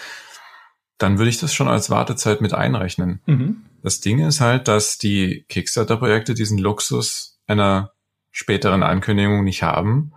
Dann 0.97 1.19
würde 1.19 1.29
ich 1.29 1.39
das 1.39 1.53
schon 1.53 1.67
als 1.67 1.89
Wartezeit 1.91 2.41
mit 2.41 2.53
einrechnen. 2.53 3.21
Mhm. 3.27 3.57
Das 3.83 4.01
Ding 4.01 4.25
ist 4.25 4.41
halt, 4.41 4.67
dass 4.67 4.97
die 4.97 5.45
Kickstarter-Projekte 5.47 6.33
diesen 6.33 6.57
Luxus 6.57 7.39
einer 7.45 7.91
späteren 8.31 8.81
Ankündigung 8.81 9.43
nicht 9.43 9.61
haben. 9.61 10.11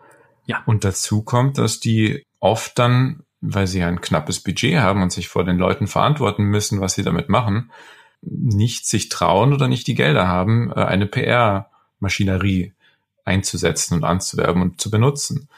Ja. 0.46 0.62
Und 0.64 0.84
dazu 0.84 1.22
kommt, 1.22 1.58
dass 1.58 1.80
die 1.80 2.24
oft 2.40 2.78
dann 2.78 3.24
weil 3.40 3.66
sie 3.66 3.82
ein 3.82 4.00
knappes 4.00 4.40
Budget 4.40 4.80
haben 4.80 5.02
und 5.02 5.12
sich 5.12 5.28
vor 5.28 5.44
den 5.44 5.56
Leuten 5.56 5.86
verantworten 5.86 6.44
müssen, 6.44 6.80
was 6.80 6.94
sie 6.94 7.02
damit 7.02 7.28
machen, 7.28 7.70
nicht 8.20 8.86
sich 8.86 9.08
trauen 9.08 9.54
oder 9.54 9.66
nicht 9.66 9.86
die 9.86 9.94
Gelder 9.94 10.28
haben, 10.28 10.70
äh, 10.70 10.84
eine 10.84 11.06
PR-Maschinerie 12.00 12.72
einzusetzen 13.24 13.94
und 13.94 14.04
anzuwerben 14.04 14.62
und 14.62 14.80
zu 14.80 14.90
benutzen. 14.90 15.48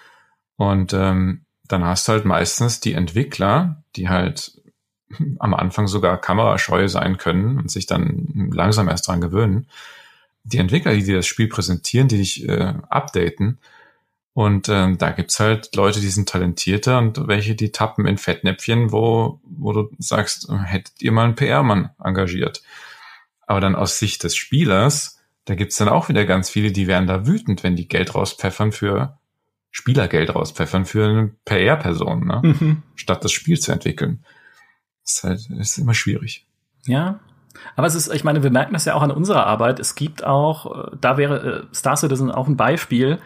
Und 0.57 0.93
ähm, 0.93 1.43
dann 1.69 1.85
hast 1.85 2.07
du 2.07 2.13
halt 2.13 2.25
meistens 2.25 2.81
die 2.81 2.93
Entwickler, 2.93 3.83
die 3.97 4.09
halt 4.09 4.61
am 5.39 5.55
Anfang 5.55 5.87
sogar 5.87 6.21
kamerascheu 6.21 6.89
sein 6.89 7.17
können 7.17 7.59
und 7.59 7.71
sich 7.71 7.87
dann 7.87 8.51
langsam 8.53 8.89
erst 8.89 9.09
dran 9.09 9.21
gewöhnen. 9.21 9.67
Die 10.45 10.59
Entwickler, 10.59 10.95
die 10.95 11.05
dir 11.05 11.17
das 11.17 11.27
Spiel 11.27 11.49
präsentieren, 11.49 12.09
die 12.09 12.19
dich 12.19 12.49
äh, 12.49 12.75
updaten, 12.89 13.59
und 14.35 14.71
ähm, 14.71 14.97
da 14.97 15.11
gibt's 15.11 15.39
halt 15.41 15.77
Leute, 15.77 16.01
die 16.01 16.09
sind 16.09 16.29
talentierter 16.29 16.99
und 16.99 17.29
welche, 17.29 17.55
die 17.55 17.71
tappen 17.71 18.07
in 18.07 18.17
Fettnäpfchen, 18.17 18.91
wo, 18.91 19.41
wo 19.45 19.73
du 19.73 19.91
sagst, 19.99 20.51
hättet 20.51 21.03
ihr 21.03 21.13
mal 21.13 21.25
einen 21.25 21.35
PR-Mann 21.35 21.91
engagiert. 22.03 22.63
Aber 23.47 23.61
dann 23.61 23.75
aus 23.75 23.99
Sicht 23.99 24.25
des 24.25 24.35
Spielers, 24.35 25.22
da 25.45 25.55
gibt's 25.55 25.77
dann 25.77 25.89
auch 25.89 26.09
wieder 26.09 26.25
ganz 26.25 26.51
viele, 26.51 26.73
die 26.73 26.87
werden 26.87 27.07
da 27.07 27.27
wütend, 27.27 27.63
wenn 27.63 27.77
die 27.77 27.89
Geld 27.89 28.15
rauspfeffern 28.15 28.73
für 28.73 29.19
Spielergeld 29.71 30.35
rauspfeffern 30.35 30.85
für 30.85 31.05
eine 31.05 31.35
PR-Person, 31.45 32.27
ne? 32.27 32.41
Mhm. 32.43 32.83
statt 32.95 33.25
das 33.25 33.33
Spiel 33.33 33.59
zu 33.59 33.73
entwickeln. 33.73 34.25
Das 35.03 35.15
ist 35.15 35.25
halt 35.25 35.61
ist 35.61 35.79
immer 35.79 35.95
schwierig. 35.95 36.47
Ja, 36.87 37.21
aber 37.77 37.87
es 37.87 37.95
ist, 37.95 38.13
ich 38.13 38.25
meine, 38.25 38.43
wir 38.43 38.51
merken 38.51 38.75
das 38.75 38.85
ja 38.85 38.95
auch 38.95 39.03
an 39.03 39.11
unserer 39.11 39.47
Arbeit. 39.47 39.81
Es 39.81 39.95
gibt 39.95 40.25
auch, 40.25 40.93
äh, 40.93 40.97
da 41.01 41.17
wäre 41.17 41.69
äh, 41.71 41.75
Star 41.75 41.97
Citizen 41.97 42.31
auch 42.31 42.49
ein 42.49 42.57
Beispiel 42.57 43.19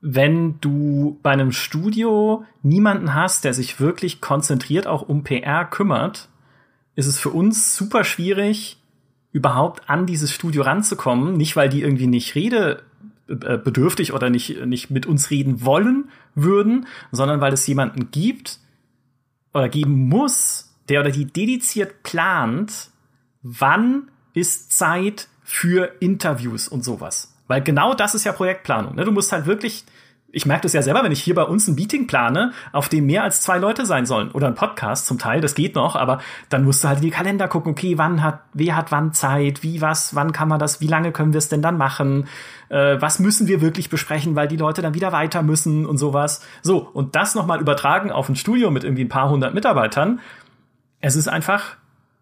wenn 0.00 0.60
du 0.60 1.18
bei 1.22 1.30
einem 1.30 1.52
Studio 1.52 2.44
niemanden 2.62 3.14
hast, 3.14 3.44
der 3.44 3.54
sich 3.54 3.80
wirklich 3.80 4.20
konzentriert 4.20 4.86
auch 4.86 5.02
um 5.02 5.24
PR 5.24 5.64
kümmert, 5.64 6.28
ist 6.94 7.06
es 7.06 7.18
für 7.18 7.30
uns 7.30 7.76
super 7.76 8.04
schwierig, 8.04 8.78
überhaupt 9.32 9.88
an 9.88 10.06
dieses 10.06 10.32
Studio 10.32 10.62
ranzukommen. 10.62 11.36
Nicht, 11.36 11.56
weil 11.56 11.68
die 11.68 11.82
irgendwie 11.82 12.06
nicht 12.06 12.34
redebedürftig 12.34 14.12
oder 14.12 14.30
nicht, 14.30 14.64
nicht 14.66 14.90
mit 14.90 15.06
uns 15.06 15.30
reden 15.30 15.64
wollen 15.64 16.10
würden, 16.34 16.86
sondern 17.12 17.40
weil 17.40 17.52
es 17.52 17.66
jemanden 17.66 18.10
gibt 18.10 18.58
oder 19.52 19.68
geben 19.68 20.08
muss, 20.08 20.74
der 20.88 21.00
oder 21.00 21.10
die 21.10 21.26
dediziert 21.26 22.02
plant, 22.02 22.90
wann 23.42 24.10
ist 24.34 24.72
Zeit 24.72 25.28
für 25.42 25.92
Interviews 26.00 26.68
und 26.68 26.84
sowas. 26.84 27.34
Weil 27.46 27.62
genau 27.62 27.94
das 27.94 28.14
ist 28.14 28.24
ja 28.24 28.32
Projektplanung. 28.32 28.94
Ne? 28.94 29.04
Du 29.04 29.12
musst 29.12 29.32
halt 29.32 29.46
wirklich, 29.46 29.84
ich 30.30 30.44
merke 30.44 30.62
das 30.62 30.74
ja 30.74 30.82
selber, 30.82 31.02
wenn 31.02 31.12
ich 31.12 31.22
hier 31.22 31.34
bei 31.34 31.42
uns 31.42 31.66
ein 31.68 31.74
Meeting 31.74 32.06
plane, 32.06 32.52
auf 32.72 32.88
dem 32.88 33.06
mehr 33.06 33.22
als 33.22 33.40
zwei 33.40 33.58
Leute 33.58 33.86
sein 33.86 34.04
sollen 34.04 34.30
oder 34.30 34.46
ein 34.46 34.54
Podcast 34.54 35.06
zum 35.06 35.18
Teil, 35.18 35.40
das 35.40 35.54
geht 35.54 35.74
noch, 35.74 35.96
aber 35.96 36.20
dann 36.50 36.64
musst 36.64 36.84
du 36.84 36.88
halt 36.88 36.98
in 36.98 37.04
die 37.04 37.10
Kalender 37.10 37.48
gucken, 37.48 37.72
okay, 37.72 37.96
wann 37.96 38.22
hat, 38.22 38.40
wer 38.52 38.76
hat 38.76 38.92
wann 38.92 39.14
Zeit, 39.14 39.62
wie 39.62 39.80
was, 39.80 40.14
wann 40.14 40.32
kann 40.32 40.48
man 40.48 40.58
das, 40.58 40.82
wie 40.82 40.86
lange 40.86 41.12
können 41.12 41.32
wir 41.32 41.38
es 41.38 41.48
denn 41.48 41.62
dann 41.62 41.78
machen, 41.78 42.28
äh, 42.68 43.00
was 43.00 43.20
müssen 43.20 43.48
wir 43.48 43.62
wirklich 43.62 43.88
besprechen, 43.88 44.36
weil 44.36 44.48
die 44.48 44.58
Leute 44.58 44.82
dann 44.82 44.94
wieder 44.94 45.12
weiter 45.12 45.42
müssen 45.42 45.86
und 45.86 45.96
sowas. 45.96 46.44
So, 46.60 46.78
und 46.78 47.16
das 47.16 47.34
nochmal 47.34 47.60
übertragen 47.60 48.12
auf 48.12 48.28
ein 48.28 48.36
Studio 48.36 48.70
mit 48.70 48.84
irgendwie 48.84 49.04
ein 49.04 49.08
paar 49.08 49.30
hundert 49.30 49.54
Mitarbeitern, 49.54 50.20
es 51.00 51.16
ist 51.16 51.28
einfach 51.28 51.76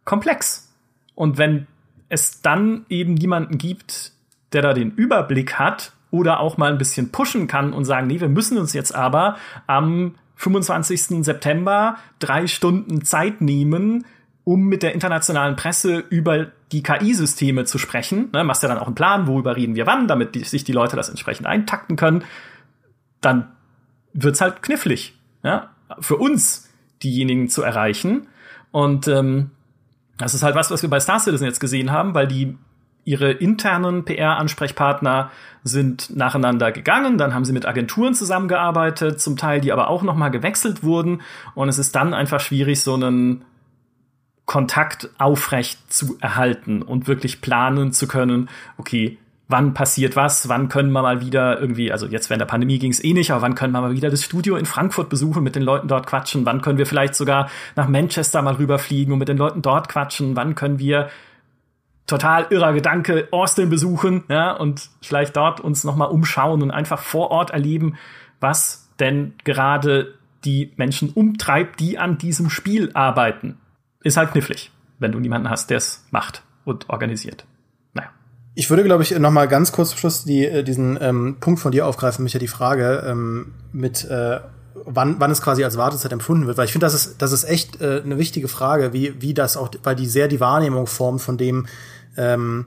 komplex. 0.04 0.72
Und 1.16 1.38
wenn 1.38 1.66
es 2.08 2.40
dann 2.40 2.86
eben 2.88 3.14
niemanden 3.14 3.58
gibt, 3.58 4.12
der 4.52 4.62
da 4.62 4.74
den 4.74 4.92
Überblick 4.92 5.58
hat 5.58 5.92
oder 6.16 6.40
auch 6.40 6.56
mal 6.56 6.72
ein 6.72 6.78
bisschen 6.78 7.12
pushen 7.12 7.46
kann 7.46 7.72
und 7.72 7.84
sagen, 7.84 8.06
nee, 8.06 8.20
wir 8.20 8.28
müssen 8.28 8.58
uns 8.58 8.72
jetzt 8.72 8.94
aber 8.94 9.36
am 9.66 10.14
25. 10.36 11.24
September 11.24 11.96
drei 12.18 12.46
Stunden 12.46 13.04
Zeit 13.04 13.40
nehmen, 13.40 14.06
um 14.44 14.62
mit 14.62 14.82
der 14.82 14.94
internationalen 14.94 15.56
Presse 15.56 15.98
über 15.98 16.46
die 16.72 16.82
KI-Systeme 16.82 17.64
zu 17.64 17.78
sprechen. 17.78 18.30
Ne, 18.32 18.44
machst 18.44 18.62
ja 18.62 18.68
dann 18.68 18.78
auch 18.78 18.86
einen 18.86 18.94
Plan, 18.94 19.26
worüber 19.26 19.56
reden 19.56 19.74
wir 19.74 19.86
wann, 19.86 20.08
damit 20.08 20.34
die, 20.34 20.44
sich 20.44 20.64
die 20.64 20.72
Leute 20.72 20.96
das 20.96 21.08
entsprechend 21.08 21.46
eintakten 21.46 21.96
können. 21.96 22.24
Dann 23.20 23.48
wird's 24.12 24.40
halt 24.40 24.62
knifflig, 24.62 25.18
ja, 25.42 25.70
für 26.00 26.16
uns 26.16 26.68
diejenigen 27.02 27.48
zu 27.48 27.62
erreichen. 27.62 28.28
Und 28.72 29.08
ähm, 29.08 29.50
das 30.18 30.34
ist 30.34 30.42
halt 30.42 30.54
was, 30.54 30.70
was 30.70 30.82
wir 30.82 30.90
bei 30.90 31.00
Star 31.00 31.18
Citizen 31.18 31.44
jetzt 31.44 31.60
gesehen 31.60 31.92
haben, 31.92 32.14
weil 32.14 32.26
die 32.26 32.56
ihre 33.06 33.30
internen 33.30 34.04
PR-Ansprechpartner 34.04 35.30
sind 35.62 36.14
nacheinander 36.14 36.72
gegangen, 36.72 37.18
dann 37.18 37.32
haben 37.32 37.44
sie 37.44 37.52
mit 37.52 37.64
Agenturen 37.64 38.14
zusammengearbeitet, 38.14 39.20
zum 39.20 39.36
Teil 39.36 39.60
die 39.60 39.72
aber 39.72 39.88
auch 39.88 40.02
noch 40.02 40.16
mal 40.16 40.28
gewechselt 40.28 40.82
wurden. 40.82 41.22
Und 41.54 41.68
es 41.68 41.78
ist 41.78 41.94
dann 41.94 42.12
einfach 42.12 42.40
schwierig 42.40 42.82
so 42.82 42.94
einen 42.94 43.44
Kontakt 44.44 45.08
aufrecht 45.18 45.92
zu 45.92 46.18
erhalten 46.20 46.82
und 46.82 47.06
wirklich 47.06 47.40
planen 47.40 47.92
zu 47.92 48.08
können, 48.08 48.48
okay, 48.76 49.18
wann 49.48 49.74
passiert 49.74 50.16
was, 50.16 50.48
wann 50.48 50.68
können 50.68 50.90
wir 50.90 51.02
mal 51.02 51.20
wieder 51.20 51.60
irgendwie, 51.60 51.92
also 51.92 52.06
jetzt 52.06 52.28
während 52.28 52.40
der 52.40 52.46
Pandemie 52.46 52.80
ging 52.80 52.90
es 52.90 53.02
eh 53.02 53.12
nicht, 53.12 53.30
aber 53.30 53.42
wann 53.42 53.54
können 53.54 53.72
wir 53.72 53.80
mal 53.80 53.92
wieder 53.92 54.10
das 54.10 54.24
Studio 54.24 54.56
in 54.56 54.66
Frankfurt 54.66 55.08
besuchen, 55.08 55.44
mit 55.44 55.54
den 55.54 55.62
Leuten 55.62 55.86
dort 55.86 56.06
quatschen, 56.08 56.44
wann 56.44 56.60
können 56.60 56.78
wir 56.78 56.86
vielleicht 56.86 57.14
sogar 57.14 57.48
nach 57.76 57.86
Manchester 57.86 58.42
mal 58.42 58.54
rüberfliegen 58.54 59.12
und 59.12 59.20
mit 59.20 59.28
den 59.28 59.36
Leuten 59.36 59.62
dort 59.62 59.88
quatschen, 59.88 60.34
wann 60.34 60.56
können 60.56 60.80
wir 60.80 61.08
total 62.06 62.46
irrer 62.50 62.72
Gedanke, 62.72 63.28
Austin 63.30 63.68
besuchen, 63.68 64.24
ja, 64.28 64.52
und 64.52 64.90
vielleicht 65.02 65.36
dort 65.36 65.60
uns 65.60 65.84
nochmal 65.84 66.08
umschauen 66.08 66.62
und 66.62 66.70
einfach 66.70 67.00
vor 67.00 67.30
Ort 67.30 67.50
erleben, 67.50 67.96
was 68.40 68.88
denn 69.00 69.34
gerade 69.44 70.14
die 70.44 70.72
Menschen 70.76 71.10
umtreibt, 71.10 71.80
die 71.80 71.98
an 71.98 72.18
diesem 72.18 72.50
Spiel 72.50 72.90
arbeiten. 72.94 73.58
Ist 74.02 74.16
halt 74.16 74.30
knifflig, 74.30 74.70
wenn 74.98 75.12
du 75.12 75.18
niemanden 75.18 75.50
hast, 75.50 75.70
der 75.70 75.78
es 75.78 76.06
macht 76.10 76.42
und 76.64 76.88
organisiert. 76.88 77.44
Naja. 77.92 78.10
Ich 78.54 78.70
würde, 78.70 78.84
glaube 78.84 79.02
ich, 79.02 79.18
noch 79.18 79.32
mal 79.32 79.48
ganz 79.48 79.72
kurz 79.72 79.90
zum 79.90 79.98
Schluss 79.98 80.24
die, 80.24 80.46
äh, 80.46 80.62
diesen 80.62 80.98
ähm, 81.00 81.38
Punkt 81.40 81.60
von 81.60 81.72
dir 81.72 81.86
aufgreifen, 81.86 82.22
mich 82.22 82.32
ja 82.32 82.40
die 82.40 82.46
Frage 82.46 83.04
ähm, 83.06 83.54
mit 83.72 84.04
äh, 84.04 84.40
wann, 84.84 85.16
wann 85.18 85.30
es 85.30 85.42
quasi 85.42 85.64
als 85.64 85.76
Wartezeit 85.76 86.12
empfunden 86.12 86.46
wird, 86.46 86.58
weil 86.58 86.66
ich 86.66 86.72
finde, 86.72 86.86
das 86.86 86.94
ist, 86.94 87.20
das 87.22 87.32
ist 87.32 87.44
echt 87.44 87.80
äh, 87.80 88.02
eine 88.04 88.18
wichtige 88.18 88.48
Frage, 88.48 88.92
wie, 88.92 89.20
wie 89.20 89.34
das 89.34 89.56
auch, 89.56 89.70
weil 89.82 89.96
die 89.96 90.06
sehr 90.06 90.28
die 90.28 90.40
Wahrnehmung 90.40 90.86
formt 90.86 91.22
von 91.22 91.36
dem, 91.36 91.66
ähm, 92.16 92.66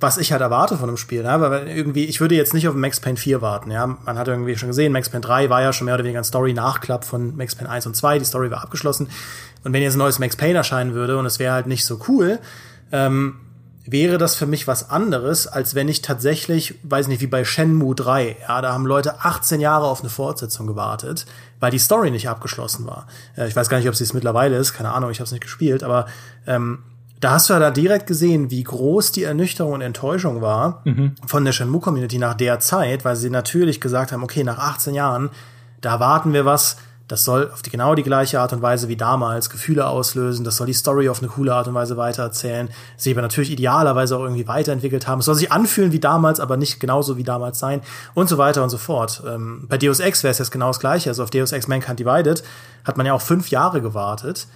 was 0.00 0.18
ich 0.18 0.32
halt 0.32 0.42
erwarte 0.42 0.76
von 0.76 0.88
einem 0.88 0.96
Spiel. 0.96 1.22
Ne? 1.22 1.40
Weil 1.40 1.68
irgendwie, 1.68 2.04
ich 2.04 2.20
würde 2.20 2.34
jetzt 2.34 2.54
nicht 2.54 2.66
auf 2.68 2.74
Max 2.74 3.00
Payne 3.00 3.16
4 3.16 3.40
warten. 3.42 3.70
Ja, 3.70 3.86
man 3.86 4.18
hat 4.18 4.26
irgendwie 4.26 4.56
schon 4.56 4.68
gesehen, 4.68 4.92
Max 4.92 5.08
Payne 5.08 5.20
3 5.20 5.50
war 5.50 5.62
ja 5.62 5.72
schon 5.72 5.84
mehr 5.84 5.94
oder 5.94 6.04
weniger 6.04 6.20
ein 6.20 6.24
Story-Nachklapp 6.24 7.04
von 7.04 7.36
Max 7.36 7.54
Payne 7.54 7.70
1 7.70 7.86
und 7.86 7.94
2. 7.94 8.18
Die 8.18 8.24
Story 8.24 8.50
war 8.50 8.62
abgeschlossen. 8.62 9.08
Und 9.64 9.72
wenn 9.72 9.82
jetzt 9.82 9.94
ein 9.94 9.98
neues 9.98 10.18
Max 10.18 10.36
Payne 10.36 10.58
erscheinen 10.58 10.94
würde 10.94 11.16
und 11.18 11.26
es 11.26 11.38
wäre 11.38 11.54
halt 11.54 11.66
nicht 11.66 11.84
so 11.84 12.00
cool, 12.08 12.40
ähm, 12.90 13.34
wäre 13.86 14.18
das 14.18 14.34
für 14.34 14.46
mich 14.46 14.66
was 14.66 14.90
anderes, 14.90 15.46
als 15.46 15.74
wenn 15.74 15.88
ich 15.88 16.02
tatsächlich, 16.02 16.74
weiß 16.82 17.08
nicht, 17.08 17.22
wie 17.22 17.26
bei 17.26 17.44
Shenmue 17.44 17.94
3, 17.94 18.36
ja, 18.48 18.60
da 18.60 18.72
haben 18.72 18.84
Leute 18.84 19.20
18 19.22 19.60
Jahre 19.60 19.86
auf 19.86 20.00
eine 20.00 20.10
Fortsetzung 20.10 20.66
gewartet, 20.66 21.24
weil 21.60 21.70
die 21.70 21.78
Story 21.78 22.10
nicht 22.10 22.28
abgeschlossen 22.28 22.86
war. 22.86 23.06
Äh, 23.36 23.48
ich 23.48 23.56
weiß 23.56 23.68
gar 23.68 23.78
nicht, 23.78 23.88
ob 23.88 23.94
sie 23.94 24.04
es 24.04 24.12
mittlerweile 24.12 24.56
ist, 24.56 24.74
keine 24.74 24.92
Ahnung, 24.92 25.10
ich 25.10 25.20
habe 25.20 25.26
es 25.26 25.32
nicht 25.32 25.42
gespielt, 25.42 25.84
aber 25.84 26.06
ähm, 26.46 26.80
da 27.20 27.32
hast 27.32 27.48
du 27.48 27.54
ja 27.54 27.58
da 27.58 27.70
direkt 27.70 28.06
gesehen, 28.06 28.50
wie 28.50 28.62
groß 28.62 29.12
die 29.12 29.24
Ernüchterung 29.24 29.72
und 29.72 29.80
Enttäuschung 29.80 30.40
war 30.40 30.82
mhm. 30.84 31.14
von 31.26 31.44
der 31.44 31.52
Shenmue-Community 31.52 32.18
nach 32.18 32.34
der 32.34 32.60
Zeit, 32.60 33.04
weil 33.04 33.16
sie 33.16 33.30
natürlich 33.30 33.80
gesagt 33.80 34.12
haben, 34.12 34.22
okay, 34.22 34.44
nach 34.44 34.58
18 34.58 34.94
Jahren, 34.94 35.30
da 35.80 36.00
warten 36.00 36.32
wir 36.32 36.44
was, 36.44 36.76
das 37.08 37.24
soll 37.24 37.50
auf 37.50 37.62
die 37.62 37.70
genau 37.70 37.94
die 37.94 38.02
gleiche 38.02 38.38
Art 38.38 38.52
und 38.52 38.60
Weise 38.60 38.88
wie 38.88 38.96
damals 38.96 39.48
Gefühle 39.48 39.86
auslösen. 39.86 40.44
Das 40.44 40.58
soll 40.58 40.66
die 40.66 40.74
Story 40.74 41.08
auf 41.08 41.20
eine 41.20 41.28
coole 41.28 41.54
Art 41.54 41.66
und 41.66 41.72
Weise 41.72 41.96
weitererzählen. 41.96 42.68
Sie 42.98 43.12
aber 43.12 43.22
natürlich 43.22 43.50
idealerweise 43.50 44.14
auch 44.14 44.22
irgendwie 44.22 44.46
weiterentwickelt 44.46 45.08
haben. 45.08 45.20
Es 45.20 45.24
soll 45.24 45.34
sich 45.34 45.50
anfühlen 45.50 45.90
wie 45.92 46.00
damals, 46.00 46.38
aber 46.38 46.58
nicht 46.58 46.80
genauso 46.80 47.16
wie 47.16 47.24
damals 47.24 47.58
sein 47.58 47.80
und 48.12 48.28
so 48.28 48.36
weiter 48.36 48.62
und 48.62 48.68
so 48.68 48.76
fort. 48.76 49.22
Ähm, 49.26 49.64
bei 49.68 49.78
Deus 49.78 50.00
Ex 50.00 50.22
wäre 50.22 50.32
es 50.32 50.38
jetzt 50.38 50.50
genau 50.50 50.66
das 50.66 50.80
Gleiche. 50.80 51.08
Also 51.08 51.22
auf 51.22 51.30
Deus 51.30 51.52
Ex 51.52 51.66
Mankind 51.66 51.98
Divided 51.98 52.42
hat 52.84 52.98
man 52.98 53.06
ja 53.06 53.14
auch 53.14 53.22
fünf 53.22 53.48
Jahre 53.48 53.80
gewartet 53.80 54.46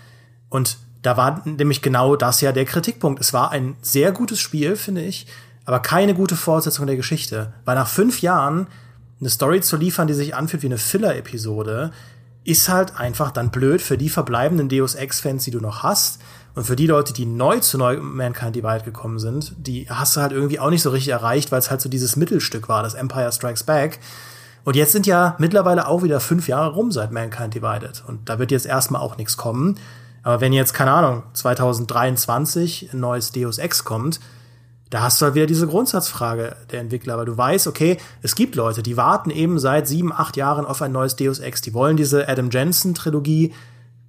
und 0.51 0.77
da 1.03 1.17
war 1.17 1.43
nämlich 1.45 1.83
genau 1.83 2.17
das 2.17 2.41
ja 2.41 2.53
der 2.53 2.65
Kritikpunkt. 2.65 3.21
Es 3.21 3.33
war 3.33 3.51
ein 3.51 3.77
sehr 3.83 4.13
gutes 4.13 4.41
Spiel, 4.41 4.77
finde 4.77 5.03
ich, 5.03 5.27
aber 5.65 5.81
keine 5.81 6.15
gute 6.15 6.37
Fortsetzung 6.37 6.87
der 6.87 6.97
Geschichte. 6.97 7.53
Weil 7.65 7.75
nach 7.75 7.89
fünf 7.89 8.23
Jahren 8.23 8.69
eine 9.21 9.31
Story 9.31 9.61
zu 9.61 9.77
liefern, 9.77 10.07
die 10.07 10.15
sich 10.15 10.35
anfühlt 10.35 10.63
wie 10.63 10.67
eine 10.67 10.79
Filler-Episode, 10.79 11.93
ist 12.45 12.69
halt 12.69 12.99
einfach 12.99 13.31
dann 13.31 13.51
blöd 13.51 13.81
für 13.81 13.97
die 13.97 14.09
verbleibenden 14.09 14.69
Deus 14.69 14.95
Ex-Fans, 14.95 15.45
die 15.45 15.53
du 15.53 15.61
noch 15.61 15.83
hast. 15.83 16.21
Und 16.55 16.65
für 16.67 16.77
die 16.77 16.87
Leute, 16.87 17.13
die 17.13 17.25
neu 17.25 17.61
zu 17.61 17.79
neu 17.79 17.99
Mankind 17.99 18.55
Divide 18.55 18.85
gekommen 18.85 19.19
sind, 19.19 19.55
die 19.59 19.89
hast 19.89 20.17
du 20.17 20.21
halt 20.21 20.33
irgendwie 20.33 20.59
auch 20.59 20.71
nicht 20.71 20.83
so 20.83 20.91
richtig 20.91 21.13
erreicht, 21.13 21.51
weil 21.51 21.61
es 21.61 21.71
halt 21.71 21.81
so 21.81 21.89
dieses 21.89 22.17
Mittelstück 22.17 22.69
war, 22.69 22.83
das 22.83 22.95
Empire 22.95 23.33
Strikes 23.33 23.63
Back. 23.63 24.01
Und 24.65 24.77
jetzt 24.77 24.93
sind 24.93 25.07
ja 25.07 25.35
mittlerweile 25.39 25.89
auch 25.89 26.03
wieder 26.03 26.21
fünf 26.21 26.49
Jahre 26.49 26.75
rum 26.75 26.93
seit 26.93 27.11
Mankind 27.11 27.55
Divided. 27.55 28.05
Und 28.07 28.29
da 28.29 28.39
wird 28.39 28.51
jetzt 28.51 28.67
erstmal 28.67 29.01
auch 29.01 29.17
nichts 29.17 29.37
kommen. 29.37 29.77
Aber 30.23 30.41
wenn 30.41 30.53
jetzt, 30.53 30.73
keine 30.75 30.93
Ahnung, 30.93 31.23
2023 31.33 32.91
ein 32.93 33.01
neues 33.01 33.33
Deus 33.33 33.59
Ex 33.59 33.85
kommt, 33.85 34.21
da 34.93 35.03
hast 35.03 35.21
du 35.21 35.25
halt 35.25 35.35
wieder 35.35 35.47
diese 35.47 35.67
Grundsatzfrage 35.67 36.55
der 36.71 36.81
Entwickler, 36.81 37.17
weil 37.17 37.25
du 37.25 37.37
weißt, 37.37 37.67
okay, 37.67 37.97
es 38.21 38.35
gibt 38.35 38.55
Leute, 38.55 38.83
die 38.83 38.99
warten 38.99 39.31
eben 39.31 39.59
seit 39.59 39.89
sieben, 39.89 40.13
acht 40.13 40.37
Jahren 40.37 40.67
auf 40.67 40.83
ein 40.83 40.93
neues 40.93 41.17
Deus 41.17 41.39
Ex. 41.39 41.63
Die 41.63 41.73
wollen 41.73 41.97
diese 41.97 42.29
Adam 42.29 42.51
Jensen 42.51 42.95
Trilogie 42.95 43.55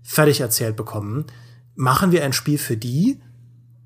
fertig 0.02 0.42
erzählt 0.42 0.76
bekommen. 0.76 1.26
Machen 1.76 2.12
wir 2.12 2.24
ein 2.24 2.34
Spiel 2.34 2.58
für 2.58 2.76
die? 2.76 3.22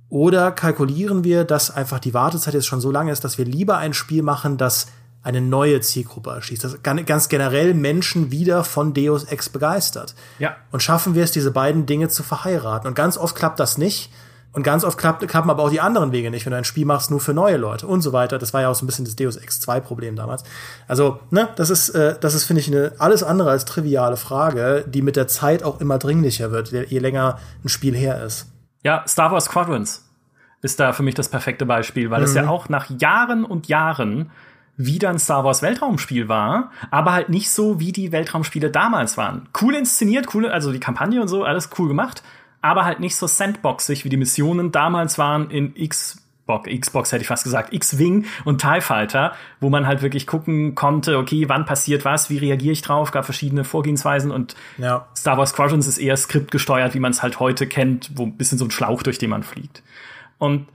Oder 0.09 0.51
kalkulieren 0.51 1.23
wir, 1.23 1.43
dass 1.43 1.69
einfach 1.69 1.99
die 1.99 2.13
Wartezeit 2.13 2.55
jetzt 2.55 2.65
schon 2.65 2.81
so 2.81 2.91
lange 2.91 3.11
ist, 3.11 3.23
dass 3.23 3.37
wir 3.37 3.45
lieber 3.45 3.77
ein 3.77 3.93
Spiel 3.93 4.23
machen, 4.23 4.57
das 4.57 4.87
eine 5.23 5.41
neue 5.41 5.81
Zielgruppe 5.81 6.29
erschließt, 6.29 6.63
das 6.63 6.83
ganz 6.83 7.27
generell 7.27 7.73
Menschen 7.73 8.31
wieder 8.31 8.63
von 8.63 8.93
Deus 8.93 9.25
Ex 9.25 9.49
begeistert. 9.49 10.15
Ja. 10.39 10.55
Und 10.71 10.81
schaffen 10.81 11.15
wir 11.15 11.23
es, 11.23 11.31
diese 11.31 11.51
beiden 11.51 11.85
Dinge 11.85 12.07
zu 12.07 12.23
verheiraten. 12.23 12.87
Und 12.87 12.93
ganz 12.93 13.17
oft 13.17 13.35
klappt 13.35 13.59
das 13.59 13.77
nicht. 13.77 14.11
Und 14.53 14.63
ganz 14.63 14.83
oft 14.83 14.97
klappt, 14.97 15.27
klappen 15.27 15.49
aber 15.51 15.61
auch 15.61 15.69
die 15.69 15.81
anderen 15.81 16.11
Wege 16.11 16.31
nicht, 16.31 16.45
wenn 16.45 16.51
du 16.51 16.57
ein 16.57 16.63
Spiel 16.63 16.85
machst 16.85 17.11
nur 17.11 17.19
für 17.19 17.33
neue 17.33 17.57
Leute 17.57 17.85
und 17.85 18.01
so 18.01 18.11
weiter. 18.13 18.39
Das 18.39 18.53
war 18.53 18.61
ja 18.61 18.69
auch 18.69 18.75
so 18.75 18.85
ein 18.85 18.87
bisschen 18.87 19.05
das 19.05 19.15
Deus 19.15 19.35
Ex 19.35 19.59
2 19.59 19.81
Problem 19.81 20.15
damals. 20.15 20.43
Also, 20.87 21.19
ne, 21.29 21.49
das 21.57 21.69
ist, 21.69 21.89
äh, 21.89 22.15
das 22.19 22.33
ist, 22.33 22.45
finde 22.45 22.61
ich, 22.61 22.67
eine 22.67 22.93
alles 22.97 23.21
andere 23.21 23.51
als 23.51 23.65
triviale 23.65 24.17
Frage, 24.17 24.83
die 24.87 25.01
mit 25.01 25.15
der 25.15 25.27
Zeit 25.27 25.61
auch 25.61 25.79
immer 25.79 25.99
dringlicher 25.99 26.51
wird, 26.51 26.71
je 26.71 26.99
länger 26.99 27.37
ein 27.63 27.69
Spiel 27.69 27.95
her 27.95 28.23
ist. 28.23 28.47
Ja, 28.83 29.03
Star 29.07 29.31
Wars 29.31 29.45
Squadrons 29.45 30.05
ist 30.61 30.79
da 30.79 30.91
für 30.93 31.03
mich 31.03 31.13
das 31.13 31.29
perfekte 31.29 31.65
Beispiel, 31.65 32.09
weil 32.09 32.21
mhm. 32.21 32.25
es 32.25 32.33
ja 32.33 32.47
auch 32.47 32.69
nach 32.69 32.89
Jahren 32.89 33.45
und 33.45 33.67
Jahren 33.67 34.31
wieder 34.77 35.09
ein 35.09 35.19
Star 35.19 35.43
Wars 35.43 35.61
Weltraumspiel 35.61 36.29
war, 36.29 36.71
aber 36.91 37.11
halt 37.11 37.29
nicht 37.29 37.49
so, 37.49 37.79
wie 37.79 37.91
die 37.91 38.11
Weltraumspiele 38.11 38.69
damals 38.69 39.17
waren. 39.17 39.49
Cool 39.59 39.75
inszeniert, 39.75 40.33
cool, 40.33 40.47
also 40.47 40.71
die 40.71 40.79
Kampagne 40.79 41.19
und 41.19 41.27
so, 41.27 41.43
alles 41.43 41.69
cool 41.77 41.87
gemacht, 41.87 42.23
aber 42.61 42.85
halt 42.85 42.99
nicht 42.99 43.15
so 43.15 43.27
sandboxig, 43.27 44.05
wie 44.05 44.09
die 44.09 44.17
Missionen 44.17 44.71
damals 44.71 45.17
waren 45.17 45.49
in 45.49 45.73
Xbox, 45.73 46.69
Xbox 46.69 47.11
hätte 47.11 47.23
ich 47.23 47.27
fast 47.27 47.43
gesagt, 47.43 47.73
X-Wing 47.73 48.25
und 48.45 48.61
TIE 48.61 48.79
Fighter, 48.79 49.33
wo 49.59 49.69
man 49.69 49.85
halt 49.85 50.01
wirklich 50.01 50.27
gucken 50.27 50.75
konnte, 50.75 51.17
okay, 51.17 51.49
wann 51.49 51.65
passiert 51.65 52.05
was, 52.05 52.29
wie 52.29 52.37
reagiere 52.37 52.71
ich 52.71 52.81
drauf, 52.81 53.11
gab 53.11 53.25
verschiedene 53.25 53.63
Vorgehensweisen 53.63 54.31
und 54.31 54.55
ja. 54.77 55.07
Star 55.15 55.37
Wars 55.37 55.49
Squadrons 55.49 55.87
ist 55.87 55.97
eher 55.97 56.15
skriptgesteuert, 56.15 56.93
wie 56.93 56.99
man 56.99 57.11
es 57.11 57.21
halt 57.21 57.39
heute 57.39 57.67
kennt, 57.67 58.11
wo 58.15 58.23
ein 58.23 58.37
bisschen 58.37 58.57
so 58.57 58.65
ein 58.65 58.71
Schlauch, 58.71 59.03
durch 59.03 59.17
den 59.17 59.29
man 59.29 59.43
fliegt. 59.43 59.83
Und 60.37 60.67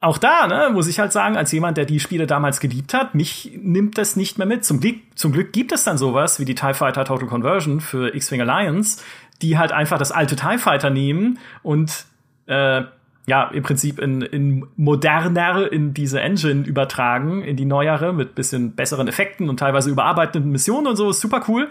auch 0.00 0.18
da, 0.18 0.46
ne, 0.46 0.70
muss 0.72 0.86
ich 0.86 1.00
halt 1.00 1.12
sagen, 1.12 1.36
als 1.36 1.50
jemand, 1.50 1.76
der 1.76 1.84
die 1.84 1.98
Spiele 1.98 2.26
damals 2.26 2.60
geliebt 2.60 2.94
hat, 2.94 3.14
mich 3.14 3.58
nimmt 3.60 3.98
das 3.98 4.14
nicht 4.14 4.38
mehr 4.38 4.46
mit. 4.46 4.64
Zum 4.64 4.80
Glück, 4.80 4.96
zum 5.16 5.32
Glück 5.32 5.52
gibt 5.52 5.72
es 5.72 5.82
dann 5.82 5.98
sowas 5.98 6.38
wie 6.38 6.44
die 6.44 6.54
TIE 6.54 6.74
Fighter 6.74 7.04
Total 7.04 7.28
Conversion 7.28 7.80
für 7.80 8.14
X-Wing 8.14 8.40
Alliance, 8.40 9.02
die 9.42 9.58
halt 9.58 9.72
einfach 9.72 9.98
das 9.98 10.12
alte 10.12 10.36
TIE 10.36 10.58
Fighter 10.58 10.90
nehmen 10.90 11.38
und 11.62 12.06
äh, 12.46 12.82
ja, 13.26 13.48
im 13.48 13.62
Prinzip 13.62 13.98
in, 13.98 14.22
in 14.22 14.66
moderner 14.76 15.70
in 15.70 15.92
diese 15.92 16.20
Engine 16.20 16.64
übertragen, 16.64 17.42
in 17.42 17.56
die 17.56 17.66
neuere, 17.66 18.12
mit 18.12 18.34
bisschen 18.34 18.74
besseren 18.74 19.08
Effekten 19.08 19.50
und 19.50 19.58
teilweise 19.58 19.90
überarbeiteten 19.90 20.50
Missionen 20.50 20.86
und 20.86 20.96
so, 20.96 21.10
ist 21.10 21.20
super 21.20 21.44
cool. 21.48 21.68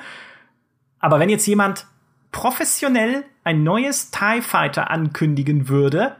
Aber 0.99 1.19
wenn 1.19 1.29
jetzt 1.29 1.47
jemand 1.47 1.87
professionell 2.31 3.23
ein 3.43 3.63
neues 3.63 4.11
TIE 4.11 4.41
Fighter 4.41 4.91
ankündigen 4.91 5.69
würde, 5.69 6.17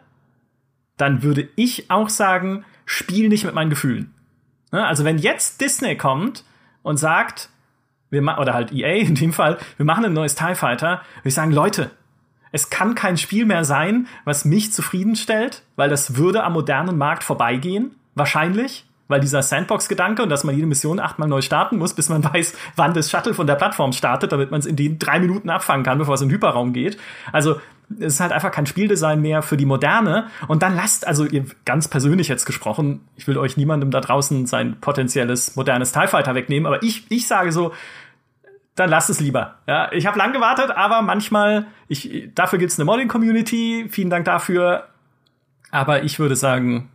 dann 0.98 1.24
würde 1.24 1.48
ich 1.56 1.90
auch 1.90 2.10
sagen, 2.10 2.66
spiel 2.86 3.30
nicht 3.30 3.46
mit 3.46 3.54
meinen 3.54 3.70
Gefühlen. 3.70 4.14
Ne? 4.72 4.86
Also 4.86 5.06
wenn 5.06 5.18
jetzt 5.18 5.62
Disney 5.62 5.96
kommt 5.96 6.44
und 6.82 6.98
sagt, 6.98 7.50
wir 8.10 8.22
oder 8.40 8.54
halt 8.54 8.72
EA 8.72 8.96
in 8.96 9.16
dem 9.16 9.34
Fall, 9.34 9.58
wir 9.78 9.86
machen 9.86 10.06
ein 10.06 10.14
neues 10.14 10.36
TIE 10.36 10.56
Fighter, 10.56 11.02
würde 11.18 11.30
ich 11.30 11.34
sagen, 11.34 11.52
Leute, 11.52 11.92
es 12.52 12.70
kann 12.70 12.96
kein 12.96 13.18
Spiel 13.18 13.46
mehr 13.46 13.66
sein, 13.66 14.08
was 14.26 14.46
mich 14.46 14.72
zufriedenstellt, 14.72 15.64
weil 15.76 15.90
das 15.90 16.16
würde 16.16 16.44
am 16.44 16.54
modernen 16.54 16.98
Markt 16.98 17.24
vorbeigehen, 17.24 17.96
wahrscheinlich, 18.16 18.87
weil 19.08 19.20
dieser 19.20 19.42
Sandbox-Gedanke 19.42 20.24
und 20.24 20.30
dass 20.30 20.44
man 20.44 20.56
jede 20.56 20.68
Mission 20.68 21.00
achtmal 21.00 21.28
neu 21.28 21.42
starten 21.42 21.78
muss, 21.78 21.94
bis 21.94 22.10
man 22.10 22.24
weiß, 22.34 22.54
wann 22.76 22.94
das 22.94 23.10
Shuttle 23.10 23.34
von 23.34 23.48
der 23.48 23.56
Plattform 23.56 23.92
startet, 23.94 24.32
damit 24.32 24.52
man 24.52 24.60
es 24.60 24.66
in 24.66 24.76
den 24.76 25.00
drei 25.00 25.20
Minuten 25.20 25.50
abfangen 25.50 25.84
kann, 25.84 25.98
bevor 25.98 26.16
es 26.16 26.22
in 26.22 26.30
den 26.30 26.36
Hyperraum 26.36 26.74
geht. 26.74 26.98
Also 27.32 27.60
es 28.00 28.16
ist 28.16 28.20
halt 28.20 28.32
einfach 28.32 28.52
kein 28.52 28.66
Spieldesign 28.66 29.22
mehr 29.22 29.42
für 29.42 29.56
die 29.56 29.66
Moderne. 29.66 30.28
Und 30.48 30.62
dann 30.62 30.76
lasst, 30.76 31.08
also 31.08 31.26
ihr 31.26 31.46
ganz 31.66 31.88
persönlich 31.88 32.28
jetzt 32.28 32.46
gesprochen, 32.46 33.08
ich 33.16 33.28
will 33.28 33.38
euch 33.38 33.58
niemandem 33.58 33.92
da 33.92 34.02
draußen 34.02 34.46
sein 34.46 34.80
potenzielles 34.82 35.56
modernes 35.56 35.94
TIE 35.94 36.08
Fighter 36.08 36.36
wegnehmen, 36.36 36.66
aber 36.66 36.84
ich, 36.84 37.10
ich 37.10 37.28
sage 37.28 37.52
so, 37.52 37.74
dann 38.76 38.90
lasst 38.90 39.10
es 39.10 39.20
lieber. 39.20 39.56
Ja, 39.68 39.92
ich 39.92 40.06
habe 40.06 40.20
lang 40.20 40.34
gewartet, 40.34 40.70
aber 40.70 41.02
manchmal, 41.02 41.66
ich, 41.88 42.30
dafür 42.36 42.60
gibt's 42.60 42.78
eine 42.78 42.86
Modding-Community, 42.86 43.88
vielen 43.90 44.12
Dank 44.12 44.26
dafür. 44.26 44.88
Aber 45.72 46.04
ich 46.04 46.20
würde 46.20 46.36
sagen, 46.36 46.90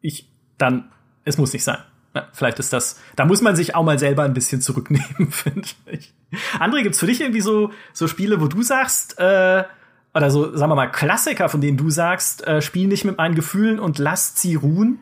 ich, 0.00 0.28
dann, 0.56 0.90
es 1.28 1.38
muss 1.38 1.52
nicht 1.52 1.64
sein. 1.64 1.78
Ja, 2.14 2.26
vielleicht 2.32 2.58
ist 2.58 2.72
das, 2.72 2.98
da 3.16 3.26
muss 3.26 3.42
man 3.42 3.54
sich 3.54 3.74
auch 3.74 3.84
mal 3.84 3.98
selber 3.98 4.24
ein 4.24 4.32
bisschen 4.32 4.60
zurücknehmen, 4.60 5.28
finde 5.30 5.68
ich. 5.86 6.14
André, 6.58 6.82
gibt's 6.82 6.98
für 6.98 7.06
dich 7.06 7.20
irgendwie 7.20 7.40
so, 7.42 7.70
so 7.92 8.08
Spiele, 8.08 8.40
wo 8.40 8.48
du 8.48 8.62
sagst, 8.62 9.18
äh, 9.18 9.64
oder 10.14 10.30
so, 10.30 10.56
sagen 10.56 10.70
wir 10.72 10.76
mal, 10.76 10.90
Klassiker, 10.90 11.48
von 11.48 11.60
denen 11.60 11.76
du 11.76 11.90
sagst, 11.90 12.46
äh, 12.46 12.62
spiel 12.62 12.88
nicht 12.88 13.04
mit 13.04 13.18
meinen 13.18 13.34
Gefühlen 13.34 13.78
und 13.78 13.98
lasst 13.98 14.38
sie 14.38 14.54
ruhen? 14.54 14.98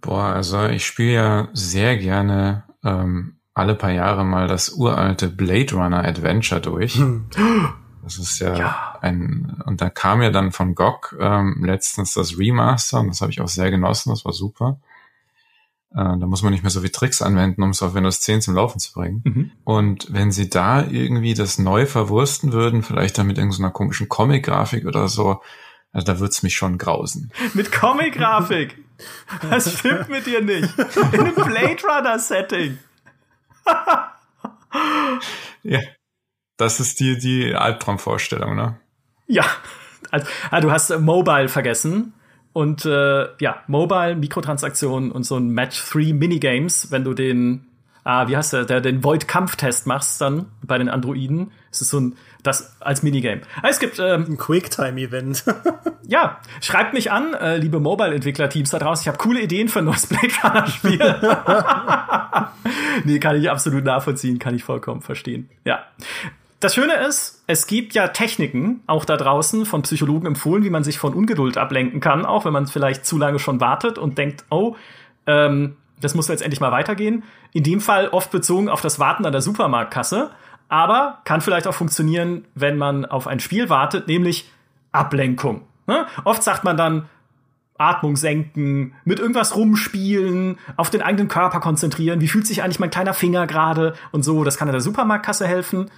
Boah, 0.00 0.26
also 0.26 0.66
ich 0.66 0.86
spiele 0.86 1.12
ja 1.12 1.48
sehr 1.52 1.96
gerne 1.96 2.64
ähm, 2.84 3.36
alle 3.54 3.74
paar 3.74 3.90
Jahre 3.90 4.24
mal 4.24 4.46
das 4.46 4.70
uralte 4.70 5.28
Blade 5.28 5.74
Runner 5.74 6.04
Adventure 6.04 6.60
durch. 6.60 6.94
Hm. 6.94 7.26
Das 8.02 8.18
ist 8.18 8.38
ja, 8.38 8.56
ja, 8.56 8.98
ein, 9.00 9.62
und 9.66 9.80
da 9.80 9.90
kam 9.90 10.22
ja 10.22 10.30
dann 10.30 10.52
von 10.52 10.74
GOG 10.74 11.16
ähm, 11.20 11.62
letztens 11.64 12.14
das 12.14 12.38
Remaster 12.38 13.00
und 13.00 13.08
das 13.08 13.20
habe 13.20 13.30
ich 13.30 13.40
auch 13.40 13.48
sehr 13.48 13.70
genossen, 13.70 14.10
das 14.10 14.24
war 14.24 14.32
super. 14.32 14.78
Äh, 15.92 16.18
da 16.18 16.26
muss 16.26 16.42
man 16.42 16.52
nicht 16.52 16.62
mehr 16.62 16.70
so 16.70 16.82
wie 16.82 16.90
Tricks 16.90 17.20
anwenden, 17.20 17.62
um 17.62 17.70
es 17.70 17.82
auf 17.82 17.94
Windows 17.94 18.20
10 18.20 18.42
zum 18.42 18.54
Laufen 18.54 18.78
zu 18.78 18.92
bringen. 18.92 19.22
Mhm. 19.24 19.50
Und 19.64 20.12
wenn 20.12 20.30
sie 20.30 20.48
da 20.48 20.84
irgendwie 20.84 21.34
das 21.34 21.58
neu 21.58 21.86
verwursten 21.86 22.52
würden, 22.52 22.82
vielleicht 22.82 23.18
dann 23.18 23.26
mit 23.26 23.38
irgendeiner 23.38 23.70
komischen 23.70 24.08
Comic-Grafik 24.08 24.86
oder 24.86 25.08
so, 25.08 25.40
also 25.92 26.06
da 26.06 26.20
wird's 26.20 26.42
mich 26.42 26.54
schon 26.54 26.78
grausen. 26.78 27.32
mit 27.54 27.72
Comic-Grafik? 27.72 28.76
Was 29.42 29.78
stimmt 29.78 30.08
mit 30.08 30.26
dir 30.26 30.42
nicht? 30.42 30.68
In 31.12 31.20
einem 31.20 31.34
Blade 31.34 31.78
Runner-Setting. 31.82 32.78
ja. 35.62 35.80
Das 36.56 36.78
ist 36.78 37.00
die, 37.00 37.18
die 37.18 37.54
Albtraumvorstellung, 37.54 38.54
ne? 38.54 38.78
Ja. 39.26 39.46
Also, 40.10 40.26
ah, 40.50 40.60
du 40.60 40.70
hast 40.70 40.90
Mobile 41.00 41.48
vergessen. 41.48 42.12
Und 42.52 42.84
äh, 42.84 43.28
ja, 43.38 43.62
Mobile, 43.68 44.16
Mikrotransaktionen 44.16 45.12
und 45.12 45.24
so 45.24 45.36
ein 45.36 45.50
Match 45.50 45.80
3 45.90 46.12
Minigames, 46.12 46.90
wenn 46.90 47.04
du 47.04 47.14
den, 47.14 47.66
ah, 48.02 48.26
wie 48.28 48.36
heißt 48.36 48.52
der, 48.52 48.64
der 48.64 48.80
den 48.80 49.04
Void-Kampftest 49.04 49.86
machst 49.86 50.20
dann 50.20 50.46
bei 50.62 50.76
den 50.76 50.88
Androiden. 50.88 51.52
Es 51.70 51.80
ist 51.80 51.90
so 51.90 52.00
ein, 52.00 52.16
das 52.42 52.76
als 52.80 53.04
Minigame. 53.04 53.42
Ah, 53.62 53.68
es 53.68 53.78
gibt 53.78 54.00
ähm, 54.00 54.26
ein 54.28 54.36
Quicktime-Event. 54.36 55.44
ja, 56.08 56.40
schreibt 56.60 56.92
mich 56.92 57.12
an, 57.12 57.34
äh, 57.34 57.56
liebe 57.56 57.78
Mobile-Entwickler-Teams 57.78 58.70
da 58.70 58.80
draußen. 58.80 59.02
Ich 59.02 59.08
habe 59.08 59.18
coole 59.18 59.40
Ideen 59.40 59.68
für 59.68 59.78
ein 59.78 59.84
neues 59.84 60.06
Blade 60.08 60.34
Runner-Spiel. 60.42 60.98
nee, 63.04 63.20
kann 63.20 63.36
ich 63.36 63.48
absolut 63.48 63.84
nachvollziehen, 63.84 64.40
kann 64.40 64.56
ich 64.56 64.64
vollkommen 64.64 65.02
verstehen. 65.02 65.48
Ja. 65.64 65.84
Das 66.60 66.74
Schöne 66.74 66.92
ist, 67.06 67.42
es 67.46 67.66
gibt 67.66 67.94
ja 67.94 68.08
Techniken, 68.08 68.82
auch 68.86 69.06
da 69.06 69.16
draußen, 69.16 69.64
von 69.64 69.80
Psychologen 69.80 70.26
empfohlen, 70.26 70.62
wie 70.62 70.68
man 70.68 70.84
sich 70.84 70.98
von 70.98 71.14
Ungeduld 71.14 71.56
ablenken 71.56 72.00
kann, 72.00 72.26
auch 72.26 72.44
wenn 72.44 72.52
man 72.52 72.66
vielleicht 72.66 73.06
zu 73.06 73.16
lange 73.16 73.38
schon 73.38 73.62
wartet 73.62 73.96
und 73.96 74.18
denkt, 74.18 74.44
oh, 74.50 74.76
ähm, 75.26 75.78
das 76.02 76.14
muss 76.14 76.28
jetzt 76.28 76.42
endlich 76.42 76.60
mal 76.60 76.70
weitergehen. 76.70 77.24
In 77.54 77.62
dem 77.62 77.80
Fall 77.80 78.08
oft 78.08 78.30
bezogen 78.30 78.68
auf 78.68 78.82
das 78.82 78.98
Warten 78.98 79.24
an 79.24 79.32
der 79.32 79.40
Supermarktkasse, 79.40 80.32
aber 80.68 81.22
kann 81.24 81.40
vielleicht 81.40 81.66
auch 81.66 81.74
funktionieren, 81.74 82.44
wenn 82.54 82.76
man 82.76 83.06
auf 83.06 83.26
ein 83.26 83.40
Spiel 83.40 83.70
wartet, 83.70 84.06
nämlich 84.06 84.50
Ablenkung. 84.92 85.62
Ne? 85.86 86.06
Oft 86.24 86.42
sagt 86.42 86.62
man 86.62 86.76
dann, 86.76 87.08
Atmung 87.78 88.16
senken, 88.16 88.94
mit 89.06 89.18
irgendwas 89.18 89.56
rumspielen, 89.56 90.58
auf 90.76 90.90
den 90.90 91.00
eigenen 91.00 91.28
Körper 91.28 91.60
konzentrieren, 91.60 92.20
wie 92.20 92.28
fühlt 92.28 92.46
sich 92.46 92.62
eigentlich 92.62 92.80
mein 92.80 92.90
kleiner 92.90 93.14
Finger 93.14 93.46
gerade 93.46 93.94
und 94.12 94.22
so, 94.22 94.44
das 94.44 94.58
kann 94.58 94.68
in 94.68 94.72
der 94.72 94.82
Supermarktkasse 94.82 95.46
helfen 95.46 95.90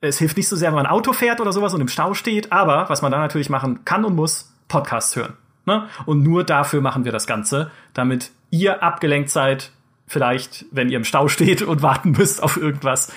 es 0.00 0.18
hilft 0.18 0.36
nicht 0.36 0.48
so 0.48 0.56
sehr, 0.56 0.68
wenn 0.68 0.76
man 0.76 0.86
Auto 0.86 1.12
fährt 1.12 1.40
oder 1.40 1.52
sowas 1.52 1.74
und 1.74 1.80
im 1.80 1.88
Stau 1.88 2.14
steht, 2.14 2.52
aber 2.52 2.88
was 2.88 3.02
man 3.02 3.12
dann 3.12 3.20
natürlich 3.20 3.50
machen 3.50 3.84
kann 3.84 4.04
und 4.04 4.14
muss, 4.14 4.54
Podcasts 4.68 5.16
hören. 5.16 5.34
Ne? 5.66 5.88
Und 6.06 6.22
nur 6.22 6.44
dafür 6.44 6.80
machen 6.80 7.04
wir 7.04 7.12
das 7.12 7.26
Ganze, 7.26 7.70
damit 7.92 8.30
ihr 8.50 8.82
abgelenkt 8.82 9.30
seid, 9.30 9.72
vielleicht, 10.06 10.64
wenn 10.70 10.88
ihr 10.88 10.96
im 10.96 11.04
Stau 11.04 11.28
steht 11.28 11.62
und 11.62 11.82
warten 11.82 12.12
müsst 12.12 12.42
auf 12.42 12.56
irgendwas. 12.56 13.12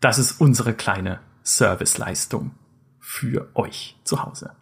Das 0.00 0.18
ist 0.18 0.40
unsere 0.40 0.74
kleine 0.74 1.20
Serviceleistung 1.42 2.52
für 3.00 3.48
euch 3.54 3.96
zu 4.04 4.22
Hause. 4.22 4.52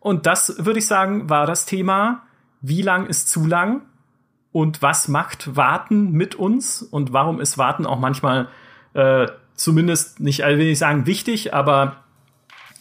Und 0.00 0.26
das 0.26 0.64
würde 0.64 0.78
ich 0.78 0.86
sagen, 0.86 1.28
war 1.28 1.46
das 1.46 1.66
Thema, 1.66 2.22
wie 2.60 2.82
lang 2.82 3.06
ist 3.06 3.28
zu 3.28 3.46
lang 3.46 3.82
und 4.52 4.82
was 4.82 5.08
macht 5.08 5.56
Warten 5.56 6.12
mit 6.12 6.34
uns 6.34 6.82
und 6.82 7.12
warum 7.12 7.40
ist 7.40 7.58
Warten 7.58 7.86
auch 7.86 7.98
manchmal 7.98 8.48
äh, 8.94 9.26
zumindest 9.56 10.20
nicht, 10.20 10.44
also 10.44 10.58
will 10.58 10.66
ich 10.66 10.78
sagen 10.78 11.06
wichtig, 11.06 11.52
aber 11.54 12.04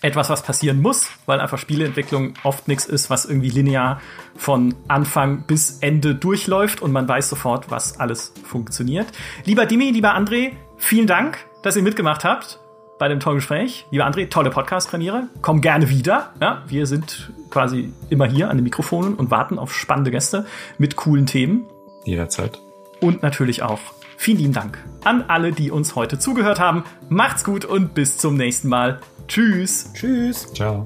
etwas, 0.01 0.29
was 0.29 0.43
passieren 0.43 0.81
muss, 0.81 1.07
weil 1.25 1.39
einfach 1.39 1.57
Spieleentwicklung 1.57 2.35
oft 2.43 2.67
nichts 2.67 2.85
ist, 2.85 3.09
was 3.09 3.25
irgendwie 3.25 3.49
linear 3.49 4.01
von 4.35 4.75
Anfang 4.87 5.43
bis 5.47 5.79
Ende 5.79 6.13
durchläuft 6.13 6.81
und 6.81 6.91
man 6.91 7.07
weiß 7.07 7.29
sofort, 7.29 7.71
was 7.71 7.99
alles 7.99 8.33
funktioniert. 8.43 9.07
Lieber 9.45 9.65
Dimi, 9.65 9.89
lieber 9.89 10.15
André, 10.15 10.51
vielen 10.77 11.07
Dank, 11.07 11.39
dass 11.63 11.75
ihr 11.75 11.81
mitgemacht 11.81 12.23
habt 12.23 12.59
bei 12.99 13.07
dem 13.07 13.19
tollen 13.19 13.37
Gespräch. 13.37 13.85
Lieber 13.91 14.05
André, 14.05 14.29
tolle 14.29 14.51
Podcast-Premiere. 14.51 15.27
Komm 15.41 15.61
gerne 15.61 15.89
wieder. 15.89 16.33
Ja, 16.39 16.63
wir 16.67 16.85
sind 16.85 17.31
quasi 17.49 17.91
immer 18.09 18.25
hier 18.25 18.49
an 18.49 18.57
den 18.57 18.63
Mikrofonen 18.63 19.15
und 19.15 19.31
warten 19.31 19.57
auf 19.59 19.73
spannende 19.73 20.11
Gäste 20.11 20.45
mit 20.77 20.95
coolen 20.95 21.25
Themen. 21.25 21.65
Jederzeit. 22.05 22.59
Und 23.01 23.23
natürlich 23.23 23.63
auch 23.63 23.79
Vielen 24.17 24.37
lieben 24.37 24.53
Dank 24.53 24.83
an 25.03 25.23
alle, 25.27 25.51
die 25.51 25.71
uns 25.71 25.95
heute 25.95 26.19
zugehört 26.19 26.59
haben. 26.59 26.83
Macht's 27.09 27.43
gut 27.43 27.65
und 27.65 27.93
bis 27.93 28.17
zum 28.17 28.35
nächsten 28.35 28.69
Mal. 28.69 28.99
Tschüss. 29.27 29.91
Tschüss. 29.93 30.51
Ciao. 30.53 30.83